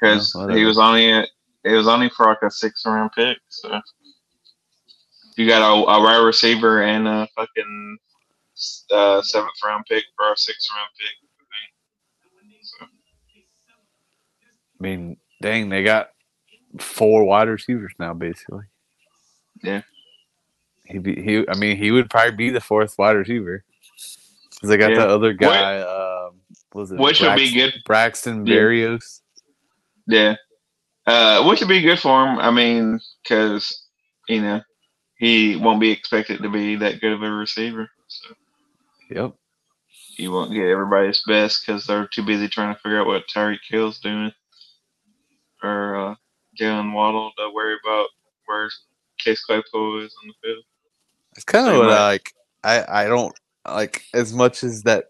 Because 0.00 0.32
Yeah, 0.34 0.42
whatever. 0.42 0.58
he 0.58 0.64
was 0.64 0.78
only 0.78 1.08
it 1.10 1.30
was 1.64 1.88
only 1.88 2.08
for 2.10 2.26
like 2.26 2.42
a 2.42 2.50
six 2.50 2.84
round 2.84 3.12
pick. 3.12 3.38
So 3.48 3.80
you 5.36 5.46
got 5.46 5.62
a, 5.62 5.72
a 5.72 6.02
wide 6.02 6.24
receiver 6.24 6.82
and 6.82 7.06
a 7.06 7.28
fucking 7.36 7.98
uh, 8.90 9.22
seventh 9.22 9.52
round 9.64 9.84
pick 9.88 10.04
for 10.16 10.32
a 10.32 10.36
six 10.36 10.68
round 10.74 10.88
pick. 10.98 11.30
I. 11.40 12.60
So, 12.62 12.86
I 12.86 14.82
mean, 14.82 15.16
dang, 15.40 15.68
they 15.68 15.84
got 15.84 16.10
four 16.80 17.24
wide 17.24 17.48
receivers 17.48 17.92
now, 18.00 18.14
basically. 18.14 18.64
Yeah. 19.62 19.82
He 20.86 20.98
be 20.98 21.22
he. 21.22 21.44
I 21.48 21.56
mean, 21.56 21.76
he 21.76 21.90
would 21.92 22.10
probably 22.10 22.36
be 22.36 22.50
the 22.50 22.60
fourth 22.60 22.96
wide 22.98 23.16
receiver. 23.16 23.64
'Cause 24.60 24.70
they 24.70 24.76
got 24.76 24.90
Yeah. 24.90 24.98
the 24.98 25.08
other 25.08 25.32
guy. 25.32 25.80
Um, 25.80 26.40
what 26.72 26.80
was 26.82 26.92
it 26.92 26.98
Which 26.98 27.20
would 27.20 27.36
be 27.36 27.52
good. 27.52 27.74
Braxton 27.86 28.44
Yeah. 28.46 28.54
Berrios. 28.54 29.20
Yeah. 30.06 30.34
Uh, 31.06 31.44
which 31.46 31.60
would 31.60 31.68
be 31.68 31.80
good 31.80 31.98
for 32.00 32.26
him. 32.26 32.38
I 32.38 32.50
mean, 32.50 33.00
because 33.22 33.86
you 34.28 34.42
know 34.42 34.60
he 35.18 35.56
won't 35.56 35.80
be 35.80 35.90
expected 35.90 36.42
to 36.42 36.50
be 36.50 36.76
that 36.76 37.00
good 37.00 37.12
of 37.12 37.22
a 37.22 37.30
receiver, 37.30 37.88
so 38.08 38.34
Yep. 39.10 39.32
he 40.16 40.28
won't 40.28 40.52
get 40.52 40.66
everybody's 40.66 41.22
best 41.26 41.64
because 41.64 41.86
they're 41.86 42.06
too 42.08 42.22
busy 42.24 42.48
trying 42.48 42.74
to 42.74 42.80
figure 42.80 43.00
out 43.00 43.06
what 43.06 43.26
Tyreek 43.28 43.60
Hill's 43.68 44.00
doing 44.00 44.32
or 45.62 45.96
uh, 45.96 46.14
Jalen 46.60 46.92
Waddle 46.92 47.32
to 47.38 47.50
worry 47.50 47.76
about 47.84 48.08
where 48.46 48.70
Chase 49.18 49.42
Claypool 49.44 50.04
is 50.04 50.14
on 50.22 50.28
the 50.28 50.34
field. 50.42 50.64
It's 51.36 51.44
kind 51.44 51.68
of 51.68 51.76
what. 51.78 51.90
I 51.90 52.06
like. 52.08 52.32
I 52.64 53.04
I 53.04 53.06
don't 53.06 53.34
like 53.72 54.02
as 54.14 54.32
much 54.32 54.64
as 54.64 54.82
that. 54.82 55.06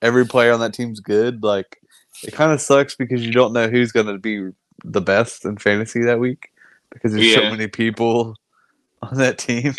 Every 0.00 0.26
player 0.26 0.52
on 0.52 0.58
that 0.58 0.74
team's 0.74 0.98
good. 0.98 1.44
Like 1.44 1.78
it 2.24 2.32
kind 2.32 2.50
of 2.50 2.60
sucks 2.60 2.96
because 2.96 3.24
you 3.24 3.32
don't 3.32 3.52
know 3.52 3.68
who's 3.68 3.92
going 3.92 4.06
to 4.06 4.18
be 4.18 4.50
the 4.84 5.00
best 5.00 5.44
in 5.44 5.56
fantasy 5.58 6.02
that 6.02 6.18
week 6.18 6.50
because 6.90 7.12
there's 7.12 7.34
so 7.34 7.42
many 7.42 7.68
people 7.68 8.36
on 9.02 9.16
that 9.18 9.38
team. 9.38 9.74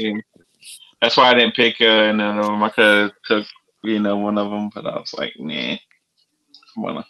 That's 1.02 1.18
why 1.18 1.32
I 1.32 1.34
didn't 1.34 1.56
pick 1.56 1.82
uh, 1.82 2.12
none 2.14 2.40
of 2.40 2.46
them. 2.46 2.64
I 2.64 2.70
could 2.70 3.02
have 3.02 3.12
took 3.26 3.46
you 3.84 4.00
know 4.00 4.18
one 4.18 4.38
of 4.38 4.50
them, 4.50 4.70
but 4.74 4.86
I 4.86 4.98
was 4.98 5.14
like, 5.18 5.34
nah, 5.38 5.76
I'm 6.78 6.84
gonna 6.84 7.06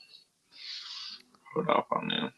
hold 1.54 1.70
off 1.70 1.86
on 1.92 2.08
them. 2.08 2.34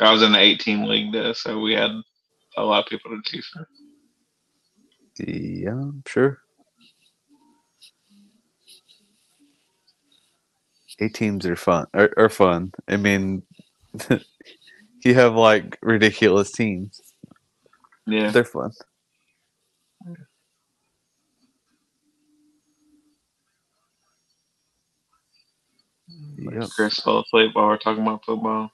I 0.00 0.12
was 0.12 0.22
in 0.22 0.32
the 0.32 0.38
18 0.38 0.88
league 0.88 1.12
though, 1.12 1.32
so 1.32 1.60
we 1.60 1.72
had 1.72 1.90
a 2.56 2.64
lot 2.64 2.84
of 2.84 2.90
people 2.90 3.10
to 3.10 3.20
choose 3.24 3.46
from. 3.46 3.66
Yeah, 5.18 5.70
I'm 5.72 6.02
sure. 6.06 6.40
Eight 11.00 11.14
teams 11.14 11.46
are 11.46 11.56
fun. 11.56 11.86
Are, 11.94 12.10
are 12.16 12.28
fun. 12.30 12.72
I 12.88 12.96
mean, 12.96 13.42
you 15.04 15.14
have 15.14 15.34
like 15.34 15.78
ridiculous 15.82 16.52
teams. 16.52 17.00
Yeah, 18.06 18.30
They're 18.30 18.44
fun. 18.44 18.72
Yep. 26.38 26.70
Chris 26.76 27.00
fell 27.00 27.20
asleep 27.20 27.52
while 27.54 27.68
we're 27.68 27.78
talking 27.78 28.02
about 28.02 28.24
football. 28.24 28.70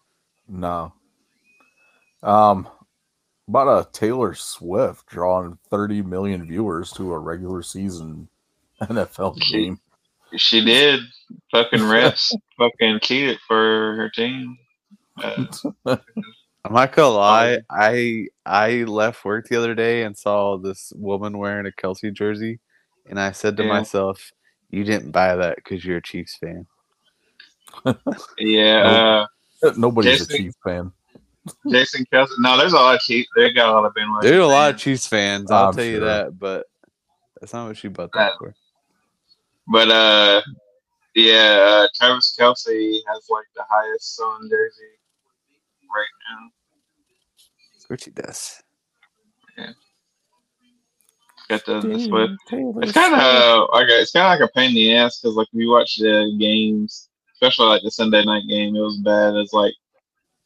No. 0.48 0.93
Um, 2.23 2.69
about 3.48 3.69
a 3.86 3.90
Taylor 3.93 4.35
Swift 4.35 5.06
drawing 5.06 5.59
30 5.70 6.02
million 6.02 6.47
viewers 6.47 6.93
to 6.93 7.12
a 7.12 7.19
regular 7.19 7.62
season 7.62 8.28
NFL 8.82 9.39
game. 9.51 9.78
She 10.36 10.64
did. 10.64 11.01
Fucking 11.51 11.81
refs 11.81 12.32
fucking 12.59 13.01
cheated 13.01 13.39
for 13.47 13.97
her 13.97 14.10
team. 14.14 14.56
Uh, 15.23 15.44
I'm 16.64 16.73
not 16.74 16.93
gonna 16.93 17.14
lie. 17.14 17.59
I 17.70 18.28
I 18.47 18.85
left 18.85 19.24
work 19.24 19.48
the 19.48 19.56
other 19.56 19.74
day 19.74 20.05
and 20.05 20.16
saw 20.16 20.56
this 20.56 20.93
woman 20.97 21.36
wearing 21.36 21.66
a 21.66 21.70
Kelce 21.70 22.12
jersey, 22.14 22.60
and 23.06 23.19
I 23.20 23.32
said 23.32 23.56
to 23.59 23.64
Yeah. 23.64 23.69
myself, 23.70 24.31
"You 24.70 24.85
didn't 24.85 25.10
buy 25.10 25.35
that 25.36 25.56
because 25.56 25.85
you're 25.85 25.98
a 25.98 26.02
Chiefs 26.02 26.36
fan." 26.36 26.66
yeah, 28.39 29.27
uh, 29.62 29.73
Nobody's 29.77 30.19
Jason- 30.20 30.35
a 30.35 30.39
Chiefs 30.39 30.56
fan. 30.64 30.93
Jason 31.70 32.06
Kelce. 32.12 32.28
No, 32.39 32.56
there's 32.56 32.73
a 32.73 32.77
lot 32.77 32.94
of 32.94 33.01
cheat. 33.01 33.27
They 33.36 33.52
got 33.52 33.69
a 33.69 33.73
lot 33.73 33.85
of 33.85 33.94
Ben. 33.94 34.06
There 34.23 34.39
are 34.39 34.43
a 34.43 34.47
lot 34.47 34.74
of 34.74 34.81
Chiefs 34.81 35.06
fans. 35.06 35.51
I'll 35.51 35.69
I'm 35.69 35.74
tell 35.74 35.85
you 35.85 36.01
that, 36.01 36.39
but 36.39 36.66
that's 37.40 37.52
not 37.52 37.66
what 37.69 37.77
she 37.77 37.89
bought 37.89 38.12
that 38.12 38.19
Right. 38.19 38.32
for. 38.39 38.55
But 39.69 39.90
uh, 39.90 40.43
yeah, 41.14 41.85
uh, 41.85 41.89
Travis 41.97 42.36
Kelce 42.39 42.98
has 43.09 43.27
like 43.28 43.47
the 43.56 43.64
highest 43.69 44.16
selling 44.16 44.48
jersey 44.48 44.82
right 45.94 46.06
now. 46.31 46.51
Of 47.81 47.89
course 47.89 48.05
he 48.05 48.10
does. 48.12 48.62
Yeah. 49.59 49.70
Got 51.48 51.66
the, 51.66 51.81
the 51.81 51.98
Swift. 52.01 52.32
It's 52.82 52.93
kind 52.93 53.14
of 53.14 53.69
like 53.73 53.89
a, 53.89 54.01
it's 54.01 54.12
kind 54.12 54.32
of 54.32 54.40
like 54.40 54.48
a 54.48 54.52
pain 54.52 54.69
in 54.70 54.74
the 54.74 54.94
ass 54.97 55.19
because 55.20 55.35
like 55.36 55.48
if 55.52 55.60
you 55.60 55.70
watch 55.70 55.97
the 55.97 56.35
games, 56.39 57.09
especially 57.35 57.66
like 57.66 57.82
the 57.82 57.90
Sunday 57.90 58.24
night 58.24 58.44
game, 58.48 58.74
it 58.77 58.81
was 58.81 58.98
bad. 58.98 59.35
It's 59.35 59.52
like 59.52 59.74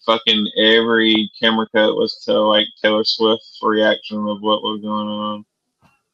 fucking 0.07 0.47
every 0.57 1.31
camera 1.39 1.67
cut 1.75 1.97
was 1.97 2.23
to 2.25 2.33
like 2.33 2.67
Taylor 2.81 3.05
Swift's 3.05 3.59
reaction 3.63 4.19
of 4.19 4.41
what 4.41 4.63
was 4.63 4.81
going 4.81 5.09
on. 5.09 5.45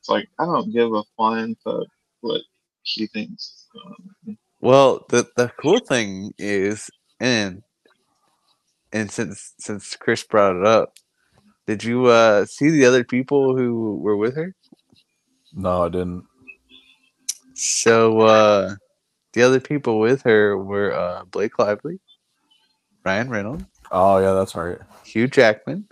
It's 0.01 0.09
like 0.09 0.29
I 0.41 0.47
don't 0.47 0.73
give 0.73 0.93
a 0.93 1.05
flying 1.17 1.57
fuck 1.63 1.87
what 2.23 2.41
she 2.83 3.07
thinks. 3.07 3.43
is 3.43 3.69
going 3.73 3.95
on. 4.29 4.39
Well, 4.61 5.07
the 5.11 5.29
the 5.37 5.53
cool 5.61 5.79
thing 5.79 6.33
is, 6.39 6.91
and 7.21 7.63
and 8.93 9.11
since 9.11 9.55
since 9.59 9.97
Chris 9.97 10.25
brought 10.25 10.57
it 10.57 10.67
up, 10.67 10.95
did 11.67 11.85
you 11.85 12.07
uh 12.07 12.47
see 12.47 12.71
the 12.71 12.87
other 12.87 13.05
people 13.05 13.57
who 13.57 13.97
were 13.99 14.17
with 14.17 14.37
her? 14.37 14.55
No, 15.53 15.85
I 15.85 15.89
didn't. 15.89 16.25
So 17.55 18.21
uh 18.21 18.75
the 19.35 19.43
other 19.43 19.61
people 19.61 19.99
with 19.99 20.23
her 20.23 20.57
were 20.57 20.93
uh 20.93 21.25
Blake 21.25 21.59
Lively, 21.59 22.01
Ryan 23.05 23.31
Reynolds, 23.31 23.65
Oh, 23.93 24.19
yeah, 24.19 24.33
that's 24.33 24.55
right. 24.55 24.79
Hugh 25.05 25.29
Jackman, 25.29 25.87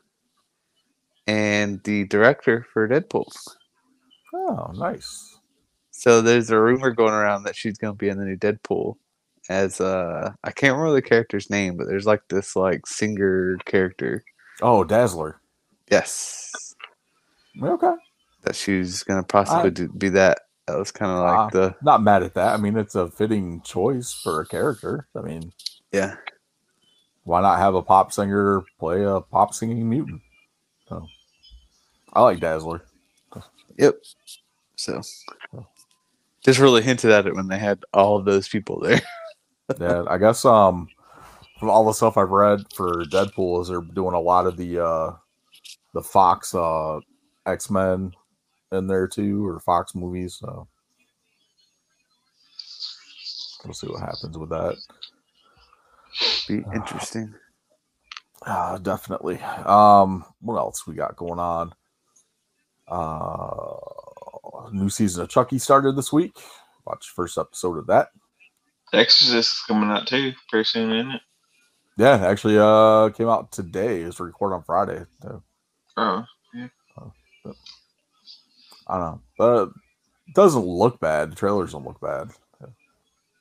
and 1.27 1.83
the 1.85 2.05
director 2.07 2.67
for 2.73 2.89
Deadpool. 2.89 3.27
Oh, 4.35 4.73
nice. 4.75 5.39
So 5.91 6.23
there's 6.23 6.51
a 6.51 6.59
rumor 6.61 6.91
going 6.93 7.13
around 7.13 7.43
that 7.45 7.57
she's 7.57 7.77
gonna 7.79 7.95
be 7.95 8.09
in 8.09 8.19
the 8.19 8.25
new 8.25 8.37
Deadpool 8.37 8.97
as 9.49 9.81
uh 9.81 10.33
I 10.45 10.51
can't 10.53 10.77
remember 10.77 10.95
the 10.95 11.03
character's 11.03 11.51
name, 11.51 11.77
but 11.77 11.87
there's 11.89 12.07
like 12.07 12.23
this 12.29 12.57
like 12.57 12.87
singer 12.87 13.59
character. 13.67 14.25
Oh, 14.63 14.85
Dazzler. 14.85 15.41
Yes. 15.91 16.75
Okay. 17.63 17.93
That 18.45 18.55
she's 18.57 19.03
gonna 19.03 19.23
possibly 19.25 19.67
I- 19.67 19.71
do, 19.71 19.89
be 19.89 20.09
that. 20.11 20.39
That 20.67 20.79
was 20.79 20.93
kind 20.93 21.11
of 21.11 21.19
like 21.19 21.37
Ah. 21.37 21.49
the 21.51 21.75
Not 21.83 22.03
mad 22.03 22.23
at 22.23 22.35
that. 22.35 22.55
I 22.55 22.57
mean, 22.57 22.77
it's 22.79 22.95
a 22.95 23.11
fitting 23.11 23.61
choice 23.63 24.13
for 24.13 24.41
a 24.41 24.47
character. 24.47 25.09
I 25.17 25.21
mean, 25.21 25.53
yeah. 25.93 26.15
Why 27.31 27.41
not 27.41 27.61
have 27.61 27.77
a 27.77 27.83
pop 27.83 28.13
singer 28.13 28.63
play 28.81 29.05
a 29.05 29.21
pop 29.21 29.55
singing 29.55 29.89
mutant? 29.89 30.21
So, 30.89 31.07
I 32.13 32.23
like 32.23 32.41
Dazzler. 32.41 32.83
Yep. 33.79 34.01
So 34.75 35.01
just 36.43 36.59
really 36.59 36.83
hinted 36.83 37.13
at 37.13 37.29
it 37.29 37.37
when 37.37 37.47
they 37.47 37.59
had 37.59 37.85
all 37.95 38.17
of 38.17 38.25
those 38.25 38.49
people 38.49 38.81
there. 38.81 39.01
yeah, 39.81 40.03
I 40.09 40.19
guess 40.19 40.45
um 40.45 40.89
from 41.61 41.71
all 41.71 41.85
the 41.85 41.93
stuff 41.93 42.17
I've 42.17 42.31
read 42.31 42.65
for 42.75 43.05
Deadpool 43.05 43.63
is 43.63 43.69
they're 43.69 43.81
doing 43.81 44.15
a 44.15 44.21
lot 44.21 44.47
of 44.47 44.57
the 44.57 44.85
uh 44.85 45.13
the 45.95 46.03
Fox 46.03 46.53
uh 46.53 46.99
X 47.47 47.71
Men 47.71 48.13
in 48.73 48.89
there 48.89 49.07
too, 49.07 49.47
or 49.47 49.61
Fox 49.61 49.95
movies. 49.95 50.35
So 50.41 50.67
we'll 53.65 53.73
see 53.73 53.87
what 53.87 54.01
happens 54.01 54.37
with 54.37 54.51
that. 54.51 54.77
Be 56.49 56.65
interesting. 56.75 57.35
Uh, 58.45 58.79
definitely. 58.79 59.41
Um, 59.41 60.25
what 60.41 60.57
else 60.57 60.87
we 60.87 60.95
got 60.95 61.17
going 61.17 61.39
on? 61.39 61.73
Uh, 62.89 63.77
new 64.73 64.89
season 64.89 65.23
of 65.23 65.29
Chucky 65.29 65.59
started 65.59 65.97
this 65.97 66.13
week. 66.13 66.37
Watch 66.87 67.07
the 67.09 67.15
first 67.15 67.39
episode 67.39 67.79
of 67.79 67.87
that. 67.87 68.09
The 68.93 68.99
Exorcist 68.99 69.53
is 69.53 69.63
coming 69.67 69.91
out 69.91 70.07
too 70.07 70.33
pretty 70.49 70.65
soon, 70.65 70.93
isn't 70.93 71.13
it? 71.13 71.23
Yeah, 71.97 72.27
actually, 72.27 72.59
uh, 72.59 73.11
came 73.11 73.29
out 73.29 73.53
today. 73.53 74.01
It's 74.01 74.19
recorded 74.19 74.57
on 74.57 74.63
Friday. 74.65 75.05
So, 75.23 75.43
Oh, 75.97 76.25
I 78.89 78.99
don't 78.99 79.01
know, 79.01 79.21
but 79.39 79.69
it 80.27 80.35
doesn't 80.35 80.65
look 80.65 80.99
bad. 80.99 81.31
The 81.31 81.37
trailers 81.37 81.73
don't 81.73 81.85
look 81.85 82.01
bad. 82.01 82.31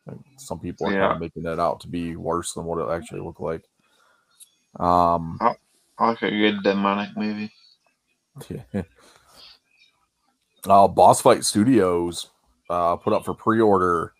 I 0.07 0.13
some 0.38 0.59
people 0.59 0.88
are 0.88 0.91
kind 0.91 1.13
of 1.13 1.19
making 1.19 1.43
that 1.43 1.59
out 1.59 1.80
to 1.81 1.88
be 1.88 2.15
worse 2.15 2.53
than 2.53 2.65
what 2.65 2.80
it 2.80 2.91
actually 2.91 3.21
looked 3.21 3.41
like. 3.41 3.63
Um, 4.80 5.38
I 5.41 5.55
like 6.07 6.21
a 6.21 6.30
good 6.30 6.63
demonic 6.63 7.09
movie. 7.15 7.51
Yeah. 8.49 8.84
Uh, 10.67 10.89
Boss 10.89 11.21
Fight 11.21 11.45
Studios 11.45 12.31
uh, 12.69 12.97
put 12.97 13.13
up 13.13 13.23
for 13.23 13.34
pre-order 13.34 14.13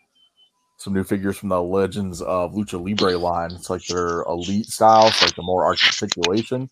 some 0.78 0.94
new 0.94 1.04
figures 1.04 1.38
from 1.38 1.50
the 1.50 1.62
Legends 1.62 2.22
of 2.22 2.54
Lucha 2.54 2.82
Libre 2.82 3.18
line. 3.18 3.52
It's 3.52 3.70
like 3.70 3.84
their 3.86 4.22
elite 4.22 4.68
style, 4.68 5.08
it's 5.08 5.22
like 5.22 5.36
the 5.36 5.44
more 5.44 5.66
articulation. 5.66 6.70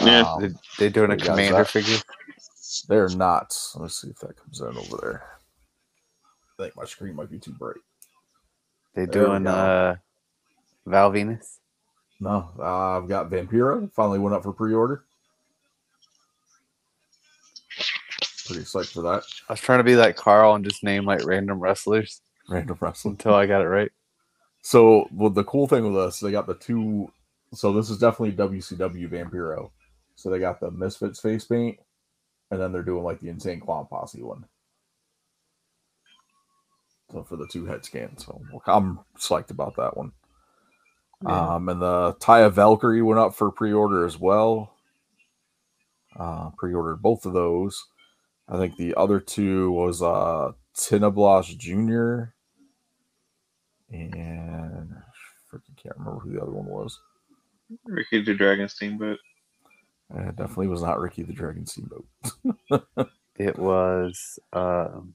Yeah. 0.00 0.20
Um, 0.20 0.42
They, 0.42 0.48
they 0.78 0.88
doing 0.90 1.10
a 1.10 1.16
commander 1.16 1.58
that? 1.58 1.68
figure. 1.68 1.96
they're 2.88 3.08
not. 3.08 3.52
Let's 3.74 4.00
see 4.00 4.10
if 4.10 4.18
that 4.20 4.36
comes 4.36 4.60
in 4.60 4.68
over 4.68 4.96
there. 5.02 5.22
I 6.58 6.62
think 6.62 6.76
my 6.76 6.84
screen 6.84 7.16
might 7.16 7.30
be 7.30 7.40
too 7.40 7.54
bright. 7.58 7.76
They 8.98 9.06
doing 9.06 9.46
uh 9.46 9.94
Val 10.84 11.12
Venis. 11.12 11.58
No, 12.18 12.50
uh, 12.58 12.98
I've 12.98 13.08
got 13.08 13.30
Vampiro. 13.30 13.88
Finally 13.92 14.18
went 14.18 14.34
up 14.34 14.42
for 14.42 14.52
pre-order. 14.52 15.04
Pretty 18.46 18.62
psyched 18.62 18.92
for 18.92 19.02
that. 19.02 19.22
I 19.48 19.52
was 19.52 19.60
trying 19.60 19.78
to 19.78 19.84
be 19.84 19.94
like 19.94 20.16
Carl 20.16 20.56
and 20.56 20.64
just 20.64 20.82
name 20.82 21.04
like 21.04 21.24
random 21.24 21.60
wrestlers 21.60 22.22
Random 22.48 22.76
wrestling. 22.80 23.12
until 23.12 23.34
I 23.34 23.46
got 23.46 23.62
it 23.62 23.68
right. 23.68 23.92
So, 24.62 25.06
well, 25.12 25.30
the 25.30 25.44
cool 25.44 25.68
thing 25.68 25.84
with 25.84 25.94
this, 25.94 26.18
they 26.18 26.32
got 26.32 26.48
the 26.48 26.54
two. 26.54 27.12
So 27.54 27.72
this 27.72 27.90
is 27.90 27.98
definitely 27.98 28.32
WCW 28.32 29.08
Vampiro. 29.08 29.70
So 30.16 30.28
they 30.28 30.40
got 30.40 30.58
the 30.58 30.72
Misfits 30.72 31.20
face 31.20 31.44
paint, 31.44 31.78
and 32.50 32.60
then 32.60 32.72
they're 32.72 32.82
doing 32.82 33.04
like 33.04 33.20
the 33.20 33.28
Insane 33.28 33.60
Clown 33.60 33.86
Posse 33.86 34.24
one. 34.24 34.44
So 37.12 37.22
for 37.24 37.36
the 37.36 37.46
two 37.50 37.66
head 37.66 37.84
scans, 37.84 38.26
so 38.26 38.40
I'm 38.66 39.00
psyched 39.18 39.50
about 39.50 39.76
that 39.76 39.96
one. 39.96 40.12
Yeah. 41.26 41.54
Um, 41.54 41.68
and 41.68 41.80
the 41.82 42.14
Taya 42.20 42.52
Valkyrie 42.52 43.02
went 43.02 43.18
up 43.20 43.34
for 43.34 43.50
pre-order 43.50 44.04
as 44.06 44.18
well. 44.18 44.74
Uh, 46.18 46.50
pre-ordered 46.56 47.02
both 47.02 47.26
of 47.26 47.32
those. 47.32 47.86
I 48.48 48.56
think 48.58 48.76
the 48.76 48.94
other 48.96 49.20
two 49.20 49.70
was 49.72 50.02
uh 50.02 50.52
Tinieblas 50.76 51.56
Jr. 51.58 52.32
and 53.90 54.94
I 54.94 55.56
freaking 55.56 55.76
can't 55.82 55.96
remember 55.98 56.20
who 56.20 56.32
the 56.32 56.42
other 56.42 56.52
one 56.52 56.66
was. 56.66 56.98
Ricky 57.84 58.22
the 58.22 58.34
Dragon 58.34 58.68
Steamboat. 58.68 59.18
Uh, 60.14 60.28
It 60.28 60.36
definitely 60.36 60.68
was 60.68 60.82
not 60.82 61.00
Ricky 61.00 61.22
the 61.22 61.32
Dragon 61.32 61.66
Steamboat. 61.66 62.06
It 63.38 63.56
was 63.56 64.40
um, 64.52 65.14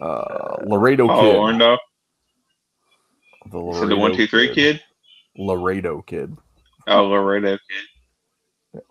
Uh, 0.00 0.56
Laredo 0.64 1.08
Oh, 1.10 1.20
Kid. 1.20 1.36
Orndorff. 1.36 1.78
The 3.46 3.72
So 3.80 3.86
the 3.86 3.96
one, 3.96 4.14
two, 4.14 4.26
three 4.26 4.54
kid. 4.54 4.80
Laredo 5.36 6.02
Kid. 6.02 6.36
Oh, 6.86 7.06
Laredo 7.06 7.56
kid. 8.72 8.82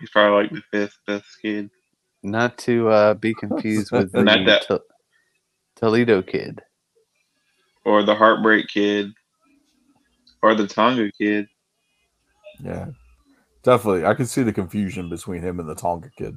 He's 0.00 0.10
probably 0.10 0.42
like 0.42 0.50
the 0.52 0.62
fifth 0.70 0.98
best 1.06 1.24
kid. 1.40 1.70
not 2.22 2.58
to 2.58 2.88
uh, 2.88 3.14
be 3.14 3.32
confused 3.34 3.90
with 3.92 4.12
the 4.12 4.22
Not 4.22 4.44
that- 4.46 4.62
To- 4.68 4.82
Toledo 5.76 6.22
kid. 6.22 6.60
Or 7.84 8.02
the 8.02 8.14
Heartbreak 8.14 8.68
kid. 8.68 9.12
Or 10.42 10.54
the 10.54 10.66
Tonga 10.66 11.10
kid. 11.18 11.46
Yeah, 12.62 12.86
definitely. 13.62 14.04
I 14.06 14.14
can 14.14 14.26
see 14.26 14.42
the 14.42 14.52
confusion 14.52 15.08
between 15.10 15.42
him 15.42 15.60
and 15.60 15.68
the 15.68 15.74
Tonga 15.74 16.10
Kid. 16.16 16.36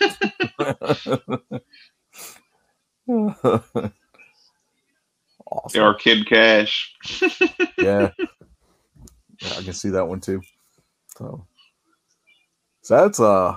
awesome. 5.46 5.82
Or 5.82 5.94
Kid 5.94 6.26
Cash. 6.26 6.94
yeah. 7.78 8.10
yeah, 8.18 8.28
I 9.42 9.62
can 9.62 9.72
see 9.72 9.90
that 9.90 10.06
one 10.06 10.20
too. 10.20 10.40
So, 11.16 11.46
so 12.82 12.96
that's 12.96 13.20
uh. 13.20 13.56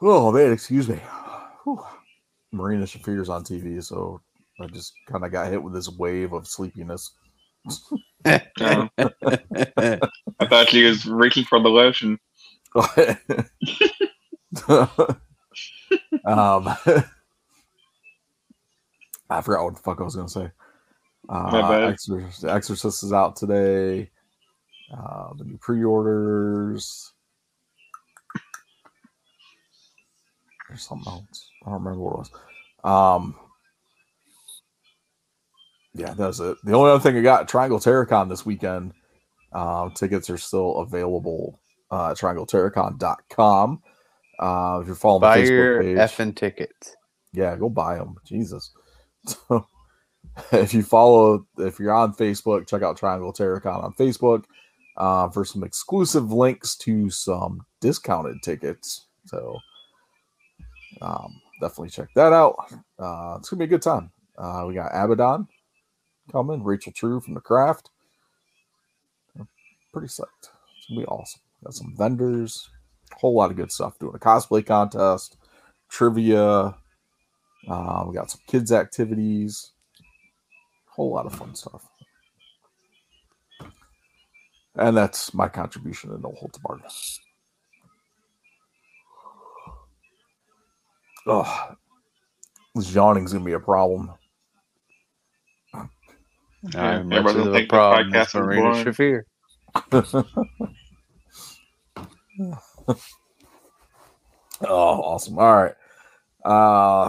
Oh 0.00 0.32
man, 0.32 0.52
excuse 0.52 0.88
me. 0.88 1.00
Whew. 1.64 1.82
Marina 2.50 2.84
Shafir's 2.84 3.28
on 3.28 3.44
TV, 3.44 3.82
so 3.82 4.20
I 4.60 4.66
just 4.66 4.92
kind 5.06 5.24
of 5.24 5.32
got 5.32 5.50
hit 5.50 5.62
with 5.62 5.72
this 5.72 5.88
wave 5.88 6.32
of 6.32 6.46
sleepiness. 6.46 7.12
Um, 8.60 8.90
I 8.96 9.98
thought 10.48 10.68
she 10.68 10.84
was 10.84 11.06
reaching 11.06 11.44
for 11.44 11.60
the 11.60 11.68
lotion. 11.68 12.18
um, 16.24 16.74
I 19.28 19.40
forgot 19.42 19.64
what 19.64 19.74
the 19.74 19.82
fuck 19.82 20.00
I 20.00 20.04
was 20.04 20.16
gonna 20.16 20.28
say. 20.28 20.50
Uh. 21.28 21.88
Exorcist, 21.90 22.44
Exorcist 22.44 23.02
is 23.02 23.12
out 23.12 23.36
today. 23.36 24.10
Uh, 24.92 25.34
the 25.38 25.44
new 25.44 25.58
pre-orders. 25.58 27.12
There's 30.68 30.86
something 30.86 31.12
else. 31.12 31.50
I 31.64 31.70
don't 31.70 31.82
remember 31.82 32.00
what 32.00 32.14
it 32.14 32.30
was. 32.84 33.20
Um, 33.20 33.34
yeah, 35.94 36.14
that's 36.14 36.40
it. 36.40 36.56
The 36.64 36.72
only 36.72 36.90
other 36.90 37.00
thing 37.02 37.16
I 37.16 37.22
got 37.22 37.48
Triangle 37.48 37.78
Terracon 37.78 38.28
this 38.28 38.46
weekend. 38.46 38.92
Um, 39.52 39.92
tickets 39.92 40.30
are 40.30 40.38
still 40.38 40.78
available 40.78 41.60
uh, 41.92 42.14
triangleterracon.com. 42.14 43.82
Uh, 44.40 44.78
if 44.80 44.86
you're 44.86 44.96
following 44.96 45.20
Buy 45.20 45.42
the 45.42 45.46
your 45.52 45.82
page, 45.82 45.96
effing 45.98 46.34
tickets. 46.34 46.96
yeah, 47.32 47.54
go 47.54 47.68
buy 47.68 47.96
them. 47.96 48.16
Jesus. 48.26 48.72
So, 49.48 49.66
if 50.50 50.72
you 50.74 50.82
follow, 50.82 51.46
if 51.58 51.78
you're 51.78 51.92
on 51.92 52.14
Facebook, 52.14 52.66
check 52.66 52.82
out 52.82 52.96
Triangle 52.96 53.32
Terracon 53.32 53.84
on 53.84 53.92
Facebook 53.94 54.44
uh, 54.96 55.28
for 55.28 55.44
some 55.44 55.62
exclusive 55.62 56.32
links 56.32 56.74
to 56.78 57.08
some 57.10 57.60
discounted 57.80 58.36
tickets. 58.42 59.06
So, 59.26 59.58
um, 61.02 61.40
definitely 61.60 61.90
check 61.90 62.08
that 62.16 62.32
out. 62.32 62.56
Uh, 62.98 63.36
it's 63.38 63.48
gonna 63.48 63.58
be 63.58 63.64
a 63.66 63.68
good 63.68 63.82
time. 63.82 64.10
Uh, 64.38 64.64
we 64.66 64.74
got 64.74 64.90
Abaddon 64.92 65.46
coming, 66.32 66.64
Rachel 66.64 66.92
True 66.92 67.20
from 67.20 67.34
the 67.34 67.40
Craft. 67.40 67.90
Pretty 69.92 70.08
psyched. 70.08 70.48
It's 70.78 70.86
gonna 70.88 71.00
be 71.02 71.06
awesome. 71.06 71.42
Got 71.64 71.74
some 71.74 71.94
vendors, 71.96 72.68
a 73.12 73.16
whole 73.16 73.34
lot 73.34 73.50
of 73.50 73.56
good 73.56 73.70
stuff. 73.70 73.98
Doing 73.98 74.14
a 74.14 74.18
cosplay 74.18 74.64
contest, 74.66 75.36
trivia. 75.88 76.74
Uh, 77.68 78.04
we 78.08 78.14
got 78.14 78.30
some 78.30 78.40
kids 78.48 78.72
activities, 78.72 79.72
A 80.88 80.92
whole 80.92 81.12
lot 81.12 81.26
of 81.26 81.34
fun 81.34 81.54
stuff. 81.54 81.88
And 84.74 84.96
that's 84.96 85.32
my 85.34 85.48
contribution 85.48 86.10
to 86.10 86.18
No 86.18 86.34
Holds 86.36 86.58
Barred. 86.58 86.82
Oh, 91.26 91.74
this 92.74 92.92
yawning's 92.92 93.32
gonna 93.32 93.44
be 93.44 93.52
a 93.52 93.60
problem. 93.60 94.10
I'm 96.74 97.08
much 97.08 97.34
of 97.34 97.46
a 97.46 97.50
the 97.50 97.66
problem 97.66 98.12
podcast 98.12 98.34
with 98.34 98.44
Marina. 98.44 98.84
Shafir. 98.84 99.22
Oh, 104.64 105.00
awesome. 105.02 105.38
All 105.38 105.56
right. 105.56 105.74
Uh 106.44 107.08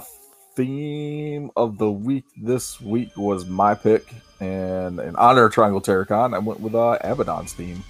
theme 0.56 1.50
of 1.56 1.78
the 1.78 1.92
week 1.92 2.26
this 2.42 2.82
week 2.82 3.16
was 3.16 3.46
my 3.46 3.76
pick. 3.76 4.12
And 4.40 5.00
in 5.00 5.16
honor 5.16 5.46
of 5.46 5.54
Triangle 5.54 5.82
Terracon, 5.82 6.34
I 6.34 6.40
went 6.40 6.60
with 6.60 6.74
uh 6.76 6.98
Abaddon's 7.02 7.54
theme. 7.54 7.84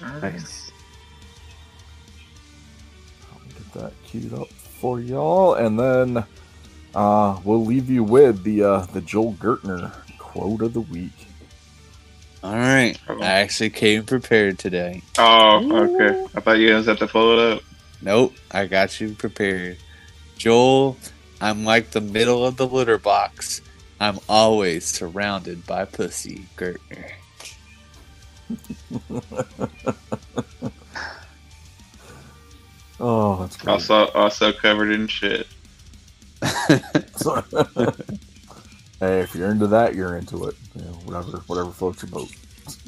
Nice. 0.00 0.70
I'll 3.32 3.40
get 3.48 3.72
that 3.74 3.92
queued 4.04 4.34
up 4.34 4.48
for 4.50 5.00
y'all. 5.00 5.54
And 5.54 5.78
then 5.80 6.24
uh 6.94 7.40
we'll 7.44 7.64
leave 7.64 7.88
you 7.88 8.04
with 8.04 8.42
the 8.44 8.62
uh 8.62 8.80
the 8.92 9.00
Joel 9.00 9.34
Gertner 9.34 9.92
quote 10.18 10.60
of 10.62 10.74
the 10.74 10.82
week. 10.82 11.26
All 12.42 12.54
right. 12.54 12.98
I 13.08 13.24
actually 13.24 13.70
came 13.70 14.04
prepared 14.04 14.58
today. 14.58 15.02
Oh, 15.18 15.60
okay. 15.72 16.26
I 16.36 16.40
thought 16.40 16.58
you 16.58 16.68
guys 16.68 16.86
had 16.86 16.98
to 16.98 17.06
pull 17.06 17.38
it 17.38 17.52
up. 17.52 17.62
Nope, 18.00 18.34
I 18.50 18.66
got 18.66 19.00
you 19.00 19.14
prepared. 19.14 19.78
Joel, 20.36 20.96
I'm 21.40 21.64
like 21.64 21.90
the 21.90 22.00
middle 22.00 22.46
of 22.46 22.56
the 22.56 22.66
litter 22.66 22.98
box. 22.98 23.60
I'm 24.00 24.20
always 24.28 24.84
surrounded 24.84 25.66
by 25.66 25.84
pussy, 25.84 26.46
Gertner. 26.56 27.12
Oh, 33.00 33.36
that's 33.36 33.56
great. 33.56 33.72
Also, 33.72 34.08
also 34.08 34.52
covered 34.52 34.90
in 34.90 35.06
shit. 35.06 35.46
hey, 39.00 39.20
if 39.20 39.34
you're 39.34 39.50
into 39.50 39.66
that, 39.68 39.94
you're 39.94 40.16
into 40.16 40.44
it. 40.44 40.56
You 40.74 40.82
know, 40.82 40.92
whatever, 41.04 41.38
whatever 41.46 41.70
floats 41.70 42.02
your 42.02 42.10
boat. 42.10 42.30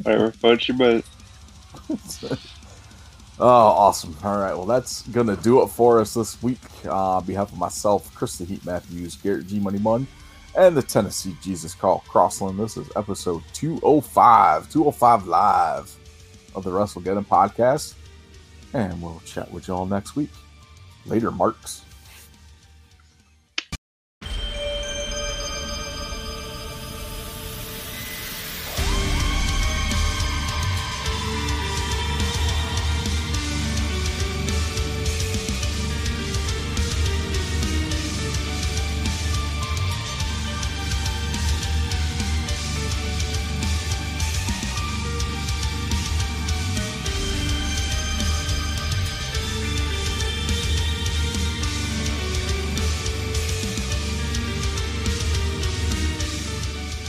Whatever 0.03 0.33
floats 0.33 0.69
your 0.69 0.77
boat. 0.77 1.05
oh, 3.39 3.47
awesome! 3.47 4.17
All 4.23 4.39
right, 4.39 4.55
well, 4.55 4.67
that's 4.67 5.03
gonna 5.09 5.37
do 5.37 5.63
it 5.63 5.69
for 5.69 6.01
us 6.01 6.15
this 6.15 6.43
week. 6.43 6.59
Uh, 6.85 7.17
on 7.17 7.25
behalf 7.25 7.53
of 7.53 7.59
myself, 7.59 8.13
Chris 8.15 8.37
the 8.39 8.45
Heat 8.45 8.65
Matthews, 8.65 9.17
Garrett 9.17 9.47
G 9.47 9.59
Money 9.59 9.79
Mun, 9.79 10.07
and 10.57 10.77
the 10.77 10.83
Tennessee 10.83 11.37
Jesus 11.43 11.75
Carl 11.75 12.05
Crossland. 12.09 12.59
This 12.59 12.77
is 12.77 12.89
episode 12.97 13.43
205, 13.53 14.71
205 14.71 15.27
live 15.27 15.97
of 16.55 16.65
the 16.65 16.71
WrestleGeddon 16.71 17.27
podcast, 17.27 17.95
and 18.75 19.01
we'll 19.01 19.23
chat 19.25 19.51
with 19.51 19.69
y'all 19.69 19.87
next 19.87 20.17
week. 20.17 20.31
Later, 21.07 21.31
Marks. 21.31 21.83